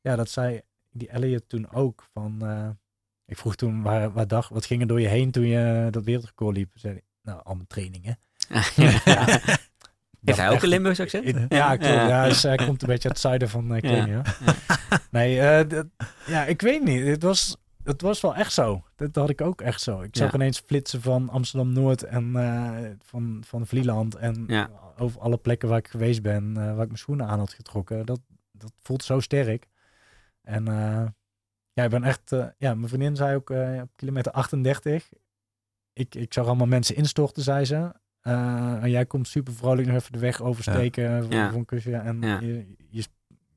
ja, 0.00 0.16
dat 0.16 0.30
zei 0.30 0.60
die 0.90 1.08
Elliot 1.08 1.48
toen 1.48 1.70
ook 1.72 2.04
van... 2.12 2.42
ik 3.32 3.38
vroeg 3.38 3.56
toen, 3.56 3.82
waar, 3.82 4.12
waar 4.12 4.26
dag, 4.26 4.48
wat 4.48 4.66
ging 4.66 4.80
er 4.80 4.86
door 4.86 5.00
je 5.00 5.08
heen 5.08 5.30
toen 5.30 5.46
je 5.46 5.88
dat 5.90 6.04
wereldrecord 6.04 6.56
liep? 6.56 6.70
Zei 6.74 7.00
nou, 7.22 7.40
al 7.44 7.54
mijn 7.54 7.66
trainingen. 7.66 8.18
ja. 9.04 9.40
Heeft 10.24 10.38
hij 10.38 10.50
ook 10.50 10.62
een 10.62 10.68
Limburgs 10.68 11.00
accent? 11.00 11.46
Ja, 11.48 11.76
klopt. 11.76 11.92
Ja, 11.94 12.24
dus 12.24 12.42
hij 12.42 12.56
komt 12.56 12.82
een 12.82 12.88
beetje 12.88 13.08
uit 13.08 13.16
het 13.16 13.18
zuiden 13.18 13.48
van 13.48 13.74
uh, 13.74 13.80
Kenia. 13.80 14.22
Nee, 15.10 15.66
dat- 15.66 15.86
ja, 16.26 16.44
ik 16.44 16.60
weet 16.60 16.82
niet. 16.84 17.06
Het 17.06 17.22
was, 17.22 17.56
het 17.84 18.00
was 18.02 18.20
wel 18.20 18.34
echt 18.34 18.52
zo. 18.52 18.84
Dat 18.96 19.14
had 19.14 19.30
ik 19.30 19.40
ook 19.40 19.60
echt 19.60 19.80
zo. 19.80 20.00
Ik 20.00 20.16
zag 20.16 20.28
Ja. 20.28 20.34
ineens 20.34 20.62
flitsen 20.66 21.02
van 21.02 21.28
Amsterdam-Noord 21.28 22.02
en 22.02 22.36
eh, 22.36 22.70
van, 23.04 23.42
van 23.46 23.66
Vlieland. 23.66 24.14
En 24.14 24.44
Ja. 24.46 24.70
over 24.98 25.20
alle 25.20 25.36
plekken 25.36 25.68
waar 25.68 25.78
ik 25.78 25.88
geweest 25.88 26.22
ben, 26.22 26.54
waar 26.54 26.70
ik 26.70 26.76
mijn 26.86 26.96
schoenen 26.98 27.26
aan 27.26 27.38
had 27.38 27.52
getrokken. 27.52 28.06
Dat, 28.06 28.20
dat 28.52 28.72
voelt 28.82 29.04
zo 29.04 29.20
sterk. 29.20 29.66
En 30.42 30.64
ja, 31.72 31.84
ik 31.84 31.90
ben 31.90 32.04
echt... 32.04 32.32
eh, 32.32 32.46
ja, 32.58 32.74
mijn 32.74 32.88
vriendin 32.88 33.16
zei 33.16 33.36
ook 33.36 33.50
eh, 33.50 33.80
op 33.82 33.90
kilometer 33.96 34.32
38... 34.32 35.08
Ik, 35.94 36.14
ik 36.14 36.32
zag 36.32 36.46
allemaal 36.46 36.66
mensen 36.66 36.96
instorten, 36.96 37.42
zei 37.42 37.64
ze. 37.64 37.92
Eh, 38.20 38.82
en 38.82 38.90
jij 38.90 39.06
komt 39.06 39.28
super 39.28 39.52
vrolijk 39.52 39.86
nog 39.86 39.96
even 39.96 40.12
de 40.12 40.18
weg 40.18 40.40
oversteken 40.42 41.22
voor, 41.24 41.32
Ja. 41.32 41.48
voor 41.50 41.58
een 41.58 41.64
kusje. 41.64 41.96
En 41.96 42.20
Ja. 42.20 42.40
je, 42.40 42.74
je, 42.90 43.04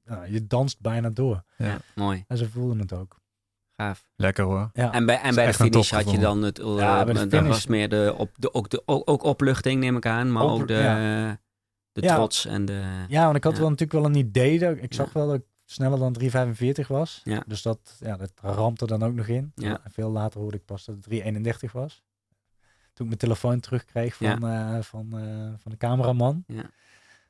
nou, 0.05 0.31
je 0.31 0.47
danst 0.47 0.81
bijna 0.81 1.09
door. 1.09 1.43
Ja, 1.57 1.77
mooi. 1.95 2.23
En 2.27 2.37
ze 2.37 2.49
voelden 2.49 2.79
het 2.79 2.93
ook. 2.93 3.19
Gaaf. 3.75 4.07
Lekker 4.15 4.43
hoor. 4.43 4.69
Ja, 4.73 4.91
En 4.93 5.05
bij, 5.05 5.19
en 5.21 5.35
bij 5.35 5.45
de 5.45 5.53
finish 5.53 5.91
had 5.91 6.11
je 6.11 6.19
dan 6.19 6.41
het... 6.41 6.59
eh, 6.59 6.75
Ja, 6.77 7.03
bij 7.03 7.13
de 7.13 7.19
dat 7.19 7.29
finish- 7.29 7.47
was 7.47 7.67
meer 7.67 7.89
de, 7.89 8.13
op 8.17 8.31
de, 8.37 8.53
ook, 8.53 8.69
de 8.69 8.81
ook, 8.85 9.09
ook 9.09 9.23
opluchting, 9.23 9.79
neem 9.79 9.97
ik 9.97 10.05
aan. 10.05 10.31
Maar 10.31 10.43
ook 10.43 10.67
de, 10.67 11.37
de 11.91 12.01
Ja. 12.01 12.15
trots 12.15 12.45
en 12.45 12.65
de... 12.65 13.05
ja 13.07 13.23
want 13.25 13.35
ik 13.35 13.43
had 13.43 13.53
Ja. 13.53 13.59
wel 13.59 13.69
natuurlijk 13.69 13.99
wel 13.99 14.05
een 14.09 14.15
idee. 14.17 14.59
Dat, 14.59 14.77
ik 14.77 14.93
zag 14.93 15.05
Ja. 15.05 15.11
wel 15.13 15.27
dat 15.27 15.35
ik 15.35 15.45
sneller 15.65 15.99
dan 15.99 16.15
3,45 16.81 16.87
was. 16.87 17.21
Ja. 17.23 17.43
Dus 17.47 17.61
dat, 17.61 17.97
ja, 17.99 18.17
dat 18.17 18.31
rampte 18.41 18.85
dan 18.85 19.03
ook 19.03 19.13
nog 19.13 19.27
in. 19.27 19.51
Ja. 19.55 19.79
En 19.83 19.91
veel 19.91 20.09
later 20.11 20.39
hoorde 20.39 20.57
ik 20.57 20.65
pas 20.65 20.85
dat 20.85 20.95
het 20.95 21.07
3,31 21.67 21.71
was. 21.71 22.03
Toen 22.93 23.05
ik 23.05 23.05
mijn 23.05 23.17
telefoon 23.17 23.59
terugkreeg 23.59 24.15
van, 24.15 24.47
eh, 24.49 24.77
van, 24.81 25.07
eh, 25.17 25.53
van 25.61 25.71
de 25.71 25.77
cameraman. 25.77 26.43
Ja. 26.47 26.63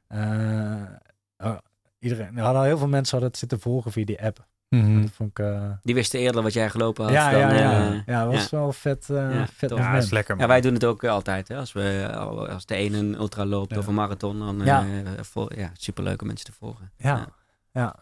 Eh, 0.08 1.48
oh, 1.50 1.58
iedereen, 2.00 2.38
er 2.38 2.44
hadden 2.44 2.62
al 2.62 2.68
heel 2.68 2.78
veel 2.78 2.88
mensen 2.88 3.12
hadden 3.12 3.30
het 3.30 3.38
zitten 3.40 3.60
volgen 3.60 3.92
via 3.92 4.06
die 4.06 4.24
app. 4.24 4.46
Mhm. 4.70 5.02
Dat 5.02 5.12
vond 5.12 5.40
ik... 5.40 5.46
Die 5.84 5.96
wisten 5.96 6.20
eerder 6.20 6.42
wat 6.44 6.54
jij 6.54 6.70
gelopen 6.70 7.04
had. 7.04 7.14
ja, 7.14 7.32
dan, 7.32 7.40
ja, 7.40 7.50
ja, 7.54 7.90
eh, 7.92 8.02
ja. 8.06 8.24
dat 8.24 8.34
was 8.34 8.50
wel 8.50 8.72
vet, 8.74 9.10
eh 9.10 9.16
Ja, 9.34 9.48
vet. 9.48 9.70
Ja, 9.70 9.76
moment. 9.76 10.04
is 10.04 10.10
lekker. 10.10 10.40
Ja, 10.40 10.48
wij 10.48 10.62
doen 10.62 10.74
het 10.74 10.86
ook 10.86 11.04
altijd. 11.04 11.48
Hè? 11.48 11.58
Als, 11.58 11.74
we, 11.74 12.10
als 12.50 12.66
de 12.66 12.76
ene 12.76 12.98
een 12.98 13.16
ultra 13.16 13.46
loopt 13.46 13.72
Ja. 13.72 13.78
of 13.78 13.88
een 13.88 13.94
marathon, 13.94 14.40
dan 14.40 14.60
eh 14.62 14.66
Ja. 14.66 14.86
vol, 15.24 15.54
ja, 15.56 15.72
superleuk 15.74 16.22
om 16.22 16.28
mensen 16.28 16.46
te 16.46 16.52
volgen. 16.54 16.92
Ja, 16.98 17.28
ja. 17.72 17.96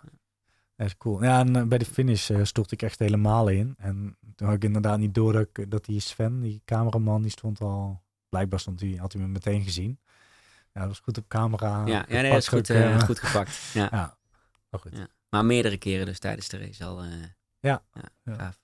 Dat 0.83 0.91
is 0.91 0.97
cool. 0.97 1.23
Ja, 1.23 1.39
en 1.39 1.55
eh, 1.55 1.63
bij 1.63 1.77
de 1.77 1.85
finish 1.85 2.29
eh, 2.29 2.39
stortte 2.43 2.73
ik 2.73 2.81
echt 2.81 2.99
helemaal 2.99 3.47
in. 3.47 3.75
En 3.77 4.17
toen 4.35 4.47
had 4.47 4.55
ik 4.55 4.63
inderdaad 4.63 4.99
niet 4.99 5.13
door 5.13 5.33
dat, 5.33 5.47
ik- 5.53 5.71
dat 5.71 5.85
die 5.85 5.99
Sven, 5.99 6.41
die 6.41 6.61
cameraman, 6.65 7.21
die 7.21 7.31
stond 7.31 7.61
al... 7.61 8.01
Blijkbaar 8.29 8.59
stond 8.59 8.79
hij, 8.79 8.95
had 8.99 9.13
hij 9.13 9.21
me 9.21 9.27
meteen 9.27 9.63
gezien. 9.63 9.99
Ja, 10.73 10.79
dat 10.79 10.89
was 10.89 10.99
goed 10.99 11.17
op 11.17 11.27
camera. 11.27 11.85
Ja, 11.85 12.05
ja 12.07 12.21
nee, 12.21 12.29
dat 12.31 12.39
is 12.39 12.47
goed, 12.47 12.71
ook, 12.71 12.77
eh, 12.77 12.93
eh, 12.95 12.99
goed 13.01 13.19
gepakt. 13.19 13.59
Ja. 13.73 13.87
Ja, 13.91 14.17
wel 14.69 14.79
goed. 14.79 14.97
Ja. 14.97 15.07
Maar 15.29 15.45
meerdere 15.45 15.77
keren 15.77 16.05
dus 16.05 16.19
tijdens 16.19 16.47
de 16.49 16.57
race 16.57 16.85
al. 16.85 17.01
eh, 17.01 17.07
Ja. 17.59 17.83
Ja. 18.23 18.33
gaaf. 18.35 18.59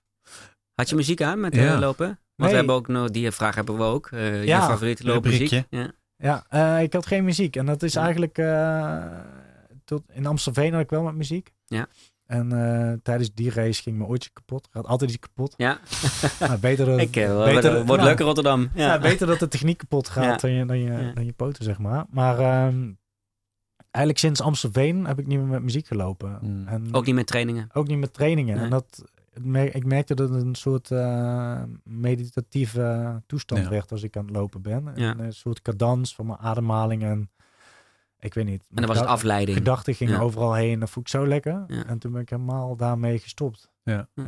Had 0.74 0.88
je 0.88 0.96
muziek 0.96 1.22
aan 1.22 1.40
met 1.40 1.52
eh, 1.56 1.64
Ja. 1.64 1.78
lopen? 1.78 2.06
Want 2.06 2.18
Nee. 2.36 2.50
we 2.50 2.56
hebben 2.56 2.74
ook 2.74 2.88
nog, 2.88 3.10
die 3.10 3.30
vraag 3.30 3.54
hebben 3.54 3.76
we 3.76 3.82
ook. 3.82 4.06
eh, 4.10 4.44
Ja. 4.44 4.56
Je 4.56 4.62
favoriete 4.70 5.04
loopmuziek? 5.04 5.64
Ja. 5.70 5.90
Ja, 6.16 6.44
eh, 6.48 6.82
ik 6.82 6.92
had 6.92 7.06
geen 7.06 7.24
muziek. 7.24 7.56
En 7.56 7.66
dat 7.66 7.82
is 7.82 7.92
Ja. 7.92 8.02
eigenlijk... 8.02 8.38
eh, 8.38 9.18
tot, 9.84 10.02
in 10.12 10.26
Amstelveen 10.26 10.72
had 10.72 10.82
ik 10.82 10.90
wel 10.90 11.02
met 11.02 11.14
muziek. 11.14 11.52
Ja. 11.66 11.86
En 12.30 12.52
eh, 12.52 12.92
tijdens 13.02 13.34
die 13.34 13.50
race 13.50 13.82
ging 13.82 13.96
mijn 13.96 14.10
oortje 14.10 14.30
kapot. 14.32 14.68
Gaat 14.70 14.86
altijd 14.86 15.10
iets 15.10 15.18
kapot. 15.20 15.54
ja. 15.56 15.78
Maar 16.40 16.58
beter 16.68 16.86
dat, 16.86 16.98
Ik, 17.08 17.16
eh, 17.16 17.44
beter, 17.44 17.84
wordt, 17.86 18.02
wordt 18.02 18.20
Rotterdam. 18.20 18.70
Ja. 18.74 18.86
Ja, 18.86 18.98
beter 18.98 19.26
dat 19.26 19.38
de 19.38 19.48
techniek 19.48 19.78
kapot 19.78 20.08
gaat 20.08 20.24
Ja. 20.24 20.36
dan, 20.36 20.50
je, 20.50 20.64
dan, 20.66 20.78
je, 20.78 20.92
Ja. 20.92 21.12
dan 21.12 21.24
je 21.24 21.32
poten, 21.32 21.64
zeg 21.64 21.78
maar. 21.78 22.04
Maar 22.10 22.38
ehm, 22.38 22.92
eigenlijk 23.90 24.18
sinds 24.24 24.40
Amstelveen 24.40 25.06
heb 25.06 25.18
ik 25.18 25.26
niet 25.26 25.38
meer 25.38 25.46
met 25.48 25.62
muziek 25.62 25.86
gelopen. 25.86 26.38
Mm. 26.40 26.66
En 26.66 26.88
Ook 26.94 27.06
niet 27.06 27.14
met 27.14 27.26
trainingen. 27.26 27.68
ook 27.72 27.86
niet 27.86 27.98
met 27.98 28.12
trainingen. 28.14 28.54
Nee. 28.54 28.64
En 28.64 28.70
dat, 28.70 29.04
ik 29.74 29.84
merkte 29.84 30.14
dat 30.14 30.30
het 30.30 30.42
een 30.42 30.54
soort 30.54 30.90
eh, 30.90 31.62
meditatieve 31.84 33.22
toestand 33.26 33.62
Ja. 33.62 33.68
werd 33.68 33.92
als 33.92 34.02
ik 34.02 34.16
aan 34.16 34.24
het 34.26 34.36
lopen 34.36 34.62
ben. 34.62 34.92
Ja. 34.94 35.14
Een, 35.18 35.32
soort 35.32 35.62
cadans 35.62 36.14
van 36.14 36.26
mijn 36.26 36.38
ademhaling 36.38 37.02
en 37.02 37.30
ik 38.20 38.34
weet 38.34 38.44
niet. 38.44 38.62
En 38.70 38.76
dan 38.76 38.86
was 38.86 38.98
het 38.98 39.06
afleiding. 39.08 39.56
Gedachten 39.56 39.94
gingen 39.94 40.14
Ja. 40.14 40.20
overal 40.20 40.54
heen. 40.54 40.80
Dat 40.80 40.90
vond 40.90 41.06
ik 41.06 41.12
zo 41.12 41.26
lekker. 41.26 41.64
Ja. 41.66 41.84
En 41.86 41.98
toen 41.98 42.12
ben 42.12 42.20
ik 42.20 42.28
helemaal 42.30 42.76
daarmee 42.76 43.18
gestopt. 43.18 43.70
Ja. 43.82 44.08
Eh, 44.14 44.24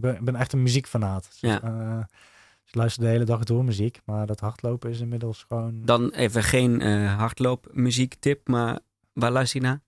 ben, 0.00 0.14
ik 0.14 0.24
ben 0.24 0.36
echt 0.36 0.52
een 0.52 0.62
muziekfanaat. 0.62 1.26
Dus, 1.30 1.40
Ja. 1.50 1.62
eh, 1.62 1.98
dus 1.98 2.68
ik 2.68 2.74
luister 2.74 3.02
de 3.02 3.08
hele 3.08 3.24
dag 3.24 3.44
door 3.44 3.64
muziek. 3.64 4.00
Maar 4.04 4.26
dat 4.26 4.40
hardlopen 4.40 4.90
is 4.90 5.00
inmiddels 5.00 5.44
gewoon... 5.48 5.84
Dan 5.84 6.10
even 6.10 6.42
geen 6.42 6.80
eh 6.80 7.16
hardloopmuziek 7.16 8.14
tip, 8.14 8.48
maar 8.48 8.78
waar 9.12 9.30
luister 9.30 9.60
je 9.60 9.66
naar? 9.66 9.80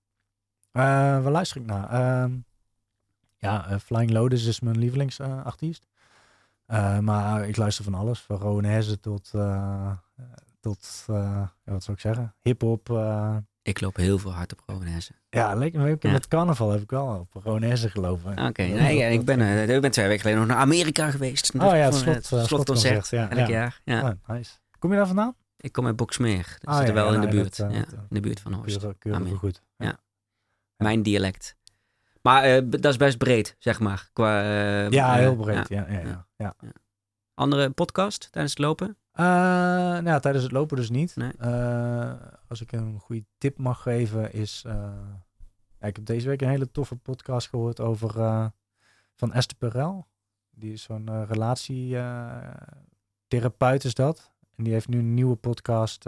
Eh, 0.73 1.23
waar 1.23 1.33
luister 1.33 1.61
ik 1.61 1.67
naar? 1.67 1.91
Ehm, 1.91 2.33
ja, 3.37 3.79
Flying 3.81 4.11
Lotus 4.11 4.45
is 4.47 4.61
mijn 4.61 4.79
lievelingsartiest. 4.79 5.87
Eh, 6.67 6.99
maar 6.99 7.49
ik 7.49 7.57
luister 7.57 7.85
van 7.85 7.95
alles. 7.95 8.21
Van 8.21 8.37
Rowanese 8.37 9.01
tot, 9.01 9.31
eh, 9.35 9.91
tot 10.73 11.05
eh, 11.07 11.17
ja, 11.65 11.73
wat 11.73 11.83
zou 11.85 11.97
ik 11.97 12.03
zeggen? 12.03 12.35
Hip-hop. 12.43 12.91
eh. 12.91 13.37
Ik 13.63 13.81
loop 13.81 13.97
heel 13.97 14.19
veel 14.19 14.33
hard 14.33 14.53
op 14.53 14.63
Rowanese. 14.67 15.13
ja, 15.29 15.55
lekker. 15.55 15.81
maar 15.81 15.89
Ja. 16.01 16.11
Met 16.11 16.29
carnaval 16.29 16.71
heb 16.71 16.81
ik 16.81 16.91
wel 16.91 17.07
op 17.33 17.43
Rowanese 17.45 17.91
gelopen. 17.91 18.47
Oké, 18.47 18.63
nee, 18.63 18.97
ja, 18.97 19.07
ik, 19.07 19.25
ben, 19.25 19.41
eh, 19.41 19.75
ik 19.75 19.81
ben 19.81 19.91
twee 19.91 20.07
weken 20.07 20.21
geleden 20.21 20.41
nog 20.41 20.49
naar 20.51 20.59
Amerika 20.59 21.11
geweest. 21.11 21.55
Oh 21.55 21.61
ja, 21.61 21.73
het 21.75 21.95
slot- 21.95 22.47
slotconcert, 22.47 23.09
ja, 23.09 23.29
elk 23.31 23.39
ja. 23.39 23.49
jaar. 23.49 23.81
Ja. 23.85 24.03
Oh, 24.03 24.35
nice. 24.37 24.53
Kom 24.79 24.91
je 24.91 24.97
daar 24.97 25.07
vandaan? 25.07 25.37
Ik 25.57 25.73
kom 25.73 25.87
uit 25.87 25.97
Boksmeer. 25.97 26.57
Dat 26.61 26.75
Ah, 26.75 26.77
zit 26.79 26.89
er 26.89 26.95
ja, 26.95 27.01
wel 27.03 27.09
ja, 27.09 27.15
in 27.15 27.21
de 27.21 27.29
buurt. 27.37 27.57
dat, 27.57 27.73
ja, 27.73 27.77
in 27.79 27.85
de 28.09 28.21
buurt 28.21 28.41
van 28.41 28.53
Horst. 28.53 28.87
Keurig, 28.99 29.39
goed. 29.39 29.63
Mijn 30.77 31.03
dialect. 31.03 31.57
Maar 32.23 32.69
dat 32.69 32.85
is 32.85 32.97
best 32.97 33.19
breed, 33.19 33.57
zeg 33.59 33.81
maar. 33.81 34.09
Qua, 34.13 34.41
Ja, 34.89 35.15
heel 35.15 35.37
breed. 35.37 35.69
ja. 35.69 35.87
Ja, 35.89 35.99
ja, 35.99 36.01
ja. 36.01 36.27
ja. 36.37 36.55
Andere 37.37 37.71
podcast 37.71 38.29
tijdens 38.33 38.55
het 38.55 38.63
lopen? 38.63 38.97
Eh, 39.13 39.25
nou 39.25 40.05
ja, 40.05 40.19
tijdens 40.19 40.45
het 40.45 40.53
lopen 40.53 40.77
dus 40.77 40.91
niet. 40.91 41.17
Nee. 41.17 41.33
Eh, 41.39 42.15
als 42.49 42.61
ik 42.61 42.73
een 42.73 43.01
goede 43.01 43.25
tip 43.39 43.59
mag 43.59 43.83
geven 43.83 44.33
is... 44.33 44.63
eh, 44.67 44.93
ja, 45.81 45.87
ik 45.87 45.97
heb 45.97 46.05
deze 46.05 46.29
week 46.29 46.43
een 46.43 46.49
hele 46.49 46.71
toffe 46.71 46.97
podcast 46.97 47.49
gehoord 47.49 47.81
over... 47.81 48.13
van 49.15 49.33
Esther 49.33 49.57
Perel. 49.57 50.07
Die 50.51 50.73
is 50.73 50.83
zo'n 50.83 51.25
relatietherapeut 51.25 53.85
is 53.85 53.95
dat. 53.95 54.33
En 54.55 54.65
die 54.65 54.73
heeft 54.73 54.89
nu 54.89 54.99
een 54.99 55.15
nieuwe 55.15 55.37
podcast 55.37 56.07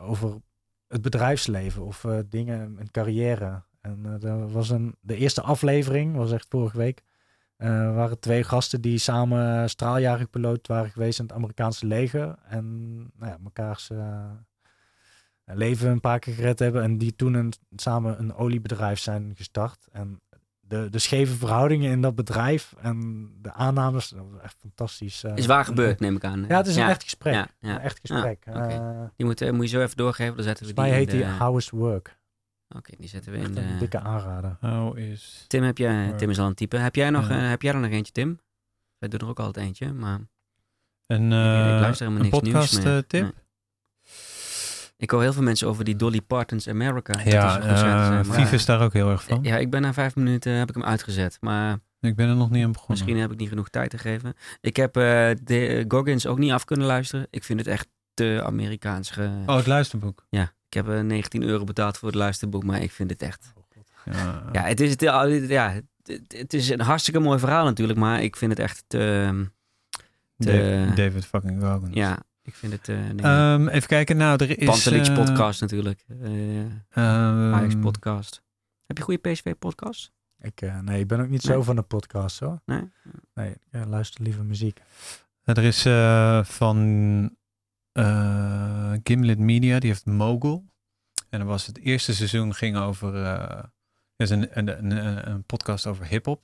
over 0.00 0.40
het 0.88 1.02
bedrijfsleven 1.02 1.84
of 1.84 2.06
dingen, 2.28 2.76
een 2.78 2.90
carrière. 2.90 3.62
En 3.80 4.04
er 4.22 4.48
was 4.48 4.70
een, 4.70 4.96
de 5.00 5.16
eerste 5.16 5.42
aflevering, 5.42 6.16
was 6.16 6.32
echt 6.32 6.46
vorige 6.48 6.78
week. 6.78 7.04
Uh, 7.58 7.94
waren 7.94 8.18
twee 8.18 8.44
gasten 8.44 8.80
die 8.80 8.98
samen 8.98 9.70
straaljagerpiloot 9.70 10.66
waren 10.66 10.90
geweest 10.90 11.18
in 11.18 11.24
het 11.24 11.34
Amerikaanse 11.34 11.86
leger. 11.86 12.36
En 12.48 12.96
nou 12.96 13.30
ja, 13.30 13.36
mekaars 13.40 13.90
uh, 13.90 14.30
leven 15.44 15.90
een 15.90 16.00
paar 16.00 16.18
keer 16.18 16.34
gered 16.34 16.58
hebben. 16.58 16.82
En 16.82 16.98
die 16.98 17.16
toen 17.16 17.34
een, 17.34 17.52
samen 17.76 18.18
een 18.18 18.34
oliebedrijf 18.34 18.98
zijn 18.98 19.32
gestart. 19.36 19.86
En 19.92 20.20
de, 20.60 20.88
de 20.90 20.98
scheve 20.98 21.34
verhoudingen 21.34 21.90
in 21.90 22.00
dat 22.00 22.14
bedrijf 22.14 22.74
en 22.78 23.28
de 23.42 23.52
aannames, 23.52 24.08
dat 24.08 24.24
was 24.30 24.40
echt 24.42 24.56
fantastisch. 24.60 25.24
Uh, 25.24 25.36
is 25.36 25.46
waar 25.46 25.64
gebeurd, 25.64 26.00
neem 26.00 26.16
ik 26.16 26.24
aan. 26.24 26.44
Ja, 26.48 26.56
het 26.56 26.66
is 26.66 26.76
een 26.76 26.88
echt 26.88 27.02
gesprek. 27.02 27.34
Ja. 27.34 27.48
Een 27.60 27.78
echt 27.78 28.00
gesprek. 28.00 28.44
Okay. 28.48 29.10
die 29.16 29.26
moet, 29.26 29.52
moet 29.52 29.70
je 29.70 29.76
zo 29.76 29.82
even 29.82 29.96
doorgeven, 29.96 30.34
dan 30.34 30.44
zetten 30.44 30.66
we 30.66 30.72
die 30.72 30.82
mij 30.82 30.92
heet 30.92 31.10
die 31.10 31.26
How 31.26 31.60
Work. 31.70 32.16
Oké, 32.68 32.92
die 32.98 33.08
zetten 33.08 33.32
we 33.32 33.38
in 33.38 33.54
de... 33.54 33.60
Een 33.60 33.78
dikke 33.78 34.00
aanrader. 34.00 34.56
How 34.60 34.98
is... 34.98 35.44
Tim, 35.48 35.62
heb 35.62 35.78
jij, 35.78 36.12
Tim 36.12 36.30
is 36.30 36.38
al 36.38 36.46
een 36.46 36.54
type. 36.54 36.76
Heb 36.76 36.94
jij, 36.94 37.10
nog, 37.10 37.30
uh, 37.30 37.48
heb 37.48 37.62
jij 37.62 37.72
er 37.72 37.80
nog 37.80 37.90
eentje, 37.90 38.12
Tim? 38.12 38.40
Wij 38.98 39.08
doen 39.08 39.20
er 39.20 39.28
ook 39.28 39.40
altijd 39.40 39.66
eentje, 39.66 39.92
maar... 39.92 40.20
Een, 41.06 41.30
uh, 41.30 41.74
ik 41.74 41.80
luister 41.80 42.06
helemaal 42.06 42.30
niks 42.30 42.38
podcast 42.38 42.72
nieuws 42.72 42.84
meer. 42.84 43.06
tip? 43.06 43.22
Nee. 43.22 43.32
Ik 44.96 45.10
hoor 45.10 45.22
heel 45.22 45.32
veel 45.32 45.42
mensen 45.42 45.68
over 45.68 45.84
die 45.84 45.96
Dolly 45.96 46.20
Parton's 46.20 46.68
America. 46.68 47.20
Ja, 47.24 47.62
uh, 47.62 48.24
Viv 48.24 48.52
is 48.52 48.64
daar 48.64 48.80
ook 48.80 48.92
heel 48.92 49.10
erg 49.10 49.24
van. 49.24 49.42
Ja, 49.42 49.56
ik 49.56 49.70
ben 49.70 49.82
na 49.82 49.92
vijf 49.92 50.16
minuten 50.16 50.52
heb 50.52 50.68
ik 50.68 50.74
hem 50.74 50.84
uitgezet, 50.84 51.38
maar... 51.40 51.78
Ik 52.00 52.16
ben 52.16 52.28
er 52.28 52.36
nog 52.36 52.50
niet 52.50 52.64
aan 52.64 52.72
begonnen. 52.72 52.96
Misschien 52.96 53.20
heb 53.20 53.32
ik 53.32 53.38
niet 53.38 53.48
genoeg 53.48 53.68
tijd 53.68 53.90
te 53.90 53.98
geven. 53.98 54.34
Ik 54.60 54.76
heb 54.76 54.96
uh, 54.96 55.02
de 55.42 55.84
Goggins 55.88 56.26
ook 56.26 56.38
niet 56.38 56.52
af 56.52 56.64
kunnen 56.64 56.86
luisteren. 56.86 57.26
Ik 57.30 57.44
vind 57.44 57.58
het 57.58 57.68
echt 57.68 57.88
te 58.14 58.42
Amerikaans. 58.44 59.10
Ge... 59.10 59.42
Oh, 59.46 59.56
het 59.56 59.66
luisterboek. 59.66 60.26
Ja, 60.28 60.52
heb 60.76 61.02
19 61.02 61.42
euro 61.42 61.64
betaald 61.64 61.98
voor 61.98 62.08
het 62.08 62.16
luisterboek, 62.16 62.64
maar 62.64 62.82
ik 62.82 62.90
vind 62.90 63.10
het 63.10 63.22
echt... 63.22 63.52
Oh, 63.56 64.14
ja, 64.14 64.42
ja 64.52 64.62
het, 64.62 64.80
is, 64.80 64.90
het, 64.90 65.00
ja, 65.48 65.72
het, 65.72 65.84
het, 66.28 66.54
is 66.54 66.68
een 66.68 66.80
hartstikke 66.80 67.20
mooi 67.20 67.38
verhaal 67.38 67.64
natuurlijk, 67.64 67.98
maar 67.98 68.22
ik 68.22 68.36
vind 68.36 68.50
het 68.50 68.60
echt 68.60 68.84
te... 68.86 69.46
te 70.38 70.92
David 70.94 71.26
fucking 71.26 71.62
Goggins. 71.62 71.94
Ja, 71.94 72.22
ik 72.42 72.54
vind 72.54 72.72
het... 72.72 72.88
Uh, 72.88 73.52
um, 73.52 73.68
even 73.68 73.88
kijken, 73.88 74.16
nou, 74.16 74.44
er 74.44 74.58
is... 74.58 74.66
Pantelix 74.66 75.08
uh, 75.08 75.14
podcast 75.14 75.60
natuurlijk. 75.60 76.04
Uh, 76.08 76.58
um, 76.58 77.54
Ajax 77.54 77.74
podcast. 77.80 78.42
Heb 78.86 78.96
je 78.96 79.02
goede 79.02 79.30
PSV 79.30 79.54
podcast? 79.58 80.12
Ik, 80.40 80.62
uh, 80.62 80.78
nee, 80.80 81.00
ik 81.00 81.06
ben 81.06 81.20
ook 81.20 81.28
niet 81.28 81.44
nee. 81.44 81.54
zo 81.54 81.62
van 81.62 81.76
de 81.76 81.82
podcast 81.82 82.38
hoor. 82.38 82.60
Nee? 82.64 82.90
Nee, 83.34 83.50
ik 83.50 83.84
luister 83.86 84.22
liever 84.22 84.44
muziek. 84.44 84.80
Er 85.44 85.64
is 85.64 85.82
van 86.48 87.36
Gimlet 89.02 89.38
Media, 89.38 89.78
die 89.78 89.90
heeft 89.90 90.06
Mogul. 90.06 90.64
En 91.30 91.38
dan 91.38 91.48
was 91.48 91.66
het 91.66 91.78
eerste 91.78 92.14
seizoen 92.14 92.54
ging 92.54 92.76
over... 92.76 93.14
er 93.14 93.70
is 94.16 94.30
een, 94.30 94.58
een, 94.58 94.68
een, 94.68 95.30
een 95.30 95.44
podcast 95.44 95.86
over 95.86 96.06
hip-hop. 96.06 96.42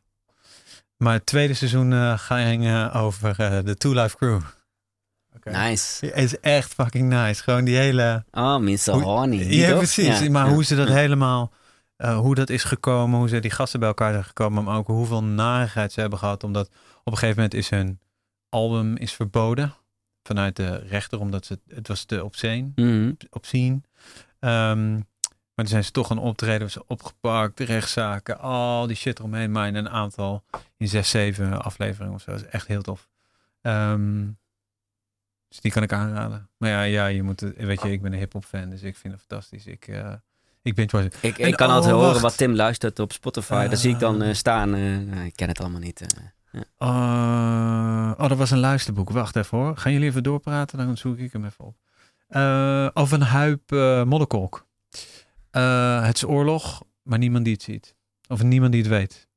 Maar 0.96 1.12
het 1.12 1.26
tweede 1.26 1.54
seizoen 1.54 2.18
ging 2.18 2.92
over 2.92 3.36
de 3.64 3.76
Two 3.76 3.92
Life 3.92 4.16
Crew. 4.16 4.40
Okay. 5.36 5.68
Nice. 5.68 6.06
Het 6.06 6.16
is 6.16 6.40
echt 6.40 6.74
fucking 6.74 7.08
nice. 7.08 7.42
Gewoon 7.42 7.64
die 7.64 7.76
hele... 7.76 8.24
Oh, 8.30 8.56
Mr. 8.56 8.90
Horny. 8.90 9.54
Ja, 9.54 9.76
precies. 9.76 10.20
Ja, 10.20 10.30
maar 10.30 10.46
ja. 10.46 10.52
hoe 10.52 10.64
ze 10.64 10.76
dat 10.76 10.88
helemaal... 10.88 11.52
Uh, 11.96 12.18
hoe 12.18 12.34
dat 12.34 12.50
is 12.50 12.64
gekomen, 12.64 13.18
hoe 13.18 13.28
ze 13.28 13.38
die 13.38 13.50
gasten 13.50 13.80
bij 13.80 13.88
elkaar 13.88 14.12
zijn 14.12 14.24
gekomen, 14.24 14.64
maar 14.64 14.76
ook 14.76 14.86
hoeveel 14.86 15.24
narigheid 15.24 15.92
ze 15.92 16.00
hebben 16.00 16.18
gehad. 16.18 16.44
Omdat 16.44 16.66
op 17.04 17.12
een 17.12 17.18
gegeven 17.18 17.36
moment 17.36 17.54
is 17.54 17.70
hun 17.70 18.00
album 18.48 18.96
is 18.96 19.12
verboden 19.12 19.74
vanuit 20.22 20.56
de 20.56 20.76
rechter, 20.76 21.20
omdat 21.20 21.46
ze, 21.46 21.58
het 21.68 21.88
was 21.88 22.04
te 22.04 22.24
obscene, 22.24 22.72
mm 22.74 22.74
-hmm. 22.74 23.16
obscene. 23.30 23.80
Um, 24.40 25.06
maar 25.54 25.64
toen 25.64 25.66
zijn 25.66 25.84
ze 25.84 25.90
toch 25.90 26.10
een 26.10 26.18
optreden, 26.18 26.70
ze 26.70 26.86
opgepakt, 26.86 27.60
rechtszaken, 27.60 28.38
al 28.38 28.86
die 28.86 28.96
shit 28.96 29.18
eromheen. 29.18 29.50
Maar 29.50 29.66
in 29.66 29.74
een 29.74 29.88
aantal, 29.88 30.44
in 30.76 30.88
zes, 30.88 31.10
zeven 31.10 31.62
afleveringen 31.62 32.14
of 32.14 32.22
zo. 32.22 32.30
Dat 32.30 32.40
is 32.40 32.46
echt 32.46 32.66
heel 32.66 32.82
tof. 32.82 33.08
Um, 33.62 34.38
dus 35.48 35.60
die 35.60 35.72
kan 35.72 35.82
ik 35.82 35.92
aanraden. 35.92 36.48
Maar 36.56 36.70
ja, 36.70 36.82
ja 36.82 37.06
je 37.06 37.22
moet, 37.22 37.40
weet 37.40 37.82
je, 37.82 37.90
ik 37.90 38.02
ben 38.02 38.12
een 38.12 38.18
hip-hop 38.18 38.44
fan, 38.44 38.70
dus 38.70 38.82
ik 38.82 38.96
vind 38.96 39.12
het 39.12 39.22
fantastisch. 39.28 39.66
Ik, 39.66 39.88
uh, 39.88 40.12
ik 40.62 40.74
ben 40.74 40.84
Ik, 40.84 41.14
ik 41.20 41.38
en, 41.38 41.54
kan 41.54 41.68
oh, 41.68 41.74
altijd 41.74 41.92
wacht. 41.92 42.06
horen 42.06 42.22
wat 42.22 42.36
Tim 42.36 42.54
luistert 42.54 42.98
op 42.98 43.12
Spotify. 43.12 43.60
Uh, 43.62 43.68
Daar 43.68 43.76
zie 43.76 43.92
ik 43.92 43.98
dan 43.98 44.22
uh, 44.22 44.34
staan. 44.34 44.74
Uh, 44.74 45.24
ik 45.24 45.36
ken 45.36 45.48
het 45.48 45.60
allemaal 45.60 45.80
niet. 45.80 46.06
Ja. 46.52 48.14
oh, 48.18 48.28
dat 48.28 48.38
was 48.38 48.50
een 48.50 48.58
luisterboek. 48.58 49.10
Wacht 49.10 49.36
even 49.36 49.58
hoor. 49.58 49.76
Gaan 49.76 49.92
jullie 49.92 50.08
even 50.08 50.22
doorpraten? 50.22 50.78
Dan 50.78 50.96
zoek 50.96 51.18
ik 51.18 51.32
hem 51.32 51.44
even 51.44 51.64
op. 51.64 51.76
over 52.94 53.20
een 53.20 53.26
huip 53.26 53.70
modderkolk. 54.06 54.66
het 56.00 56.16
is 56.16 56.24
oorlog, 56.24 56.84
maar 57.02 57.18
niemand 57.18 57.44
die 57.44 57.54
het 57.54 57.62
ziet. 57.62 57.96
Of 58.28 58.42
niemand 58.42 58.72
die 58.72 58.80
het 58.82 58.90
weet. 58.90 59.28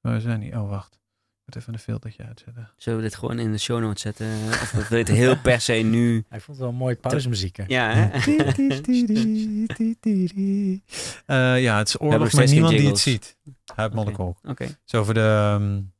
Waar 0.00 0.20
zijn 0.20 0.40
die? 0.40 0.60
Oh, 0.60 0.68
wacht. 0.68 1.03
Moet 1.44 1.56
even 1.56 1.72
een 1.72 1.78
filtertje 1.78 2.24
uitzetten. 2.24 2.70
Zullen 2.76 2.98
we 2.98 3.04
dit 3.04 3.14
gewoon 3.14 3.38
in 3.38 3.52
de 3.52 3.58
show 3.58 3.80
notes 3.80 4.02
zetten? 4.02 4.26
Of 4.48 4.70
we 4.70 4.86
weten 4.88 5.14
heel 5.14 5.38
per 5.38 5.60
se 5.60 5.72
nu... 5.72 6.24
Hij 6.28 6.40
vond 6.40 6.46
het 6.46 6.58
wel 6.58 6.68
een 6.68 6.74
mooie 6.74 6.96
pauzemuziek. 6.96 7.64
Ja, 7.66 7.92
hè? 7.92 8.18
uh, 11.26 11.62
ja, 11.62 11.78
het 11.78 11.88
is 11.88 12.00
oorlog, 12.00 12.32
maar 12.32 12.46
niemand 12.46 12.76
die 12.76 12.86
het 12.86 12.98
ziet. 12.98 13.36
Monaco. 13.92 14.26
Oké. 14.26 14.50
Okay. 14.50 14.76
Zo 14.84 15.04
voor 15.04 15.14
de... 15.14 15.56
Um, 15.60 15.92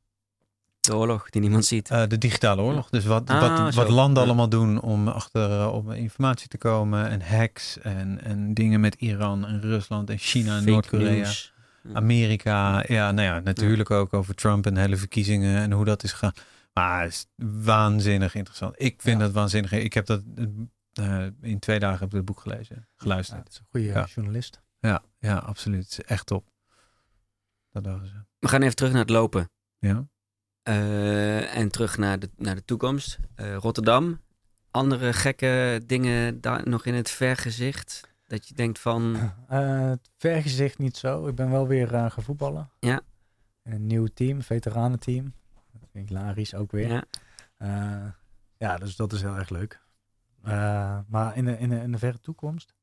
de 0.85 0.95
oorlog 0.95 1.29
die 1.29 1.41
niemand 1.41 1.65
ziet. 1.65 1.91
Uh, 1.91 2.07
de 2.07 2.17
digitale 2.17 2.61
oorlog. 2.61 2.89
Dus 2.89 3.05
wat, 3.05 3.29
ah, 3.29 3.63
wat, 3.63 3.75
wat 3.75 3.89
landen 3.89 4.23
ja. 4.23 4.27
allemaal 4.27 4.49
doen 4.49 4.81
om 4.81 5.07
achter 5.07 5.49
uh, 5.49 5.73
op 5.73 5.93
informatie 5.93 6.47
te 6.47 6.57
komen. 6.57 7.09
En 7.09 7.21
hacks 7.21 7.79
en, 7.79 8.23
en 8.23 8.53
dingen 8.53 8.79
met 8.79 8.95
Iran 8.95 9.45
en 9.45 9.61
Rusland 9.61 10.09
en 10.09 10.17
China 10.17 10.57
en 10.57 10.65
Noord-Korea. 10.65 11.31
Amerika, 11.93 12.83
ja, 12.87 13.11
nou 13.11 13.27
ja, 13.27 13.39
natuurlijk 13.39 13.91
ook 13.91 14.13
over 14.13 14.35
Trump 14.35 14.65
en 14.65 14.73
de 14.73 14.79
hele 14.79 14.97
verkiezingen 14.97 15.61
en 15.61 15.71
hoe 15.71 15.85
dat 15.85 16.03
is 16.03 16.11
gegaan. 16.11 16.33
Maar 16.73 17.01
het 17.01 17.11
is 17.11 17.27
waanzinnig 17.63 18.35
interessant. 18.35 18.73
Ik 18.77 19.01
vind 19.01 19.19
dat 19.19 19.31
waanzinnig. 19.31 19.71
Ik 19.71 19.93
heb 19.93 20.05
dat 20.05 20.21
uh, 20.99 21.25
in 21.41 21.59
twee 21.59 21.79
dagen 21.79 21.99
heb 21.99 22.07
ik 22.07 22.15
het 22.15 22.25
boek 22.25 22.39
gelezen, 22.39 22.87
geluisterd. 22.95 23.37
Ja, 23.37 23.43
het 23.43 23.53
is 23.53 23.59
een 23.59 23.65
goede 23.69 23.85
ja. 23.85 24.05
journalist. 24.05 24.61
Ja, 24.79 25.03
ja, 25.19 25.37
absoluut. 25.37 25.83
Het 25.83 25.91
is 25.91 26.01
echt 26.01 26.25
top. 26.25 26.47
Dat 27.71 27.83
dachten 27.83 28.07
ze. 28.07 28.15
We 28.39 28.47
gaan 28.47 28.61
even 28.61 28.75
terug 28.75 28.91
naar 28.91 29.01
het 29.01 29.09
lopen. 29.09 29.51
Ja. 29.79 30.07
Uh, 30.69 31.55
en 31.55 31.69
terug 31.69 31.97
naar 31.97 32.19
de, 32.19 32.29
naar 32.35 32.55
de 32.55 32.65
toekomst. 32.65 33.19
Uh, 33.35 33.55
Rotterdam. 33.55 34.21
Andere 34.71 35.13
gekke 35.13 35.81
dingen 35.85 36.41
daar 36.41 36.69
nog 36.69 36.85
in 36.85 36.93
het 36.93 37.09
vergezicht? 37.09 38.14
Dat 38.27 38.47
je 38.47 38.53
denkt 38.53 38.79
van... 38.79 39.15
Uh, 39.51 39.89
het 39.89 40.09
vergezicht 40.17 40.77
niet 40.77 40.97
zo. 40.97 41.27
Ik 41.27 41.35
ben 41.35 41.49
wel 41.49 41.67
weer 41.67 41.93
uh, 41.93 42.11
gaan 42.11 42.23
voetballen. 42.23 42.69
Ja. 42.79 43.01
een 43.63 43.87
nieuw 43.87 44.07
team, 44.13 44.41
veteranenteam. 44.41 45.33
Dat 45.71 45.89
vind 45.91 46.09
ik 46.09 46.15
Laris 46.15 46.55
ook 46.55 46.71
weer. 46.71 46.89
Ja. 46.89 47.03
Uh, 47.59 48.11
ja, 48.57 48.77
dus 48.77 48.95
dat 48.95 49.13
is 49.13 49.21
heel 49.21 49.35
erg 49.35 49.49
leuk. 49.49 49.81
maar 51.07 51.37
in 51.37 51.45
de, 51.45 51.57
in, 51.57 51.69
de, 51.69 51.75
in 51.75 51.91
de 51.91 51.97
verre 51.97 52.19
toekomst... 52.19 52.73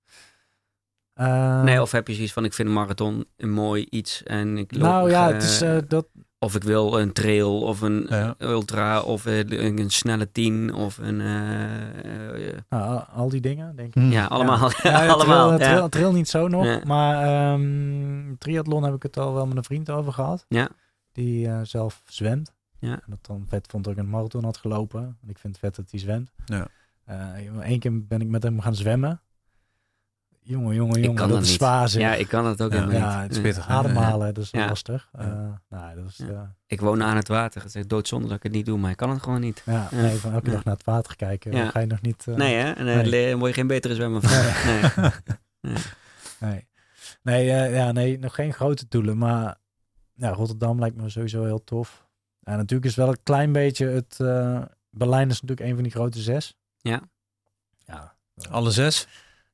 nee, 1.14 1.82
of 1.82 1.90
heb 1.90 2.08
je 2.08 2.14
zoiets 2.14 2.32
van, 2.32 2.44
ik 2.44 2.52
vind 2.52 2.68
een 2.68 2.74
marathon 2.74 3.26
een 3.36 3.52
mooi 3.52 3.86
iets 3.90 4.22
en 4.22 4.58
ik 4.58 4.72
loop... 4.72 4.82
Nou 4.82 5.10
ja, 5.10 5.32
het 5.32 5.42
is 5.42 5.58
dat 5.88 6.06
of 6.42 6.54
ik 6.54 6.62
wil 6.62 7.00
een 7.00 7.12
trail 7.12 7.60
of 7.60 7.80
een 7.80 8.06
ja. 8.08 8.34
ultra 8.38 9.00
of 9.00 9.24
een, 9.24 9.78
een, 9.78 9.90
snelle 9.90 10.32
tien 10.32 10.74
of 10.74 10.98
een... 10.98 11.20
Uh, 11.20 12.58
nou, 12.68 13.04
al 13.14 13.28
die 13.28 13.40
dingen, 13.40 13.76
denk 13.76 13.94
ik. 13.94 14.12
Ja, 14.12 14.26
allemaal. 14.26 14.70
Ja. 14.82 15.06
allemaal 15.14 15.46
trail, 15.46 15.58
trail, 15.58 15.88
trail, 15.88 16.12
niet 16.12 16.28
zo 16.28 16.48
nog, 16.48 16.84
maar 16.84 17.52
um, 17.52 18.36
triathlon 18.38 18.82
heb 18.82 18.94
ik 18.94 19.02
het 19.02 19.18
al 19.18 19.34
wel 19.34 19.46
met 19.46 19.56
een 19.56 19.64
vriend 19.64 19.90
over 19.90 20.12
gehad. 20.12 20.44
Ja. 20.48 20.68
Die 21.12 21.46
uh, 21.46 21.60
zelf 21.62 22.02
zwemt. 22.06 22.52
Ja. 22.78 22.92
En 22.92 23.06
dat 23.06 23.26
dan 23.26 23.44
vet 23.48 23.66
vond 23.70 23.84
dat 23.84 23.92
ik 23.92 23.98
een 23.98 24.10
marathon 24.10 24.44
had 24.44 24.56
gelopen. 24.56 25.00
En 25.00 25.28
ik 25.28 25.38
vind 25.38 25.52
het 25.52 25.64
vet 25.64 25.76
dat 25.76 25.90
hij 25.90 26.00
zwemt. 26.00 26.32
Ja. 26.44 26.68
Eén 27.60 27.78
keer 27.78 28.06
ben 28.06 28.20
ik 28.20 28.28
met 28.28 28.42
hem 28.42 28.60
gaan 28.60 28.74
zwemmen. 28.74 29.20
Jongen, 30.44 30.74
jongen, 30.74 31.00
jongen, 31.00 31.16
dat, 31.16 31.28
dat 31.28 31.42
is 31.42 31.52
zwaar 31.52 31.88
zeg. 31.88 32.02
Ja, 32.02 32.14
ik 32.14 32.28
kan 32.28 32.46
het 32.46 32.62
ook 32.62 32.72
ja, 32.72 32.78
helemaal 32.78 33.00
ja, 33.00 33.14
niet. 33.14 33.22
Het 33.22 33.32
is 33.32 33.40
pittig. 33.40 33.68
Ademhalen, 33.68 34.34
dat 34.34 34.44
is 34.44 34.50
ja. 34.50 34.66
lastig. 34.68 35.08
Uh, 35.20 35.26
nou, 35.68 35.94
dat 35.94 36.06
is, 36.08 36.16
ja. 36.16 36.26
uh, 36.26 36.40
ik 36.66 36.80
woon 36.80 37.02
aan 37.02 37.16
het 37.16 37.28
water. 37.28 37.62
Het 37.62 37.74
is 37.74 37.86
doodzonde 37.86 38.28
dat 38.28 38.36
ik 38.36 38.42
het 38.42 38.52
niet 38.52 38.66
doe, 38.66 38.78
maar 38.78 38.90
ik 38.90 38.96
kan 38.96 39.10
het 39.10 39.22
gewoon 39.22 39.40
niet. 39.40 39.62
Ja, 39.66 39.88
nee, 39.90 40.16
van 40.16 40.32
elke 40.32 40.50
dag 40.50 40.64
naar 40.64 40.74
het 40.74 40.84
water 40.84 41.16
kijken, 41.16 41.52
ja. 41.52 41.70
ga 41.70 41.80
je 41.80 41.86
nog 41.86 42.00
niet... 42.00 42.26
Uh, 42.28 42.34
nee, 42.34 42.54
hè? 42.54 42.70
En 42.72 42.86
dan 42.86 43.10
nee. 43.10 43.36
word 43.36 43.48
je 43.48 43.56
geen 43.56 43.66
betere 43.66 43.94
zwemmer 43.94 44.20
van. 44.22 44.30
Nee. 44.64 45.10
nee. 45.60 45.82
nee. 46.50 46.66
Nee, 47.22 47.44
ja, 47.70 47.92
nee, 47.92 48.18
nog 48.18 48.34
geen 48.34 48.52
grote 48.52 48.84
doelen, 48.88 49.18
maar 49.18 49.58
ja, 50.14 50.30
Rotterdam 50.30 50.78
lijkt 50.78 50.96
me 50.96 51.08
sowieso 51.08 51.44
heel 51.44 51.64
tof. 51.64 52.06
En 52.42 52.56
natuurlijk 52.56 52.90
is 52.90 52.96
wel 52.96 53.08
een 53.08 53.22
klein 53.22 53.52
beetje 53.52 53.86
het... 53.86 54.16
Berlijn 54.90 55.28
is 55.28 55.40
natuurlijk 55.40 55.68
een 55.68 55.74
van 55.74 55.82
die 55.82 55.92
grote 55.92 56.20
zes. 56.20 56.56
Ja. 56.80 57.00
Ja. 57.78 58.14
Alle 58.50 58.70
zes? 58.70 59.06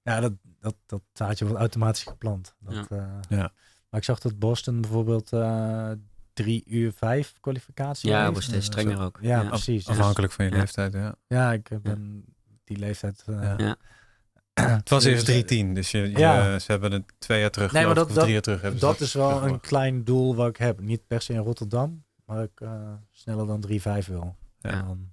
Ja, 0.09 0.20
dat, 0.20 0.32
dat, 0.61 0.74
dat 0.86 1.02
zaadje 1.12 1.44
wordt 1.44 1.61
automatisch 1.61 2.02
geplant. 2.02 2.54
Dat, 2.61 2.74
Ja. 2.74 2.86
eh, 2.96 3.38
Ja. 3.38 3.52
Maar 3.90 4.00
ik 4.00 4.04
zag 4.06 4.18
dat 4.18 4.38
Boston 4.38 4.80
bijvoorbeeld 4.80 5.32
eh 5.32 5.90
drie 6.32 6.62
uur 6.66 6.92
vijf 6.92 7.34
kwalificatie 7.40 8.11
Ja, 8.11 8.18
heeft. 8.20 8.30
wordt 8.30 8.46
steeds 8.46 8.66
strenger 8.66 8.96
zo. 8.96 9.02
ook. 9.02 9.18
Ja, 9.20 9.42
Ja. 9.42 9.48
precies. 9.48 9.88
Afhankelijk 9.88 10.32
van 10.32 10.44
je 10.44 10.50
Ja. 10.50 10.56
leeftijd, 10.56 10.92
ja. 10.92 11.14
ja, 11.26 11.52
ik 11.52 11.68
ben 11.82 12.24
die 12.64 12.76
leeftijd. 12.78 13.22
eh, 13.26 13.34
Ja. 13.42 13.54
Ja. 13.59 13.76
Het 14.54 14.88
was 14.88 15.02
Dus, 15.04 15.12
eerst 15.12 15.26
3-10, 15.26 15.74
dus 15.74 15.90
je, 15.90 15.98
je- 15.98 16.18
Ja. 16.18 16.59
ze 16.59 16.70
hebben 16.72 16.92
het 16.92 17.12
twee 17.18 17.40
jaar 17.40 17.50
terug, 17.50 17.72
Nee, 17.72 17.86
maar 17.86 17.94
dat- 17.94 18.06
of 18.11 18.12
drie 18.16 18.32
jaar 18.32 18.40
terug. 18.42 18.61
hebben 18.61 18.80
Dat 18.80 19.00
is 19.00 19.12
wel 19.12 19.42
een 19.46 19.61
klein 19.61 20.04
doel 20.04 20.34
wat 20.34 20.48
ik 20.48 20.56
heb. 20.56 20.80
Niet 20.80 21.06
per 21.06 21.22
se 21.22 21.32
in 21.32 21.38
Rotterdam, 21.40 22.04
maar 22.24 22.42
ik 22.42 22.61
eh, 22.61 22.92
sneller 23.11 23.46
dan 23.46 23.61
3-5 23.61 24.06
wil. 24.06 24.36
Ja. 24.59 24.70
En 24.70 24.84
dan, 24.86 25.11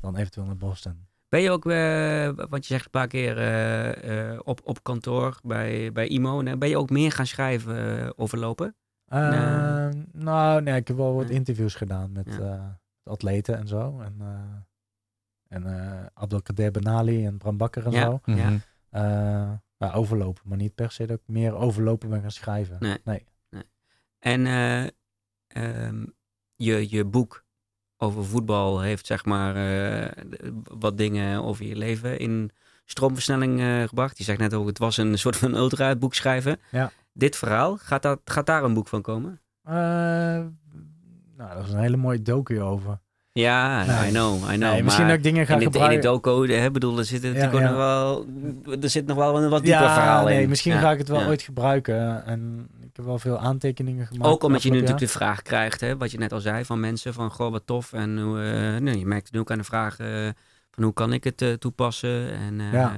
dan 0.00 0.16
eventueel 0.16 0.46
naar 0.46 0.56
Boston. 0.56 1.06
Ben 1.32 1.40
je 1.40 1.50
ook, 1.50 1.66
eh, 1.66 2.46
want 2.48 2.66
je 2.66 2.72
zegt 2.72 2.84
een 2.84 2.90
paar 2.90 3.06
keer 3.06 3.38
eh, 3.38 4.30
eh, 4.32 4.40
op, 4.44 4.60
op 4.64 4.82
kantoor 4.82 5.38
bij, 5.42 5.92
bij 5.92 6.06
IMO, 6.08 6.42
en 6.42 6.58
ben 6.58 6.68
je 6.68 6.76
ook 6.78 6.90
meer 6.90 7.12
gaan 7.12 7.26
schrijven 7.26 8.18
over 8.18 8.38
lopen? 8.38 8.76
Eh, 9.06 9.88
Nou, 10.12 10.62
nee, 10.62 10.76
ik 10.76 10.88
heb 10.88 10.96
wel 10.96 11.14
wat 11.14 11.26
Nee. 11.26 11.34
interviews 11.34 11.74
gedaan 11.74 12.12
met 12.12 12.34
Ja. 12.38 12.40
eh, 13.04 13.12
atleten 13.12 13.56
en 13.58 13.66
zo. 13.68 14.00
En, 14.00 14.16
eh 14.20 14.56
en 15.48 15.66
eh 15.66 16.06
Abdelkader 16.14 16.70
Benali 16.70 17.26
en 17.26 17.38
Bram 17.38 17.56
Bakker 17.56 17.86
en 17.86 17.92
Ja. 17.92 18.02
zo. 18.04 18.20
Ja. 18.24 18.50
Eh, 18.90 19.52
ja, 19.76 19.92
overlopen, 19.92 20.42
maar 20.46 20.56
niet 20.58 20.74
per 20.74 20.90
se 20.92 21.06
dat 21.06 21.18
ik 21.18 21.26
meer 21.26 21.54
overlopen 21.54 22.08
ben 22.08 22.20
gaan 22.20 22.30
schrijven. 22.30 23.00
Nee. 23.04 23.26
En 24.18 24.46
eh, 24.46 24.86
ehm, 25.46 26.04
je, 26.56 26.90
je 26.90 27.04
boek 27.04 27.44
over 28.02 28.24
voetbal 28.24 28.80
heeft 28.80 29.06
zeg 29.06 29.24
maar 29.24 29.56
eh, 29.56 30.10
wat 30.78 30.98
dingen 30.98 31.42
over 31.42 31.64
je 31.64 31.76
leven 31.76 32.18
in 32.18 32.50
stroomversnelling 32.84 33.60
eh, 33.60 33.82
gebracht. 33.82 34.18
Je 34.18 34.24
zegt 34.24 34.38
net 34.38 34.54
ook, 34.54 34.66
het 34.66 34.78
was 34.78 34.96
een 34.96 35.18
soort 35.18 35.36
van 35.36 35.54
ultra 35.54 35.96
boek 35.96 36.14
schrijven. 36.14 36.60
Ja. 36.70 36.90
Dit 37.12 37.36
verhaal, 37.36 37.76
gaat, 37.76 38.02
dat, 38.02 38.20
gaat 38.24 38.46
daar 38.46 38.64
een 38.64 38.74
boek 38.74 38.88
van 38.88 39.02
komen? 39.02 39.40
Eh, 39.64 39.74
nou, 41.36 41.54
dat 41.54 41.64
is 41.66 41.72
een 41.72 41.78
hele 41.80 41.96
mooie 41.96 42.22
docu 42.22 42.60
over. 42.62 42.98
Ja. 43.32 43.84
I 44.06 44.10
know, 44.10 44.34
I 44.34 44.56
know. 44.56 44.58
nee, 44.58 44.82
misschien 44.82 45.06
dat 45.06 45.16
ik 45.16 45.22
dingen 45.22 45.46
ga 45.46 45.54
in, 45.54 45.58
het, 45.58 45.66
in 45.66 45.72
gebruiken. 45.72 46.00
die 46.00 46.10
docu, 46.10 46.52
hè, 46.52 46.70
bedoel, 46.70 46.98
er 46.98 47.04
zit 47.04 47.22
Ja, 47.22 47.50
nog 47.50 47.76
wel, 47.76 48.26
er 48.80 48.90
zit 48.90 49.06
nog 49.06 49.16
wel 49.16 49.42
een 49.42 49.50
wat 49.50 49.62
dieper 49.62 49.82
ja, 49.82 49.94
verhaal 49.94 50.24
nee, 50.24 50.42
in. 50.42 50.48
misschien 50.48 50.78
ga 50.78 50.90
ik 50.90 50.98
het 50.98 51.08
wel 51.08 51.26
ooit 51.26 51.42
gebruiken. 51.42 52.26
En 52.26 52.68
ik 52.92 52.98
heb 52.98 53.06
wel 53.06 53.18
veel 53.18 53.38
aantekeningen 53.38 54.06
gemaakt. 54.06 54.30
Ook 54.30 54.42
omdat 54.42 54.62
je 54.62 54.68
nu 54.70 54.74
natuurlijk 54.74 55.00
de 55.06 55.12
vraag 55.12 55.42
krijgt, 55.42 55.80
hè, 55.80 55.96
wat 55.96 56.10
je 56.10 56.18
net 56.18 56.32
al 56.32 56.40
zei, 56.40 56.64
van 56.64 56.80
mensen 56.80 57.14
van 57.14 57.30
goh, 57.30 57.50
wat 57.50 57.66
tof. 57.66 57.92
En 57.92 58.18
hoe, 58.18 58.40
eh, 58.42 58.80
nee, 58.80 58.98
je 58.98 59.06
merkt 59.06 59.32
nu 59.32 59.38
ook 59.38 59.50
aan 59.50 59.58
de 59.58 59.64
vraag 59.64 59.98
eh, 59.98 60.28
van 60.70 60.84
hoe 60.84 60.92
kan 60.92 61.12
ik 61.12 61.24
het 61.24 61.42
eh, 61.42 61.52
toepassen. 61.52 62.30
En, 62.32 62.54
Ja. 62.60 62.96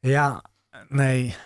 Ja, 0.00 0.44
nee. 0.88 1.36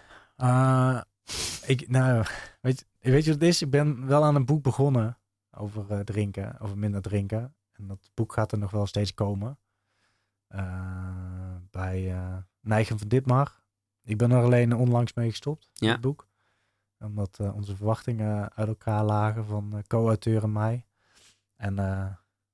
Ik, 1.66 1.89
nou, 1.89 2.24
weet, 2.61 2.86
je- 2.99 3.11
weet 3.11 3.24
je 3.24 3.30
wat 3.30 3.41
het 3.41 3.49
is? 3.49 3.62
Ik 3.62 3.70
ben 3.70 4.07
wel 4.07 4.24
aan 4.24 4.34
een 4.34 4.47
boek 4.47 4.62
begonnen 4.62 5.18
over 5.51 6.05
drinken, 6.05 6.61
over 6.61 6.78
minder 6.78 7.03
drinken. 7.03 7.55
En 7.72 7.86
dat 7.86 8.11
boek 8.14 8.32
gaat 8.32 8.53
er 8.53 8.59
nog 8.59 8.70
wel 8.70 8.86
steeds 8.86 9.14
komen. 9.14 9.59
Bij 11.70 12.14
Neigen 12.61 12.99
van 12.99 13.09
Ditmar. 13.09 13.61
Ik 14.05 14.16
ben 14.16 14.30
er 14.30 14.43
alleen 14.43 14.74
onlangs 14.76 15.14
mee 15.14 15.30
gestopt, 15.30 15.68
Ja. 15.74 15.93
het 15.93 16.01
boek. 16.01 16.27
Omdat 17.01 17.38
eh, 17.40 17.55
onze 17.55 17.76
verwachtingen 17.76 18.53
uit 18.55 18.68
elkaar 18.68 19.05
lagen 19.05 19.44
van 19.44 19.72
eh, 19.76 19.82
co-auteur 19.86 20.42
en 20.42 20.53
mij. 20.53 20.86
En 21.57 21.78
eh, 21.78 22.07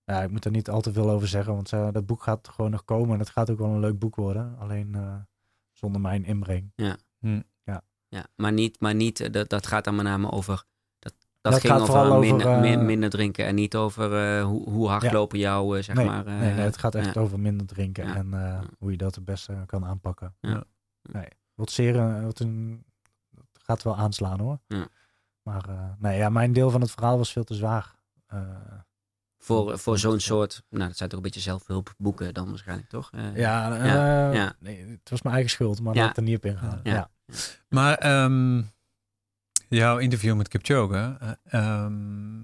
ja, 0.04 0.22
ik 0.22 0.30
moet 0.30 0.44
er 0.44 0.50
niet 0.50 0.70
al 0.70 0.80
te 0.80 0.92
veel 0.92 1.10
over 1.10 1.28
zeggen, 1.28 1.54
want 1.54 1.70
dat 1.70 2.06
boek 2.06 2.22
gaat 2.22 2.48
gewoon 2.48 2.70
nog 2.70 2.84
komen. 2.84 3.12
En 3.12 3.18
het 3.18 3.30
gaat 3.30 3.50
ook 3.50 3.58
wel 3.58 3.68
een 3.70 3.80
leuk 3.80 3.98
boek 3.98 4.16
worden. 4.16 4.58
Alleen 4.58 4.96
zonder 5.72 6.00
mijn 6.00 6.24
inbreng. 6.24 6.72
ja, 8.08 8.26
maar 8.36 8.52
niet, 8.52 8.80
maar 8.80 8.94
niet 8.94 9.32
dat, 9.32 9.48
dat 9.48 9.66
gaat 9.66 9.84
dan 9.84 9.94
met 9.94 10.04
name 10.04 10.30
over. 10.30 10.64
Dat, 10.98 11.14
dat, 11.40 11.54
ging 11.54 11.72
gaat 11.72 11.80
over, 11.80 12.18
minder, 12.18 12.46
over, 12.46 12.52
eh, 12.52 12.60
min- 12.60 12.86
minder 12.86 13.10
drinken 13.10 13.46
en 13.46 13.54
niet 13.54 13.76
over 13.76 14.40
hoe, 14.40 14.70
hoe 14.70 14.88
hardlopen 14.88 15.38
jou, 15.38 15.78
eh, 15.78 15.82
zeg 15.82 15.96
nee, 15.96 16.06
maar. 16.06 16.24
nee, 16.24 16.38
nee, 16.38 16.50
het 16.64 16.78
gaat 16.78 16.94
echt 16.94 17.14
ja. 17.14 17.20
over 17.20 17.40
minder 17.40 17.66
drinken 17.66 18.06
Ja. 18.06 18.14
en 18.14 18.32
hoe 18.78 18.90
je 18.90 18.96
dat 18.96 19.14
het 19.14 19.24
beste 19.24 19.62
kan 19.66 19.84
aanpakken. 19.84 20.34
Ja. 20.40 20.64
Nee, 21.02 21.28
wat 21.54 21.70
zeer, 21.70 22.22
wat 22.22 22.38
een, 22.38 22.84
gaat 23.64 23.82
wel 23.82 23.96
aanslaan 23.96 24.40
hoor. 24.40 24.58
Ja. 24.66 24.86
Maar 25.42 25.68
eh, 25.68 25.90
nee, 25.98 26.18
ja, 26.18 26.28
mijn 26.28 26.52
deel 26.52 26.70
van 26.70 26.80
het 26.80 26.90
verhaal 26.90 27.16
was 27.18 27.32
veel 27.32 27.44
te 27.44 27.54
zwaar. 27.54 27.94
Eh, 28.26 28.38
Voor, 29.38 29.78
voor 29.78 29.98
zo'n 29.98 30.20
soort, 30.20 30.62
nou 30.70 30.86
dat 30.88 30.96
zijn 30.96 31.08
toch 31.08 31.18
een 31.18 31.24
beetje 31.24 31.40
zelfhulpboeken 31.40 32.34
dan 32.34 32.48
waarschijnlijk, 32.48 32.88
toch? 32.88 33.10
Eh, 33.12 33.36
ja, 33.36 33.76
eh, 33.78 33.86
Ja, 33.86 34.32
ja. 34.32 34.52
Nee, 34.58 34.86
het 34.88 35.10
was 35.10 35.22
mijn 35.22 35.34
eigen 35.34 35.52
schuld, 35.52 35.80
maar 35.80 35.94
Ja. 35.94 36.00
laat 36.00 36.10
ik 36.10 36.16
er 36.16 36.22
niet 36.22 36.36
op 36.36 36.44
ingaan. 36.44 36.80
Ja. 36.82 36.92
Ja. 36.94 37.10
Maar 37.68 37.94
ehm, 37.98 38.62
jouw 39.68 39.98
interview 39.98 40.36
met 40.36 40.48
Kipchoge, 40.48 41.16
ehm, 41.44 42.42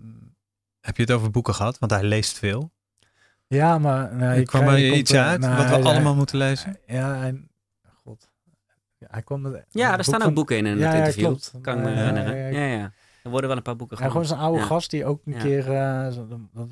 heb 0.81 0.97
je 0.97 1.03
het 1.03 1.11
over 1.13 1.31
boeken 1.31 1.55
gehad? 1.55 1.79
Want 1.79 1.93
hij 1.93 2.03
leest 2.05 2.39
veel. 2.39 2.73
Ja, 3.47 3.79
maar... 3.79 4.15
Nou, 4.17 4.37
Er 4.39 4.45
kwam 4.45 4.63
er 4.69 4.93
iets 4.93 5.15
uit 5.15 5.41
nou, 5.41 5.57
wat 5.57 5.69
we 5.83 5.89
allemaal 5.89 6.15
moeten 6.15 6.37
lezen? 6.39 6.79
Ja, 6.87 7.23
en, 7.25 7.50
hij 9.09 9.23
kwam 9.23 9.41
met, 9.41 9.65
Ja, 9.71 9.93
een 9.93 9.99
er 9.99 10.05
staan 10.05 10.17
ook 10.17 10.23
van- 10.23 10.35
boeken 10.35 10.57
in 10.57 10.67
in 10.67 10.79
Ja, 10.79 10.85
het 10.85 10.93
ja, 10.93 10.99
interview. 10.99 11.25
klopt. 11.27 11.53
Kan 11.63 11.79
ik 11.79 11.85
me 11.85 11.91
Eh, 11.91 11.97
herinneren. 11.97 12.37
ja, 12.37 12.61
Ja, 12.61 12.77
ja. 12.79 12.93
Er 13.23 13.31
worden 13.31 13.49
wel 13.49 13.57
een 13.59 13.63
paar 13.65 13.77
boeken 13.77 13.97
Ja, 14.01 14.09
gewoon 14.09 14.25
zo'n 14.25 14.39
oude 14.39 14.59
Ja. 14.59 14.65
gast 14.65 14.91
die 14.91 15.05
ook 15.05 15.21
een 15.25 15.33
Ja. 15.33 15.39
keer 15.41 15.73
eh, 15.73 16.09
zo- 16.11 16.27
dat 16.53 16.67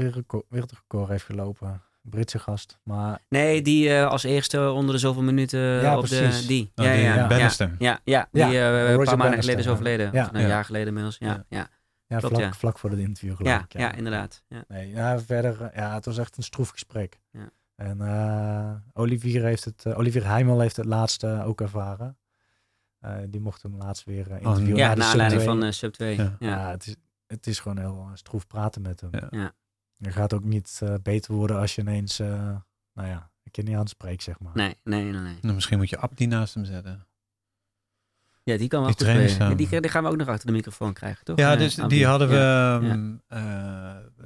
wereldrecord 0.49 1.09
heeft 1.09 1.24
gelopen. 1.24 1.68
Een 1.68 2.11
Britse 2.11 2.39
gast. 2.39 2.79
Maar 2.83 3.18
Nee, 3.29 3.62
die 3.62 3.95
eh, 3.95 4.07
als 4.07 4.22
eerste 4.22 4.70
onder 4.70 4.95
de 4.95 5.01
zoveel 5.01 5.22
minuten 5.22 5.61
Ja, 5.61 5.95
op 5.99 6.05
precies. 6.05 6.41
de... 6.41 6.47
Die. 6.47 6.72
Oh, 6.74 6.85
ja, 6.85 6.93
die 6.93 7.03
ja, 7.03 7.14
ja. 7.14 7.26
Bannister. 7.26 7.74
Ja, 7.79 8.01
ja, 8.05 8.29
die 8.33 8.43
Ja, 8.45 8.49
eh, 8.87 8.91
een 8.93 9.05
paar 9.05 9.16
maanden 9.16 9.39
geleden 9.39 9.59
is 9.61 9.64
ja. 9.66 9.70
overleden. 9.70 10.11
Ja. 10.12 10.24
Of 10.24 10.31
een 10.33 10.41
Ja. 10.41 10.47
jaar 10.47 10.64
geleden 10.64 10.87
inmiddels. 10.89 11.16
Ja, 11.18 11.26
Ja. 11.26 11.45
ja. 11.49 11.68
ja, 12.07 12.18
Klopt, 12.18 12.35
vlak, 12.35 12.47
ja. 12.47 12.53
vlak 12.59 12.79
voor 12.79 12.91
het 12.91 12.99
interview 12.99 13.37
geloof 13.37 13.53
Ja, 13.53 13.61
ik. 13.68 13.72
ja, 13.81 13.93
inderdaad. 13.95 14.43
Ja. 14.49 14.64
Nee, 14.68 14.91
ja, 14.91 15.18
verder, 15.20 15.62
eh, 15.62 15.76
ja, 15.76 15.95
het 15.95 16.05
was 16.05 16.18
echt 16.18 16.37
een 16.37 16.43
stroef 16.43 16.68
gesprek. 16.68 17.18
Ja. 17.31 17.51
En 17.76 18.01
eh, 18.01 18.70
Olivier, 18.93 19.43
heeft 19.45 19.64
het, 19.64 19.85
eh, 19.87 19.99
Olivier 19.99 20.26
Heimel 20.26 20.61
heeft 20.61 20.76
het 20.76 20.87
laatste 20.87 21.43
ook 21.45 21.61
ervaren. 21.61 22.16
Eh, 22.99 23.16
die 23.28 23.40
mocht 23.40 23.62
hem 23.62 23.76
laatst 23.76 24.05
weer 24.05 24.30
eh, 24.30 24.36
interviewen. 24.42 24.76
Ja, 24.76 24.94
naar 24.94 25.07
aanleiding 25.07 25.42
2. 25.42 25.55
van 25.55 25.64
eh, 25.64 25.70
Sub 25.72 25.92
2. 25.92 26.16
Ja. 26.16 26.36
Ja. 26.38 26.49
Ja, 26.49 26.70
het, 26.70 26.86
is, 26.86 26.94
het 27.26 27.46
is 27.46 27.61
gewoon 27.61 27.78
heel 27.78 28.11
stroef 28.14 28.46
praten 28.46 28.82
met 28.82 29.01
hem. 29.01 29.11
Ja. 29.12 29.26
Ja. 29.30 29.53
Je 29.96 30.11
gaat 30.12 30.32
ook 30.34 30.44
niet 30.44 30.80
beter 31.03 31.34
worden 31.34 31.59
als 31.59 31.74
je 31.74 31.80
ineens, 31.80 32.18
eh, 32.18 32.28
nou 32.92 33.09
ja, 33.09 33.30
een 33.44 33.51
keer 33.51 33.64
niet 33.64 33.76
aanspreekt, 33.76 34.22
zeg 34.22 34.38
maar. 34.40 34.53
Nee, 34.55 34.76
nee, 34.84 35.03
nee. 35.03 35.20
nee. 35.20 35.38
Nou, 35.40 35.55
misschien 35.55 35.78
moet 35.78 35.90
je 35.90 35.99
Abdi 35.99 36.26
naast 36.26 36.55
hem 36.55 36.64
zetten. 36.64 37.07
Ja, 38.42 38.57
die 38.57 38.68
kan 38.68 38.80
wel 38.82 38.94
Die 38.94 39.07
goed. 39.38 39.59
Die, 39.59 39.80
die 39.80 39.90
gaan 39.90 40.03
we 40.03 40.09
ook 40.11 40.16
nog 40.16 40.28
achter 40.28 40.46
de 40.46 40.53
microfoon 40.53 40.92
krijgen, 40.92 41.24
toch? 41.24 41.38
Ja, 41.38 41.57
dus 41.57 41.78
Abdi. 41.80 41.96
die 41.96 42.07
hadden 42.07 42.28
we. 42.28 42.34
Ja. 42.34 42.80
ehm, 42.80 43.16
eh, 43.26 43.40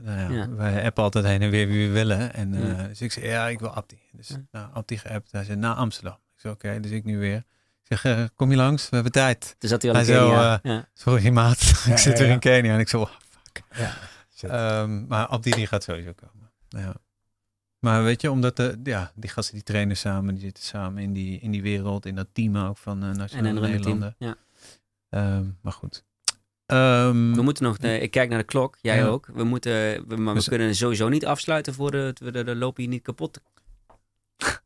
nou 0.03 0.19
ja, 0.21 0.29
Ja. 0.29 0.49
Wij 0.51 0.85
appen 0.85 1.03
altijd 1.03 1.25
heen 1.25 1.43
en 1.43 1.51
weer 1.51 1.67
wie 1.69 1.87
we 1.89 1.93
willen. 1.93 2.35
En 2.35 2.55
eh, 2.55 2.69
Ja. 2.79 2.87
dus 2.87 3.01
ik 3.01 3.13
zei, 3.13 3.27
ja, 3.27 3.49
ik 3.49 3.59
wil 3.61 3.75
Abdi. 3.75 3.99
Dus 4.13 4.29
Ja. 4.29 4.45
nou, 4.51 4.73
Abdi 4.73 4.99
geappt. 4.99 5.33
Hij 5.33 5.45
zei, 5.45 5.59
naar 5.59 5.75
Amsterdam. 5.75 6.15
Ik 6.35 6.41
zei, 6.41 6.55
oké, 6.55 6.81
dus 6.81 6.91
ik 6.91 7.05
nu 7.05 7.19
weer. 7.19 7.45
Ik 7.89 7.99
zeg, 7.99 8.05
eh, 8.05 8.25
kom 8.37 8.51
je 8.51 8.57
langs? 8.57 8.83
We 8.89 8.95
hebben 8.95 9.13
tijd. 9.13 9.55
Toen 9.59 9.69
zat 9.69 9.83
hij 9.83 9.91
al 9.93 9.99
in 10.01 10.05
Hij 10.07 10.15
zo, 10.15 10.29
Kenia. 10.29 10.61
eh, 10.63 10.73
ja. 10.73 10.89
Sorry, 10.95 11.29
maat. 11.29 11.61
Ja, 11.87 11.93
ik 11.93 11.99
zit 11.99 12.13
ja, 12.13 12.19
weer 12.19 12.27
ja. 12.29 12.33
in 12.33 12.39
Kenia. 12.41 12.75
En 12.75 12.81
ik 12.81 12.89
zo, 12.89 13.01
oh, 13.01 13.11
Ja, 13.77 13.95
shit. 14.37 14.51
Ehm, 14.51 15.07
maar 15.07 15.27
Abdi 15.27 15.51
die 15.51 15.67
gaat 15.67 15.83
sowieso 15.83 16.13
komen. 16.13 16.51
Ja. 16.69 16.95
Maar 17.79 18.03
weet 18.03 18.21
je, 18.21 18.31
omdat 18.31 18.57
de, 18.57 18.81
ja, 18.85 19.13
die 19.15 19.31
gasten 19.31 19.55
die 19.55 19.63
trainen 19.63 19.97
samen, 19.97 20.35
die 20.35 20.43
zitten 20.43 20.65
samen 20.65 21.03
in 21.03 21.13
die, 21.13 21.41
in 21.41 21.51
die 21.51 21.63
wereld, 21.63 22.07
in 22.07 22.15
dat 22.15 22.29
team 22.33 22.57
ook 22.57 22.79
van 22.79 23.03
uh, 23.03 23.09
En 23.11 23.17
Nationale. 23.17 23.61
Nederlanden. 23.61 24.15
Ja. 24.19 24.35
Ehm, 25.09 25.45
maar 25.63 25.73
goed. 25.73 26.05
Ehm, 26.67 27.33
We 27.35 27.43
moeten 27.43 27.65
nog, 27.65 27.77
eh, 27.79 28.03
ik 28.03 28.11
kijk 28.11 28.29
naar 28.29 28.39
de 28.39 28.45
klok, 28.45 28.79
jij 28.81 28.97
Ja. 28.97 29.07
ook. 29.07 29.27
We 29.27 29.45
moeten, 29.45 29.73
we, 30.09 30.17
maar 30.17 30.33
we 30.35 30.39
Dus- 30.39 30.49
kunnen 30.49 30.75
sowieso 30.75 31.09
niet 31.09 31.27
afsluiten 31.27 31.75
voordat 31.75 32.19
we 32.19 32.31
de, 32.33 32.45
de 32.45 32.57
loop 32.57 32.77
hier 32.77 32.89
niet 32.89 33.03
kapot. 33.03 33.41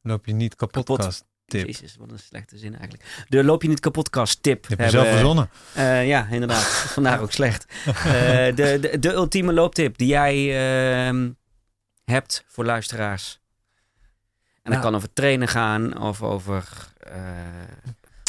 loop 0.02 0.26
je 0.26 0.32
niet 0.32 0.54
kapot, 0.54 0.86
Kapot. 0.86 1.24
Tip. 1.46 1.66
Jezus, 1.66 1.96
wat 1.96 2.10
een 2.10 2.18
slechte 2.18 2.58
zin 2.58 2.74
eigenlijk. 2.78 3.24
De 3.28 3.44
loop 3.44 3.62
je 3.62 3.68
niet 3.68 3.80
kapotkast 3.80 4.42
tip. 4.42 4.62
Je 4.68 4.74
hebt 4.76 4.82
je 4.90 4.96
zelf 4.98 5.08
verzonnen. 5.08 5.50
Eh, 5.74 6.06
ja, 6.06 6.26
inderdaad. 6.30 6.62
Vandaar 6.96 7.20
ook 7.20 7.32
slecht. 7.32 7.64
Eh, 7.86 7.94
de, 8.04 8.78
de, 8.80 8.96
de 9.00 9.12
ultieme 9.12 9.52
looptip 9.52 9.98
die 9.98 10.08
jij 10.08 10.34
ehm, 11.06 11.30
hebt 12.04 12.44
voor 12.46 12.64
luisteraars. 12.64 13.40
En 14.62 14.72
dat 14.72 14.72
Nou. 14.72 14.82
kan 14.82 14.94
over 14.94 15.12
trainen 15.12 15.48
gaan 15.48 16.00
of 16.00 16.22
over... 16.22 16.92
eh, 16.98 17.20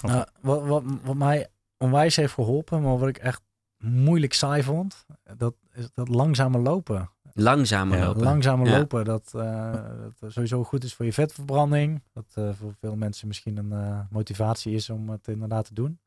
Nou, 0.03 0.26
wat, 0.41 0.65
wat, 0.65 0.84
wat 1.03 1.15
mij 1.15 1.47
onwijs 1.78 2.15
heeft 2.15 2.34
geholpen, 2.34 2.82
maar 2.82 2.97
wat 2.97 3.09
ik 3.09 3.18
echt 3.18 3.41
moeilijk 3.78 4.34
saai 4.34 4.63
vond, 4.63 5.05
dat 5.38 5.55
is 5.74 5.88
dat 5.93 6.07
langzame 6.07 6.57
lopen. 6.57 7.09
Langzamer 7.39 7.97
Ja, 7.97 8.05
lopen. 8.05 8.23
Langzamer 8.23 8.67
Ja. 8.67 8.77
lopen, 8.77 9.05
dat, 9.05 9.31
eh, 9.35 9.73
dat 10.19 10.31
sowieso 10.31 10.63
goed 10.63 10.83
is 10.83 10.93
voor 10.93 11.05
je 11.05 11.13
vetverbranding. 11.13 12.03
Dat 12.13 12.25
eh, 12.33 12.49
voor 12.59 12.73
veel 12.79 12.95
mensen 12.95 13.27
misschien 13.27 13.57
een 13.57 13.71
eh, 13.71 13.99
motivatie 14.09 14.73
is 14.73 14.89
om 14.89 15.09
het 15.09 15.27
inderdaad 15.27 15.65
te 15.65 15.73
doen. 15.73 15.99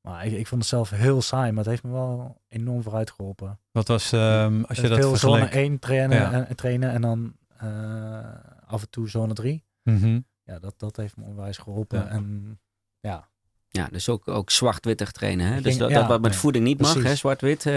Maar 0.00 0.26
ik, 0.26 0.32
ik 0.32 0.46
vond 0.46 0.60
het 0.60 0.70
zelf 0.70 0.90
heel 0.90 1.22
saai, 1.22 1.50
maar 1.50 1.58
het 1.58 1.66
heeft 1.70 1.82
me 1.82 1.90
wel 1.90 2.40
enorm 2.48 2.82
vooruit 2.82 3.10
geholpen. 3.10 3.58
Wat 3.72 3.88
was, 3.88 4.12
ehm, 4.12 4.62
als 4.62 4.78
je 4.78 4.88
dat 4.88 4.98
veel 4.98 5.16
zone 5.16 5.38
vergeleek? 5.38 5.64
1 5.64 5.78
trainen, 5.78 6.16
Ja. 6.18 6.46
en, 6.46 6.56
trainen 6.56 6.90
en 6.90 7.00
dan 7.00 7.36
eh, 7.56 8.24
af 8.66 8.82
en 8.82 8.90
toe 8.90 9.08
zone 9.08 9.32
3. 9.32 9.64
Mhm. 9.82 10.20
ja, 10.44 10.58
dat, 10.58 10.74
dat 10.78 10.96
heeft 10.96 11.16
me 11.16 11.24
onwijs 11.24 11.58
geholpen. 11.58 11.98
Ja. 11.98 12.08
En 12.08 12.58
ja, 13.00 13.28
Ja, 13.76 13.88
dus 13.90 14.08
ook, 14.08 14.28
ook 14.28 14.50
zwart-wittig 14.50 15.10
trainen. 15.12 15.46
Hè? 15.52 15.60
Dus 15.60 15.78
dat, 15.78 15.90
ja, 15.90 15.98
dat 16.00 16.08
wat 16.08 16.20
met 16.20 16.36
voeding 16.36 16.64
niet 16.64 16.80
mag, 16.80 17.02
hè? 17.02 17.14
zwart-wit, 17.16 17.66
eh, 17.66 17.72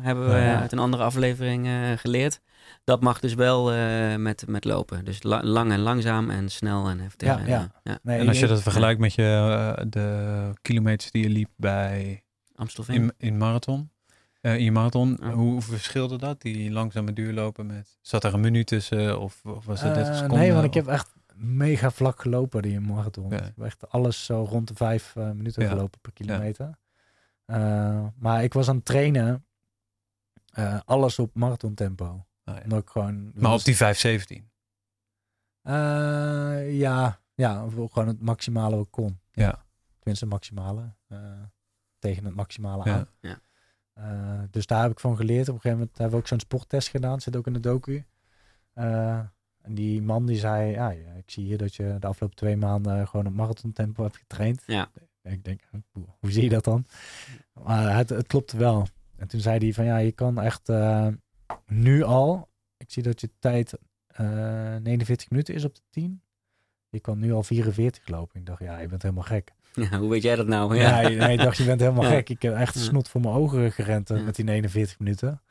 hebben 0.00 0.28
we 0.28 0.36
Ja. 0.36 0.60
uit 0.60 0.72
een 0.72 0.78
andere 0.78 1.02
aflevering 1.02 1.66
eh, 1.66 1.72
geleerd. 1.96 2.40
Dat 2.84 3.00
mag 3.00 3.20
dus 3.20 3.34
wel 3.34 3.72
eh, 3.72 4.16
met, 4.16 4.44
met 4.46 4.64
lopen. 4.64 5.04
Dus 5.04 5.22
la- 5.22 5.42
lang 5.42 5.72
en 5.72 5.80
langzaam 5.80 6.30
en 6.30 6.48
snel 6.48 6.88
en 6.88 7.00
heftig. 7.00 7.28
Ja, 7.28 7.38
en, 7.38 7.46
ja. 7.46 7.72
ja. 7.84 7.98
nee, 8.02 8.18
en 8.18 8.28
als 8.28 8.40
je 8.40 8.46
dat 8.46 8.62
vergelijkt 8.62 9.00
met 9.00 9.14
je, 9.14 9.86
de 9.88 10.50
kilometers 10.62 11.10
die 11.10 11.22
je 11.22 11.28
liep 11.28 11.48
bij 11.56 12.22
Amstelveen. 12.54 12.94
in, 12.96 13.12
in 13.18 13.36
marathon, 13.38 13.90
eh, 14.40 14.54
in 14.54 14.64
je 14.64 14.72
marathon, 14.72 15.18
Ja. 15.22 15.30
hoe 15.30 15.60
verschilde 15.62 16.16
dat? 16.18 16.40
Die 16.42 16.70
langzame 16.70 17.12
duurlopen 17.12 17.66
met, 17.66 17.98
zat 18.00 18.24
er 18.24 18.34
een 18.34 18.40
minuut 18.40 18.66
tussen 18.66 19.20
of, 19.20 19.40
of 19.44 19.64
was 19.64 19.80
het 19.82 19.94
30 19.94 20.12
Eh, 20.12 20.18
seconden? 20.18 20.38
nee, 20.38 20.52
want 20.52 20.64
ik 20.64 20.74
heb 20.74 20.86
echt 20.86 21.08
mega 21.42 21.90
vlak 21.90 22.20
gelopen 22.20 22.62
die 22.62 22.80
marathon. 22.80 23.30
Ja. 23.30 23.36
Ik 23.36 23.42
heb 23.44 23.60
echt 23.64 23.90
alles 23.90 24.24
zo 24.24 24.44
rond 24.48 24.68
de 24.68 24.74
vijf 24.74 25.16
eh, 25.16 25.30
minuten 25.30 25.62
Ja. 25.62 25.68
gelopen 25.68 26.00
per 26.00 26.12
kilometer. 26.12 26.78
Eh, 27.44 28.06
maar 28.16 28.42
ik 28.44 28.52
was 28.52 28.68
aan 28.68 28.76
het 28.76 28.84
trainen, 28.84 29.44
eh, 30.52 30.80
alles 30.84 31.18
op 31.18 31.34
marathontempo. 31.34 32.26
Ah, 32.44 32.56
ja. 32.56 32.62
Omdat 32.62 32.82
ik 32.82 32.88
gewoon... 32.88 33.32
Maar 33.34 33.52
op 33.52 33.64
die 33.64 33.76
517. 33.76 34.50
Eh, 35.62 36.78
ja, 36.78 37.20
ja, 37.34 37.66
gewoon 37.70 38.06
het 38.08 38.22
maximale 38.22 38.76
wat 38.76 38.84
ik 38.84 38.90
kon. 38.90 39.20
Ja. 39.30 39.64
Tenminste, 39.98 40.26
maximale. 40.26 40.94
eh, 41.08 41.18
tegen 41.98 42.24
het 42.24 42.34
maximale 42.34 42.84
aan. 42.84 43.08
Ja. 43.20 43.40
Eh, 43.92 44.40
dus 44.50 44.66
daar 44.66 44.82
heb 44.82 44.90
ik 44.90 45.00
van 45.00 45.16
geleerd. 45.16 45.48
Op 45.48 45.54
een 45.54 45.60
gegeven 45.60 45.78
moment 45.78 45.98
hebben 45.98 46.16
we 46.16 46.22
ook 46.22 46.28
zo'n 46.28 46.40
sporttest 46.40 46.88
gedaan. 46.88 47.20
Zit 47.20 47.36
ook 47.36 47.46
in 47.46 47.52
de 47.52 47.60
docu. 47.60 48.04
En 49.62 49.74
die 49.74 50.02
man 50.02 50.26
die 50.26 50.38
zei, 50.38 50.70
ja, 50.72 50.90
ik 50.90 51.30
zie 51.30 51.44
hier 51.44 51.58
dat 51.58 51.74
je 51.74 51.96
de 52.00 52.06
afgelopen 52.06 52.36
twee 52.36 52.56
maanden 52.56 53.08
gewoon 53.08 53.26
op 53.26 53.32
marathontempo 53.34 54.02
hebt 54.02 54.16
getraind. 54.16 54.62
Ja. 54.66 54.90
Ik 55.22 55.44
denk, 55.44 55.60
hoe, 55.92 56.04
hoe 56.20 56.30
zie 56.32 56.42
je 56.42 56.48
dat 56.48 56.64
dan? 56.64 56.86
Maar 57.64 57.96
het, 57.96 58.08
het 58.08 58.26
klopte 58.26 58.56
wel. 58.56 58.86
En 59.16 59.28
toen 59.28 59.40
zei 59.40 59.58
hij 59.58 59.72
van, 59.72 59.84
ja, 59.84 59.96
je 59.96 60.12
kan 60.12 60.40
echt 60.40 60.68
eh, 60.68 61.06
nu 61.66 62.02
al, 62.02 62.48
ik 62.76 62.90
zie 62.90 63.02
dat 63.02 63.20
je 63.20 63.30
tijd 63.38 63.78
eh 64.06 64.76
49 64.76 65.30
minuten 65.30 65.54
is 65.54 65.64
op 65.64 65.74
de 65.74 65.80
10. 65.90 66.22
Je 66.88 67.00
kan 67.00 67.18
nu 67.18 67.32
al 67.32 67.42
44 67.42 68.08
lopen. 68.08 68.40
Ik 68.40 68.46
dacht, 68.46 68.60
ja, 68.62 68.78
je 68.78 68.88
bent 68.88 69.02
helemaal 69.02 69.24
gek. 69.24 69.52
Ja, 69.74 69.98
hoe 69.98 70.10
weet 70.10 70.22
jij 70.22 70.36
dat 70.36 70.46
nou? 70.46 70.76
Ja, 70.76 71.00
Ja. 71.00 71.08
nee, 71.26 71.32
ik 71.36 71.42
dacht, 71.42 71.56
je 71.56 71.64
bent 71.64 71.80
helemaal 71.80 72.02
Ja. 72.04 72.10
gek. 72.10 72.28
Ik 72.28 72.42
heb 72.42 72.54
echt 72.54 72.76
snot 72.78 73.08
voor 73.08 73.20
mijn 73.20 73.34
ogen 73.34 73.72
gerend 73.72 74.10
eh, 74.10 74.24
met 74.24 74.34
die 74.34 74.44
49 74.44 74.98
minuten. 74.98 75.42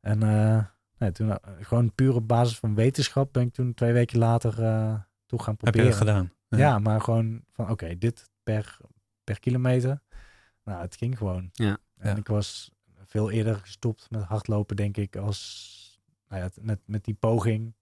En 0.00 0.22
eh, 0.22 0.64
nee, 0.98 1.12
toen 1.12 1.30
eh, 1.30 1.52
gewoon 1.60 1.94
puur 1.94 2.14
op 2.14 2.28
basis 2.28 2.58
van 2.58 2.74
wetenschap 2.74 3.32
ben 3.32 3.42
ik 3.42 3.52
toen 3.52 3.74
twee 3.74 3.92
weken 3.92 4.18
later 4.18 4.62
eh 4.62 4.94
toe 5.26 5.42
gaan 5.42 5.56
Heb 5.60 5.74
je 5.74 5.80
proberen. 5.80 5.90
dat 5.90 5.98
gedaan? 5.98 6.32
Ja, 6.48 6.78
maar 6.78 7.00
gewoon 7.00 7.44
van 7.52 7.70
oké, 7.70 7.98
dit 7.98 8.30
per, 8.42 8.76
per 9.24 9.40
kilometer. 9.40 10.02
Nou, 10.64 10.80
het 10.80 10.96
ging 10.96 11.18
gewoon. 11.18 11.48
Ja. 11.52 11.78
En 11.96 12.10
Ja. 12.10 12.16
ik 12.16 12.26
was 12.26 12.70
veel 13.04 13.30
eerder 13.30 13.56
gestopt 13.56 14.10
met 14.10 14.22
hardlopen, 14.22 14.76
denk 14.76 14.96
ik, 14.96 15.16
als 15.16 15.72
nou 16.28 16.42
ja, 16.42 16.48
met, 16.60 16.80
met 16.84 17.04
die 17.04 17.14
poging. 17.14 17.74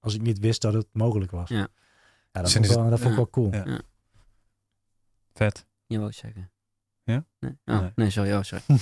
Als 0.00 0.14
ik 0.14 0.20
niet 0.20 0.38
wist 0.38 0.60
dat 0.62 0.72
het 0.72 0.86
mogelijk 0.92 1.30
was. 1.30 1.48
Ja. 1.48 1.56
Ja, 1.56 1.68
dat, 2.32 2.42
Dus 2.44 2.52
vond 2.52 2.64
ik 2.64 2.70
wel, 2.70 2.80
het- 2.80 2.90
dat 2.90 2.98
vond 3.00 3.10
ik 3.10 3.16
wel 3.16 3.30
cool. 3.30 3.52
Ja. 3.54 3.80
Vet. 5.34 5.66
Je 5.86 5.96
wou 5.96 6.08
het 6.08 6.18
zeggen. 6.18 6.50
Ja? 7.02 7.24
Nee, 7.40 7.58
oh, 7.64 7.80
Nee. 7.80 7.90
nee. 7.94 8.10
sorry. 8.10 8.32
Oh, 8.32 8.42
sorry. 8.42 8.64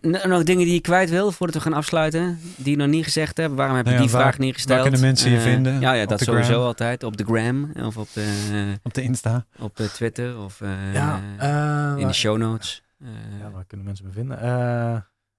Nog 0.00 0.42
dingen 0.42 0.64
die 0.64 0.74
je 0.74 0.80
kwijt 0.80 1.10
wil 1.10 1.32
voordat 1.32 1.56
we 1.56 1.62
gaan 1.62 1.72
afsluiten? 1.78 2.40
Die 2.56 2.70
je 2.70 2.76
nog 2.76 2.86
niet 2.88 3.04
gezegd 3.04 3.36
hebben? 3.36 3.56
Waarom 3.58 3.76
heb 3.76 3.84
je 3.86 3.90
Nou 3.90 4.02
ja, 4.04 4.08
die 4.08 4.16
waar- 4.18 4.26
vraag 4.28 4.38
niet 4.40 4.54
gesteld? 4.54 4.78
waar 4.80 4.88
kunnen 4.88 5.06
mensen 5.06 5.30
je 5.30 5.36
Eh, 5.36 5.42
vinden? 5.42 5.80
Ja, 5.80 5.92
ja 5.92 6.06
dat 6.06 6.20
sowieso 6.20 6.52
gram? 6.52 6.62
altijd. 6.62 7.02
Op 7.02 7.16
de 7.16 7.24
gram 7.24 7.72
of 7.82 7.96
op, 7.96 8.08
de, 8.12 8.74
Op 8.82 8.94
de 8.94 9.02
Insta. 9.02 9.44
op 9.58 9.80
eh, 9.80 9.86
Twitter 9.86 10.38
of 10.38 10.60
eh, 10.60 10.94
Ja, 10.94 11.20
eh, 11.38 12.00
in 12.00 12.06
de 12.06 12.12
show 12.12 12.36
notes. 12.38 12.82
Eh, 13.00 13.08
Ja, 13.40 13.50
waar 13.50 13.64
kunnen 13.64 13.86
mensen 13.86 14.06
me 14.06 14.12
vinden? 14.12 14.40
Eh, 14.40 14.48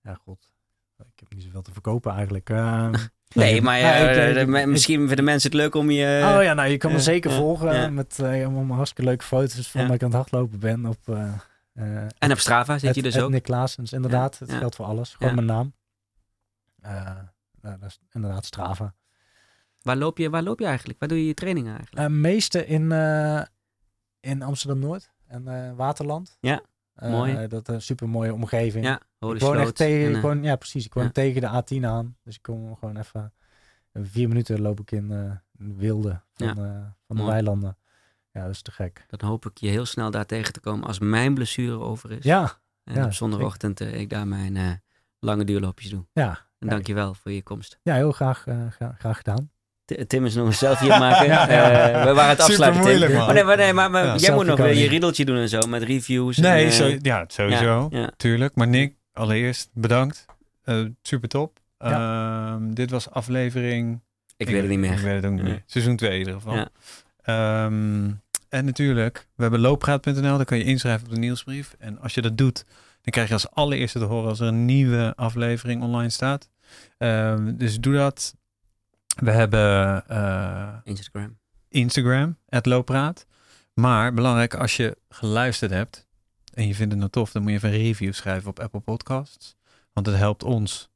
ja, 0.04 0.18
god. 0.24 0.52
Ik 0.98 1.06
heb 1.20 1.34
niet 1.34 1.44
zoveel 1.44 1.62
te 1.62 1.72
verkopen 1.72 2.14
eigenlijk. 2.14 2.50
Ehm, 2.50 2.94
nee, 3.34 3.62
maar 3.62 3.80
ja, 3.80 3.94
ik- 3.96 4.36
eh, 4.36 4.42
ik- 4.42 4.66
misschien 4.68 5.08
vinden 5.08 5.26
mensen 5.26 5.50
het 5.52 5.60
leuk 5.60 5.76
om 5.76 5.90
je... 5.92 6.32
oh 6.38 6.44
ja, 6.44 6.54
nou, 6.54 6.70
je 6.70 6.78
kan 6.78 6.92
me 6.92 6.98
eh, 6.98 7.04
zeker 7.04 7.32
volgen 7.32 7.94
met 7.94 8.20
eh, 8.20 8.46
allemaal 8.46 8.76
hartstikke 8.76 9.10
leuke 9.10 9.26
foto's 9.26 9.68
van 9.72 9.86
dat 9.86 9.96
ik 9.96 10.02
aan 10.04 10.08
het 10.10 10.18
hardlopen 10.18 10.60
ben 10.60 10.86
op... 10.86 10.98
eh, 11.80 12.06
En 12.18 12.32
op 12.32 12.38
Strava 12.40 12.78
zit 12.78 12.96
je 12.96 13.02
dus 13.02 13.20
ook. 13.20 13.30
Nick 13.30 13.44
Klaasens, 13.44 13.94
inderdaad. 13.94 14.40
Het 14.40 14.54
geldt 14.54 14.76
voor 14.76 14.86
alles. 14.86 15.16
Gewoon 15.16 15.36
mijn 15.36 15.48
naam. 15.48 15.74
Eh, 16.82 17.18
nou, 17.62 17.80
dat 17.80 17.90
is 17.90 18.00
inderdaad 18.12 18.46
Strava. 18.46 18.94
Waar 19.82 19.98
loop, 19.98 20.18
je, 20.18 20.30
waar 20.30 20.44
loop 20.44 20.60
je 20.60 20.66
eigenlijk? 20.66 21.00
Waar 21.00 21.10
doe 21.10 21.18
je 21.18 21.26
je 21.28 21.34
trainingen 21.34 21.76
eigenlijk? 21.76 22.08
Eh 22.08 22.14
meeste 22.14 22.66
in, 22.66 22.92
in 24.20 24.42
Amsterdam-Noord 24.42 25.12
en 25.28 25.76
Waterland. 25.76 26.38
Ja, 26.40 26.62
mooi. 26.96 27.48
Dat 27.48 27.70
is 27.70 27.76
een 27.76 27.82
super 27.82 28.10
mooie 28.10 28.34
omgeving. 28.34 28.86
ja, 28.86 28.96
ik 29.20 29.40
woon 29.40 29.58
echt 29.58 29.76
tegen, 29.76 30.10
En, 30.10 30.16
ik 30.16 30.22
woon, 30.22 30.44
ja 30.44 30.56
precies, 30.56 30.86
ik 30.86 30.94
woon 30.94 31.04
ja. 31.04 31.10
tegen 31.10 31.42
de 31.42 31.80
A10 31.80 31.86
aan. 31.86 32.18
Dus 32.24 32.36
ik 32.36 32.42
kom 32.42 32.76
gewoon 32.76 32.98
even, 32.98 33.34
vier 33.94 34.28
minuten 34.28 34.62
loop 34.62 34.80
ik 34.80 34.92
in, 34.92 35.12
in 35.58 35.68
de 35.68 35.74
wilde 35.76 36.22
van, 36.34 36.48
Ja. 36.48 36.54
van 37.08 37.16
de 37.16 37.22
Mooi. 37.22 37.30
weilanden. 37.32 37.78
Ja, 38.32 38.42
dat 38.42 38.50
is 38.52 38.62
te 38.62 38.72
gek. 38.72 39.06
dan 39.08 39.30
hoop 39.30 39.46
ik 39.46 39.58
je 39.58 39.68
heel 39.70 39.86
snel 39.86 40.12
daar 40.12 40.26
tegen 40.26 40.54
te 40.54 40.60
komen 40.60 40.88
als 40.88 41.00
mijn 41.00 41.34
blessure 41.34 41.80
over 41.80 42.12
is. 42.12 42.24
Ja, 42.24 42.52
En 42.84 42.96
ja, 42.96 43.06
op 43.06 43.14
zondagochtend 43.14 43.82
eh, 43.82 44.00
ik 44.00 44.10
daar 44.10 44.28
mijn 44.28 44.58
eh, 44.58 44.72
lange 45.20 45.44
duurloopjes 45.44 45.90
doe. 45.90 46.06
ja. 46.14 46.48
En 46.60 46.68
Ja. 46.68 46.74
dank 46.74 46.88
je 46.88 46.94
wel 46.94 47.14
voor 47.14 47.32
je 47.32 47.44
komst. 47.44 47.80
Ja, 47.84 47.94
heel 47.96 48.12
graag, 48.12 48.48
eh, 48.48 48.58
gra- 48.70 48.96
graag 48.98 49.18
gedaan. 49.18 49.52
Tim 50.08 50.26
is 50.26 50.36
nog 50.36 50.48
een 50.48 50.54
selfie 50.54 50.94
aan 50.94 51.00
maken. 51.00 51.26
Ja, 51.26 51.50
ja, 51.52 51.72
ja. 51.72 51.90
Eh, 51.90 52.04
we 52.06 52.14
waren 52.14 52.30
het 52.30 52.40
afsluiten, 52.40 53.12
man. 53.12 53.22
Oh, 53.28 53.34
nee, 53.34 53.44
maar, 53.44 53.58
nee, 53.58 53.74
maar, 53.74 53.92
maar 53.92 54.06
Ja, 54.06 54.16
jij 54.16 54.34
moet 54.34 54.46
nog 54.46 54.58
je 54.58 54.88
riedeltje 54.88 55.26
doen 55.26 55.38
en 55.38 55.50
zo 55.50 55.60
met 55.68 55.84
reviews. 55.84 56.38
en, 56.38 56.44
Nee, 56.44 56.72
zo, 56.72 56.96
ja, 57.02 57.24
sowieso. 57.28 57.88
Ja, 57.92 58.00
ja. 58.00 58.12
Tuurlijk. 58.18 58.56
Maar 58.56 58.68
Nick, 58.68 58.96
allereerst 59.14 59.70
bedankt. 59.74 60.26
Eh, 60.64 60.82
super 61.02 61.30
top. 61.30 61.60
Ehm, 61.78 62.74
dit 62.74 62.92
was 62.92 63.10
aflevering... 63.10 64.02
Ik 64.38 64.48
weet 64.50 64.56
het 64.62 64.64
niet 64.70 64.84
Ik 64.84 64.90
meer. 64.90 65.02
weet 65.02 65.16
het 65.16 65.26
ook 65.26 65.32
niet 65.32 65.44
meer. 65.44 65.64
Seizoen 65.66 65.96
2 65.96 66.12
in 66.12 66.18
ieder 66.18 66.34
geval. 66.34 66.66
Ehm, 67.22 68.12
en 68.50 68.66
natuurlijk, 68.66 69.28
we 69.36 69.42
hebben 69.42 69.60
looppraat.nl. 69.60 70.22
Daar 70.22 70.46
kan 70.46 70.58
je 70.58 70.64
inschrijven 70.64 71.08
op 71.08 71.14
de 71.14 71.20
nieuwsbrief. 71.20 71.76
En 71.80 72.00
als 72.00 72.14
je 72.14 72.22
dat 72.22 72.38
doet, 72.38 72.66
dan 73.02 73.12
krijg 73.12 73.28
je 73.28 73.34
als 73.34 73.52
allereerste 73.52 74.00
te 74.00 74.06
horen 74.06 74.30
als 74.30 74.40
er 74.40 74.48
een 74.48 74.66
nieuwe 74.66 75.14
aflevering 75.16 75.82
online 75.82 76.10
staat. 76.10 76.50
Ehm, 76.98 77.56
dus 77.58 77.80
doe 77.80 77.94
dat. 77.94 78.36
We 79.16 79.32
hebben 79.32 80.08
eh, 80.08 80.74
Instagram. 80.84 81.38
Instagram, 81.70 82.38
het 82.46 82.66
looppraat. 82.66 83.26
Maar 83.74 84.14
belangrijk, 84.14 84.54
als 84.54 84.76
je 84.76 84.98
geluisterd 85.10 85.72
hebt 85.72 86.08
en 86.54 86.68
je 86.68 86.76
vindt 86.76 86.92
het 86.92 87.00
nou 87.00 87.12
tof, 87.12 87.32
dan 87.32 87.42
moet 87.42 87.52
je 87.52 87.58
even 87.58 87.70
een 87.70 87.78
review 87.78 88.14
schrijven 88.14 88.50
op 88.50 88.60
Apple 88.60 88.80
Podcasts. 88.80 89.56
Want 89.94 90.06
het 90.06 90.16
helpt 90.16 90.44
ons, 90.44 90.90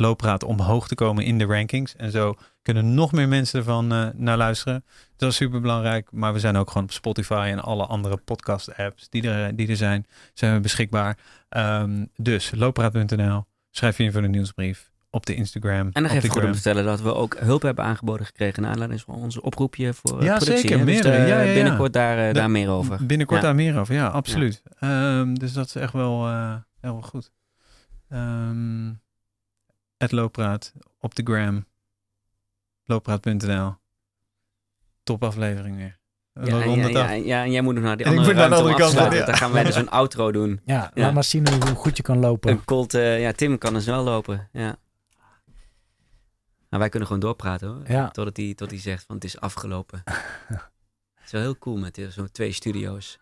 looppraat, 0.00 0.42
omhoog 0.44 0.88
te 0.88 0.94
komen 0.94 1.24
in 1.24 1.38
de 1.38 1.44
rankings. 1.44 1.96
En 1.96 2.10
zo 2.10 2.34
kunnen 2.62 2.94
nog 2.94 3.12
meer 3.12 3.28
mensen 3.28 3.58
ervan 3.58 3.92
eh, 3.92 4.06
naar 4.14 4.36
luisteren. 4.36 4.84
Dat 5.16 5.30
is 5.30 5.36
super 5.36 5.60
belangrijk. 5.60 6.08
Maar 6.12 6.32
we 6.32 6.38
zijn 6.38 6.56
ook 6.56 6.68
gewoon 6.68 6.82
op 6.82 6.92
Spotify 6.92 7.48
en 7.50 7.60
alle 7.60 7.86
andere 7.86 8.16
podcast 8.16 8.76
apps 8.76 9.08
die 9.08 9.28
er, 9.30 9.56
die 9.56 9.68
er 9.68 9.76
zijn, 9.76 10.06
zijn 10.34 10.54
we 10.54 10.60
beschikbaar. 10.60 11.18
Ehm, 11.48 12.04
dus 12.16 12.52
looppraat.nl, 12.54 13.44
schrijf 13.70 13.96
je 13.96 14.04
in 14.04 14.12
voor 14.12 14.22
de 14.22 14.28
nieuwsbrief 14.28 14.90
op 15.10 15.26
de 15.26 15.34
Instagram. 15.34 15.90
En 15.92 16.02
nog 16.02 16.10
op 16.10 16.16
even 16.16 16.30
goed 16.30 16.42
om 16.42 16.48
te 16.48 16.54
vertellen 16.54 16.84
dat 16.84 17.00
we 17.00 17.14
ook 17.14 17.36
hulp 17.38 17.62
hebben 17.62 17.84
aangeboden 17.84 18.26
gekregen 18.26 18.62
naar 18.62 18.70
aanleiding 18.70 19.00
van 19.00 19.14
onze 19.14 19.42
oproepje 19.42 19.94
voor 19.94 20.18
eh, 20.18 20.26
Ja, 20.26 20.36
productie. 20.36 20.68
zeker. 20.68 20.86
Dus 20.86 20.98
Ja, 20.98 21.12
ja, 21.12 21.40
ja. 21.40 21.54
binnenkort 21.54 21.92
daar, 21.92 22.28
eh, 22.28 22.34
daar 22.34 22.50
meer 22.50 22.68
over. 22.68 23.06
Binnenkort 23.06 23.42
daar 23.42 23.54
meer 23.54 23.78
over, 23.78 23.94
ja, 23.94 24.06
absoluut. 24.06 24.62
Ehm, 24.78 25.34
dus 25.34 25.52
dat 25.52 25.66
is 25.66 25.74
echt 25.74 25.92
wel, 25.92 26.26
eh, 26.26 26.54
heel 26.80 26.92
wel 26.92 27.02
goed. 27.02 27.32
Ehm 28.08 28.88
het 29.98 30.12
Looppraat 30.12 30.72
op 30.98 31.14
de 31.14 31.22
gram. 31.22 31.66
Looppraat.nl. 32.84 33.74
Top 35.02 35.24
aflevering 35.24 35.76
weer. 35.76 35.98
We 36.32 36.50
Ja, 36.50 36.64
ja, 36.64 37.10
ja, 37.10 37.42
en 37.42 37.50
jij 37.50 37.60
moet 37.62 37.74
nog 37.74 37.82
naar 37.82 37.96
die 37.96 38.06
En 38.06 38.16
andere 38.18 38.34
naar 38.34 38.48
de 38.48 38.54
andere 38.54 38.76
kant, 38.76 38.92
ja. 38.92 39.24
Dan 39.24 39.36
gaan 39.36 39.52
wij 39.52 39.64
dus 39.64 39.74
een 39.74 39.90
outro 39.90 40.32
doen. 40.32 40.60
Ja, 40.64 40.90
Ja. 40.94 41.02
laat 41.02 41.14
maar 41.14 41.24
zien 41.24 41.48
hoe 41.62 41.74
goed 41.74 41.96
je 41.96 42.02
kan 42.02 42.18
lopen. 42.18 42.50
Een 42.50 42.64
cold, 42.64 42.94
eh, 42.94 43.20
ja, 43.20 43.32
Tim 43.32 43.58
kan 43.58 43.72
dus 43.72 43.86
wel 43.86 44.04
lopen. 44.04 44.48
Ja. 44.52 44.76
Maar 46.68 46.80
wij 46.80 46.88
kunnen 46.88 47.08
gewoon 47.08 47.22
doorpraten 47.22 47.68
hoor. 47.68 47.82
Ja. 47.90 48.10
Totdat 48.10 48.36
hij, 48.36 48.54
tot 48.54 48.70
hij 48.70 48.80
zegt 48.80 49.04
van 49.04 49.14
het 49.14 49.24
is 49.24 49.40
afgelopen. 49.40 50.02
het 51.14 51.24
is 51.24 51.30
wel 51.30 51.40
heel 51.40 51.58
cool 51.58 51.76
met 51.76 51.98
eh, 51.98 52.06
zo'n 52.08 52.30
twee 52.30 52.52
studio's. 52.52 53.18